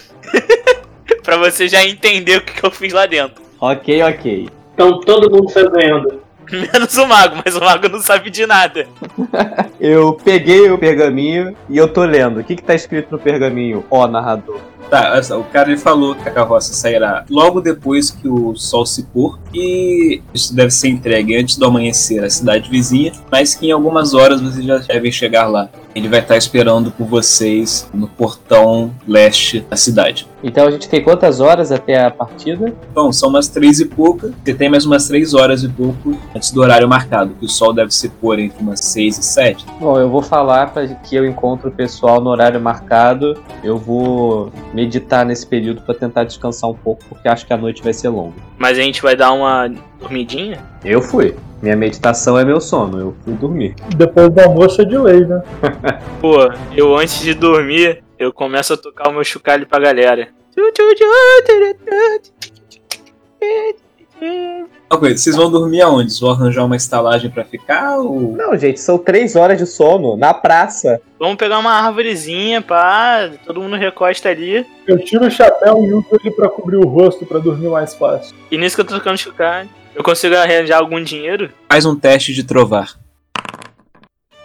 pra 1.26 1.36
você 1.38 1.68
já 1.68 1.84
entender 1.84 2.38
o 2.38 2.42
que, 2.42 2.54
que 2.54 2.64
eu 2.64 2.70
fiz 2.70 2.94
lá 2.94 3.08
dentro. 3.08 3.42
Ok, 3.60 4.04
ok. 4.04 4.48
Então 4.72 5.00
todo 5.00 5.32
mundo 5.32 5.50
saiu 5.50 5.72
ganhando. 5.72 6.22
Menos 6.74 6.95
o 6.98 7.08
mago, 7.08 7.41
mas 7.43 7.56
o 7.56 7.60
mago 7.60 7.89
não 7.89 8.02
sabe 8.02 8.30
de 8.30 8.45
nada. 8.45 8.88
Eu 9.80 10.14
peguei 10.14 10.70
o 10.72 10.78
pergaminho 10.78 11.56
e 11.70 11.78
eu 11.78 11.88
tô 11.88 12.04
lendo. 12.04 12.39
O 12.39 12.43
que 12.43 12.56
que 12.56 12.64
tá 12.64 12.74
escrito 12.74 13.12
no 13.12 13.20
pergaminho, 13.20 13.86
ó 13.91 14.08
narrador? 14.08 14.60
Tá, 14.89 15.20
o 15.38 15.43
cara 15.43 15.70
ele 15.70 15.78
falou 15.78 16.16
que 16.16 16.28
a 16.30 16.32
carroça 16.32 16.74
sairá 16.74 17.26
logo 17.30 17.60
depois 17.60 18.10
que 18.10 18.28
o 18.28 18.56
sol 18.56 18.86
se 18.86 19.04
pôr 19.04 19.38
e 19.54 20.22
isso 20.34 20.56
deve 20.56 20.72
ser 20.72 20.88
entregue 20.88 21.36
antes 21.36 21.58
do 21.58 21.66
amanhecer 21.66 22.24
à 22.24 22.30
cidade 22.30 22.70
vizinha, 22.70 23.12
mas 23.30 23.54
que 23.54 23.68
em 23.68 23.72
algumas 23.72 24.14
horas 24.14 24.39
vocês 24.39 24.66
já 24.66 24.78
devem 24.78 25.12
chegar 25.12 25.48
lá. 25.48 25.70
Ele 25.93 26.08
vai 26.08 26.20
estar 26.20 26.38
esperando 26.38 26.91
por 26.91 27.06
vocês 27.06 27.89
no 27.93 28.08
portão 28.08 28.93
leste 29.06 29.60
da 29.62 29.76
cidade. 29.76 30.28
Então 30.43 30.68
a 30.68 30.72
gente 30.72 30.88
tem 30.88 31.04
quantas 31.04 31.39
horas 31.39 31.72
até 31.72 32.06
a 32.06 32.12
partida? 32.12 32.74
Bom, 32.93 33.12
são 33.12 33.30
umas 33.30 33.48
três 33.48 33.80
e 33.80 33.86
pouca. 33.86 34.32
Você 34.45 34.54
tem 34.54 34.70
mais 34.70 34.86
umas 34.86 35.08
três 35.08 35.34
horas 35.34 35.64
e 35.64 35.68
pouco 35.68 36.18
antes 36.38 36.52
do 36.52 36.62
horário 36.62 36.88
marcado, 36.88 37.34
que 37.34 37.46
o 37.46 37.50
sol 37.50 37.74
deve 37.74 37.92
se 37.92 38.10
pôr 38.10 38.40
entre 38.40 38.62
umas 38.62 38.80
seis 38.80 39.18
e 39.18 39.24
sete. 39.24 39.66
Bom, 39.80 40.00
eu 40.00 40.10
vou 40.10 40.22
falar 40.22 40.68
para 40.68 40.88
que 40.88 41.16
eu 41.16 41.26
encontro 41.26 41.70
o 41.70 41.72
pessoal 41.72 42.22
no 42.22 42.30
horário 42.30 42.62
marcado. 42.62 43.42
Eu 43.64 43.78
vou 43.78 44.52
meditar 44.74 45.26
nesse 45.26 45.46
período 45.46 45.82
para 45.82 45.96
tentar 45.96 46.24
descansar 46.24 46.70
um 46.70 46.76
pouco, 46.76 47.04
porque 47.10 47.28
acho 47.28 47.46
que 47.46 47.54
a 47.54 47.58
noite 47.58 47.84
vai 47.84 47.92
ser 47.92 48.10
longa. 48.10 48.36
Mas 48.58 48.78
a 48.78 48.82
gente 48.82 49.02
vai 49.02 49.16
dar 49.16 49.34
uma 49.34 49.68
dormidinha? 50.00 50.64
Eu 50.86 51.02
fui. 51.02 51.36
Minha 51.62 51.76
meditação 51.76 52.38
é 52.38 52.46
meu 52.46 52.62
sono. 52.62 53.00
Eu 53.00 53.16
fui 53.24 53.34
dormir. 53.34 53.76
Depois 53.96 54.30
do 54.30 54.40
almoço 54.40 54.82
é 54.82 54.86
de 54.86 54.98
lei, 54.98 55.26
né? 55.26 55.42
Pô, 56.22 56.38
eu 56.76 56.96
antes 56.96 57.20
de 57.22 57.34
dormir, 57.34 58.04
eu 58.20 58.32
começo 58.32 58.74
a 58.74 58.78
tocar 58.78 59.10
o 59.10 59.14
meu 59.14 59.24
chocalho 59.24 59.66
pra 59.66 59.80
galera. 59.80 60.30
Ok, 64.90 65.18
vocês 65.18 65.36
vão 65.36 65.52
dormir 65.52 65.82
aonde? 65.82 66.12
Vocês 66.12 66.22
vão 66.22 66.32
arranjar 66.32 66.64
uma 66.64 66.76
estalagem 66.76 67.30
pra 67.30 67.44
ficar 67.44 67.98
ou... 67.98 68.32
Não, 68.32 68.58
gente, 68.58 68.80
são 68.80 68.98
três 68.98 69.36
horas 69.36 69.58
de 69.58 69.66
sono 69.66 70.16
na 70.16 70.34
praça. 70.34 71.02
Vamos 71.20 71.36
pegar 71.36 71.60
uma 71.60 71.72
árvorezinha, 71.72 72.62
pá, 72.62 73.30
todo 73.46 73.62
mundo 73.62 73.76
recosta 73.76 74.30
ali. 74.30 74.66
Eu 74.88 74.98
tiro 75.04 75.26
o 75.26 75.32
chapéu 75.32 75.84
e 75.84 75.94
uso 75.94 76.08
ele 76.24 76.32
pra 76.32 76.48
cobrir 76.48 76.78
o 76.78 76.88
rosto 76.88 77.26
pra 77.26 77.38
dormir 77.38 77.68
mais 77.68 77.94
fácil. 77.96 78.34
E 78.50 78.58
nisso 78.58 78.76
que 78.78 78.82
eu 78.82 78.86
tô 78.86 78.96
tocando 78.96 79.18
chocalho, 79.18 79.70
eu 79.94 80.04
consigo 80.04 80.36
arranjar 80.36 80.78
algum 80.80 81.04
dinheiro? 81.04 81.50
Faz 81.70 81.86
um 81.86 81.96
teste 81.96 82.34
de 82.34 82.46
trovar. 82.46 82.98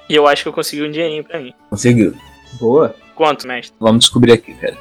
E 0.09 0.15
eu 0.17 0.27
acho 0.27 0.43
que 0.43 0.49
eu 0.49 0.53
consegui 0.53 0.83
um 0.83 0.91
dinheirinho 0.91 1.23
pra 1.23 1.39
mim. 1.39 1.55
Conseguiu. 1.71 2.15
Boa. 2.55 2.97
Quanto, 3.15 3.47
mestre? 3.47 3.77
Vamos 3.79 4.01
descobrir 4.01 4.33
aqui, 4.33 4.55
cara. 4.55 4.77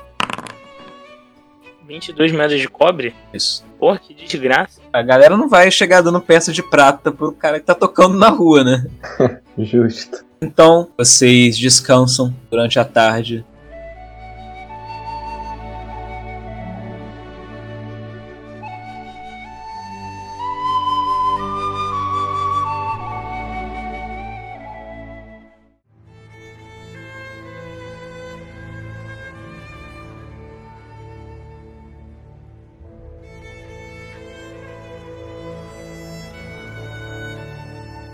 22 1.87 2.31
metros 2.31 2.59
de 2.59 2.67
cobre? 2.67 3.13
Isso. 3.31 3.63
Porra, 3.81 3.97
que 3.97 4.13
desgraça. 4.13 4.79
A 4.93 5.01
galera 5.01 5.35
não 5.35 5.49
vai 5.49 5.71
chegar 5.71 6.01
dando 6.01 6.21
peça 6.21 6.53
de 6.53 6.61
prata 6.61 7.11
pro 7.11 7.31
cara 7.31 7.59
que 7.59 7.65
tá 7.65 7.73
tocando 7.73 8.15
na 8.15 8.29
rua, 8.29 8.63
né? 8.63 8.85
Justo. 9.57 10.23
Então, 10.39 10.89
vocês 10.95 11.57
descansam 11.57 12.31
durante 12.51 12.77
a 12.77 12.85
tarde. 12.85 13.43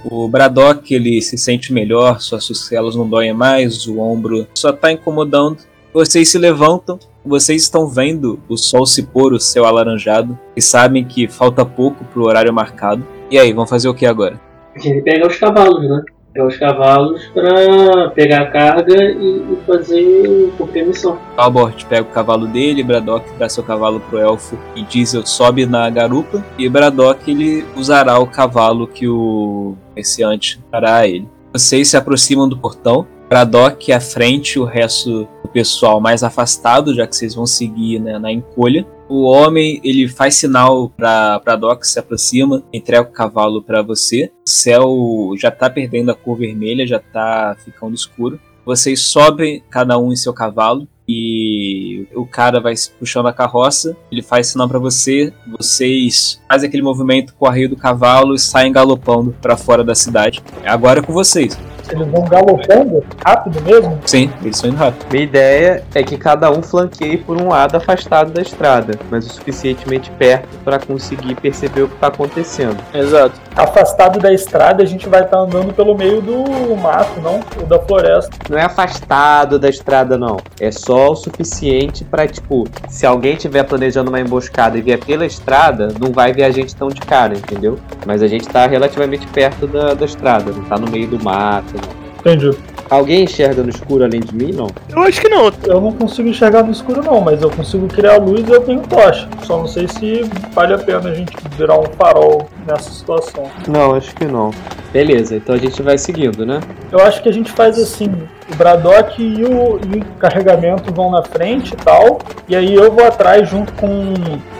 O 0.09 0.27
Braddock 0.29 0.93
ele 0.93 1.21
se 1.21 1.37
sente 1.37 1.73
melhor, 1.73 2.21
suas 2.21 2.47
costelas 2.47 2.95
não 2.95 3.07
doem 3.07 3.33
mais, 3.33 3.85
o 3.87 3.99
ombro 3.99 4.47
só 4.53 4.71
tá 4.71 4.89
incomodando. 4.89 5.57
Vocês 5.93 6.29
se 6.29 6.37
levantam, 6.37 6.97
vocês 7.25 7.63
estão 7.63 7.87
vendo 7.87 8.39
o 8.47 8.55
sol 8.55 8.85
se 8.85 9.03
pôr, 9.03 9.33
o 9.33 9.39
céu 9.39 9.65
alaranjado, 9.65 10.39
e 10.55 10.61
sabem 10.61 11.03
que 11.03 11.27
falta 11.27 11.65
pouco 11.65 12.05
pro 12.05 12.23
horário 12.23 12.53
marcado. 12.53 13.05
E 13.29 13.37
aí, 13.37 13.51
vão 13.51 13.67
fazer 13.67 13.89
o 13.89 13.93
que 13.93 14.05
agora? 14.05 14.39
A 14.73 14.79
gente 14.79 15.01
pega 15.01 15.27
os 15.27 15.35
cavalos, 15.35 15.89
né? 15.89 16.01
Os 16.45 16.57
cavalos 16.57 17.25
pra 17.33 18.09
pegar 18.11 18.43
a 18.43 18.51
carga 18.51 18.95
e, 18.95 19.43
e 19.53 19.57
fazer 19.65 20.51
a 20.59 20.85
missão. 20.85 21.17
Albert 21.35 21.85
pega 21.87 22.03
o 22.03 22.11
cavalo 22.11 22.47
dele, 22.47 22.83
Braddock 22.83 23.25
dá 23.37 23.49
seu 23.49 23.63
cavalo 23.63 23.99
pro 23.99 24.19
elfo 24.19 24.57
e 24.75 24.83
Diesel 24.83 25.25
sobe 25.25 25.65
na 25.65 25.89
garupa, 25.89 26.43
e 26.57 26.69
Braddock 26.69 27.29
ele 27.29 27.65
usará 27.75 28.19
o 28.19 28.27
cavalo 28.27 28.87
que 28.87 29.07
o 29.07 29.75
comerciante 29.89 30.59
dará 30.71 30.97
a 30.97 31.07
ele. 31.07 31.27
Vocês 31.51 31.89
se 31.89 31.97
aproximam 31.97 32.47
do 32.47 32.57
portão, 32.57 33.07
Braddock 33.29 33.91
à 33.91 33.99
frente, 33.99 34.59
o 34.59 34.63
resto 34.63 35.27
do 35.43 35.49
pessoal 35.49 35.99
mais 35.99 36.23
afastado, 36.23 36.93
já 36.93 37.05
que 37.05 37.15
vocês 37.15 37.35
vão 37.35 37.45
seguir 37.45 37.99
né, 37.99 38.17
na 38.19 38.31
encolha. 38.31 38.85
O 39.09 39.23
homem 39.23 39.79
ele 39.83 40.07
faz 40.07 40.35
sinal 40.35 40.89
para 40.89 41.39
Braddock 41.39 41.87
se 41.87 41.97
aproxima, 41.97 42.63
entrega 42.73 43.07
o 43.07 43.11
cavalo 43.11 43.61
para 43.61 43.81
você. 43.81 44.31
O 44.45 44.49
céu 44.49 45.33
já 45.37 45.49
tá 45.49 45.69
perdendo 45.69 46.11
a 46.11 46.15
cor 46.15 46.37
vermelha, 46.37 46.85
já 46.85 46.99
tá 46.99 47.55
ficando 47.63 47.95
escuro. 47.95 48.39
Vocês 48.65 49.01
sobem 49.01 49.63
cada 49.69 49.97
um 49.97 50.11
em 50.11 50.15
seu 50.17 50.33
cavalo 50.33 50.87
e 51.07 52.05
o 52.13 52.25
cara 52.25 52.59
vai 52.59 52.73
puxando 52.99 53.27
a 53.27 53.33
carroça. 53.33 53.95
Ele 54.11 54.21
faz 54.21 54.47
sinal 54.47 54.67
para 54.67 54.77
você. 54.77 55.31
Vocês 55.57 56.41
fazem 56.49 56.67
aquele 56.67 56.83
movimento 56.83 57.33
com 57.35 57.45
o 57.45 57.47
arreio 57.47 57.69
do 57.69 57.77
cavalo 57.77 58.35
e 58.35 58.39
saem 58.39 58.73
galopando 58.73 59.33
para 59.41 59.55
fora 59.55 59.85
da 59.85 59.95
cidade. 59.95 60.43
Agora 60.65 60.99
é 60.99 61.03
com 61.03 61.13
vocês. 61.13 61.57
Eles 61.91 62.07
vão 62.07 62.25
galopando 62.25 63.03
rápido 63.23 63.61
mesmo? 63.61 63.99
Sim, 64.05 64.31
eles 64.41 64.55
estão 64.55 64.69
indo 64.69 64.77
rápido. 64.77 65.05
Minha 65.11 65.23
ideia 65.23 65.83
é 65.93 66.03
que 66.03 66.17
cada 66.17 66.51
um 66.51 66.61
flanqueie 66.61 67.17
por 67.17 67.41
um 67.41 67.49
lado 67.49 67.77
afastado 67.77 68.31
da 68.31 68.41
estrada, 68.41 68.97
mas 69.09 69.25
o 69.25 69.29
suficientemente 69.29 70.11
perto 70.11 70.47
para 70.63 70.79
conseguir 70.79 71.35
perceber 71.35 71.83
o 71.83 71.89
que 71.89 71.95
tá 71.95 72.07
acontecendo. 72.07 72.77
Exato. 72.93 73.39
Afastado 73.55 74.19
da 74.19 74.31
estrada, 74.31 74.83
a 74.83 74.85
gente 74.85 75.09
vai 75.09 75.23
estar 75.23 75.39
andando 75.39 75.73
pelo 75.73 75.97
meio 75.97 76.21
do 76.21 76.75
mato, 76.75 77.19
não? 77.21 77.39
Ou 77.59 77.65
da 77.65 77.79
floresta. 77.79 78.29
Não 78.49 78.57
é 78.57 78.63
afastado 78.63 79.57
da 79.57 79.69
estrada, 79.69 80.17
não. 80.17 80.37
É 80.59 80.71
só 80.71 81.11
o 81.11 81.15
suficiente 81.15 82.03
pra, 82.03 82.27
tipo, 82.27 82.65
se 82.89 83.05
alguém 83.05 83.35
tiver 83.35 83.63
planejando 83.63 84.09
uma 84.09 84.19
emboscada 84.19 84.77
e 84.77 84.81
vier 84.81 84.99
pela 84.99 85.25
estrada, 85.25 85.89
não 85.99 86.11
vai 86.11 86.33
ver 86.33 86.43
a 86.43 86.51
gente 86.51 86.75
tão 86.75 86.89
de 86.89 87.01
cara, 87.01 87.35
entendeu? 87.35 87.79
Mas 88.05 88.21
a 88.21 88.27
gente 88.27 88.47
tá 88.47 88.67
relativamente 88.67 89.25
perto 89.27 89.65
da, 89.65 89.93
da 89.93 90.05
estrada, 90.05 90.51
não 90.51 90.63
tá 90.63 90.77
no 90.77 90.89
meio 90.89 91.07
do 91.07 91.23
mato. 91.23 91.76
Não. 91.77 92.07
Entendi. 92.19 92.57
Alguém 92.89 93.23
enxerga 93.23 93.63
no 93.63 93.69
escuro 93.69 94.03
além 94.03 94.21
de 94.21 94.33
mim, 94.33 94.53
não? 94.53 94.67
Eu 94.89 95.01
acho 95.03 95.19
que 95.19 95.27
não. 95.27 95.51
Eu 95.65 95.81
não 95.81 95.91
consigo 95.91 96.29
enxergar 96.29 96.63
no 96.63 96.71
escuro, 96.71 97.03
não, 97.03 97.19
mas 97.19 97.41
eu 97.41 97.49
consigo 97.49 97.85
criar 97.87 98.17
luz 98.17 98.47
e 98.47 98.51
eu 98.51 98.61
tenho 98.61 98.81
tocha. 98.81 99.27
Só 99.43 99.57
não 99.57 99.67
sei 99.67 99.87
se 99.87 100.23
vale 100.53 100.73
a 100.73 100.77
pena 100.77 101.09
a 101.09 101.13
gente 101.13 101.35
virar 101.57 101.79
um 101.79 101.85
farol 101.97 102.49
nessa 102.65 102.89
situação. 102.89 103.49
Não, 103.67 103.93
acho 103.93 104.15
que 104.15 104.25
não. 104.25 104.51
Beleza, 104.93 105.35
então 105.35 105.53
a 105.53 105.57
gente 105.57 105.81
vai 105.81 105.97
seguindo, 105.97 106.45
né? 106.45 106.61
Eu 106.89 106.99
acho 106.99 107.21
que 107.21 107.27
a 107.27 107.33
gente 107.33 107.51
faz 107.51 107.77
assim: 107.77 108.09
o 108.51 108.55
Braddock 108.55 109.21
e 109.21 109.43
o, 109.43 109.79
e 109.85 109.99
o 109.99 110.05
carregamento 110.17 110.93
vão 110.93 111.11
na 111.11 111.23
frente 111.23 111.73
e 111.73 111.77
tal, 111.77 112.19
e 112.47 112.55
aí 112.55 112.73
eu 112.73 112.89
vou 112.89 113.05
atrás 113.05 113.49
junto 113.49 113.73
com 113.73 114.13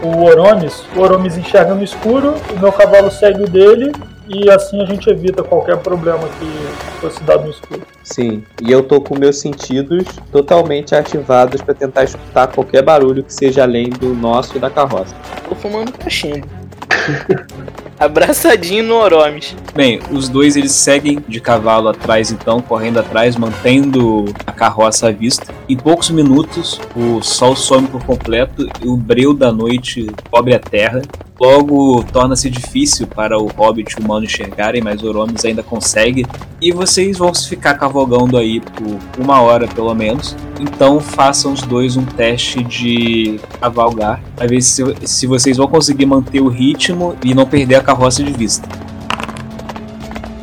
o 0.04 0.26
Oromes. 0.26 0.84
O 0.98 1.00
Oromes 1.00 1.38
enxerga 1.38 1.74
no 1.74 1.84
escuro, 1.84 2.34
o 2.56 2.60
meu 2.60 2.74
cavalo 2.74 3.10
segue 3.10 3.44
o 3.44 3.50
dele, 3.50 3.94
e 4.28 4.50
assim 4.50 4.82
a 4.82 4.86
gente 4.86 5.10
evita 5.10 5.44
qualquer 5.44 5.78
problema 5.78 6.28
que 6.40 7.00
fosse 7.00 7.22
dado 7.24 7.46
no 7.46 7.52
escuro. 7.52 7.82
Sim, 8.04 8.44
e 8.62 8.72
eu 8.72 8.84
tô 8.84 9.02
com 9.02 9.18
meus 9.18 9.40
sentidos 9.40 10.06
totalmente 10.32 10.96
ativados 10.96 11.62
pra 11.62 11.74
tentar 11.74 12.04
escutar 12.04 12.48
qualquer 12.48 12.84
barulho 12.84 13.24
que 13.24 13.34
seja 13.34 13.64
além 13.64 13.90
do 13.90 14.14
nosso 14.14 14.58
e 14.58 14.60
da 14.60 14.70
carroça. 14.70 15.16
Tô 15.48 15.56
fumando 15.56 15.92
cachimbo. 15.94 16.48
Abraçadinho 18.00 18.84
no 18.84 18.96
Oromes. 18.96 19.56
Bem, 19.74 20.00
os 20.12 20.30
dois 20.30 20.56
eles 20.56 20.72
seguem 20.72 21.20
de 21.28 21.40
cavalo 21.40 21.90
atrás, 21.90 22.32
então, 22.32 22.62
correndo 22.62 23.00
atrás, 23.00 23.36
mantendo 23.36 24.26
a 24.46 24.52
carroça 24.52 25.08
à 25.08 25.12
vista. 25.12 25.52
Em 25.70 25.76
poucos 25.76 26.10
minutos, 26.10 26.80
o 26.96 27.22
sol 27.22 27.54
some 27.54 27.90
por 27.90 28.02
completo 28.06 28.70
e 28.82 28.88
o 28.88 28.96
breu 28.96 29.34
da 29.34 29.52
noite 29.52 30.08
cobre 30.32 30.56
a 30.56 30.60
terra. 30.60 31.02
Logo, 31.38 32.04
torna-se 32.06 32.50
difícil 32.50 33.06
para 33.06 33.38
o 33.38 33.48
hobbit 33.48 34.00
humano 34.00 34.24
enxergarem, 34.24 34.82
mas 34.82 35.04
Oromes 35.04 35.44
ainda 35.44 35.62
consegue. 35.62 36.26
E 36.62 36.72
vocês 36.72 37.18
vão 37.18 37.34
ficar 37.34 37.74
cavalgando 37.74 38.38
aí 38.38 38.62
por 38.62 38.98
uma 39.20 39.42
hora 39.42 39.68
pelo 39.68 39.94
menos. 39.94 40.38
Então 40.58 41.02
façam 41.02 41.52
os 41.52 41.62
dois 41.62 41.98
um 41.98 42.06
teste 42.06 42.64
de 42.64 43.38
cavalgar, 43.60 44.22
para 44.38 44.48
ver 44.48 44.62
se, 44.62 44.82
se 45.06 45.28
vocês 45.28 45.58
vão 45.58 45.68
conseguir 45.68 46.06
manter 46.06 46.40
o 46.40 46.48
ritmo 46.48 47.14
e 47.22 47.36
não 47.36 47.46
perder 47.46 47.76
a 47.76 47.84
carroça 47.84 48.24
de 48.24 48.32
vista. 48.32 48.68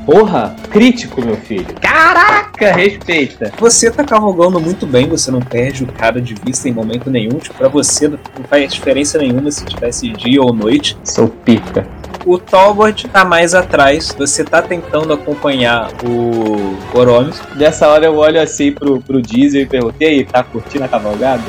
Porra, 0.05 0.55
crítico, 0.71 1.25
meu 1.25 1.37
filho. 1.37 1.75
Caraca, 1.81 2.73
respeita. 2.73 3.53
Você 3.59 3.91
tá 3.91 4.05
cavalgando 4.05 4.61
muito 4.61 4.87
bem, 4.87 5.09
você 5.09 5.31
não 5.31 5.41
perde 5.41 5.85
o 5.85 5.87
cara 5.87 6.21
de 6.21 6.35
vista 6.35 6.69
em 6.69 6.73
momento 6.73 7.11
nenhum. 7.11 7.39
Tipo, 7.39 7.55
pra 7.55 7.69
você 7.69 8.09
não 8.09 8.19
faz 8.49 8.73
diferença 8.73 9.19
nenhuma 9.19 9.51
se 9.51 9.65
tivesse 9.65 10.09
dia 10.11 10.43
ou 10.43 10.53
noite. 10.53 10.97
Sou 11.05 11.29
pica. 11.29 11.87
O 12.27 12.39
Talbot 12.39 13.07
tá 13.09 13.23
mais 13.23 13.55
atrás, 13.55 14.15
você 14.17 14.43
tá 14.43 14.63
tentando 14.63 15.13
acompanhar 15.13 15.91
o 16.03 16.75
Oromes. 16.97 17.41
Nessa 17.55 17.87
hora 17.89 18.07
eu 18.07 18.17
olho 18.17 18.41
assim 18.41 18.73
pro, 18.73 18.99
pro 19.01 19.21
Diesel 19.21 19.63
e 19.63 19.67
pergunto: 19.67 19.97
e 20.01 20.07
aí, 20.07 20.25
tá 20.25 20.43
curtindo 20.43 20.85
a 20.85 20.89
cavalgada? 20.89 21.43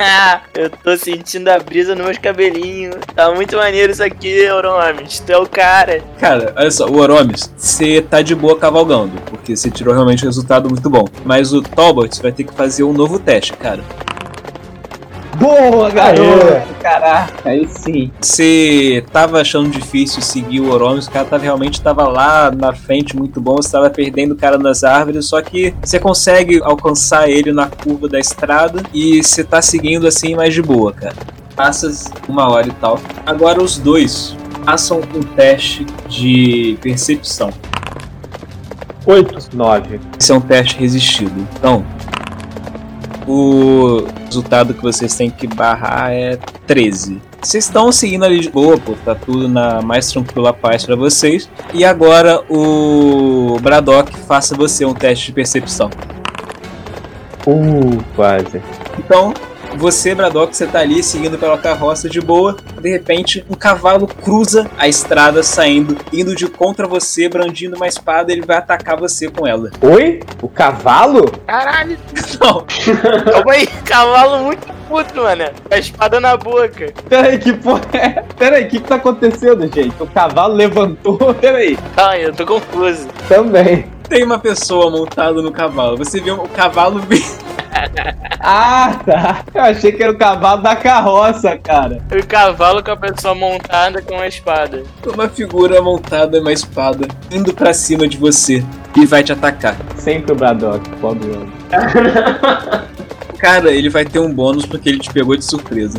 eu 0.54 0.70
tô 0.70 0.96
sentindo 0.96 1.48
a 1.48 1.58
brisa 1.58 1.94
nos 1.94 2.06
meus 2.06 2.18
cabelinhos. 2.18 2.96
Tá 3.14 3.30
muito 3.32 3.56
maneiro 3.56 3.92
isso 3.92 4.02
aqui, 4.02 4.48
Oromes. 4.50 5.20
Tu 5.20 5.30
é 5.30 5.36
o 5.36 5.46
cara. 5.46 6.02
Cara, 6.18 6.54
olha 6.56 6.70
só, 6.70 6.86
o 6.86 6.96
Oromes, 6.98 7.52
você 7.56 8.00
tá 8.00 8.22
de 8.22 8.34
boa 8.34 8.58
cavalgando, 8.58 9.20
porque 9.26 9.54
você 9.54 9.70
tirou 9.70 9.92
realmente 9.92 10.24
um 10.24 10.28
resultado 10.28 10.70
muito 10.70 10.88
bom. 10.88 11.04
Mas 11.22 11.52
o 11.52 11.60
Talbot 11.60 12.22
vai 12.22 12.32
ter 12.32 12.44
que 12.44 12.54
fazer 12.54 12.82
um 12.82 12.94
novo 12.94 13.18
teste, 13.18 13.52
cara. 13.52 13.82
Boa, 15.36 15.90
garoto! 15.90 16.74
Caraca, 16.80 17.48
aí 17.48 17.66
sim. 17.68 18.10
Você 18.20 19.04
tava 19.12 19.40
achando 19.40 19.68
difícil 19.68 20.22
seguir 20.22 20.60
o 20.60 20.70
Oromes, 20.70 21.06
o 21.06 21.10
cara 21.10 21.24
tava, 21.24 21.42
realmente 21.42 21.80
tava 21.80 22.06
lá 22.08 22.50
na 22.50 22.72
frente 22.72 23.16
muito 23.16 23.40
bom, 23.40 23.56
você 23.56 23.72
tava 23.72 23.90
perdendo 23.90 24.32
o 24.32 24.36
cara 24.36 24.58
nas 24.58 24.84
árvores, 24.84 25.26
só 25.26 25.40
que 25.42 25.74
você 25.82 25.98
consegue 25.98 26.60
alcançar 26.62 27.28
ele 27.28 27.52
na 27.52 27.66
curva 27.66 28.08
da 28.08 28.18
estrada 28.18 28.82
e 28.92 29.22
você 29.22 29.42
tá 29.42 29.60
seguindo 29.60 30.06
assim 30.06 30.34
mais 30.34 30.54
de 30.54 30.62
boa, 30.62 30.92
cara. 30.92 31.16
Passas 31.56 32.10
uma 32.28 32.50
hora 32.50 32.68
e 32.68 32.72
tal. 32.72 32.98
Agora 33.24 33.62
os 33.62 33.78
dois 33.78 34.36
façam 34.64 35.00
um 35.14 35.22
teste 35.22 35.86
de 36.08 36.78
percepção. 36.80 37.52
Oito. 39.06 39.36
Nove. 39.54 40.00
Esse 40.18 40.32
é 40.32 40.34
um 40.34 40.40
teste 40.40 40.78
resistido. 40.78 41.46
Então, 41.58 41.84
o 43.26 44.06
resultado 44.26 44.74
que 44.74 44.82
vocês 44.82 45.14
têm 45.16 45.30
que 45.30 45.46
barrar 45.46 46.12
é 46.12 46.38
13. 46.66 47.20
Vocês 47.40 47.64
estão 47.64 47.92
seguindo 47.92 48.24
ali 48.24 48.40
de 48.40 48.50
boa, 48.50 48.78
pô, 48.78 48.94
tá 49.04 49.14
tudo 49.14 49.48
na 49.48 49.82
mais 49.82 50.10
tranquila 50.10 50.52
paz 50.52 50.84
para 50.84 50.96
vocês. 50.96 51.48
E 51.72 51.84
agora 51.84 52.42
o 52.48 53.58
Braddock 53.60 54.16
faça 54.20 54.54
você 54.54 54.84
um 54.84 54.94
teste 54.94 55.26
de 55.26 55.32
percepção. 55.32 55.90
Uh, 57.46 58.02
quase. 58.16 58.62
Então, 58.98 59.34
você, 59.76 60.14
Braddock, 60.14 60.56
você 60.56 60.66
tá 60.66 60.80
ali 60.80 61.02
seguindo 61.02 61.38
pela 61.38 61.58
carroça 61.58 62.08
de 62.08 62.20
boa. 62.20 62.56
De 62.80 62.90
repente, 62.90 63.44
um 63.50 63.54
cavalo 63.54 64.06
cruza 64.06 64.70
a 64.78 64.88
estrada 64.88 65.42
saindo, 65.42 65.96
indo 66.12 66.34
de 66.34 66.46
contra 66.46 66.86
você, 66.86 67.28
brandindo 67.28 67.76
uma 67.76 67.86
espada. 67.86 68.32
Ele 68.32 68.42
vai 68.42 68.56
atacar 68.56 68.98
você 68.98 69.28
com 69.28 69.46
ela. 69.46 69.70
Oi? 69.80 70.20
O 70.42 70.48
cavalo? 70.48 71.30
Caralho, 71.46 71.98
Não, 72.40 72.64
calma 73.32 73.52
aí. 73.52 73.66
Cavalo 73.84 74.44
muito 74.44 74.66
puto, 74.88 75.22
mano. 75.22 75.44
Com 75.68 75.74
a 75.74 75.78
espada 75.78 76.20
na 76.20 76.36
boca. 76.36 76.92
Peraí, 77.08 77.38
que 77.38 77.52
porra 77.52 77.82
é? 77.94 78.24
Peraí, 78.36 78.64
o 78.64 78.68
que 78.68 78.80
que 78.80 78.88
tá 78.88 78.96
acontecendo, 78.96 79.62
gente? 79.72 79.94
O 80.00 80.06
cavalo 80.06 80.54
levantou? 80.54 81.18
Peraí. 81.40 81.78
Ai, 81.96 82.26
eu 82.26 82.32
tô 82.34 82.44
confuso. 82.46 83.08
Também. 83.28 83.86
tem 84.08 84.22
uma 84.24 84.38
pessoa 84.38 84.90
montada 84.90 85.40
no 85.40 85.50
cavalo. 85.52 85.96
Você 85.96 86.20
vê 86.20 86.30
o 86.30 86.38
cavalo 86.48 86.98
vir 87.08 87.24
Ah, 88.40 89.00
tá. 89.06 89.44
Eu 89.54 89.62
achei 89.62 89.90
que 89.90 90.02
era 90.02 90.12
o 90.12 90.18
cavalo 90.18 90.62
da 90.62 90.76
carroça, 90.76 91.56
cara. 91.56 92.02
O 92.12 92.26
cavalo 92.26 92.82
com 92.82 92.90
a 92.90 92.96
pessoa 92.96 93.34
montada 93.34 94.02
com 94.02 94.18
a 94.18 94.28
espada. 94.28 94.82
uma 95.06 95.28
figura 95.28 95.80
montada 95.80 96.38
numa 96.38 96.52
espada 96.52 97.08
indo 97.30 97.54
pra 97.54 97.72
cima 97.72 98.06
de 98.06 98.18
você 98.18 98.62
e 98.96 99.06
vai 99.06 99.22
te 99.22 99.32
atacar. 99.32 99.76
Sempre 99.96 100.32
o 100.32 100.34
Braddock, 100.34 100.88
pobre 101.00 101.30
homem. 101.30 101.52
Cara, 103.38 103.70
ele 103.70 103.88
vai 103.88 104.04
ter 104.04 104.18
um 104.18 104.32
bônus 104.32 104.66
porque 104.66 104.88
ele 104.88 104.98
te 104.98 105.12
pegou 105.12 105.36
de 105.36 105.44
surpresa. 105.44 105.98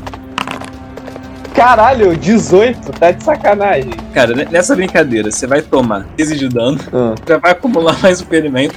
Caralho, 1.56 2.16
18, 2.18 2.92
tá 2.94 3.12
de 3.12 3.24
sacanagem. 3.24 3.92
Cara, 4.14 4.34
ne- 4.36 4.46
nessa 4.46 4.76
brincadeira, 4.76 5.32
você 5.32 5.48
vai 5.48 5.62
tomar 5.62 6.06
15 6.18 6.36
de 6.36 6.50
dano, 6.50 6.78
Ah. 6.94 7.16
já 7.28 7.38
vai 7.38 7.52
acumular 7.52 7.98
mais 8.02 8.22
um 8.22 8.26
ferimento. 8.26 8.76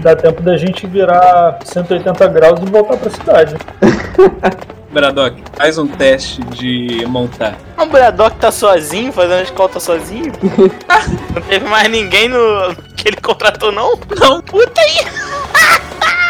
Dá 0.00 0.14
tempo 0.14 0.40
da 0.42 0.56
gente 0.56 0.86
virar 0.86 1.58
180 1.64 2.28
graus 2.28 2.60
e 2.60 2.70
voltar 2.70 2.96
pra 2.96 3.10
cidade. 3.10 3.56
Braddock, 4.92 5.42
faz 5.56 5.76
um 5.76 5.88
teste 5.88 6.40
de 6.44 7.04
montar. 7.08 7.56
O 7.76 7.86
Braddock 7.86 8.36
tá 8.36 8.52
sozinho, 8.52 9.12
fazendo 9.12 9.40
a 9.40 9.42
escolta 9.42 9.80
sozinho? 9.80 10.30
não 11.34 11.42
teve 11.42 11.66
mais 11.66 11.88
ninguém 11.90 12.28
no 12.28 12.76
que 12.96 13.08
ele 13.08 13.16
contratou, 13.16 13.72
não? 13.72 13.98
Não. 14.20 14.40
Puta 14.42 14.80
aí! 14.80 15.04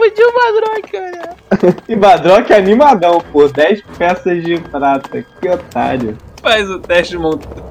Fudiu 0.00 0.28
o 0.28 0.32
Braddock, 0.32 0.92
cara. 0.92 1.76
E 1.86 1.94
Braddock 1.94 2.50
é 2.50 2.56
animadão, 2.56 3.22
pô. 3.30 3.46
10 3.46 3.82
peças 3.98 4.42
de 4.42 4.58
prata. 4.58 5.26
Que 5.38 5.48
otário. 5.50 6.16
Faz 6.42 6.70
o 6.70 6.78
teste 6.78 7.18
de. 7.18 7.70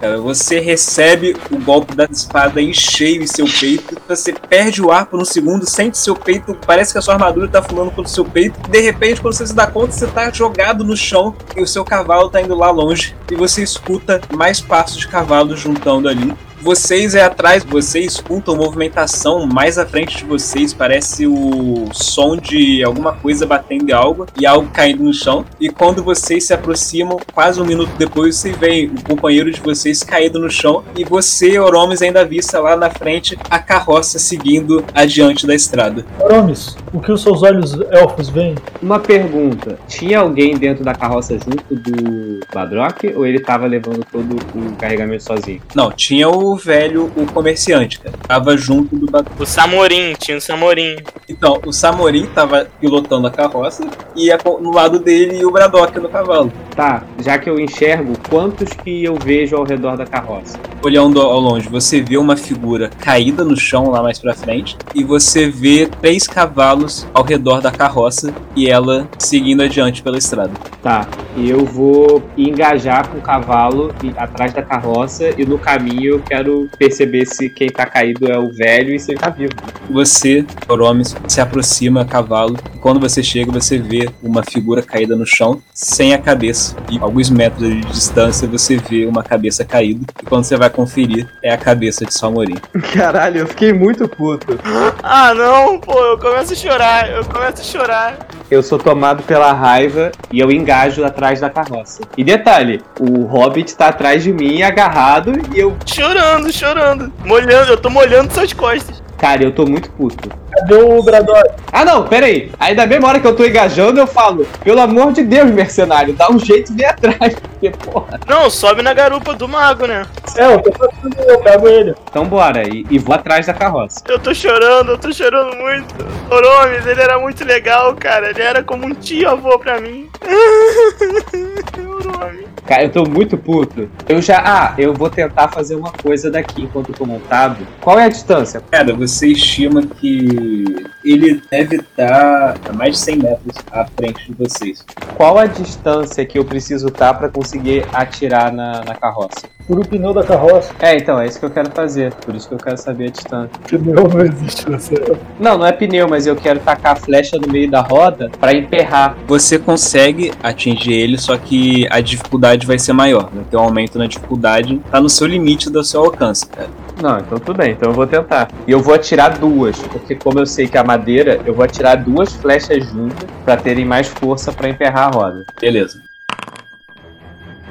Cara, 0.00 0.18
você 0.18 0.60
recebe 0.60 1.36
o 1.50 1.58
golpe 1.58 1.94
da 1.94 2.06
espada 2.10 2.58
em 2.58 2.72
cheio 2.72 3.22
em 3.22 3.26
seu 3.26 3.44
peito. 3.46 4.00
Você 4.08 4.32
perde 4.32 4.80
o 4.80 4.90
ar 4.90 5.04
por 5.04 5.20
um 5.20 5.26
segundo, 5.26 5.68
sente 5.68 5.98
seu 5.98 6.16
peito, 6.16 6.58
parece 6.66 6.92
que 6.92 6.98
a 6.98 7.02
sua 7.02 7.14
armadura 7.14 7.46
tá 7.46 7.62
fulando 7.62 7.92
pelo 7.92 8.08
seu 8.08 8.24
peito. 8.24 8.58
De 8.70 8.80
repente, 8.80 9.20
quando 9.20 9.34
você 9.34 9.46
se 9.46 9.54
dá 9.54 9.66
conta, 9.66 9.92
você 9.92 10.06
tá 10.06 10.30
jogado 10.30 10.82
no 10.82 10.96
chão 10.96 11.36
e 11.54 11.62
o 11.62 11.66
seu 11.66 11.84
cavalo 11.84 12.30
tá 12.30 12.40
indo 12.40 12.56
lá 12.56 12.70
longe. 12.70 13.14
E 13.30 13.36
você 13.36 13.62
escuta 13.62 14.22
mais 14.34 14.58
passos 14.58 14.96
de 14.96 15.06
cavalo 15.06 15.54
juntando 15.54 16.08
ali. 16.08 16.34
Vocês 16.62 17.16
é 17.16 17.24
atrás, 17.24 17.64
vocês 17.64 18.12
escutam 18.12 18.54
movimentação 18.54 19.44
mais 19.48 19.78
à 19.78 19.84
frente 19.84 20.18
de 20.18 20.24
vocês, 20.24 20.72
parece 20.72 21.26
o 21.26 21.88
som 21.92 22.36
de 22.36 22.84
alguma 22.84 23.14
coisa 23.14 23.44
batendo 23.44 23.90
em 23.90 23.92
algo 23.92 24.26
e 24.40 24.46
algo 24.46 24.70
caindo 24.72 25.02
no 25.02 25.12
chão. 25.12 25.44
E 25.58 25.68
quando 25.68 26.04
vocês 26.04 26.44
se 26.44 26.54
aproximam, 26.54 27.18
quase 27.34 27.60
um 27.60 27.64
minuto 27.64 27.90
depois, 27.98 28.36
você 28.36 28.52
vê 28.52 28.88
o 28.96 29.02
companheiro 29.02 29.50
de 29.50 29.60
vocês 29.60 30.04
caído 30.04 30.38
no 30.38 30.48
chão 30.48 30.84
e 30.96 31.02
você, 31.02 31.58
Oromes, 31.58 32.00
ainda 32.00 32.24
vista 32.24 32.60
lá 32.60 32.76
na 32.76 32.90
frente 32.90 33.36
a 33.50 33.58
carroça 33.58 34.20
seguindo 34.20 34.84
adiante 34.94 35.48
da 35.48 35.56
estrada. 35.56 36.06
Oromis, 36.20 36.76
o 36.92 37.00
que 37.00 37.10
os 37.10 37.22
seus 37.22 37.42
olhos 37.42 37.76
elfos 37.90 38.28
veem? 38.28 38.54
Uma 38.80 39.00
pergunta. 39.00 39.80
Tinha 39.88 40.20
alguém 40.20 40.56
dentro 40.56 40.84
da 40.84 40.94
carroça 40.94 41.36
junto 41.40 41.74
do 41.74 42.38
Braddock 42.52 43.12
ou 43.16 43.26
ele 43.26 43.40
tava 43.40 43.66
levando 43.66 44.06
todo 44.12 44.36
o 44.54 44.76
carregamento 44.76 45.24
sozinho? 45.24 45.60
Não, 45.74 45.90
tinha 45.90 46.28
o 46.28 46.51
velho, 46.56 47.10
o 47.16 47.26
comerciante, 47.26 47.98
cara. 48.00 48.16
Tava 48.26 48.56
junto 48.56 48.96
do 48.96 49.06
ba- 49.10 49.24
O 49.38 49.44
Samorim, 49.46 50.14
tinha 50.18 50.36
o 50.36 50.40
Samorim. 50.40 50.96
Então, 51.28 51.60
o 51.66 51.72
Samorim 51.72 52.26
tava 52.26 52.66
pilotando 52.80 53.26
a 53.26 53.30
carroça 53.30 53.86
e 54.16 54.30
a- 54.30 54.38
no 54.60 54.72
lado 54.72 54.98
dele 54.98 55.44
o 55.44 55.50
Braddock 55.50 55.98
no 56.00 56.08
cavalo. 56.08 56.52
Tá, 56.74 57.04
já 57.22 57.38
que 57.38 57.50
eu 57.50 57.60
enxergo, 57.60 58.14
quantos 58.30 58.70
que 58.72 59.04
eu 59.04 59.14
vejo 59.16 59.56
ao 59.56 59.64
redor 59.64 59.96
da 59.96 60.06
carroça? 60.06 60.58
Olhando 60.82 61.20
ao 61.20 61.38
longe, 61.38 61.68
você 61.68 62.00
vê 62.00 62.16
uma 62.16 62.36
figura 62.36 62.88
caída 62.98 63.44
no 63.44 63.56
chão 63.56 63.90
lá 63.90 64.02
mais 64.02 64.18
pra 64.18 64.34
frente 64.34 64.76
e 64.94 65.04
você 65.04 65.48
vê 65.48 65.88
três 66.00 66.26
cavalos 66.26 67.06
ao 67.12 67.22
redor 67.22 67.60
da 67.60 67.70
carroça 67.70 68.32
e 68.56 68.68
ela 68.68 69.06
seguindo 69.18 69.62
adiante 69.62 70.02
pela 70.02 70.16
estrada. 70.18 70.50
Tá, 70.82 71.06
e 71.36 71.48
eu 71.48 71.64
vou 71.64 72.22
engajar 72.36 73.06
com 73.08 73.18
o 73.18 73.20
cavalo 73.20 73.94
atrás 74.16 74.52
da 74.52 74.62
carroça 74.62 75.30
e 75.38 75.44
no 75.44 75.58
caminho 75.58 76.14
eu 76.14 76.20
quero 76.20 76.41
perceber 76.78 77.26
se 77.26 77.48
quem 77.48 77.68
tá 77.68 77.86
caído 77.86 78.30
é 78.30 78.38
o 78.38 78.50
velho 78.50 78.94
e 78.94 78.98
se 78.98 79.12
ele 79.12 79.18
tá 79.18 79.30
vivo. 79.30 79.52
Você, 79.90 80.44
Oromes, 80.68 81.14
se 81.28 81.40
aproxima 81.40 82.02
a 82.02 82.04
cavalo 82.04 82.56
e 82.74 82.78
quando 82.78 83.00
você 83.00 83.22
chega 83.22 83.50
você 83.52 83.78
vê 83.78 84.08
uma 84.22 84.42
figura 84.42 84.82
caída 84.82 85.16
no 85.16 85.26
chão 85.26 85.62
sem 85.72 86.14
a 86.14 86.18
cabeça 86.18 86.76
e 86.90 86.98
alguns 86.98 87.30
metros 87.30 87.68
de 87.68 87.80
distância 87.80 88.48
você 88.48 88.76
vê 88.76 89.06
uma 89.06 89.22
cabeça 89.22 89.64
caída 89.64 90.06
e 90.22 90.26
quando 90.26 90.44
você 90.44 90.56
vai 90.56 90.70
conferir 90.70 91.28
é 91.42 91.52
a 91.52 91.58
cabeça 91.58 92.04
de 92.04 92.14
Samorim. 92.14 92.56
Caralho, 92.94 93.40
eu 93.40 93.46
fiquei 93.46 93.72
muito 93.72 94.08
puto. 94.08 94.58
Ah, 95.02 95.34
não, 95.34 95.78
pô, 95.78 95.98
eu 95.98 96.18
começo 96.18 96.52
a 96.52 96.56
chorar, 96.56 97.10
eu 97.10 97.24
começo 97.24 97.60
a 97.60 97.64
chorar. 97.64 98.18
Eu 98.52 98.62
sou 98.62 98.78
tomado 98.78 99.22
pela 99.22 99.50
raiva 99.50 100.12
e 100.30 100.38
eu 100.38 100.52
engajo 100.52 101.02
atrás 101.02 101.40
da 101.40 101.48
carroça. 101.48 102.02
E 102.18 102.22
detalhe, 102.22 102.82
o 103.00 103.22
Hobbit 103.22 103.74
tá 103.74 103.88
atrás 103.88 104.22
de 104.22 104.30
mim, 104.30 104.60
agarrado, 104.60 105.32
e 105.54 105.58
eu. 105.58 105.74
Chorando, 105.86 106.52
chorando. 106.52 107.10
Molhando, 107.24 107.72
eu 107.72 107.78
tô 107.78 107.88
molhando 107.88 108.30
suas 108.30 108.52
costas. 108.52 109.01
Cara, 109.22 109.44
eu 109.44 109.52
tô 109.52 109.64
muito 109.64 109.88
puto. 109.92 110.28
Cadê 110.50 110.74
o 110.74 111.00
Braddock? 111.00 111.48
Ah 111.72 111.84
não, 111.84 112.08
pera 112.08 112.26
aí. 112.26 112.50
Aí 112.58 112.74
da 112.74 112.88
mesma 112.88 113.06
hora 113.06 113.20
que 113.20 113.26
eu 113.28 113.36
tô 113.36 113.44
engajando, 113.44 114.00
eu 114.00 114.06
falo, 114.06 114.44
pelo 114.64 114.80
amor 114.80 115.12
de 115.12 115.22
Deus, 115.22 115.48
mercenário, 115.48 116.12
dá 116.12 116.28
um 116.28 116.40
jeito 116.40 116.74
de 116.74 116.82
ir 116.82 116.86
atrás, 116.86 117.32
porque, 117.36 117.70
porra. 117.70 118.18
Não, 118.26 118.50
sobe 118.50 118.82
na 118.82 118.92
garupa 118.92 119.32
do 119.32 119.46
mago, 119.46 119.86
né? 119.86 120.04
É, 120.36 120.52
eu 120.52 120.60
tô 120.60 120.72
fazendo, 120.72 121.30
eu 121.30 121.38
pego 121.38 121.68
ele. 121.68 121.94
Então 122.10 122.24
bora, 122.24 122.68
e, 122.68 122.84
e 122.90 122.98
vou 122.98 123.14
atrás 123.14 123.46
da 123.46 123.54
carroça. 123.54 124.02
Eu 124.08 124.18
tô 124.18 124.34
chorando, 124.34 124.90
eu 124.90 124.98
tô 124.98 125.12
chorando 125.12 125.54
muito. 125.56 125.94
Oromes, 126.28 126.84
ele 126.84 127.00
era 127.00 127.16
muito 127.16 127.44
legal, 127.44 127.94
cara. 127.94 128.30
Ele 128.30 128.42
era 128.42 128.64
como 128.64 128.86
um 128.86 128.92
tio 128.92 129.30
avô 129.30 129.56
pra 129.56 129.80
mim. 129.80 130.10
Oromes. 131.78 132.51
Cara, 132.66 132.84
eu 132.84 132.90
tô 132.90 133.04
muito 133.04 133.36
puto. 133.36 133.88
Eu 134.08 134.22
já. 134.22 134.42
Ah, 134.44 134.74
eu 134.78 134.94
vou 134.94 135.10
tentar 135.10 135.48
fazer 135.48 135.74
uma 135.74 135.92
coisa 135.92 136.30
daqui 136.30 136.62
enquanto 136.62 136.90
eu 136.90 136.94
tô 136.94 137.04
montado. 137.04 137.66
Qual 137.80 137.98
é 137.98 138.04
a 138.04 138.08
distância? 138.08 138.62
Cara, 138.70 138.94
você 138.94 139.28
estima 139.28 139.82
que 139.82 140.90
ele 141.04 141.42
deve 141.50 141.76
estar 141.76 142.56
a 142.68 142.72
mais 142.72 142.92
de 142.92 142.98
100 142.98 143.16
metros 143.16 143.56
à 143.70 143.84
frente 143.84 144.26
de 144.26 144.34
vocês. 144.34 144.84
Qual 145.16 145.38
a 145.38 145.46
distância 145.46 146.24
que 146.24 146.38
eu 146.38 146.44
preciso 146.44 146.88
estar 146.88 147.14
pra 147.14 147.28
conseguir 147.28 147.84
atirar 147.92 148.52
na, 148.52 148.84
na 148.84 148.94
carroça? 148.94 149.50
Fura 149.66 149.80
o 149.80 149.86
pneu 149.86 150.12
da 150.12 150.24
carroça. 150.24 150.72
É, 150.80 150.96
então, 150.96 151.20
é 151.20 151.26
isso 151.26 151.38
que 151.38 151.44
eu 151.44 151.50
quero 151.50 151.70
fazer. 151.70 152.12
Por 152.14 152.34
isso 152.34 152.48
que 152.48 152.54
eu 152.54 152.58
quero 152.58 152.76
saber 152.76 153.06
a 153.06 153.10
distância. 153.10 153.50
Pneu 153.68 154.08
não 154.08 154.20
existe, 154.20 154.68
você. 154.68 154.94
Não, 155.38 155.58
não 155.58 155.66
é 155.66 155.72
pneu, 155.72 156.08
mas 156.08 156.26
eu 156.26 156.36
quero 156.36 156.60
tacar 156.60 156.92
a 156.92 156.96
flecha 156.96 157.38
no 157.38 157.50
meio 157.50 157.70
da 157.70 157.80
roda 157.80 158.30
pra 158.40 158.52
emperrar. 158.52 159.16
Você 159.26 159.58
consegue 159.58 160.32
atingir 160.42 160.92
ele, 160.92 161.16
só 161.16 161.36
que 161.36 161.86
a 161.90 162.00
dificuldade 162.00 162.51
vai 162.66 162.78
ser 162.78 162.92
maior. 162.92 163.30
Né? 163.32 163.42
Um 163.52 163.58
aumento 163.58 163.98
na 163.98 164.06
dificuldade, 164.06 164.80
tá 164.90 165.00
no 165.00 165.08
seu 165.08 165.26
limite 165.26 165.70
do 165.70 165.82
seu 165.82 166.04
alcance, 166.04 166.46
cara. 166.46 166.68
Não, 167.00 167.18
então 167.18 167.38
tudo 167.38 167.56
bem, 167.56 167.72
então 167.72 167.90
eu 167.90 167.94
vou 167.94 168.06
tentar. 168.06 168.48
E 168.66 168.70
eu 168.70 168.80
vou 168.80 168.94
atirar 168.94 169.38
duas, 169.38 169.78
porque 169.78 170.14
como 170.14 170.38
eu 170.38 170.46
sei 170.46 170.68
que 170.68 170.78
a 170.78 170.84
madeira, 170.84 171.40
eu 171.44 171.54
vou 171.54 171.64
atirar 171.64 171.96
duas 171.96 172.32
flechas 172.34 172.84
juntas 172.84 173.28
pra 173.44 173.56
terem 173.56 173.84
mais 173.84 174.08
força 174.08 174.52
pra 174.52 174.68
emperrar 174.68 175.08
a 175.08 175.10
roda. 175.10 175.44
Beleza. 175.60 176.02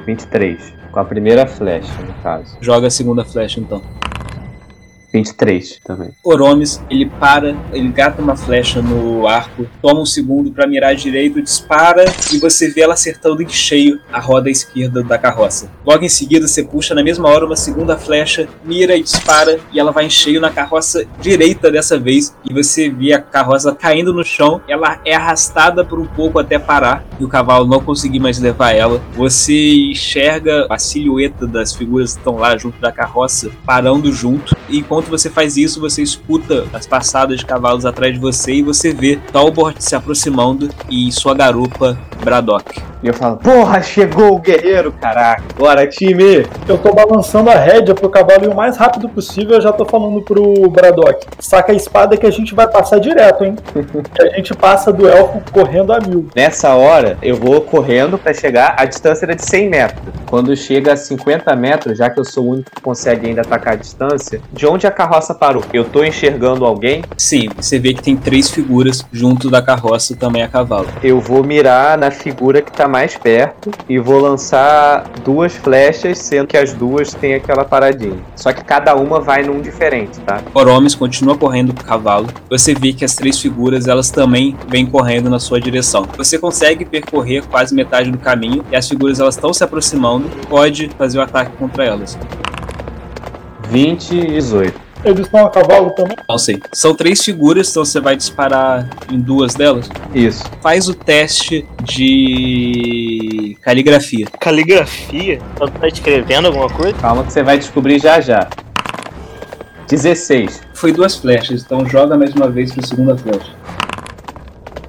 23. 0.06 0.74
Com 0.92 1.00
a 1.00 1.06
primeira 1.06 1.46
flecha, 1.46 1.94
no 2.02 2.14
caso. 2.22 2.58
Joga 2.60 2.88
a 2.88 2.92
segunda 2.92 3.24
flecha 3.24 3.60
então. 3.60 3.82
23 5.12 5.80
também. 5.84 6.10
Oromes, 6.24 6.82
ele 6.90 7.06
para, 7.06 7.56
ele 7.72 7.90
gata 7.90 8.22
uma 8.22 8.36
flecha 8.36 8.82
no 8.82 9.28
arco, 9.28 9.68
toma 9.82 10.02
um 10.02 10.06
segundo 10.06 10.52
pra 10.52 10.68
mirar 10.68 10.96
direito, 10.96 11.42
dispara 11.42 12.06
e 12.32 12.38
você 12.38 12.70
vê 12.70 12.82
ela 12.82 12.94
acertando 12.94 13.42
em 13.42 13.50
cheio 13.50 14.00
a 14.12 14.20
roda 14.20 14.50
esquerda 14.50 15.04
da 15.04 15.18
carroça. 15.18 15.70
Logo 15.86 16.04
em 16.04 16.10
seguida, 16.10 16.48
você 16.48 16.64
puxa 16.64 16.96
na 16.96 17.04
mesma 17.04 17.30
hora 17.30 17.46
uma 17.46 17.56
segunda 17.56 17.98
flecha, 17.98 18.48
mira 18.64 18.96
e 18.96 19.04
dispara 19.04 19.60
e 19.72 19.80
ela 19.80 19.92
vai 19.92 20.06
em 20.06 20.10
cheio 20.10 20.40
na 20.40 20.50
carroça 20.50 21.06
direita 21.20 21.72
dessa 21.72 22.00
vez 22.00 22.36
e 22.50 22.54
você 22.54 22.90
vê 22.90 23.14
a 23.14 23.22
carroça 23.22 23.74
caindo 23.76 24.14
no 24.14 24.24
chão, 24.24 24.62
ela 24.68 25.00
é 25.06 25.16
arrastada 25.16 25.84
por 25.84 26.00
um 26.00 26.06
pouco 26.06 26.40
até 26.40 26.58
parar 26.58 27.04
e 27.20 27.24
o 27.24 27.28
cavalo 27.28 27.68
não 27.68 27.82
conseguir 27.82 28.20
mais 28.20 28.40
levar 28.40 28.72
ela. 28.72 29.02
Você 29.14 29.92
enxerga 29.92 30.68
a 30.70 30.78
silhueta 30.78 31.46
das 31.48 31.74
figuras 31.74 32.14
que 32.14 32.20
estão 32.20 32.38
lá 32.38 32.58
junto 32.58 32.80
da 32.80 32.92
carroça 32.92 33.52
parando 33.66 34.12
junto 34.12 34.56
e 34.70 34.80
enquanto 34.80 35.01
você 35.10 35.30
faz 35.30 35.58
isso, 35.58 35.80
você 35.80 36.02
escuta 36.02 36.66
as 36.74 36.86
passadas 36.86 37.40
de 37.40 37.46
cavalos 37.46 37.86
atrás 37.86 38.14
de 38.14 38.20
você 38.20 38.56
e 38.56 38.62
você 38.62 38.94
vê 38.94 39.20
Talbot 39.32 39.76
se 39.84 39.96
aproximando 39.96 40.70
e 40.90 41.12
sua 41.12 41.34
garupa 41.34 41.98
Braddock. 42.24 42.92
E 43.04 43.08
eu 43.08 43.16
falo, 43.16 43.38
porra, 43.38 43.82
chegou 43.82 44.36
o 44.36 44.40
guerreiro, 44.40 44.92
caraca. 44.92 45.42
Bora, 45.58 45.88
time! 45.88 46.46
Eu 46.68 46.78
tô 46.78 46.94
balançando 46.94 47.50
a 47.50 47.56
rédea 47.56 47.96
pro 47.96 48.08
cavalo 48.10 48.52
o 48.52 48.56
mais 48.56 48.78
rápido 48.78 49.10
possível. 49.10 49.56
Eu 49.56 49.62
já 49.62 49.72
tô 49.72 49.86
falando 49.86 50.22
pro 50.22 50.70
Braddock. 50.70 51.26
Saca 51.40 51.72
a 51.72 51.76
espada 51.76 52.16
que 52.16 52.28
a 52.28 52.32
gente 52.32 52.54
vai 52.54 52.68
passar 52.68 53.00
direto, 53.00 53.44
hein? 53.44 53.56
a 54.22 54.36
gente 54.36 54.54
passa 54.54 54.94
do 54.94 55.10
elfo 55.10 55.42
correndo 55.52 55.92
a 55.92 56.00
mil. 56.00 56.28
Nessa 56.36 56.76
hora, 56.76 57.18
eu 57.24 57.36
vou 57.36 57.62
correndo 57.62 58.20
pra 58.20 58.36
chegar. 58.36 58.76
A 58.78 58.86
distância 58.86 59.26
era 59.26 59.36
de 59.36 59.44
100 59.46 59.70
metros. 59.70 60.14
Quando 60.28 60.56
chega 60.56 60.94
a 60.94 60.96
50 60.96 61.56
metros, 61.56 61.98
já 61.98 62.08
que 62.08 62.20
eu 62.20 62.24
sou 62.24 62.46
o 62.46 62.50
único 62.52 62.70
que 62.70 62.82
consegue 62.82 63.28
ainda 63.28 63.42
atacar 63.42 63.74
a 63.74 63.78
distância, 63.78 64.40
de 64.54 64.68
onde 64.68 64.86
a 64.86 64.91
carroça 64.92 65.34
parou? 65.34 65.64
Eu 65.74 65.84
tô 65.86 66.04
enxergando 66.04 66.66
alguém? 66.66 67.04
Sim, 67.18 67.50
você 67.56 67.80
vê 67.80 67.94
que 67.94 68.04
tem 68.04 68.16
três 68.16 68.50
figuras 68.50 69.06
junto 69.12 69.50
da 69.50 69.62
carroça 69.62 70.16
também 70.16 70.44
a 70.44 70.48
cavalo. 70.48 70.88
Eu 71.04 71.20
vou 71.20 71.44
mirar 71.44 71.98
na 71.98 72.12
figura 72.12 72.62
que 72.62 72.72
tá 72.72 72.88
mais 72.88 73.18
perto 73.18 73.72
e 73.88 74.00
vou 74.00 74.20
lançar 74.20 75.06
duas 75.24 75.56
flechas, 75.56 76.18
sendo 76.20 76.48
que 76.48 76.58
as 76.58 76.74
duas 76.74 77.14
têm 77.14 77.34
aquela 77.34 77.64
paradinha. 77.64 78.18
Só 78.36 78.52
que 78.54 78.64
cada 78.64 78.96
uma 78.96 79.20
vai 79.20 79.44
num 79.44 79.62
diferente, 79.62 80.20
tá? 80.22 80.42
Oromes 80.54 80.96
continua 80.96 81.38
correndo 81.38 81.74
com 81.74 81.82
o 81.82 81.86
cavalo. 81.86 82.28
Você 82.50 82.74
vê 82.74 82.94
que 82.94 83.06
as 83.06 83.16
três 83.16 83.40
figuras 83.40 83.88
elas 83.88 84.10
também 84.10 84.56
vêm 84.68 84.86
correndo 84.86 85.30
na 85.30 85.40
sua 85.40 85.60
direção. 85.60 86.06
Você 86.18 86.38
consegue 86.38 86.86
percorrer 86.86 87.44
quase 87.48 87.74
metade 87.74 88.12
do 88.12 88.18
caminho 88.18 88.66
e 88.72 88.76
as 88.76 88.88
figuras 88.88 89.20
elas 89.20 89.36
estão 89.36 89.54
se 89.54 89.64
aproximando. 89.64 90.30
Pode 90.48 90.90
fazer 90.98 91.20
o 91.20 91.22
ataque 91.22 91.56
contra 91.58 91.86
elas. 91.86 92.18
20 93.72 94.12
e 94.14 94.28
18. 94.28 94.92
Eles 95.04 95.22
estão 95.22 95.46
a 95.46 95.50
cavalo 95.50 95.90
também. 95.92 96.16
Não 96.30 96.38
sei. 96.38 96.62
São 96.74 96.94
três 96.94 97.24
figuras, 97.24 97.70
então 97.72 97.84
você 97.84 98.00
vai 98.00 98.16
disparar 98.16 98.88
em 99.12 99.20
duas 99.20 99.56
delas. 99.56 99.90
Isso. 100.14 100.44
Faz 100.62 100.88
o 100.88 100.94
teste 100.94 101.66
de 101.84 103.58
caligrafia. 103.62 104.28
Caligrafia? 104.40 105.40
Ela 105.60 105.72
tá 105.72 105.88
escrevendo 105.88 106.48
alguma 106.48 106.70
coisa? 106.70 106.94
Calma 107.00 107.24
que 107.24 107.34
você 107.34 107.42
vai 107.42 107.58
descobrir 107.58 108.00
já 108.00 108.22
já. 108.22 108.48
16. 109.88 110.62
Foi 110.74 110.92
duas 110.92 111.16
flechas, 111.16 111.64
então 111.64 111.88
joga 111.90 112.18
mais 112.18 112.34
uma 112.34 112.50
vez 112.50 112.72
para 112.72 112.84
a 112.84 112.88
segunda 112.88 113.18
flecha. 113.18 113.52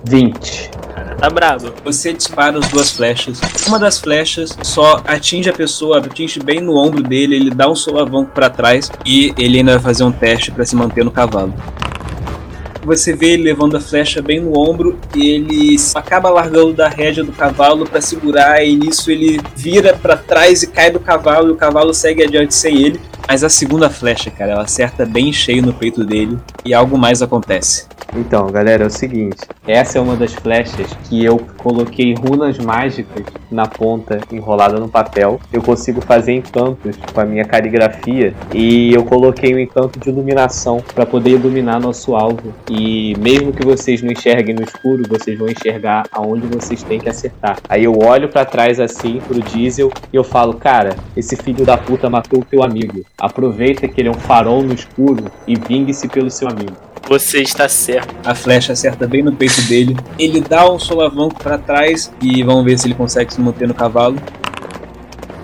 20. 0.04 0.70
Tá 1.22 1.30
brabo. 1.30 1.72
Você 1.84 2.12
dispara 2.12 2.58
as 2.58 2.68
duas 2.68 2.90
flechas. 2.90 3.40
Uma 3.68 3.78
das 3.78 4.00
flechas 4.00 4.58
só 4.64 5.00
atinge 5.06 5.48
a 5.48 5.52
pessoa, 5.52 5.98
atinge 5.98 6.40
bem 6.40 6.60
no 6.60 6.74
ombro 6.74 7.00
dele, 7.00 7.36
ele 7.36 7.50
dá 7.50 7.70
um 7.70 7.76
solavanco 7.76 8.32
para 8.32 8.50
trás 8.50 8.90
e 9.06 9.32
ele 9.38 9.58
ainda 9.58 9.74
vai 9.74 9.80
fazer 9.80 10.02
um 10.02 10.10
teste 10.10 10.50
para 10.50 10.64
se 10.64 10.74
manter 10.74 11.04
no 11.04 11.12
cavalo. 11.12 11.54
Você 12.82 13.14
vê 13.14 13.34
ele 13.34 13.44
levando 13.44 13.76
a 13.76 13.80
flecha 13.80 14.20
bem 14.20 14.40
no 14.40 14.58
ombro 14.58 14.98
e 15.14 15.28
ele 15.28 15.76
acaba 15.94 16.28
largando 16.28 16.72
da 16.72 16.88
rédea 16.88 17.22
do 17.22 17.30
cavalo 17.30 17.86
para 17.86 18.00
segurar 18.00 18.64
e 18.64 18.74
nisso 18.74 19.08
ele 19.08 19.40
vira 19.54 19.94
para 19.94 20.16
trás 20.16 20.64
e 20.64 20.66
cai 20.66 20.90
do 20.90 20.98
cavalo 20.98 21.50
e 21.50 21.52
o 21.52 21.56
cavalo 21.56 21.94
segue 21.94 22.24
adiante 22.24 22.52
sem 22.52 22.82
ele. 22.82 23.00
Mas 23.32 23.42
a 23.42 23.48
segunda 23.48 23.88
flecha, 23.88 24.30
cara, 24.30 24.52
ela 24.52 24.64
acerta 24.64 25.06
bem 25.06 25.32
cheio 25.32 25.62
no 25.62 25.72
peito 25.72 26.04
dele 26.04 26.38
e 26.66 26.74
algo 26.74 26.98
mais 26.98 27.22
acontece. 27.22 27.86
Então, 28.14 28.46
galera, 28.48 28.84
é 28.84 28.86
o 28.86 28.90
seguinte. 28.90 29.38
Essa 29.66 29.98
é 29.98 30.00
uma 30.00 30.16
das 30.16 30.34
flechas 30.34 30.86
que 31.04 31.24
eu 31.24 31.38
coloquei 31.56 32.14
runas 32.14 32.58
mágicas 32.58 33.24
na 33.50 33.66
ponta 33.66 34.20
enrolada 34.30 34.78
no 34.78 34.88
papel. 34.88 35.40
Eu 35.50 35.62
consigo 35.62 36.02
fazer 36.02 36.32
encantos 36.32 36.96
com 37.12 37.20
a 37.20 37.24
minha 37.24 37.44
caligrafia 37.44 38.34
e 38.52 38.92
eu 38.92 39.04
coloquei 39.04 39.54
um 39.54 39.58
encanto 39.58 39.98
de 39.98 40.10
iluminação 40.10 40.82
para 40.94 41.06
poder 41.06 41.30
iluminar 41.30 41.80
nosso 41.80 42.14
alvo. 42.14 42.52
E 42.70 43.14
mesmo 43.18 43.52
que 43.52 43.64
vocês 43.64 44.02
não 44.02 44.12
enxerguem 44.12 44.54
no 44.54 44.62
escuro, 44.62 45.04
vocês 45.08 45.38
vão 45.38 45.48
enxergar 45.48 46.04
aonde 46.12 46.46
vocês 46.48 46.82
têm 46.82 47.00
que 47.00 47.08
acertar. 47.08 47.58
Aí 47.66 47.84
eu 47.84 47.98
olho 47.98 48.28
para 48.28 48.44
trás 48.44 48.78
assim 48.78 49.20
pro 49.26 49.40
diesel 49.40 49.90
e 50.12 50.16
eu 50.16 50.24
falo: 50.24 50.54
"Cara, 50.54 50.96
esse 51.16 51.36
filho 51.36 51.64
da 51.64 51.78
puta 51.78 52.10
matou 52.10 52.40
o 52.40 52.44
teu 52.44 52.62
amigo. 52.62 53.02
Aproveita 53.22 53.86
que 53.86 54.00
ele 54.00 54.08
é 54.08 54.10
um 54.10 54.14
farol 54.14 54.64
no 54.64 54.74
escuro 54.74 55.30
e 55.46 55.54
vingue-se 55.54 56.08
pelo 56.08 56.28
seu 56.28 56.48
amigo." 56.48 56.76
Você 57.08 57.40
está 57.40 57.68
certo. 57.68 58.14
A 58.24 58.34
flecha 58.34 58.72
acerta 58.72 59.06
bem 59.06 59.22
no 59.22 59.32
peito 59.32 59.60
dele. 59.62 59.96
Ele 60.18 60.40
dá 60.40 60.68
um 60.70 60.78
solavanco 60.78 61.40
para 61.42 61.58
trás 61.58 62.12
e 62.20 62.42
vamos 62.42 62.64
ver 62.64 62.78
se 62.78 62.86
ele 62.86 62.94
consegue 62.94 63.32
se 63.32 63.40
manter 63.40 63.68
no 63.68 63.74
cavalo. 63.74 64.16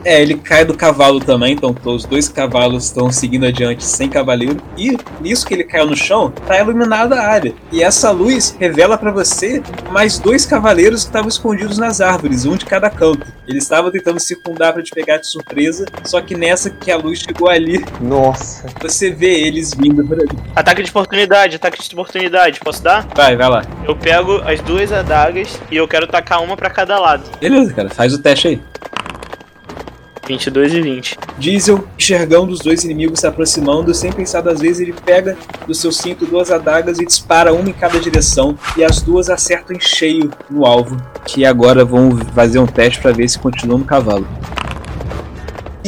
É, 0.09 0.23
ele 0.23 0.37
cai 0.37 0.65
do 0.65 0.73
cavalo 0.73 1.21
também, 1.21 1.53
então 1.53 1.77
os 1.85 2.07
dois 2.07 2.31
cavalos 2.31 2.87
estão 2.87 3.13
seguindo 3.13 3.45
adiante 3.45 3.85
sem 3.85 4.09
cavaleiro. 4.09 4.57
E 4.75 4.97
nisso 5.21 5.47
que 5.47 5.53
ele 5.53 5.65
caiu 5.65 5.85
no 5.85 5.95
chão, 5.95 6.31
tá 6.47 6.59
iluminada 6.59 7.15
a 7.17 7.29
área. 7.29 7.53
E 7.71 7.83
essa 7.83 8.11
luz 8.11 8.57
revela 8.59 8.97
para 8.97 9.13
você 9.13 9.63
mais 9.93 10.19
dois 10.19 10.47
cavaleiros 10.47 11.03
que 11.03 11.11
estavam 11.11 11.29
escondidos 11.29 11.77
nas 11.77 12.01
árvores, 12.01 12.47
um 12.47 12.57
de 12.57 12.65
cada 12.65 12.89
canto. 12.89 13.27
Eles 13.47 13.65
estavam 13.65 13.91
tentando 13.91 14.19
circundar 14.19 14.73
para 14.73 14.83
te 14.83 14.93
pegar 14.93 15.19
de 15.19 15.27
surpresa, 15.27 15.85
só 16.05 16.23
que 16.23 16.35
nessa 16.35 16.71
que 16.71 16.91
a 16.91 16.97
luz 16.97 17.19
chegou 17.19 17.51
ali, 17.51 17.85
Nossa. 18.01 18.67
você 18.81 19.11
vê 19.11 19.43
eles 19.43 19.75
vindo 19.75 20.03
por 20.07 20.19
ali. 20.19 20.39
Ataque 20.57 20.83
de 20.83 20.89
oportunidade, 20.89 21.57
ataque 21.57 21.87
de 21.87 21.95
oportunidade. 21.95 22.61
Posso 22.61 22.83
dar? 22.83 23.07
Vai, 23.15 23.37
vai 23.37 23.51
lá. 23.51 23.63
Eu 23.87 23.95
pego 23.95 24.41
as 24.47 24.59
duas 24.63 24.91
adagas 24.91 25.61
e 25.71 25.77
eu 25.77 25.87
quero 25.87 26.07
tacar 26.07 26.43
uma 26.43 26.57
pra 26.57 26.71
cada 26.71 26.99
lado. 26.99 27.25
Beleza, 27.39 27.75
cara, 27.75 27.91
faz 27.91 28.15
o 28.15 28.19
teste 28.19 28.49
aí. 28.49 28.61
22 30.29 30.75
e 30.75 30.81
20. 30.83 31.19
Diesel, 31.39 31.85
enxergando 31.99 32.53
os 32.53 32.61
dois 32.61 32.85
inimigos 32.85 33.21
se 33.21 33.27
aproximando, 33.27 33.95
sem 33.95 34.13
pensar 34.13 34.43
duas 34.43 34.61
vezes, 34.61 34.81
ele 34.81 34.93
pega 34.93 35.37
do 35.67 35.75
seu 35.75 35.91
cinto 35.91 36.27
duas 36.27 36.51
adagas 36.51 36.99
e 36.99 37.07
dispara 37.07 37.53
uma 37.53 37.69
em 37.69 37.73
cada 37.73 37.99
direção. 37.99 38.57
E 38.77 38.85
as 38.85 39.01
duas 39.01 39.31
acertam 39.31 39.75
em 39.75 39.81
cheio 39.81 40.31
no 40.51 40.67
alvo. 40.67 40.97
Que 41.25 41.45
agora 41.45 41.85
vão 41.85 42.17
fazer 42.35 42.59
um 42.59 42.67
teste 42.67 43.01
para 43.01 43.13
ver 43.13 43.29
se 43.29 43.39
continuam 43.39 43.79
no 43.79 43.85
cavalo. 43.85 44.27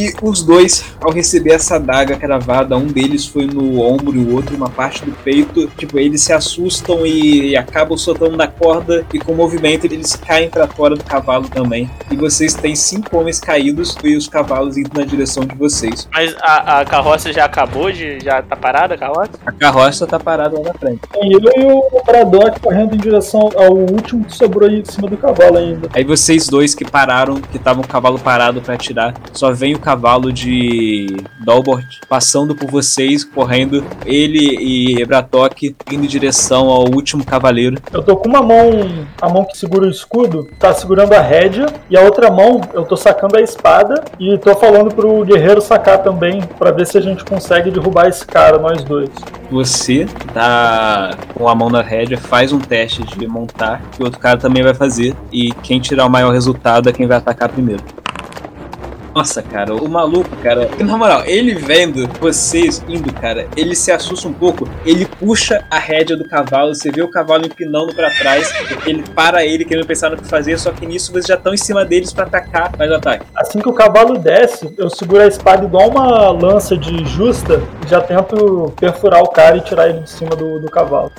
E 0.01 0.15
os 0.23 0.43
dois, 0.43 0.83
ao 0.99 1.13
receber 1.13 1.53
essa 1.53 1.77
adaga 1.77 2.17
cravada, 2.17 2.75
um 2.75 2.87
deles 2.87 3.27
foi 3.27 3.45
no 3.45 3.83
ombro 3.83 4.17
e 4.17 4.25
o 4.25 4.35
outro 4.35 4.57
uma 4.57 4.71
parte 4.71 5.05
do 5.05 5.13
peito. 5.13 5.67
Tipo, 5.77 5.99
eles 5.99 6.23
se 6.23 6.33
assustam 6.33 7.05
e, 7.05 7.51
e 7.51 7.57
acabam 7.57 7.99
soltando 7.99 8.35
da 8.35 8.47
corda 8.47 9.05
e 9.13 9.19
com 9.19 9.33
o 9.33 9.37
movimento 9.37 9.85
eles 9.85 10.17
caem 10.17 10.49
para 10.49 10.67
fora 10.67 10.97
do 10.97 11.05
cavalo 11.05 11.51
também. 11.51 11.91
E 12.11 12.17
vocês 12.17 12.55
têm 12.55 12.75
cinco 12.75 13.19
homens 13.19 13.39
caídos 13.39 13.95
e 14.03 14.17
os 14.17 14.27
cavalos 14.27 14.79
indo 14.79 14.91
na 14.99 15.05
direção 15.05 15.45
de 15.45 15.55
vocês. 15.55 16.09
Mas 16.11 16.35
a, 16.41 16.81
a 16.81 16.85
carroça 16.87 17.31
já 17.31 17.45
acabou 17.45 17.93
de. 17.93 18.21
Já 18.21 18.41
tá 18.41 18.57
parada 18.57 18.95
a 18.95 18.99
carroça? 18.99 19.33
A 19.45 19.53
carroça 19.53 20.07
tá 20.07 20.19
parada 20.19 20.59
lá 20.59 20.65
na 20.65 20.75
frente. 20.79 21.01
Tem 21.13 21.31
eu 21.31 21.41
e 21.41 21.73
o 21.93 22.03
Braddock 22.07 22.59
correndo 22.59 22.95
em 22.95 22.99
direção 22.99 23.51
ao 23.55 23.77
último 23.77 24.25
que 24.25 24.35
sobrou 24.35 24.67
aí 24.67 24.81
em 24.81 24.85
cima 24.87 25.09
do 25.09 25.19
cavalo 25.19 25.59
ainda. 25.59 25.91
Aí 25.93 26.05
vocês 26.05 26.49
dois 26.49 26.75
que 26.75 26.91
pararam, 26.91 27.35
que 27.35 27.59
estavam 27.59 27.85
o 27.85 27.87
cavalo 27.87 28.19
parado 28.19 28.63
para 28.63 28.73
atirar, 28.73 29.13
só 29.35 29.53
vem 29.53 29.75
o 29.75 29.79
cavalo 29.79 29.90
de 30.33 31.17
Dalbort 31.45 32.01
passando 32.09 32.55
por 32.55 32.71
vocês, 32.71 33.25
correndo, 33.25 33.85
ele 34.05 34.57
e 34.61 35.05
Bratok 35.05 35.75
indo 35.91 36.05
em 36.05 36.09
direção 36.09 36.69
ao 36.69 36.85
último 36.91 37.25
cavaleiro. 37.25 37.77
Eu 37.93 38.03
tô 38.03 38.17
com 38.17 38.29
uma 38.29 38.43
mão, 38.43 38.71
a 39.21 39.29
mão 39.29 39.45
que 39.45 39.57
segura 39.57 39.87
o 39.87 39.91
escudo, 39.91 40.49
tá 40.59 40.73
segurando 40.73 41.13
a 41.13 41.21
rédea, 41.21 41.67
e 41.89 41.97
a 41.97 42.01
outra 42.01 42.31
mão 42.31 42.61
eu 42.73 42.85
tô 42.85 42.97
sacando 42.97 43.37
a 43.37 43.41
espada 43.41 44.05
e 44.19 44.37
tô 44.39 44.55
falando 44.55 44.95
pro 44.95 45.25
guerreiro 45.25 45.61
sacar 45.61 46.03
também, 46.03 46.43
pra 46.59 46.71
ver 46.71 46.87
se 46.87 46.99
a 46.99 47.01
gente 47.01 47.25
consegue 47.25 47.71
derrubar 47.71 48.09
esse 48.09 48.27
cara, 48.27 48.59
nós 48.59 48.83
dois. 48.85 49.11
Você 49.51 50.07
tá 50.33 51.11
com 51.35 51.49
a 51.49 51.55
mão 51.55 51.69
na 51.69 51.83
rédea, 51.83 52.19
faz 52.19 52.53
um 52.53 52.59
teste 52.59 53.03
de 53.03 53.27
montar, 53.27 53.83
que 53.93 54.03
o 54.03 54.05
outro 54.05 54.21
cara 54.21 54.39
também 54.39 54.63
vai 54.63 54.75
fazer, 54.75 55.15
e 55.33 55.53
quem 55.63 55.81
tirar 55.81 56.07
o 56.07 56.11
maior 56.11 56.33
resultado 56.33 56.89
é 56.89 56.93
quem 56.93 57.07
vai 57.07 57.17
atacar 57.17 57.49
primeiro. 57.49 57.83
Nossa, 59.15 59.43
cara, 59.43 59.75
o 59.75 59.89
maluco, 59.89 60.37
cara, 60.37 60.71
na 60.79 60.97
moral, 60.97 61.25
ele 61.27 61.55
vendo 61.55 62.09
vocês 62.21 62.83
indo, 62.89 63.13
cara, 63.13 63.49
ele 63.57 63.75
se 63.75 63.91
assusta 63.91 64.29
um 64.29 64.33
pouco, 64.33 64.69
ele 64.87 65.05
puxa 65.05 65.65
a 65.69 65.79
rédea 65.79 66.17
do 66.17 66.29
cavalo, 66.29 66.75
você 66.75 66.93
vê 66.93 67.03
o 67.03 67.09
cavalo 67.09 67.45
empinando 67.45 67.93
pra 67.93 68.09
trás, 68.11 68.53
ele 68.87 69.03
para 69.15 69.45
ele 69.45 69.65
querendo 69.65 69.87
pensar 69.87 70.11
no 70.11 70.17
que 70.17 70.27
fazer, 70.29 70.59
só 70.59 70.71
que 70.71 70.87
nisso 70.87 71.11
vocês 71.11 71.27
já 71.27 71.35
estão 71.35 71.53
em 71.53 71.57
cima 71.57 71.85
deles 71.85 72.13
pra 72.13 72.25
atacar, 72.25 72.71
faz 72.77 72.91
o 72.91 72.95
ataque. 72.95 73.27
Assim 73.35 73.59
que 73.59 73.69
o 73.69 73.73
cavalo 73.73 74.17
desce, 74.17 74.73
eu 74.79 74.89
seguro 74.89 75.23
a 75.23 75.27
espada 75.27 75.65
igual 75.65 75.91
uma 75.91 76.31
lança 76.31 76.77
de 76.77 77.05
justa 77.05 77.61
e 77.85 77.89
já 77.89 78.01
tento 78.01 78.73
perfurar 78.79 79.23
o 79.23 79.29
cara 79.29 79.57
e 79.57 79.61
tirar 79.61 79.89
ele 79.89 80.01
de 80.01 80.11
cima 80.11 80.37
do, 80.37 80.61
do 80.61 80.71
cavalo. 80.71 81.11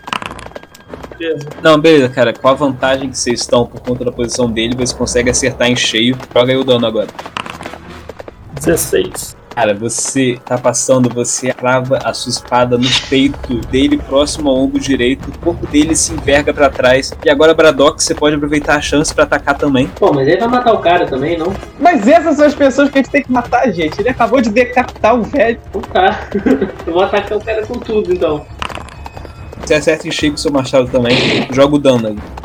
Beleza. 1.17 1.49
Não, 1.61 1.79
beleza, 1.79 2.09
cara, 2.09 2.33
com 2.33 2.47
a 2.47 2.53
vantagem 2.53 3.09
que 3.09 3.17
vocês 3.17 3.41
estão 3.41 3.65
por 3.65 3.79
conta 3.81 4.03
da 4.05 4.11
posição 4.11 4.49
dele, 4.49 4.75
você 4.75 4.95
consegue 4.95 5.29
acertar 5.29 5.69
em 5.69 5.75
cheio. 5.75 6.17
Joga 6.33 6.51
aí 6.51 6.57
o 6.57 6.63
dano 6.63 6.87
agora. 6.87 7.07
16. 8.65 9.41
Cara, 9.53 9.73
você 9.73 10.39
tá 10.45 10.57
passando, 10.57 11.09
você 11.13 11.51
crava 11.53 11.99
a 12.05 12.13
sua 12.13 12.29
espada 12.29 12.77
no 12.77 12.87
peito 13.09 13.55
dele, 13.67 13.97
próximo 13.97 14.49
ao 14.49 14.55
ombro 14.55 14.79
direito. 14.79 15.27
O 15.27 15.39
corpo 15.39 15.67
dele 15.67 15.93
se 15.93 16.13
enverga 16.13 16.53
pra 16.53 16.69
trás. 16.69 17.11
E 17.25 17.29
agora, 17.29 17.53
Braddock, 17.53 18.01
você 18.01 18.15
pode 18.15 18.35
aproveitar 18.37 18.75
a 18.75 18.81
chance 18.81 19.13
pra 19.13 19.25
atacar 19.25 19.57
também. 19.57 19.87
Pô, 19.87 20.13
mas 20.13 20.25
ele 20.25 20.37
vai 20.37 20.47
matar 20.47 20.73
o 20.73 20.79
cara 20.79 21.05
também, 21.05 21.37
não? 21.37 21.53
Mas 21.77 22.07
essas 22.07 22.37
são 22.37 22.45
as 22.45 22.55
pessoas 22.55 22.89
que 22.89 22.99
a 22.99 23.01
gente 23.01 23.11
tem 23.11 23.23
que 23.23 23.31
matar, 23.31 23.69
gente. 23.73 23.99
Ele 23.99 24.09
acabou 24.09 24.39
de 24.39 24.49
decapitar 24.49 25.15
o 25.19 25.23
velho. 25.23 25.59
Então 25.69 25.81
tá. 25.81 26.29
eu 26.87 26.93
vou 26.93 27.03
atacar 27.03 27.37
o 27.37 27.41
cara 27.43 27.65
com 27.65 27.77
tudo, 27.77 28.13
então. 28.13 28.45
Você 29.65 29.73
acerta 29.73 30.07
em 30.07 30.11
cheio 30.11 30.31
com 30.31 30.37
seu 30.37 30.51
machado 30.51 30.87
também. 30.87 31.47
Joga 31.51 31.75
o 31.75 31.79
dano 31.79 32.07
aí. 32.07 32.40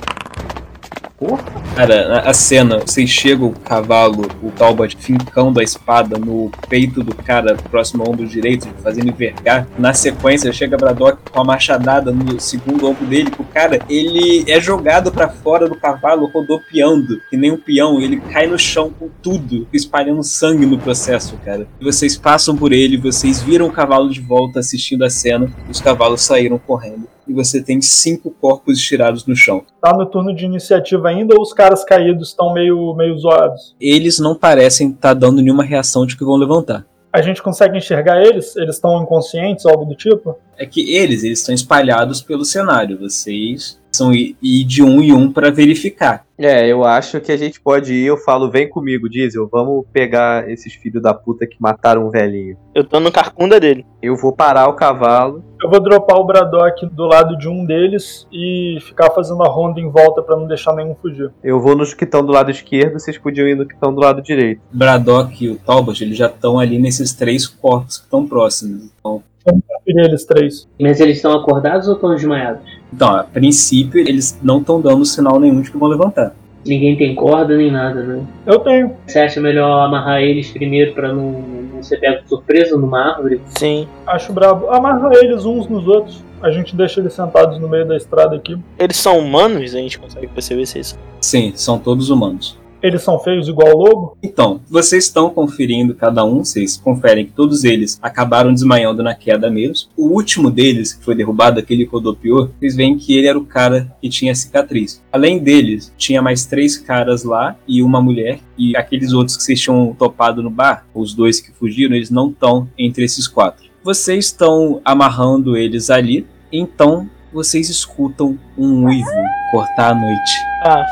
Porra. 1.18 1.44
Cara, 1.74 2.20
a 2.20 2.34
cena, 2.34 2.80
vocês 2.80 3.08
chegam 3.08 3.48
o 3.48 3.52
cavalo, 3.52 4.28
o 4.42 4.50
Talbot 4.50 4.96
fincando 4.98 5.60
a 5.60 5.62
espada 5.62 6.18
no 6.18 6.50
peito 6.68 7.02
do 7.02 7.14
cara 7.14 7.54
próximo 7.54 8.02
ao 8.02 8.10
ombro 8.10 8.26
direito, 8.26 8.68
fazendo 8.82 9.08
envergar. 9.08 9.66
Na 9.78 9.94
sequência, 9.94 10.52
chega 10.52 10.76
Braddock 10.76 11.30
com 11.30 11.40
a 11.40 11.44
machadada 11.44 12.10
no 12.12 12.38
segundo 12.38 12.86
ombro 12.86 13.06
dele, 13.06 13.30
o 13.38 13.44
cara, 13.44 13.78
ele 13.88 14.44
é 14.50 14.60
jogado 14.60 15.10
pra 15.10 15.28
fora 15.28 15.68
do 15.68 15.76
cavalo, 15.76 16.26
rodopiando, 16.26 17.20
que 17.30 17.36
nem 17.36 17.52
um 17.52 17.58
peão, 17.58 18.00
ele 18.00 18.20
cai 18.20 18.46
no 18.46 18.58
chão 18.58 18.90
com 18.90 19.08
tudo, 19.22 19.66
espalhando 19.72 20.22
sangue 20.22 20.66
no 20.66 20.78
processo, 20.78 21.38
cara. 21.44 21.66
Vocês 21.80 22.16
passam 22.16 22.56
por 22.56 22.72
ele, 22.72 22.96
vocês 22.98 23.42
viram 23.42 23.66
o 23.66 23.72
cavalo 23.72 24.10
de 24.10 24.20
volta 24.20 24.60
assistindo 24.60 25.04
a 25.04 25.10
cena, 25.10 25.50
os 25.70 25.80
cavalos 25.80 26.20
saíram 26.22 26.58
correndo. 26.58 27.08
E 27.28 27.32
você 27.32 27.62
tem 27.62 27.80
cinco 27.80 28.30
corpos 28.30 28.78
estirados 28.78 29.26
no 29.26 29.34
chão. 29.34 29.64
Tá 29.80 29.92
no 29.92 30.06
turno 30.06 30.34
de 30.34 30.44
iniciativa 30.44 31.08
ainda 31.08 31.34
ou 31.34 31.42
os 31.42 31.52
caras 31.52 31.84
caídos 31.84 32.28
estão 32.28 32.52
meio, 32.52 32.94
meio 32.94 33.18
zoados? 33.18 33.74
Eles 33.80 34.18
não 34.18 34.34
parecem 34.34 34.90
estar 34.90 35.14
dando 35.14 35.42
nenhuma 35.42 35.64
reação 35.64 36.06
de 36.06 36.16
que 36.16 36.24
vão 36.24 36.36
levantar. 36.36 36.86
A 37.12 37.22
gente 37.22 37.42
consegue 37.42 37.78
enxergar 37.78 38.22
eles? 38.22 38.54
Eles 38.56 38.74
estão 38.74 39.02
inconscientes, 39.02 39.64
algo 39.64 39.86
do 39.86 39.94
tipo? 39.94 40.36
É 40.56 40.66
que 40.66 40.94
eles, 40.94 41.22
eles 41.22 41.40
estão 41.40 41.54
espalhados 41.54 42.22
pelo 42.22 42.44
cenário. 42.44 42.98
Vocês 42.98 43.78
são 43.96 44.12
ir 44.12 44.36
de 44.64 44.82
um 44.82 45.00
em 45.00 45.12
um 45.12 45.32
para 45.32 45.50
verificar. 45.50 46.24
É, 46.38 46.66
eu 46.68 46.84
acho 46.84 47.18
que 47.20 47.32
a 47.32 47.36
gente 47.36 47.58
pode 47.58 47.94
ir. 47.94 48.04
Eu 48.04 48.18
falo, 48.18 48.50
vem 48.50 48.68
comigo, 48.68 49.08
Diesel. 49.08 49.48
Vamos 49.50 49.86
pegar 49.90 50.50
esses 50.50 50.74
filhos 50.74 51.02
da 51.02 51.14
puta 51.14 51.46
que 51.46 51.56
mataram 51.58 52.06
um 52.06 52.10
velhinho. 52.10 52.58
Eu 52.74 52.84
tô 52.84 53.00
no 53.00 53.10
carcunda 53.10 53.58
dele. 53.58 53.86
Eu 54.02 54.14
vou 54.16 54.32
parar 54.32 54.68
o 54.68 54.74
cavalo. 54.74 55.42
Eu 55.62 55.70
vou 55.70 55.80
dropar 55.80 56.18
o 56.18 56.24
Braddock 56.24 56.84
do 56.86 57.06
lado 57.06 57.38
de 57.38 57.48
um 57.48 57.64
deles 57.64 58.26
e 58.30 58.76
ficar 58.82 59.10
fazendo 59.12 59.42
a 59.42 59.48
ronda 59.48 59.80
em 59.80 59.88
volta 59.88 60.22
pra 60.22 60.36
não 60.36 60.46
deixar 60.46 60.74
nenhum 60.74 60.94
fugir. 60.94 61.32
Eu 61.42 61.58
vou 61.58 61.74
nos 61.74 61.94
que 61.94 62.04
estão 62.04 62.24
do 62.24 62.32
lado 62.32 62.50
esquerdo. 62.50 63.00
Vocês 63.00 63.16
podiam 63.16 63.48
ir 63.48 63.56
no 63.56 63.66
que 63.66 63.74
estão 63.74 63.94
do 63.94 64.00
lado 64.02 64.20
direito. 64.20 64.60
Braddock 64.70 65.42
e 65.42 65.48
o 65.48 65.56
Talbot, 65.56 66.04
eles 66.04 66.18
já 66.18 66.26
estão 66.26 66.58
ali 66.58 66.78
nesses 66.78 67.14
três 67.14 67.46
corpos 67.46 67.96
que 67.96 68.04
estão 68.04 68.26
próximos. 68.26 68.90
Então, 69.00 69.22
Vamos 69.46 69.62
conferir 69.66 70.04
eles 70.04 70.24
três. 70.24 70.68
Mas 70.80 71.00
eles 71.00 71.16
estão 71.16 71.32
acordados 71.32 71.86
ou 71.88 71.94
estão 71.94 72.14
desmaiados? 72.14 72.62
então, 72.92 73.08
a 73.14 73.24
princípio, 73.24 74.00
eles 74.00 74.38
não 74.42 74.58
estão 74.58 74.80
dando 74.80 75.04
sinal 75.04 75.38
nenhum 75.38 75.60
de 75.60 75.70
que 75.70 75.76
vão 75.78 75.88
levantar. 75.88 76.34
Ninguém 76.64 76.96
tem 76.96 77.14
corda 77.14 77.56
nem 77.56 77.70
nada, 77.70 78.02
né? 78.02 78.26
Eu 78.44 78.58
tenho. 78.58 78.92
Você 79.06 79.20
acha 79.20 79.40
melhor 79.40 79.86
amarrar 79.86 80.20
eles 80.20 80.50
primeiro 80.50 80.94
pra 80.94 81.12
não, 81.12 81.40
não 81.74 81.82
ser 81.82 81.98
pego 81.98 82.22
de 82.22 82.28
surpresa 82.28 82.76
numa 82.76 83.12
árvore? 83.12 83.40
Sim. 83.56 83.86
Acho 84.04 84.32
brabo. 84.32 84.68
Amarra 84.70 85.10
eles 85.14 85.44
uns 85.44 85.68
nos 85.68 85.86
outros. 85.86 86.24
A 86.42 86.50
gente 86.50 86.74
deixa 86.74 87.00
eles 87.00 87.12
sentados 87.12 87.60
no 87.60 87.68
meio 87.68 87.86
da 87.86 87.96
estrada 87.96 88.34
aqui. 88.34 88.58
Eles 88.78 88.96
são 88.96 89.18
humanos? 89.18 89.74
A 89.74 89.78
gente 89.78 89.98
consegue 89.98 90.26
perceber 90.26 90.66
se 90.66 90.78
eles 90.78 90.88
são. 90.88 90.98
Sim, 91.20 91.52
são 91.54 91.78
todos 91.78 92.10
humanos. 92.10 92.58
Eles 92.82 93.02
são 93.02 93.18
feios 93.18 93.48
igual 93.48 93.74
o 93.74 93.78
lobo? 93.78 94.18
Então, 94.22 94.60
vocês 94.68 95.04
estão 95.04 95.30
conferindo 95.30 95.94
cada 95.94 96.24
um, 96.24 96.44
vocês 96.44 96.76
conferem 96.76 97.26
que 97.26 97.32
todos 97.32 97.64
eles 97.64 97.98
acabaram 98.02 98.52
desmaiando 98.52 99.02
na 99.02 99.14
queda 99.14 99.50
mesmo. 99.50 99.88
O 99.96 100.08
último 100.08 100.50
deles, 100.50 100.92
que 100.92 101.04
foi 101.04 101.14
derrubado, 101.14 101.58
aquele 101.58 101.84
que 101.84 101.90
rodopiou, 101.90 102.50
vocês 102.58 102.76
veem 102.76 102.96
que 102.96 103.16
ele 103.16 103.26
era 103.26 103.38
o 103.38 103.46
cara 103.46 103.94
que 104.00 104.08
tinha 104.08 104.34
cicatriz. 104.34 105.02
Além 105.10 105.38
deles, 105.38 105.92
tinha 105.96 106.20
mais 106.20 106.46
três 106.46 106.76
caras 106.76 107.24
lá 107.24 107.56
e 107.66 107.82
uma 107.82 108.00
mulher. 108.00 108.40
E 108.58 108.76
aqueles 108.76 109.12
outros 109.12 109.36
que 109.36 109.42
vocês 109.42 109.60
tinham 109.60 109.94
topado 109.98 110.42
no 110.42 110.50
bar, 110.50 110.86
os 110.94 111.14
dois 111.14 111.40
que 111.40 111.52
fugiram, 111.52 111.94
eles 111.94 112.10
não 112.10 112.28
estão 112.30 112.68
entre 112.78 113.04
esses 113.04 113.26
quatro. 113.26 113.66
Vocês 113.82 114.26
estão 114.26 114.80
amarrando 114.84 115.56
eles 115.56 115.90
ali, 115.90 116.26
então 116.52 117.08
vocês 117.36 117.68
escutam 117.68 118.38
um 118.56 118.86
uivo 118.86 119.10
cortar 119.50 119.90
a 119.90 119.94
noite. 119.94 120.32
Ah, 120.62 120.86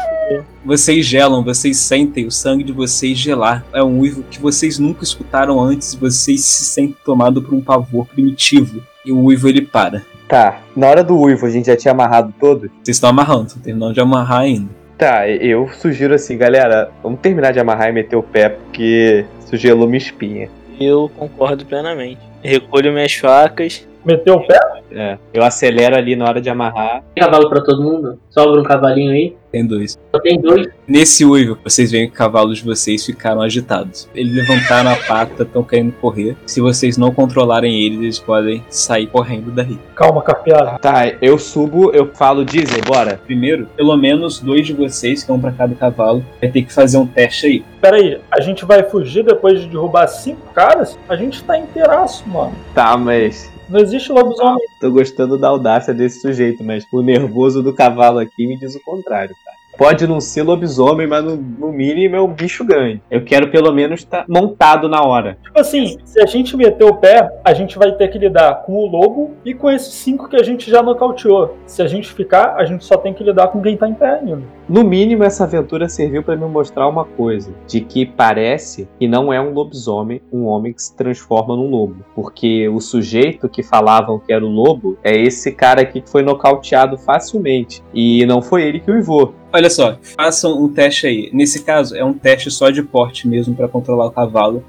Vocês 0.62 1.06
gelam, 1.06 1.42
vocês 1.42 1.78
sentem 1.78 2.26
o 2.26 2.30
sangue 2.30 2.62
de 2.62 2.70
vocês 2.70 3.16
gelar. 3.16 3.64
É 3.72 3.82
um 3.82 4.00
uivo 4.00 4.22
que 4.24 4.38
vocês 4.38 4.78
nunca 4.78 5.02
escutaram 5.02 5.58
antes, 5.58 5.94
vocês 5.94 6.44
se 6.44 6.66
sentem 6.66 6.96
tomados 7.02 7.42
por 7.42 7.54
um 7.54 7.62
pavor 7.62 8.06
primitivo. 8.06 8.82
E 9.06 9.10
o 9.10 9.24
uivo 9.24 9.48
ele 9.48 9.62
para. 9.62 10.02
Tá, 10.28 10.60
na 10.76 10.86
hora 10.86 11.02
do 11.02 11.18
uivo 11.18 11.46
a 11.46 11.50
gente 11.50 11.66
já 11.66 11.76
tinha 11.76 11.92
amarrado 11.92 12.34
todo? 12.38 12.70
Vocês 12.82 12.98
estão 12.98 13.08
amarrando, 13.08 13.46
estão 13.46 13.62
terminando 13.62 13.94
de 13.94 14.00
amarrar 14.00 14.40
ainda. 14.40 14.68
Tá, 14.98 15.26
eu 15.26 15.70
sugiro 15.80 16.14
assim, 16.14 16.36
galera, 16.36 16.90
vamos 17.02 17.20
terminar 17.20 17.52
de 17.52 17.58
amarrar 17.60 17.88
e 17.88 17.92
meter 17.92 18.16
o 18.16 18.22
pé, 18.22 18.50
porque 18.50 19.24
isso 19.42 19.56
gelou 19.56 19.86
minha 19.86 19.98
espinha. 19.98 20.50
eu 20.78 21.10
concordo 21.16 21.64
plenamente. 21.64 22.20
Recolho 22.42 22.92
minhas 22.92 23.14
facas, 23.14 23.86
Meteu 24.04 24.34
o 24.34 24.46
pé? 24.46 24.60
É, 24.94 25.18
eu 25.32 25.42
acelero 25.42 25.96
ali 25.96 26.14
na 26.14 26.24
hora 26.24 26.40
de 26.40 26.48
amarrar. 26.48 27.02
Tem 27.14 27.24
cavalo 27.24 27.48
pra 27.48 27.60
todo 27.60 27.82
mundo? 27.82 28.18
Sobra 28.30 28.60
um 28.60 28.64
cavalinho 28.64 29.12
aí? 29.12 29.36
Tem 29.50 29.64
dois. 29.64 29.98
Só 30.12 30.20
tem 30.20 30.40
dois. 30.40 30.68
Nesse 30.86 31.24
uivo, 31.24 31.56
vocês 31.62 31.92
veem 31.92 32.06
que 32.06 32.12
os 32.12 32.18
cavalos 32.18 32.58
de 32.58 32.64
vocês 32.64 33.06
ficaram 33.06 33.40
agitados. 33.40 34.08
Eles 34.12 34.34
levantaram 34.34 34.90
a 34.90 34.96
pata, 34.96 35.44
estão 35.44 35.62
querendo 35.62 35.92
correr. 36.00 36.36
Se 36.44 36.60
vocês 36.60 36.98
não 36.98 37.12
controlarem 37.12 37.84
eles, 37.84 38.00
eles 38.00 38.18
podem 38.18 38.64
sair 38.68 39.06
correndo 39.06 39.52
daí. 39.52 39.78
Calma, 39.94 40.22
carpeado. 40.22 40.78
Tá, 40.80 41.06
eu 41.22 41.38
subo, 41.38 41.92
eu 41.92 42.10
falo, 42.14 42.44
Disney, 42.44 42.80
bora. 42.82 43.20
Primeiro, 43.24 43.68
pelo 43.76 43.96
menos 43.96 44.40
dois 44.40 44.66
de 44.66 44.72
vocês, 44.72 45.22
que 45.22 45.30
é 45.30 45.34
um 45.34 45.40
pra 45.40 45.52
cada 45.52 45.74
cavalo, 45.76 46.24
vai 46.40 46.50
ter 46.50 46.62
que 46.62 46.72
fazer 46.72 46.96
um 46.96 47.06
teste 47.06 47.46
aí. 47.46 47.64
Pera 47.80 47.96
aí, 47.96 48.20
a 48.32 48.40
gente 48.40 48.64
vai 48.64 48.82
fugir 48.82 49.24
depois 49.24 49.60
de 49.60 49.68
derrubar 49.68 50.08
cinco 50.08 50.52
caras? 50.52 50.98
A 51.08 51.14
gente 51.14 51.44
tá 51.44 51.56
inteiraço, 51.56 52.28
mano. 52.28 52.54
Tá, 52.74 52.96
mas 52.96 53.53
Não 53.68 53.80
existe 53.80 54.12
lobisomem. 54.12 54.66
tô 54.80 54.90
gostando 54.90 55.38
da 55.38 55.48
audácia 55.48 55.94
desse 55.94 56.20
sujeito, 56.20 56.62
mas 56.62 56.86
o 56.92 57.02
nervoso 57.02 57.62
do 57.62 57.72
cavalo 57.72 58.18
aqui 58.18 58.46
me 58.46 58.58
diz 58.58 58.74
o 58.74 58.80
contrário, 58.80 59.34
cara. 59.44 59.54
Pode 59.76 60.06
não 60.06 60.20
ser 60.20 60.42
lobisomem, 60.42 61.06
mas 61.06 61.24
no, 61.24 61.36
no 61.36 61.72
mínimo 61.72 62.14
é 62.14 62.20
um 62.20 62.32
bicho 62.32 62.64
grande. 62.64 63.02
Eu 63.10 63.24
quero 63.24 63.50
pelo 63.50 63.72
menos 63.72 64.00
estar 64.00 64.24
montado 64.28 64.88
na 64.88 65.02
hora. 65.02 65.36
Tipo 65.42 65.58
assim, 65.58 65.98
se 66.04 66.20
a 66.20 66.26
gente 66.26 66.56
meter 66.56 66.84
o 66.84 66.94
pé, 66.94 67.28
a 67.44 67.52
gente 67.52 67.76
vai 67.76 67.90
ter 67.92 68.08
que 68.08 68.18
lidar 68.18 68.62
com 68.62 68.74
o 68.74 68.86
lobo 68.86 69.32
e 69.44 69.52
com 69.52 69.68
esses 69.68 69.92
cinco 69.92 70.28
que 70.28 70.36
a 70.36 70.44
gente 70.44 70.70
já 70.70 70.82
nocauteou. 70.82 71.56
Se 71.66 71.82
a 71.82 71.88
gente 71.88 72.12
ficar, 72.12 72.54
a 72.56 72.64
gente 72.64 72.84
só 72.84 72.96
tem 72.96 73.12
que 73.12 73.24
lidar 73.24 73.48
com 73.48 73.60
quem 73.60 73.76
tá 73.76 73.88
em 73.88 73.94
pé 73.94 74.20
ainda. 74.20 74.42
No 74.66 74.82
mínimo, 74.82 75.22
essa 75.24 75.44
aventura 75.44 75.90
serviu 75.90 76.22
pra 76.22 76.36
me 76.36 76.46
mostrar 76.46 76.88
uma 76.88 77.04
coisa: 77.04 77.54
de 77.66 77.80
que 77.80 78.06
parece 78.06 78.88
que 78.98 79.06
não 79.06 79.32
é 79.32 79.40
um 79.40 79.52
lobisomem, 79.52 80.22
um 80.32 80.44
homem 80.44 80.72
que 80.72 80.82
se 80.82 80.96
transforma 80.96 81.54
num 81.54 81.68
lobo. 81.68 82.04
Porque 82.14 82.66
o 82.68 82.80
sujeito 82.80 83.48
que 83.48 83.62
falavam 83.62 84.18
que 84.18 84.32
era 84.32 84.44
o 84.44 84.48
lobo 84.48 84.96
é 85.04 85.14
esse 85.14 85.52
cara 85.52 85.82
aqui 85.82 86.00
que 86.00 86.10
foi 86.10 86.22
nocauteado 86.22 86.96
facilmente. 86.96 87.82
E 87.92 88.24
não 88.24 88.40
foi 88.40 88.62
ele 88.62 88.80
que 88.80 88.90
o 88.90 88.94
uivou. 88.94 89.34
Olha 89.52 89.68
só, 89.68 89.98
façam 90.00 90.62
um 90.62 90.72
teste 90.72 91.06
aí. 91.06 91.30
Nesse 91.32 91.62
caso, 91.62 91.94
é 91.94 92.04
um 92.04 92.14
teste 92.14 92.50
só 92.50 92.70
de 92.70 92.82
porte 92.82 93.28
mesmo 93.28 93.54
pra 93.54 93.68
controlar 93.68 94.06
o 94.06 94.10
cavalo. 94.10 94.64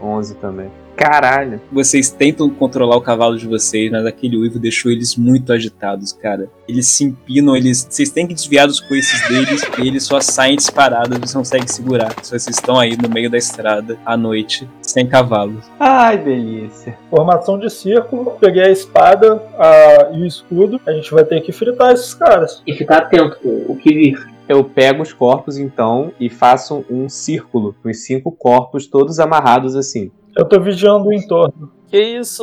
11 0.00 0.34
também. 0.36 0.81
Caralho. 1.02 1.60
Vocês 1.72 2.10
tentam 2.10 2.48
controlar 2.48 2.96
o 2.96 3.00
cavalo 3.00 3.36
de 3.36 3.46
vocês, 3.46 3.90
mas 3.90 4.06
aquele 4.06 4.36
uivo 4.36 4.58
deixou 4.58 4.90
eles 4.90 5.16
muito 5.16 5.52
agitados, 5.52 6.12
cara. 6.12 6.48
Eles 6.68 6.86
se 6.86 7.02
empinam, 7.04 7.56
eles. 7.56 7.84
Vocês 7.90 8.08
têm 8.10 8.24
que 8.26 8.34
desviar 8.34 8.68
dos 8.68 8.78
coices 8.80 9.20
deles 9.28 9.62
e 9.82 9.88
eles 9.88 10.04
só 10.04 10.20
saem 10.20 10.54
disparados, 10.56 11.18
vocês 11.18 11.34
não 11.34 11.40
conseguem 11.42 11.66
segurar. 11.66 12.12
Se 12.22 12.30
vocês 12.30 12.46
estão 12.56 12.78
aí 12.78 12.96
no 12.96 13.08
meio 13.08 13.28
da 13.28 13.36
estrada 13.36 13.98
à 14.06 14.16
noite, 14.16 14.68
sem 14.80 15.06
cavalos. 15.06 15.64
Ai, 15.80 16.16
delícia. 16.18 16.96
Formação 17.10 17.58
de 17.58 17.68
círculo, 17.68 18.36
peguei 18.40 18.62
a 18.62 18.70
espada 18.70 19.42
a- 19.58 20.10
e 20.12 20.22
o 20.22 20.26
escudo. 20.26 20.80
A 20.86 20.92
gente 20.92 21.10
vai 21.12 21.24
ter 21.24 21.40
que 21.40 21.50
fritar 21.50 21.92
esses 21.92 22.14
caras. 22.14 22.62
E 22.64 22.72
ficar 22.74 22.98
atento 22.98 23.38
com 23.42 23.64
o 23.68 23.76
que 23.76 23.92
vir. 23.92 24.30
Eu 24.48 24.62
pego 24.64 25.02
os 25.02 25.12
corpos 25.12 25.56
então 25.56 26.12
e 26.20 26.28
faço 26.28 26.84
um 26.90 27.08
círculo 27.08 27.74
com 27.82 27.88
os 27.88 27.98
cinco 28.04 28.30
corpos 28.30 28.86
todos 28.86 29.18
amarrados 29.18 29.74
assim. 29.76 30.10
Eu 30.36 30.44
tô 30.48 30.60
vigiando 30.60 31.06
o 31.08 31.12
entorno. 31.12 31.70
Que 31.88 32.00
isso, 32.00 32.42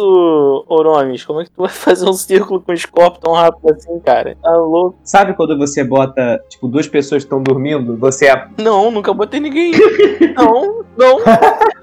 Oromes? 0.70 1.26
Como 1.26 1.42
é 1.42 1.44
que 1.46 1.50
tu 1.50 1.62
vai 1.64 1.70
fazer 1.74 2.08
um 2.08 2.14
círculo 2.14 2.62
com 2.62 2.72
os 2.72 2.86
corpos 2.86 3.20
tão 3.20 3.34
rápido 3.34 3.74
assim, 3.74 4.00
cara? 4.00 4.38
Tá 4.42 4.56
louco? 4.58 5.00
Sabe 5.04 5.34
quando 5.36 5.58
você 5.58 5.84
bota, 5.84 6.40
tipo, 6.50 6.68
duas 6.68 6.88
pessoas 6.88 7.24
estão 7.24 7.42
dormindo, 7.42 7.98
você 7.98 8.28
a- 8.28 8.48
Não, 8.60 8.92
nunca 8.92 9.12
botei 9.12 9.40
ninguém. 9.40 9.72
não, 10.38 10.79
não. 11.00 11.20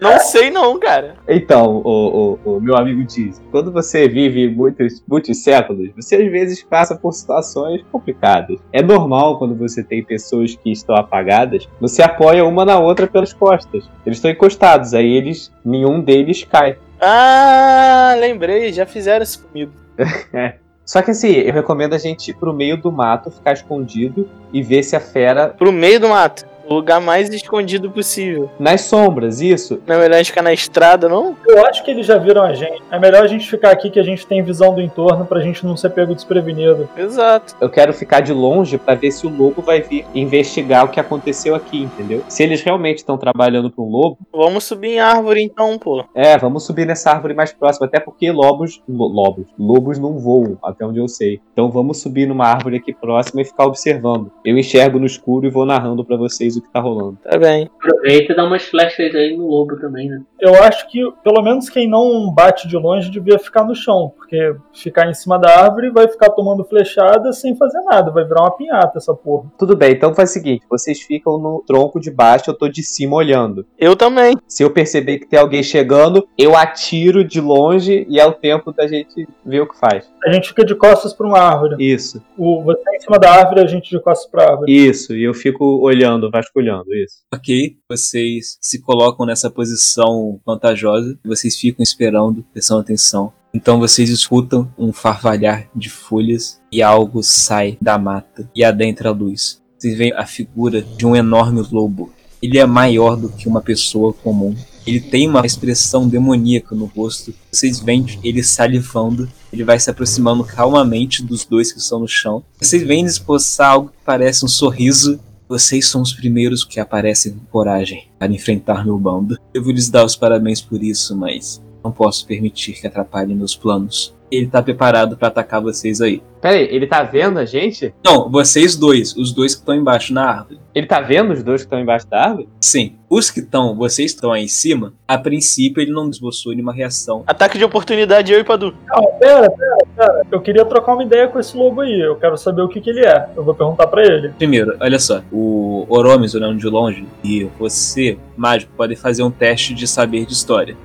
Não 0.01 0.19
sei 0.21 0.51
não, 0.51 0.79
cara. 0.79 1.15
Então, 1.27 1.81
o, 1.83 2.39
o, 2.45 2.57
o 2.57 2.61
meu 2.61 2.77
amigo 2.77 3.03
diz, 3.03 3.41
quando 3.51 3.73
você 3.73 4.07
vive 4.07 4.49
muitos, 4.49 5.03
muitos 5.09 5.43
séculos, 5.43 5.91
você 5.97 6.17
às 6.17 6.31
vezes 6.31 6.63
passa 6.63 6.95
por 6.95 7.13
situações 7.13 7.83
complicadas. 7.91 8.59
É 8.73 8.83
normal 8.83 9.39
quando 9.39 9.55
você 9.55 9.83
tem 9.83 10.05
pessoas 10.05 10.55
que 10.55 10.71
estão 10.71 10.95
apagadas, 10.95 11.67
você 11.81 12.03
apoia 12.03 12.45
uma 12.45 12.65
na 12.65 12.79
outra 12.79 13.07
pelas 13.07 13.33
costas. 13.33 13.89
Eles 14.05 14.19
estão 14.19 14.31
encostados, 14.31 14.93
aí 14.93 15.17
eles, 15.17 15.51
nenhum 15.65 16.01
deles 16.01 16.45
cai. 16.45 16.77
Ah, 17.01 18.15
lembrei, 18.19 18.73
já 18.73 18.85
fizeram 18.85 19.23
isso 19.23 19.45
comigo. 19.45 19.73
Só 20.85 21.03
que 21.03 21.11
assim, 21.11 21.33
eu 21.33 21.53
recomendo 21.53 21.95
a 21.95 21.99
gente 21.99 22.31
ir 22.31 22.35
pro 22.35 22.53
meio 22.53 22.77
do 22.77 22.93
mato, 22.93 23.31
ficar 23.31 23.55
escondido 23.55 24.29
e 24.53 24.63
ver 24.63 24.85
se 24.85 24.95
a 24.95 25.01
fera 25.01 25.49
Pro 25.49 25.73
meio 25.73 25.99
do 25.99 26.09
mato. 26.09 26.47
O 26.69 26.75
lugar 26.75 27.01
mais 27.01 27.29
escondido 27.33 27.91
possível. 27.91 28.51
nas 28.59 28.83
sombras, 28.83 29.41
isso. 29.41 29.81
Não 29.87 29.95
é 29.97 29.99
melhor 29.99 30.15
a 30.15 30.19
gente 30.19 30.31
ficar 30.31 30.43
na 30.43 30.53
estrada, 30.53 31.09
não? 31.09 31.37
Eu 31.47 31.65
acho 31.67 31.85
que 31.85 31.91
eles 31.91 32.07
já 32.07 32.19
viram 32.19 32.43
a 32.43 32.53
gente. 32.55 32.83
É 32.91 32.99
melhor 32.99 33.23
a 33.23 33.27
gente 33.27 33.49
ficar 33.49 33.71
aqui 33.71 33.91
que 33.91 34.01
a 34.01 34.03
gente 34.03 34.27
tem 34.27 34.43
visão 34.43 34.75
do 34.75 34.81
entorno 34.81 35.25
pra 35.25 35.41
gente 35.41 35.65
não 35.65 35.77
ser 35.77 35.91
pego 35.91 36.15
desprevenido. 36.15 36.89
Exato. 36.97 37.55
Eu 37.61 37.71
quero 37.71 37.93
ficar 37.93 38.21
de 38.21 38.33
longe 38.33 38.79
pra 38.79 38.95
ver 38.95 39.11
se 39.11 39.27
o 39.27 39.31
lobo 39.31 39.63
vai 39.63 39.81
vir 39.81 40.05
investigar 40.15 40.85
o 40.85 40.89
que 40.89 40.99
aconteceu 41.01 41.55
aqui, 41.55 41.83
entendeu? 41.83 42.23
Se 42.29 42.43
eles 42.43 42.63
realmente 42.63 42.99
estão 42.99 43.17
trabalhando 43.19 43.71
para 43.71 43.85
um 43.85 43.89
lobo, 43.89 44.19
Vamos 44.33 44.65
subir 44.65 44.93
em 44.95 45.01
árvore 45.01 45.43
então, 45.43 45.79
pô. 45.79 46.05
é, 46.15 46.37
vamos 46.39 46.65
subir 46.65 46.87
nessa 46.87 47.11
árvore 47.11 47.35
mais 47.35 47.53
próxima, 47.53 47.87
até 47.87 47.99
porque 48.01 48.31
lobos, 48.31 48.83
lo- 48.89 49.07
lobos, 49.09 49.47
lobos 49.59 49.99
não 49.99 50.19
voam, 50.19 50.59
até 50.65 50.85
onde 50.85 50.99
eu 50.99 51.09
sei. 51.09 51.41
Então 51.53 51.71
vamos 51.71 52.01
subir 52.01 52.27
numa 52.27 52.47
árvore 52.47 52.77
aqui 52.77 52.93
próxima 52.93 53.41
e 53.43 53.45
ficar 53.45 53.67
observando. 53.67 54.31
Eu 54.45 54.59
enxergo 54.59 54.99
no 54.99 55.07
escuro 55.07 55.47
e 55.47 55.51
vou 55.51 55.65
narrando 55.67 56.05
pra 56.05 56.17
vocês 56.17 56.56
o 56.59 56.63
que 56.63 56.73
tá 56.73 56.81
rolando. 56.81 57.19
Tá 57.23 57.39
bem. 57.39 57.71
Aproveita 57.79 58.33
e 58.33 58.37
dá 58.37 58.45
umas 58.45 58.65
flechas 58.65 59.15
aí 59.15 59.37
no 59.37 59.47
lobo 59.47 59.77
também, 59.77 60.09
né? 60.09 60.21
Eu 60.41 60.55
acho 60.63 60.89
que 60.91 61.01
pelo 61.25 61.43
menos 61.43 61.69
quem 61.69 61.89
não 61.89 62.31
bate 62.33 62.69
de 62.69 62.77
longe 62.77 63.11
devia 63.11 63.39
ficar 63.39 63.65
no 63.65 63.75
chão, 63.75 64.13
porque 64.17 64.55
ficar 64.75 65.09
em 65.09 65.15
cima 65.15 65.39
da 65.39 65.65
árvore 65.65 65.91
vai 65.91 66.09
ficar 66.09 66.31
tomando 66.31 66.65
flechada 66.65 67.33
sem 67.33 67.57
fazer 67.57 67.81
nada, 67.83 68.11
vai 68.11 68.25
virar 68.25 68.43
uma 68.43 68.57
pinhata 68.57 68.99
essa 68.99 69.15
porra. 69.15 69.51
Tudo 69.59 69.77
bem, 69.77 69.93
então 69.93 70.15
faz 70.15 70.31
o 70.31 70.33
seguinte, 70.33 70.65
vocês 70.69 71.01
ficam 71.01 71.39
no 71.39 71.63
tronco 71.67 72.01
de 72.01 72.11
baixo, 72.11 72.51
eu 72.51 72.55
tô 72.55 72.69
de 72.69 72.83
cima 72.83 73.17
olhando. 73.17 73.67
Eu 73.79 73.97
também. 73.97 74.37
Se 74.47 74.63
eu 74.63 74.71
perceber 74.71 75.19
que 75.19 75.27
tem 75.27 75.39
alguém 75.39 75.63
chegando, 75.63 76.27
eu 76.37 76.57
atiro 76.57 77.25
de 77.25 77.41
longe 77.41 78.07
e 78.09 78.19
é 78.21 78.27
o 78.27 78.33
tempo 78.33 78.73
da 78.73 78.87
gente 78.87 79.27
ver 79.45 79.61
o 79.61 79.67
que 79.69 79.79
faz. 79.79 80.11
A 80.25 80.33
gente 80.33 80.49
fica 80.49 80.65
de 80.65 80.75
costas 80.75 81.13
pra 81.13 81.27
uma 81.27 81.39
árvore. 81.39 81.77
Isso, 81.79 82.23
O, 82.37 82.63
você 82.63 82.83
em 82.97 83.01
cima 83.01 83.19
da 83.19 83.31
árvore, 83.31 83.61
a 83.61 83.67
gente 83.67 83.91
de 83.91 84.01
costas 84.01 84.31
pra 84.31 84.51
árvore. 84.51 84.73
isso, 84.73 85.15
e 85.15 85.23
eu 85.23 85.35
fico 85.35 85.65
olhando, 85.81 86.31
vasculhando, 86.47 86.95
isso. 86.95 87.17
Ok, 87.33 87.77
vocês 87.89 88.59
se 88.61 88.81
colocam 88.81 89.27
nessa 89.27 89.51
posição 89.51 90.41
vantajosa, 90.47 91.19
vocês 91.25 91.57
ficam 91.57 91.83
esperando, 91.83 92.45
prestando 92.53 92.81
atenção. 92.81 93.33
Então 93.53 93.79
vocês 93.79 94.11
escutam 94.11 94.71
um 94.79 94.93
farvalhar 94.93 95.69
de 95.75 95.89
folhas 95.89 96.61
e 96.71 96.83
algo 96.83 97.23
sai 97.23 97.79
da 97.81 97.99
mata 97.99 98.49
e 98.55 98.63
adentra 98.63 99.09
a 99.09 99.13
luz. 99.13 99.63
Vocês 99.79 99.97
veem 99.97 100.13
a 100.13 100.27
figura 100.27 100.83
de 100.83 101.07
um 101.07 101.17
enorme 101.17 101.67
lobo. 101.71 102.13
Ele 102.43 102.59
é 102.59 102.67
maior 102.67 103.17
do 103.17 103.31
que 103.31 103.49
uma 103.49 103.63
pessoa 103.63 104.13
comum. 104.13 104.55
Ele 104.87 105.01
tem 105.01 105.29
uma 105.29 105.45
expressão 105.45 106.07
demoníaca 106.07 106.75
no 106.75 106.85
rosto. 106.85 107.35
Vocês 107.51 107.81
veem 107.81 108.05
ele 108.23 108.43
salivando. 108.43 109.29
Ele 109.53 109.65
vai 109.65 109.81
se 109.81 109.91
aproximando 109.91 110.45
calmamente 110.45 111.25
dos 111.25 111.45
dois 111.45 111.73
que 111.73 111.79
estão 111.79 111.99
no 111.99 112.07
chão. 112.07 112.45
Vocês 112.61 112.83
veem 112.83 113.01
ele 113.01 113.09
esboçar 113.09 113.73
algo 113.73 113.89
que 113.89 113.97
parece 114.05 114.45
um 114.45 114.49
sorriso 114.49 115.19
vocês 115.49 115.89
são 115.89 116.03
os 116.03 116.13
primeiros 116.13 116.65
que 116.65 116.81
aparecem 116.81 117.33
com 117.33 117.45
coragem 117.47 118.09
para 118.19 118.33
enfrentar 118.33 118.85
meu 118.85 118.99
bando. 118.99 119.39
Eu 119.55 119.63
vou 119.63 119.73
lhes 119.73 119.89
dar 119.89 120.05
os 120.05 120.17
parabéns 120.17 120.61
por 120.61 120.83
isso, 120.83 121.17
mas 121.17 121.63
não 121.85 121.93
posso 121.93 122.27
permitir 122.27 122.81
que 122.81 122.87
atrapalhem 122.87 123.37
meus 123.37 123.55
planos. 123.55 124.16
Ele 124.31 124.47
tá 124.47 124.63
preparado 124.63 125.17
para 125.17 125.29
atacar 125.29 125.61
vocês 125.61 126.01
aí. 126.01 126.23
Pera 126.41 126.57
aí, 126.57 126.69
ele 126.71 126.87
tá 126.87 127.03
vendo 127.03 127.39
a 127.39 127.45
gente? 127.45 127.95
Não, 128.05 128.31
vocês 128.31 128.77
dois, 128.77 129.17
os 129.17 129.33
dois 129.33 129.55
que 129.55 129.61
estão 129.61 129.75
embaixo 129.75 130.13
na 130.13 130.25
árvore. 130.25 130.61
Ele 130.75 130.87
tá 130.87 131.01
vendo 131.01 131.33
os 131.33 131.43
dois 131.43 131.63
que 131.63 131.67
estão 131.67 131.81
embaixo 131.81 132.07
da 132.09 132.23
árvore? 132.23 132.49
Sim, 132.61 132.97
os 133.09 133.31
que 133.31 133.41
estão, 133.41 133.75
vocês 133.75 134.13
estão 134.13 134.33
aí 134.33 134.45
em 134.45 134.49
cima, 134.49 134.93
a 135.09 135.17
princípio 135.17 135.81
ele 135.81 135.93
não 135.93 136.09
esboçou 136.11 136.53
nenhuma 136.53 136.73
reação. 136.73 137.25
Ataque 137.27 137.59
de 137.59 137.65
oportunidade, 137.65 138.33
eu 138.33 138.41
e 138.41 138.45
Padu. 138.45 138.75
Não, 138.87 139.19
pera, 139.19 139.51
pera, 139.51 139.79
pera. 139.97 140.23
Eu 140.31 140.41
queria 140.41 140.65
trocar 140.65 140.95
uma 140.95 141.05
ideia 141.05 141.29
com 141.29 141.39
esse 141.39 141.57
lobo 141.57 141.81
aí. 141.81 142.01
Eu 142.01 142.17
quero 142.17 142.37
saber 142.37 142.63
o 142.63 142.69
que, 142.69 142.81
que 142.81 142.91
ele 142.91 143.05
é. 143.05 143.29
Eu 143.37 143.43
vou 143.43 143.55
perguntar 143.55 143.87
pra 143.87 144.05
ele. 144.05 144.31
Primeiro, 144.31 144.77
olha 144.81 144.99
só, 144.99 145.23
o 145.33 145.87
Oromes 145.89 146.35
olhando 146.35 146.59
de 146.59 146.69
longe 146.69 147.07
e 147.25 147.45
você, 147.59 148.19
mágico, 148.37 148.73
podem 148.77 148.97
fazer 148.97 149.23
um 149.23 149.31
teste 149.31 149.75
de 149.75 149.87
saber 149.87 150.27
de 150.27 150.33
história. 150.33 150.77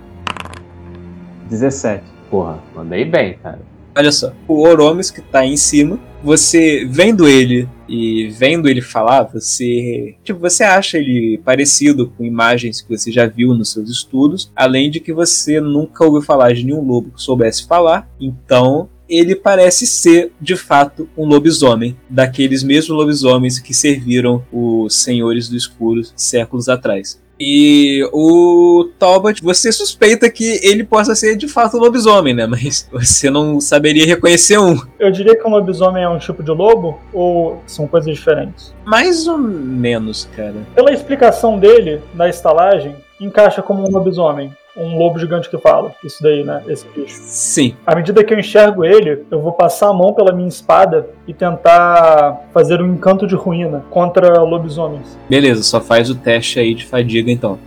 17. 1.49 2.10
Porra, 2.31 2.63
mandei 2.73 3.03
bem, 3.03 3.37
cara. 3.37 3.59
Olha 3.93 4.11
só, 4.11 4.31
o 4.47 4.61
Oromes 4.61 5.11
que 5.11 5.21
tá 5.21 5.45
em 5.45 5.57
cima, 5.57 5.99
você 6.23 6.85
vendo 6.89 7.27
ele 7.27 7.67
e 7.89 8.29
vendo 8.29 8.69
ele 8.69 8.81
falar, 8.81 9.23
você, 9.23 10.15
tipo, 10.23 10.39
você 10.39 10.63
acha 10.63 10.97
ele 10.97 11.41
parecido 11.43 12.09
com 12.09 12.23
imagens 12.23 12.81
que 12.81 12.87
você 12.87 13.11
já 13.11 13.27
viu 13.27 13.53
nos 13.53 13.73
seus 13.73 13.89
estudos, 13.89 14.49
além 14.55 14.89
de 14.89 15.01
que 15.01 15.11
você 15.11 15.59
nunca 15.59 16.05
ouviu 16.05 16.21
falar 16.21 16.53
de 16.53 16.63
nenhum 16.63 16.81
lobo 16.81 17.11
que 17.11 17.21
soubesse 17.21 17.67
falar, 17.67 18.09
então 18.17 18.87
ele 19.09 19.35
parece 19.35 19.85
ser, 19.85 20.31
de 20.39 20.55
fato, 20.55 21.09
um 21.17 21.25
lobisomem, 21.25 21.97
daqueles 22.09 22.63
mesmos 22.63 22.97
lobisomens 22.97 23.59
que 23.59 23.73
serviram 23.73 24.41
os 24.53 24.95
senhores 24.95 25.49
do 25.49 25.57
escuro 25.57 26.01
séculos 26.15 26.69
atrás. 26.69 27.21
E 27.43 28.07
o 28.13 28.91
Talbot, 28.99 29.41
você 29.41 29.71
suspeita 29.71 30.29
que 30.29 30.59
ele 30.61 30.83
possa 30.83 31.15
ser 31.15 31.35
de 31.35 31.47
fato 31.47 31.75
um 31.75 31.79
lobisomem, 31.79 32.35
né? 32.35 32.45
Mas 32.51 32.87
você 32.91 33.31
não 33.31 33.59
saberia 33.59 34.05
reconhecer 34.05 34.59
um. 34.59 34.79
Eu 34.99 35.11
diria 35.11 35.35
que 35.35 35.47
um 35.47 35.49
lobisomem 35.49 36.03
é 36.03 36.07
um 36.09 36.19
tipo 36.19 36.43
de 36.43 36.51
lobo 36.51 36.99
ou 37.11 37.63
são 37.65 37.87
coisas 37.87 38.13
diferentes? 38.13 38.71
Mais 38.85 39.27
ou 39.27 39.39
menos, 39.39 40.29
cara. 40.35 40.55
Pela 40.75 40.93
explicação 40.93 41.57
dele 41.57 41.99
na 42.13 42.29
estalagem, 42.29 42.95
encaixa 43.21 43.61
como 43.61 43.87
um 43.87 43.91
lobisomem. 43.91 44.51
Um 44.75 44.97
lobo 44.97 45.19
gigante 45.19 45.49
que 45.49 45.57
fala. 45.57 45.93
Isso 46.01 46.23
daí, 46.23 46.45
né? 46.45 46.63
Esse 46.65 46.87
bicho. 46.87 47.17
Sim. 47.23 47.75
À 47.85 47.93
medida 47.93 48.23
que 48.23 48.33
eu 48.33 48.39
enxergo 48.39 48.85
ele, 48.85 49.25
eu 49.29 49.41
vou 49.41 49.51
passar 49.51 49.89
a 49.89 49.93
mão 49.93 50.13
pela 50.13 50.31
minha 50.31 50.47
espada 50.47 51.09
e 51.27 51.33
tentar 51.33 52.41
fazer 52.53 52.81
um 52.81 52.93
encanto 52.93 53.27
de 53.27 53.35
ruína 53.35 53.83
contra 53.89 54.41
lobisomens. 54.41 55.17
Beleza, 55.29 55.61
só 55.61 55.81
faz 55.81 56.09
o 56.09 56.15
teste 56.15 56.57
aí 56.57 56.73
de 56.73 56.85
fadiga 56.85 57.29
então. 57.29 57.59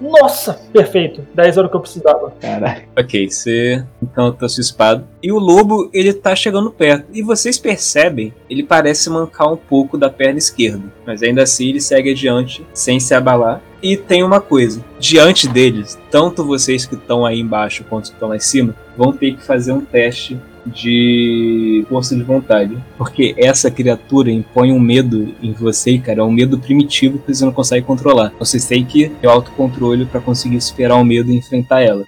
Nossa! 0.00 0.60
Perfeito. 0.72 1.26
10 1.34 1.56
era 1.56 1.66
o 1.66 1.70
que 1.70 1.76
eu 1.76 1.80
precisava. 1.80 2.32
Caralho. 2.40 2.82
Ok, 2.96 3.30
você 3.30 3.84
encanta 4.02 4.46
a 4.46 4.48
sua 4.48 4.60
espada. 4.60 5.04
E 5.22 5.32
o 5.32 5.38
lobo, 5.38 5.90
ele 5.92 6.12
tá 6.12 6.34
chegando 6.34 6.70
perto. 6.70 7.06
E 7.12 7.22
vocês 7.22 7.58
percebem, 7.58 8.32
ele 8.48 8.62
parece 8.62 9.08
mancar 9.10 9.52
um 9.52 9.56
pouco 9.56 9.96
da 9.96 10.10
perna 10.10 10.38
esquerda. 10.38 10.82
Mas 11.06 11.22
ainda 11.22 11.42
assim 11.42 11.68
ele 11.68 11.80
segue 11.80 12.10
adiante, 12.10 12.66
sem 12.72 13.00
se 13.00 13.14
abalar. 13.14 13.62
E 13.82 13.96
tem 13.96 14.22
uma 14.22 14.40
coisa: 14.40 14.84
diante 14.98 15.48
deles, 15.48 15.98
tanto 16.10 16.44
vocês 16.44 16.86
que 16.86 16.94
estão 16.94 17.24
aí 17.24 17.40
embaixo 17.40 17.84
quanto 17.88 18.08
que 18.08 18.14
estão 18.14 18.28
lá 18.28 18.36
em 18.36 18.40
cima, 18.40 18.74
vão 18.96 19.12
ter 19.12 19.36
que 19.36 19.42
fazer 19.42 19.72
um 19.72 19.80
teste 19.80 20.38
de 20.66 21.84
força 21.88 22.16
de 22.16 22.22
vontade. 22.22 22.76
Porque 22.96 23.34
essa 23.38 23.70
criatura 23.70 24.30
impõe 24.30 24.72
um 24.72 24.80
medo 24.80 25.34
em 25.42 25.52
você, 25.52 25.98
cara. 25.98 26.20
É 26.20 26.24
um 26.24 26.30
medo 26.30 26.58
primitivo 26.58 27.18
que 27.18 27.34
você 27.34 27.44
não 27.44 27.52
consegue 27.52 27.86
controlar. 27.86 28.32
Vocês 28.38 28.66
têm 28.66 28.84
que 28.84 29.08
ter 29.08 29.26
o 29.26 29.30
autocontrole 29.30 30.04
para 30.04 30.20
conseguir 30.20 30.60
superar 30.60 31.00
o 31.00 31.04
medo 31.04 31.30
e 31.30 31.36
enfrentar 31.36 31.80
ela. 31.82 32.04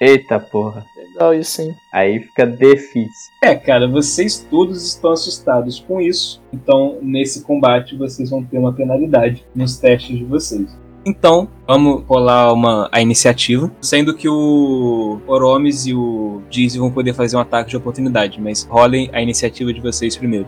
Eita 0.00 0.38
porra. 0.38 0.86
Legal 0.96 1.34
isso, 1.34 1.62
hein? 1.62 1.74
Aí 1.92 2.20
fica 2.20 2.46
difícil. 2.46 3.32
É, 3.42 3.56
cara, 3.56 3.88
vocês 3.88 4.46
todos 4.48 4.86
estão 4.86 5.10
assustados 5.10 5.80
com 5.80 6.00
isso. 6.00 6.40
Então, 6.52 6.98
nesse 7.02 7.42
combate, 7.42 7.96
vocês 7.96 8.30
vão 8.30 8.44
ter 8.44 8.58
uma 8.58 8.72
penalidade 8.72 9.44
nos 9.52 9.76
testes 9.76 10.16
de 10.16 10.24
vocês. 10.24 10.68
Então, 11.08 11.48
vamos 11.66 12.04
rolar 12.06 12.52
uma, 12.52 12.86
a 12.92 13.00
iniciativa, 13.00 13.72
sendo 13.80 14.14
que 14.14 14.28
o 14.28 15.18
Oromes 15.26 15.86
e 15.86 15.94
o 15.94 16.42
Dizzy 16.50 16.78
vão 16.78 16.90
poder 16.90 17.14
fazer 17.14 17.34
um 17.34 17.40
ataque 17.40 17.70
de 17.70 17.78
oportunidade, 17.78 18.38
mas 18.38 18.64
rolem 18.64 19.08
a 19.14 19.22
iniciativa 19.22 19.72
de 19.72 19.80
vocês 19.80 20.18
primeiro. 20.18 20.46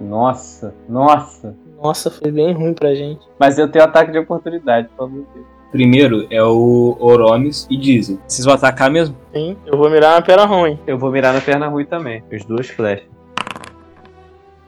Nossa, 0.00 0.72
nossa. 0.88 1.56
Nossa, 1.82 2.12
foi 2.12 2.30
bem 2.30 2.52
ruim 2.54 2.74
pra 2.74 2.94
gente. 2.94 3.26
Mas 3.40 3.58
eu 3.58 3.68
tenho 3.68 3.84
ataque 3.84 4.12
de 4.12 4.18
oportunidade, 4.18 4.86
por 4.90 5.08
favor. 5.08 5.26
Primeiro 5.72 6.28
é 6.30 6.40
o 6.40 6.96
Oromes 7.00 7.66
e 7.68 7.76
Dizzy. 7.76 8.20
Vocês 8.28 8.44
vão 8.44 8.54
atacar 8.54 8.88
mesmo? 8.88 9.16
Sim, 9.34 9.56
eu 9.66 9.76
vou 9.76 9.90
mirar 9.90 10.14
na 10.14 10.22
pera 10.22 10.44
ruim. 10.44 10.78
Eu 10.86 10.96
vou 10.96 11.10
mirar 11.10 11.34
na 11.34 11.40
perna 11.40 11.66
ruim 11.66 11.86
também. 11.86 12.22
Os 12.32 12.44
duas 12.44 12.68
flechas. 12.68 13.08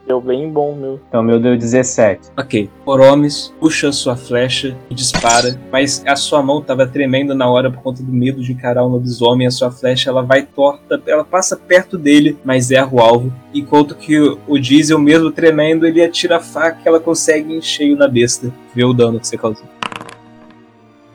Deu 0.07 0.21
bem 0.21 0.49
bom, 0.49 0.75
meu. 0.75 0.99
Então 1.07 1.23
meu 1.23 1.39
deu 1.39 1.57
17. 1.57 2.29
Ok. 2.37 2.69
Oromes 2.85 3.53
puxa 3.59 3.91
sua 3.91 4.15
flecha 4.15 4.77
e 4.89 4.93
dispara, 4.93 5.59
mas 5.71 6.03
a 6.05 6.15
sua 6.15 6.43
mão 6.43 6.59
estava 6.59 6.85
tremendo 6.85 7.33
na 7.33 7.49
hora 7.49 7.71
por 7.71 7.81
conta 7.81 8.03
do 8.03 8.11
medo 8.11 8.41
de 8.41 8.51
encarar 8.51 8.85
um 8.85 8.89
lobisomem. 8.89 9.47
A 9.47 9.51
sua 9.51 9.71
flecha 9.71 10.09
ela 10.09 10.21
vai 10.21 10.43
torta, 10.43 11.01
ela 11.07 11.23
passa 11.23 11.57
perto 11.57 11.97
dele, 11.97 12.37
mas 12.43 12.69
erra 12.69 12.89
o 12.91 12.99
alvo. 12.99 13.33
Enquanto 13.53 13.95
que 13.95 14.19
o, 14.19 14.37
o 14.47 14.59
Diesel, 14.59 14.99
mesmo 14.99 15.31
tremendo, 15.31 15.87
ele 15.87 16.03
atira 16.03 16.37
a 16.37 16.41
faca 16.41 16.79
e 16.85 16.87
ela 16.87 16.99
consegue 16.99 17.53
em 17.53 17.61
cheio 17.61 17.97
na 17.97 18.07
besta. 18.07 18.53
Vê 18.75 18.83
o 18.83 18.93
dano 18.93 19.19
que 19.19 19.27
você 19.27 19.37
causou. 19.37 19.65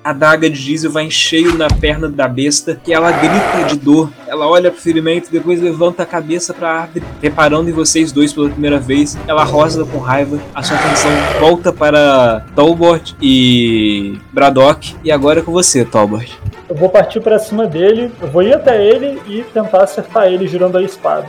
A 0.02 0.14
daga 0.14 0.48
de 0.48 0.58
Diesel 0.58 0.90
vai 0.90 1.04
em 1.04 1.10
cheio 1.10 1.58
na 1.58 1.68
perna 1.68 2.08
da 2.08 2.26
besta, 2.26 2.80
que 2.82 2.90
ela 2.90 3.12
grita 3.12 3.68
de 3.68 3.78
dor. 3.78 4.10
Ela 4.26 4.48
olha 4.48 4.70
pro 4.70 4.80
ferimento, 4.80 5.30
depois 5.30 5.60
levanta 5.60 6.04
a 6.04 6.06
cabeça 6.06 6.54
pra 6.54 6.72
árvore, 6.72 7.04
reparando 7.20 7.68
em 7.68 7.72
vocês 7.72 8.10
dois 8.10 8.32
pela 8.32 8.48
primeira 8.48 8.78
vez. 8.78 9.18
Ela 9.28 9.44
rosna 9.44 9.84
com 9.84 9.98
raiva, 9.98 10.40
a 10.54 10.62
sua 10.62 10.78
atenção 10.78 11.10
volta 11.38 11.70
para 11.70 12.46
Talbot 12.56 13.14
e 13.20 14.18
Braddock, 14.32 14.96
e 15.04 15.12
agora 15.12 15.40
é 15.40 15.42
com 15.42 15.52
você, 15.52 15.84
Talbot. 15.84 16.32
Eu 16.66 16.76
vou 16.76 16.88
partir 16.88 17.20
pra 17.20 17.38
cima 17.38 17.66
dele, 17.66 18.10
eu 18.22 18.28
vou 18.28 18.42
ir 18.42 18.54
até 18.54 18.82
ele 18.82 19.20
e 19.26 19.42
tentar 19.52 19.82
acertar 19.82 20.28
ele 20.28 20.48
girando 20.48 20.78
a 20.78 20.82
espada. 20.82 21.26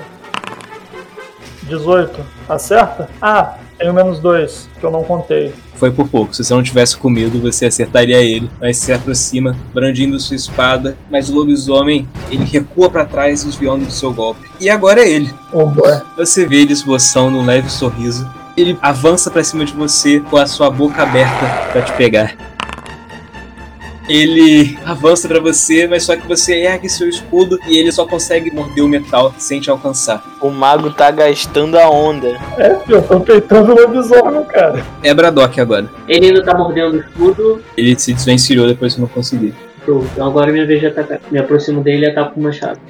18. 1.63 2.19
Acerta? 2.47 3.09
Ah, 3.21 3.55
tem 3.81 3.89
o 3.89 3.93
menos 3.95 4.19
2, 4.19 4.69
que 4.79 4.85
eu 4.85 4.91
não 4.91 5.03
contei. 5.03 5.51
Foi 5.73 5.89
por 5.89 6.07
pouco. 6.07 6.35
Se 6.35 6.43
você 6.43 6.53
não 6.53 6.61
tivesse 6.61 6.95
comido, 6.95 7.41
você 7.41 7.65
acertaria 7.65 8.21
ele. 8.21 8.47
Mas 8.59 8.77
se 8.77 8.93
aproxima, 8.93 9.57
brandindo 9.73 10.19
sua 10.19 10.35
espada. 10.35 10.95
Mas 11.09 11.29
o 11.29 11.33
lobisomem, 11.33 12.07
ele 12.29 12.43
recua 12.43 12.91
para 12.91 13.05
trás, 13.05 13.43
desviando 13.43 13.85
do 13.85 13.91
seu 13.91 14.13
golpe. 14.13 14.47
E 14.59 14.69
agora 14.69 15.01
é 15.01 15.09
ele. 15.09 15.33
Oh, 15.51 15.65
boy. 15.65 15.99
Você 16.15 16.45
vê 16.45 16.57
ele 16.57 16.73
esboçando 16.73 17.39
um 17.39 17.45
leve 17.45 17.71
sorriso. 17.71 18.29
Ele 18.55 18.77
avança 18.83 19.31
para 19.31 19.43
cima 19.43 19.65
de 19.65 19.73
você 19.73 20.19
com 20.19 20.37
a 20.37 20.45
sua 20.45 20.69
boca 20.69 21.01
aberta 21.01 21.71
para 21.71 21.81
te 21.81 21.91
pegar. 21.93 22.35
Ele 24.11 24.77
avança 24.83 25.25
para 25.25 25.39
você, 25.39 25.87
mas 25.87 26.03
só 26.03 26.17
que 26.17 26.27
você 26.27 26.63
ergue 26.63 26.89
seu 26.89 27.07
escudo 27.07 27.57
e 27.65 27.77
ele 27.77 27.93
só 27.93 28.05
consegue 28.05 28.53
morder 28.53 28.83
o 28.83 28.87
metal 28.89 29.33
sem 29.37 29.61
te 29.61 29.69
alcançar. 29.69 30.21
O 30.41 30.49
mago 30.49 30.91
tá 30.91 31.09
gastando 31.09 31.79
a 31.79 31.89
onda. 31.89 32.37
É, 32.57 32.77
eu 32.89 33.01
tô 33.03 33.21
peitando 33.21 33.71
o 33.71 33.75
lobisomem, 33.75 34.43
cara. 34.43 34.85
É 35.01 35.13
Braddock 35.13 35.61
agora. 35.61 35.89
Ele 36.09 36.25
ainda 36.25 36.43
tá 36.43 36.53
mordendo 36.53 36.97
o 36.97 36.99
escudo. 36.99 37.63
Ele 37.77 37.97
se 37.97 38.11
desvencilhou 38.11 38.67
depois 38.67 38.95
que 38.95 38.99
não 38.99 39.07
conseguiu. 39.07 39.53
Show. 39.85 40.05
Então 40.11 40.27
agora 40.27 40.51
minha 40.51 40.67
vez 40.67 40.81
de 40.81 40.87
atacar. 40.87 41.21
Me 41.31 41.39
aproximo 41.39 41.81
dele 41.81 42.05
e 42.05 42.09
ataco 42.09 42.33
com 42.33 42.41
o 42.41 42.43
machado. 42.43 42.81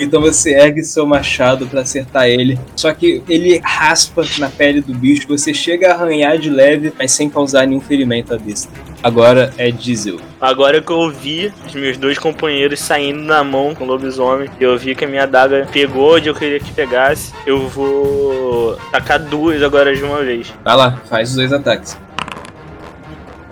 Então 0.00 0.22
você 0.22 0.54
ergue 0.54 0.82
seu 0.82 1.04
machado 1.04 1.66
para 1.66 1.82
acertar 1.82 2.26
ele. 2.26 2.58
Só 2.74 2.90
que 2.94 3.22
ele 3.28 3.60
raspa 3.62 4.24
na 4.38 4.48
pele 4.48 4.80
do 4.80 4.94
bicho. 4.94 5.28
Você 5.28 5.52
chega 5.52 5.92
a 5.92 5.94
arranhar 5.94 6.38
de 6.38 6.48
leve, 6.48 6.90
mas 6.98 7.12
sem 7.12 7.28
causar 7.28 7.66
nenhum 7.66 7.82
ferimento 7.82 8.32
à 8.32 8.38
besta. 8.38 8.91
Agora 9.02 9.52
é 9.58 9.70
Diesel. 9.70 10.20
Agora 10.40 10.80
que 10.80 10.90
eu 10.90 11.10
vi 11.10 11.52
os 11.66 11.74
meus 11.74 11.96
dois 11.96 12.18
companheiros 12.18 12.80
saindo 12.80 13.22
na 13.22 13.42
mão 13.42 13.74
com 13.74 13.84
o 13.84 13.86
lobisomem, 13.86 14.48
eu 14.60 14.76
vi 14.78 14.94
que 14.94 15.04
a 15.04 15.08
minha 15.08 15.24
adaga 15.24 15.66
pegou 15.72 16.16
onde 16.16 16.28
eu 16.28 16.34
queria 16.34 16.60
que 16.60 16.72
pegasse, 16.72 17.32
eu 17.46 17.68
vou 17.68 18.76
tacar 18.90 19.18
duas 19.18 19.62
agora 19.62 19.94
de 19.94 20.02
uma 20.02 20.22
vez. 20.22 20.52
Vai 20.64 20.76
lá, 20.76 21.00
faz 21.08 21.30
os 21.30 21.36
dois 21.36 21.52
ataques. 21.52 21.98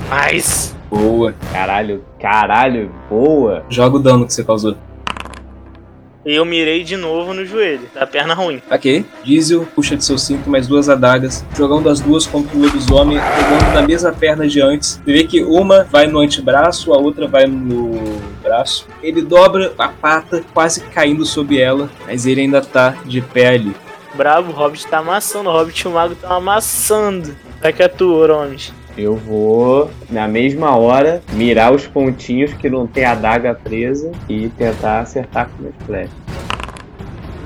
Mas 0.09 0.75
Boa. 0.91 1.33
Caralho, 1.53 2.05
caralho, 2.21 2.91
boa. 3.09 3.65
Joga 3.71 3.97
o 3.97 4.01
dano 4.01 4.27
que 4.27 4.33
você 4.33 4.43
causou. 4.43 4.77
Eu 6.25 6.45
mirei 6.45 6.85
de 6.85 6.97
novo 6.97 7.33
no 7.33 7.45
joelho, 7.45 7.89
da 7.95 8.07
perna 8.07 8.35
ruim. 8.35 8.63
Ok. 8.71 9.05
Diesel 9.25 9.67
puxa 9.75 9.97
de 9.97 10.05
seu 10.05 10.19
cinto 10.19 10.51
mais 10.51 10.67
duas 10.67 10.89
adagas, 10.89 11.45
jogando 11.57 11.89
as 11.89 12.01
duas 12.01 12.27
contra 12.27 12.57
o 12.57 12.61
lobisomem, 12.61 13.19
pegando 13.19 13.75
na 13.75 13.83
mesma 13.83 14.13
perna 14.13 14.47
de 14.47 14.61
antes. 14.61 15.01
Você 15.05 15.13
vê 15.13 15.25
que 15.25 15.43
uma 15.43 15.85
vai 15.85 16.07
no 16.07 16.21
antebraço, 16.21 16.93
a 16.93 16.99
outra 16.99 17.27
vai 17.27 17.47
no 17.47 18.21
braço. 18.43 18.87
Ele 19.03 19.23
dobra 19.23 19.73
a 19.79 19.89
pata, 19.89 20.45
quase 20.53 20.81
caindo 20.83 21.25
sob 21.25 21.59
ela, 21.59 21.89
mas 22.07 22.27
ele 22.27 22.43
ainda 22.43 22.61
tá 22.61 22.97
de 23.05 23.21
pé 23.21 23.49
ali. 23.49 23.75
Bravo, 24.15 24.51
o 24.53 24.55
Hobbit 24.55 24.87
tá 24.87 24.99
amassando, 24.99 25.49
o 25.49 25.53
Hobbit 25.53 25.83
e 25.85 25.89
o 25.89 25.93
Mago 25.93 26.13
estão 26.15 26.33
amassando. 26.33 27.35
Vai 27.63 27.73
que 27.73 27.83
é 27.83 27.89
tu, 27.89 28.13
Oromes. 28.13 28.73
Eu 28.97 29.17
vou, 29.17 29.91
na 30.11 30.27
mesma 30.27 30.77
hora, 30.77 31.23
mirar 31.33 31.73
os 31.73 31.87
pontinhos 31.87 32.53
que 32.55 32.69
não 32.69 32.87
tem 32.87 33.05
a 33.05 33.15
daga 33.15 33.55
presa 33.55 34.11
e 34.29 34.49
tentar 34.51 35.01
acertar 35.01 35.49
com 35.49 35.63
meus 35.63 35.75
flechas. 35.87 36.15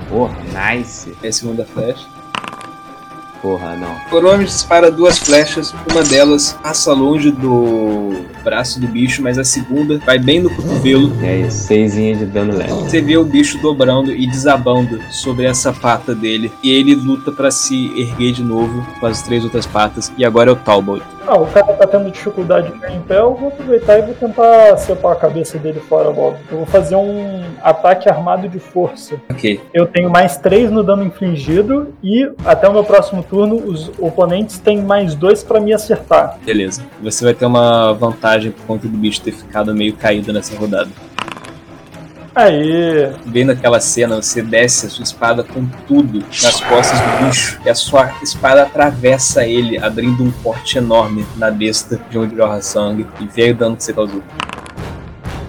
Porra, 0.08 0.36
nice. 0.52 1.12
É 1.22 1.28
a 1.28 1.32
segunda 1.32 1.64
flecha. 1.64 2.14
Porra, 3.44 3.76
não. 3.76 3.94
Coromes 4.08 4.52
dispara 4.52 4.90
duas 4.90 5.18
flechas, 5.18 5.74
uma 5.90 6.02
delas 6.02 6.58
passa 6.62 6.94
longe 6.94 7.30
do 7.30 8.24
braço 8.42 8.80
do 8.80 8.86
bicho, 8.86 9.22
mas 9.22 9.38
a 9.38 9.44
segunda 9.44 9.98
vai 9.98 10.18
bem 10.18 10.40
no 10.40 10.48
cotovelo. 10.48 11.12
É 11.22 11.40
isso, 11.40 11.66
seisinha 11.66 12.16
de 12.16 12.24
dano 12.24 12.56
leve. 12.56 12.72
Você 12.72 13.02
vê 13.02 13.18
o 13.18 13.24
bicho 13.24 13.58
dobrando 13.58 14.12
e 14.12 14.26
desabando 14.26 14.98
sobre 15.10 15.44
essa 15.44 15.74
pata 15.74 16.14
dele. 16.14 16.50
E 16.62 16.70
ele 16.70 16.94
luta 16.94 17.30
pra 17.30 17.50
se 17.50 17.92
erguer 18.00 18.32
de 18.32 18.42
novo 18.42 18.86
com 18.98 19.04
as 19.04 19.20
três 19.20 19.44
outras 19.44 19.66
patas. 19.66 20.10
E 20.16 20.24
agora 20.24 20.48
é 20.48 20.52
o 20.54 20.56
Talbot. 20.56 21.02
Ah, 21.26 21.36
o 21.36 21.46
cara 21.46 21.72
tá 21.72 21.86
tendo 21.86 22.10
dificuldade 22.10 22.72
em 22.90 23.00
pé, 23.00 23.18
eu 23.18 23.34
vou 23.34 23.48
aproveitar 23.48 23.98
e 23.98 24.02
vou 24.02 24.14
tentar 24.14 24.76
separar 24.76 25.14
a 25.14 25.18
cabeça 25.18 25.58
dele 25.58 25.80
fora 25.80 26.08
logo. 26.08 26.36
Eu 26.50 26.58
vou 26.58 26.66
fazer 26.66 26.96
um 26.96 27.42
ataque 27.62 28.08
armado 28.08 28.48
de 28.48 28.58
força. 28.58 29.16
Ok. 29.30 29.60
Eu 29.72 29.86
tenho 29.86 30.10
mais 30.10 30.36
3 30.36 30.70
no 30.70 30.82
dano 30.82 31.04
infligido 31.04 31.94
e 32.02 32.30
até 32.44 32.68
o 32.68 32.72
meu 32.72 32.84
próximo 32.84 33.22
turno 33.22 33.56
os 33.56 33.90
oponentes 33.98 34.58
têm 34.58 34.82
mais 34.82 35.14
2 35.14 35.42
pra 35.44 35.60
me 35.60 35.72
acertar. 35.72 36.38
Beleza. 36.44 36.82
Você 37.02 37.24
vai 37.24 37.34
ter 37.34 37.46
uma 37.46 37.92
vantagem 37.92 38.52
por 38.52 38.66
conta 38.66 38.86
do 38.86 38.96
bicho 38.96 39.20
ter 39.22 39.32
ficado 39.32 39.74
meio 39.74 39.94
caído 39.94 40.32
nessa 40.32 40.56
rodada. 40.56 40.90
Aí, 42.34 43.12
Vendo 43.24 43.52
aquela 43.52 43.78
cena, 43.78 44.16
você 44.16 44.42
desce 44.42 44.86
a 44.86 44.88
sua 44.88 45.04
espada 45.04 45.44
com 45.44 45.66
tudo 45.86 46.18
nas 46.42 46.60
costas 46.60 46.98
do 47.00 47.26
bicho 47.26 47.60
e 47.64 47.70
a 47.70 47.74
sua 47.74 48.12
espada 48.22 48.62
atravessa 48.62 49.46
ele, 49.46 49.78
abrindo 49.78 50.24
um 50.24 50.32
corte 50.42 50.78
enorme 50.78 51.24
na 51.36 51.50
besta 51.50 52.00
de 52.10 52.18
onde 52.18 52.34
jorra 52.34 52.60
sangue 52.60 53.06
e 53.20 53.26
vê 53.26 53.52
o 53.52 53.54
dano 53.54 53.76
que 53.76 53.84
você 53.84 53.92
causou. 53.92 54.22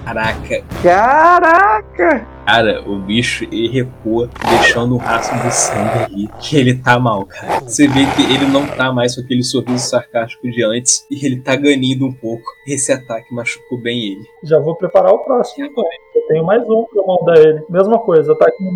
Caraca, 0.05 0.63
Caraca! 0.83 2.34
Cara, 2.45 2.81
o 2.87 2.99
bicho 2.99 3.43
ele 3.45 3.67
recua, 3.67 4.29
deixando 4.49 4.95
um 4.95 4.97
rastro 4.97 5.37
de 5.39 5.53
sangue 5.53 6.05
ali. 6.05 6.29
Que 6.39 6.57
ele 6.57 6.75
tá 6.75 6.99
mal, 6.99 7.25
cara. 7.25 7.61
Você 7.61 7.87
vê 7.87 8.05
que 8.15 8.21
ele 8.21 8.45
não 8.45 8.65
tá 8.67 8.91
mais 8.91 9.15
com 9.15 9.21
aquele 9.21 9.43
sorriso 9.43 9.87
sarcástico 9.87 10.49
de 10.49 10.63
antes 10.63 11.05
e 11.09 11.25
ele 11.25 11.41
tá 11.41 11.55
ganindo 11.55 12.05
um 12.05 12.13
pouco. 12.13 12.45
Esse 12.67 12.91
ataque 12.91 13.33
machucou 13.33 13.79
bem 13.79 14.11
ele. 14.11 14.25
já 14.43 14.59
vou 14.59 14.75
preparar 14.75 15.11
o 15.11 15.19
próximo. 15.19 15.65
Eu 15.65 16.27
tenho 16.27 16.45
mais 16.45 16.63
um 16.69 16.85
pra 16.85 17.03
mandar 17.05 17.41
ele. 17.41 17.63
Mesma 17.69 17.99
coisa, 17.99 18.31
ataque 18.31 18.63
no 18.63 18.71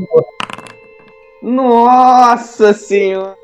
Nossa 1.42 2.74
senhora! 2.74 3.38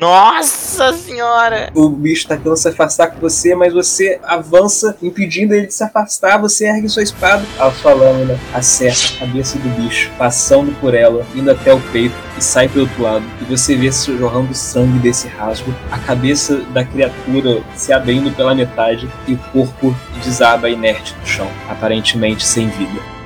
Nossa 0.00 0.92
senhora! 0.92 1.70
O 1.74 1.88
bicho 1.88 2.28
tá 2.28 2.36
tentando 2.36 2.56
se 2.56 2.68
afastar 2.68 3.08
com 3.08 3.20
você, 3.20 3.54
mas 3.54 3.74
você 3.74 4.20
avança, 4.22 4.96
impedindo 5.02 5.54
ele 5.54 5.66
de 5.66 5.74
se 5.74 5.82
afastar. 5.82 6.40
Você 6.40 6.66
ergue 6.66 6.88
sua 6.88 7.02
espada. 7.02 7.44
A 7.58 7.70
sua 7.72 7.94
lâmina 7.94 8.38
acerta 8.54 9.16
a 9.16 9.26
cabeça 9.26 9.58
do 9.58 9.68
bicho, 9.70 10.10
passando 10.16 10.72
por 10.80 10.94
ela, 10.94 11.26
indo 11.34 11.50
até 11.50 11.74
o 11.74 11.80
peito 11.90 12.14
e 12.38 12.42
sai 12.42 12.68
pelo 12.68 12.84
outro 12.84 13.02
lado. 13.02 13.24
E 13.42 13.44
você 13.44 13.74
vê 13.74 13.90
se 13.90 14.16
jorrando 14.16 14.54
sangue 14.54 15.00
desse 15.00 15.26
rasgo, 15.26 15.74
a 15.90 15.98
cabeça 15.98 16.58
da 16.72 16.84
criatura 16.84 17.60
se 17.74 17.92
abrindo 17.92 18.34
pela 18.34 18.54
metade 18.54 19.10
e 19.26 19.34
o 19.34 19.38
corpo 19.52 19.94
desaba 20.24 20.70
inerte 20.70 21.14
no 21.18 21.26
chão, 21.26 21.48
aparentemente 21.68 22.46
sem 22.46 22.68
vida. 22.68 23.19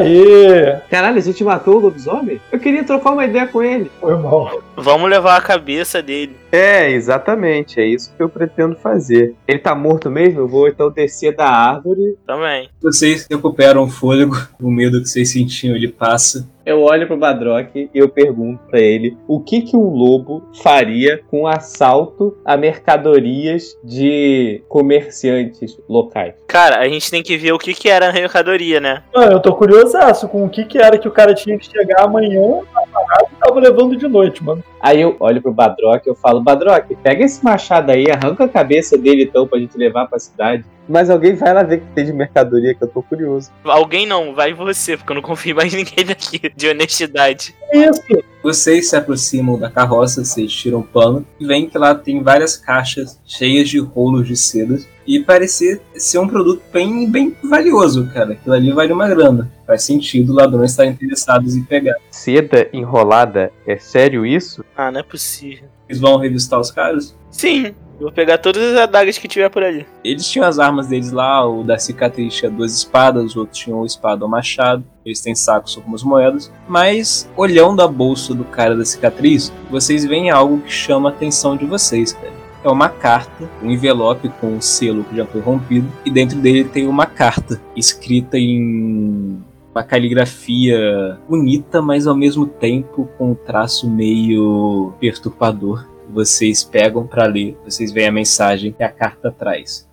Aê! 0.00 0.80
Caralho, 0.90 1.18
a 1.18 1.20
gente 1.20 1.44
matou 1.44 1.76
o 1.76 1.80
lobisomem? 1.80 2.40
Eu 2.50 2.58
queria 2.58 2.84
trocar 2.84 3.12
uma 3.12 3.24
ideia 3.24 3.46
com 3.46 3.62
ele. 3.62 3.90
Foi 4.00 4.16
mal. 4.16 4.62
Vamos 4.76 5.10
levar 5.10 5.36
a 5.36 5.40
cabeça 5.40 6.02
dele. 6.02 6.36
É, 6.50 6.90
exatamente. 6.90 7.80
É 7.80 7.86
isso 7.86 8.12
que 8.16 8.22
eu 8.22 8.28
pretendo 8.28 8.76
fazer. 8.76 9.34
Ele 9.46 9.58
tá 9.58 9.74
morto 9.74 10.10
mesmo? 10.10 10.40
Eu 10.40 10.48
vou 10.48 10.68
então 10.68 10.90
descer 10.90 11.34
da 11.34 11.46
árvore. 11.46 12.16
Também. 12.26 12.68
Vocês 12.82 13.26
recuperam 13.30 13.84
o 13.84 13.88
fôlego, 13.88 14.36
o 14.60 14.70
medo 14.70 15.00
que 15.00 15.08
vocês 15.08 15.30
sentiam 15.30 15.76
ele 15.76 15.88
passa. 15.88 16.48
Eu 16.64 16.82
olho 16.82 17.06
pro 17.06 17.16
Badrock 17.16 17.88
e 17.92 17.98
eu 17.98 18.08
pergunto 18.08 18.60
pra 18.68 18.78
ele 18.78 19.16
o 19.26 19.40
que 19.40 19.62
que 19.62 19.76
um 19.76 19.88
lobo 19.88 20.42
faria 20.62 21.20
com 21.30 21.46
assalto 21.46 22.36
a 22.44 22.56
mercadorias 22.56 23.76
de 23.82 24.62
comerciantes 24.68 25.78
locais. 25.88 26.34
Cara, 26.46 26.78
a 26.78 26.88
gente 26.88 27.10
tem 27.10 27.22
que 27.22 27.36
ver 27.36 27.52
o 27.52 27.58
que, 27.58 27.72
que 27.72 27.88
era 27.88 28.10
a 28.10 28.12
mercadoria, 28.12 28.78
né? 28.78 29.02
Mano, 29.14 29.32
eu 29.32 29.40
tô 29.40 29.54
curiosaço 29.54 30.28
com 30.28 30.44
o 30.44 30.50
que 30.50 30.64
que 30.64 30.78
era 30.78 30.98
que 30.98 31.08
o 31.08 31.12
cara 31.12 31.34
tinha 31.34 31.58
que 31.58 31.66
chegar 31.66 32.04
amanhã 32.04 32.60
na 32.74 32.82
parada 32.86 33.28
e 33.32 33.36
tava 33.36 33.60
levando 33.60 33.96
de 33.96 34.06
noite, 34.06 34.44
mano. 34.44 34.62
Aí 34.80 35.00
eu 35.00 35.16
olho 35.18 35.40
pro 35.40 35.52
Badrock 35.52 36.06
e 36.06 36.10
eu 36.10 36.14
falo, 36.14 36.42
Badrock, 36.42 36.94
pega 36.96 37.24
esse 37.24 37.42
machado 37.42 37.90
aí, 37.90 38.06
arranca 38.10 38.44
a 38.44 38.48
cabeça 38.48 38.98
dele 38.98 39.24
então 39.24 39.46
pra 39.46 39.58
gente 39.58 39.76
levar 39.78 40.06
pra 40.06 40.18
cidade. 40.18 40.64
Mas 40.90 41.08
alguém 41.08 41.36
vai 41.36 41.54
lá 41.54 41.62
ver 41.62 41.76
o 41.76 41.80
que 41.82 41.86
tem 41.94 42.04
de 42.04 42.12
mercadoria 42.12 42.74
que 42.74 42.82
eu 42.82 42.88
tô 42.88 43.00
curioso. 43.00 43.48
Alguém 43.62 44.06
não, 44.06 44.34
vai 44.34 44.52
você, 44.52 44.96
porque 44.96 45.12
eu 45.12 45.14
não 45.14 45.22
confio 45.22 45.52
em 45.52 45.54
mais 45.54 45.72
ninguém 45.72 46.04
daqui, 46.04 46.52
de 46.54 46.68
honestidade. 46.68 47.54
Isso! 47.72 48.02
Vocês 48.42 48.90
se 48.90 48.96
aproximam 48.96 49.56
da 49.56 49.70
carroça, 49.70 50.24
vocês 50.24 50.52
tiram 50.52 50.80
o 50.80 50.84
pano 50.84 51.24
e 51.38 51.46
veem 51.46 51.68
que 51.68 51.78
lá 51.78 51.94
tem 51.94 52.22
várias 52.22 52.56
caixas 52.56 53.20
cheias 53.24 53.68
de 53.68 53.78
rolos 53.78 54.26
de 54.26 54.36
seda 54.36 54.78
e 55.10 55.18
parecer 55.18 55.80
ser 55.96 56.18
um 56.18 56.28
produto 56.28 56.62
bem, 56.72 57.10
bem 57.10 57.36
valioso, 57.42 58.08
cara. 58.14 58.32
Aquilo 58.34 58.54
ali 58.54 58.70
vale 58.70 58.92
uma 58.92 59.08
grana. 59.08 59.50
Faz 59.66 59.82
sentido 59.82 60.32
ladrões 60.32 60.70
estarem 60.70 60.92
interessados 60.92 61.56
em 61.56 61.64
pegar. 61.64 61.96
Seda 62.12 62.68
enrolada, 62.72 63.52
é 63.66 63.76
sério 63.76 64.24
isso? 64.24 64.64
Ah, 64.76 64.92
não 64.92 65.00
é 65.00 65.02
possível. 65.02 65.68
Eles 65.88 66.00
vão 66.00 66.16
revistar 66.16 66.60
os 66.60 66.70
caras? 66.70 67.16
Sim, 67.28 67.74
eu 68.00 68.02
vou 68.02 68.12
pegar 68.12 68.38
todas 68.38 68.62
as 68.62 68.76
adagas 68.76 69.18
que 69.18 69.26
tiver 69.26 69.48
por 69.48 69.64
ali. 69.64 69.84
Eles 70.04 70.28
tinham 70.28 70.46
as 70.46 70.60
armas 70.60 70.86
deles 70.86 71.10
lá, 71.10 71.44
o 71.44 71.64
da 71.64 71.76
cicatriz 71.76 72.32
tinha 72.32 72.48
duas 72.48 72.72
espadas, 72.72 73.24
os 73.24 73.36
outros 73.36 73.58
tinham 73.58 73.80
uma 73.80 73.86
espada 73.86 74.24
ou 74.24 74.28
um 74.28 74.30
machado. 74.30 74.84
Eles 75.04 75.20
têm 75.20 75.34
sacos 75.34 75.74
com 75.74 75.80
algumas 75.80 76.04
moedas. 76.04 76.52
Mas, 76.68 77.28
olhando 77.36 77.82
a 77.82 77.88
bolsa 77.88 78.32
do 78.32 78.44
cara 78.44 78.76
da 78.76 78.84
cicatriz, 78.84 79.52
vocês 79.68 80.04
veem 80.04 80.30
algo 80.30 80.60
que 80.60 80.72
chama 80.72 81.10
a 81.10 81.12
atenção 81.12 81.56
de 81.56 81.66
vocês, 81.66 82.12
cara. 82.12 82.39
É 82.62 82.68
uma 82.68 82.90
carta, 82.90 83.48
um 83.62 83.70
envelope 83.70 84.28
com 84.40 84.48
um 84.48 84.60
selo 84.60 85.02
que 85.04 85.16
já 85.16 85.24
foi 85.24 85.40
rompido, 85.40 85.90
e 86.04 86.10
dentro 86.10 86.38
dele 86.38 86.64
tem 86.64 86.86
uma 86.86 87.06
carta 87.06 87.60
escrita 87.74 88.38
em 88.38 89.42
uma 89.72 89.82
caligrafia 89.82 91.18
bonita, 91.28 91.80
mas 91.80 92.06
ao 92.06 92.14
mesmo 92.14 92.46
tempo 92.46 93.08
com 93.16 93.30
um 93.30 93.34
traço 93.34 93.88
meio 93.88 94.92
perturbador. 95.00 95.88
Vocês 96.12 96.64
pegam 96.64 97.06
para 97.06 97.24
ler, 97.24 97.56
vocês 97.64 97.92
veem 97.92 98.08
a 98.08 98.12
mensagem 98.12 98.72
que 98.72 98.82
a 98.82 98.90
carta 98.90 99.30
traz. 99.30 99.88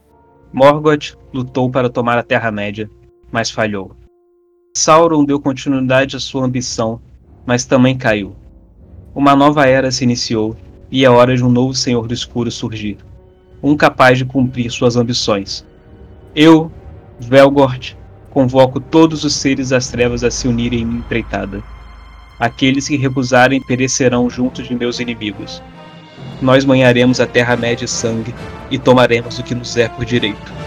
Morgoth 0.52 1.16
lutou 1.32 1.70
para 1.70 1.90
tomar 1.90 2.18
a 2.18 2.24
Terra-média, 2.24 2.90
mas 3.32 3.52
falhou. 3.52 3.92
Sauron 4.76 5.24
deu 5.24 5.40
continuidade 5.40 6.16
à 6.16 6.20
sua 6.20 6.44
ambição, 6.44 7.00
mas 7.46 7.66
também 7.66 7.98
caiu. 7.98 8.36
Uma 9.14 9.36
nova 9.36 9.68
era 9.68 9.92
se 9.92 10.04
iniciou 10.04 10.56
e 10.92 11.04
é 11.06 11.10
hora 11.10 11.36
de 11.36 11.44
um 11.44 11.50
novo 11.50 11.74
Senhor 11.74 12.08
do 12.08 12.14
Escuro 12.14 12.50
surgir, 12.50 12.98
um 13.62 13.76
capaz 13.76 14.18
de 14.18 14.26
cumprir 14.26 14.72
suas 14.72 14.96
ambições. 14.96 15.66
Eu, 16.36 16.72
Velgort, 17.20 17.96
convoco 18.30 18.80
todos 18.80 19.24
os 19.24 19.34
seres 19.34 19.70
das 19.70 19.90
trevas 19.90 20.24
a 20.24 20.32
se 20.32 20.48
unirem 20.48 20.82
em 20.82 20.86
minha 20.86 21.00
empreitada. 21.00 21.64
Aqueles 22.40 22.88
que 22.88 22.96
recusarem 22.96 23.62
perecerão 23.62 24.30
junto 24.30 24.62
de 24.62 24.76
meus 24.76 25.00
inimigos. 25.00 25.62
Nós 26.42 26.64
banharemos 26.64 27.20
a 27.20 27.26
Terra-média 27.26 27.88
sangue 27.88 28.34
e 28.70 28.78
tomaremos 28.78 29.40
o 29.40 29.44
que 29.44 29.56
nos 29.56 29.76
é 29.76 29.90
por 29.90 30.06
direito. 30.06 30.67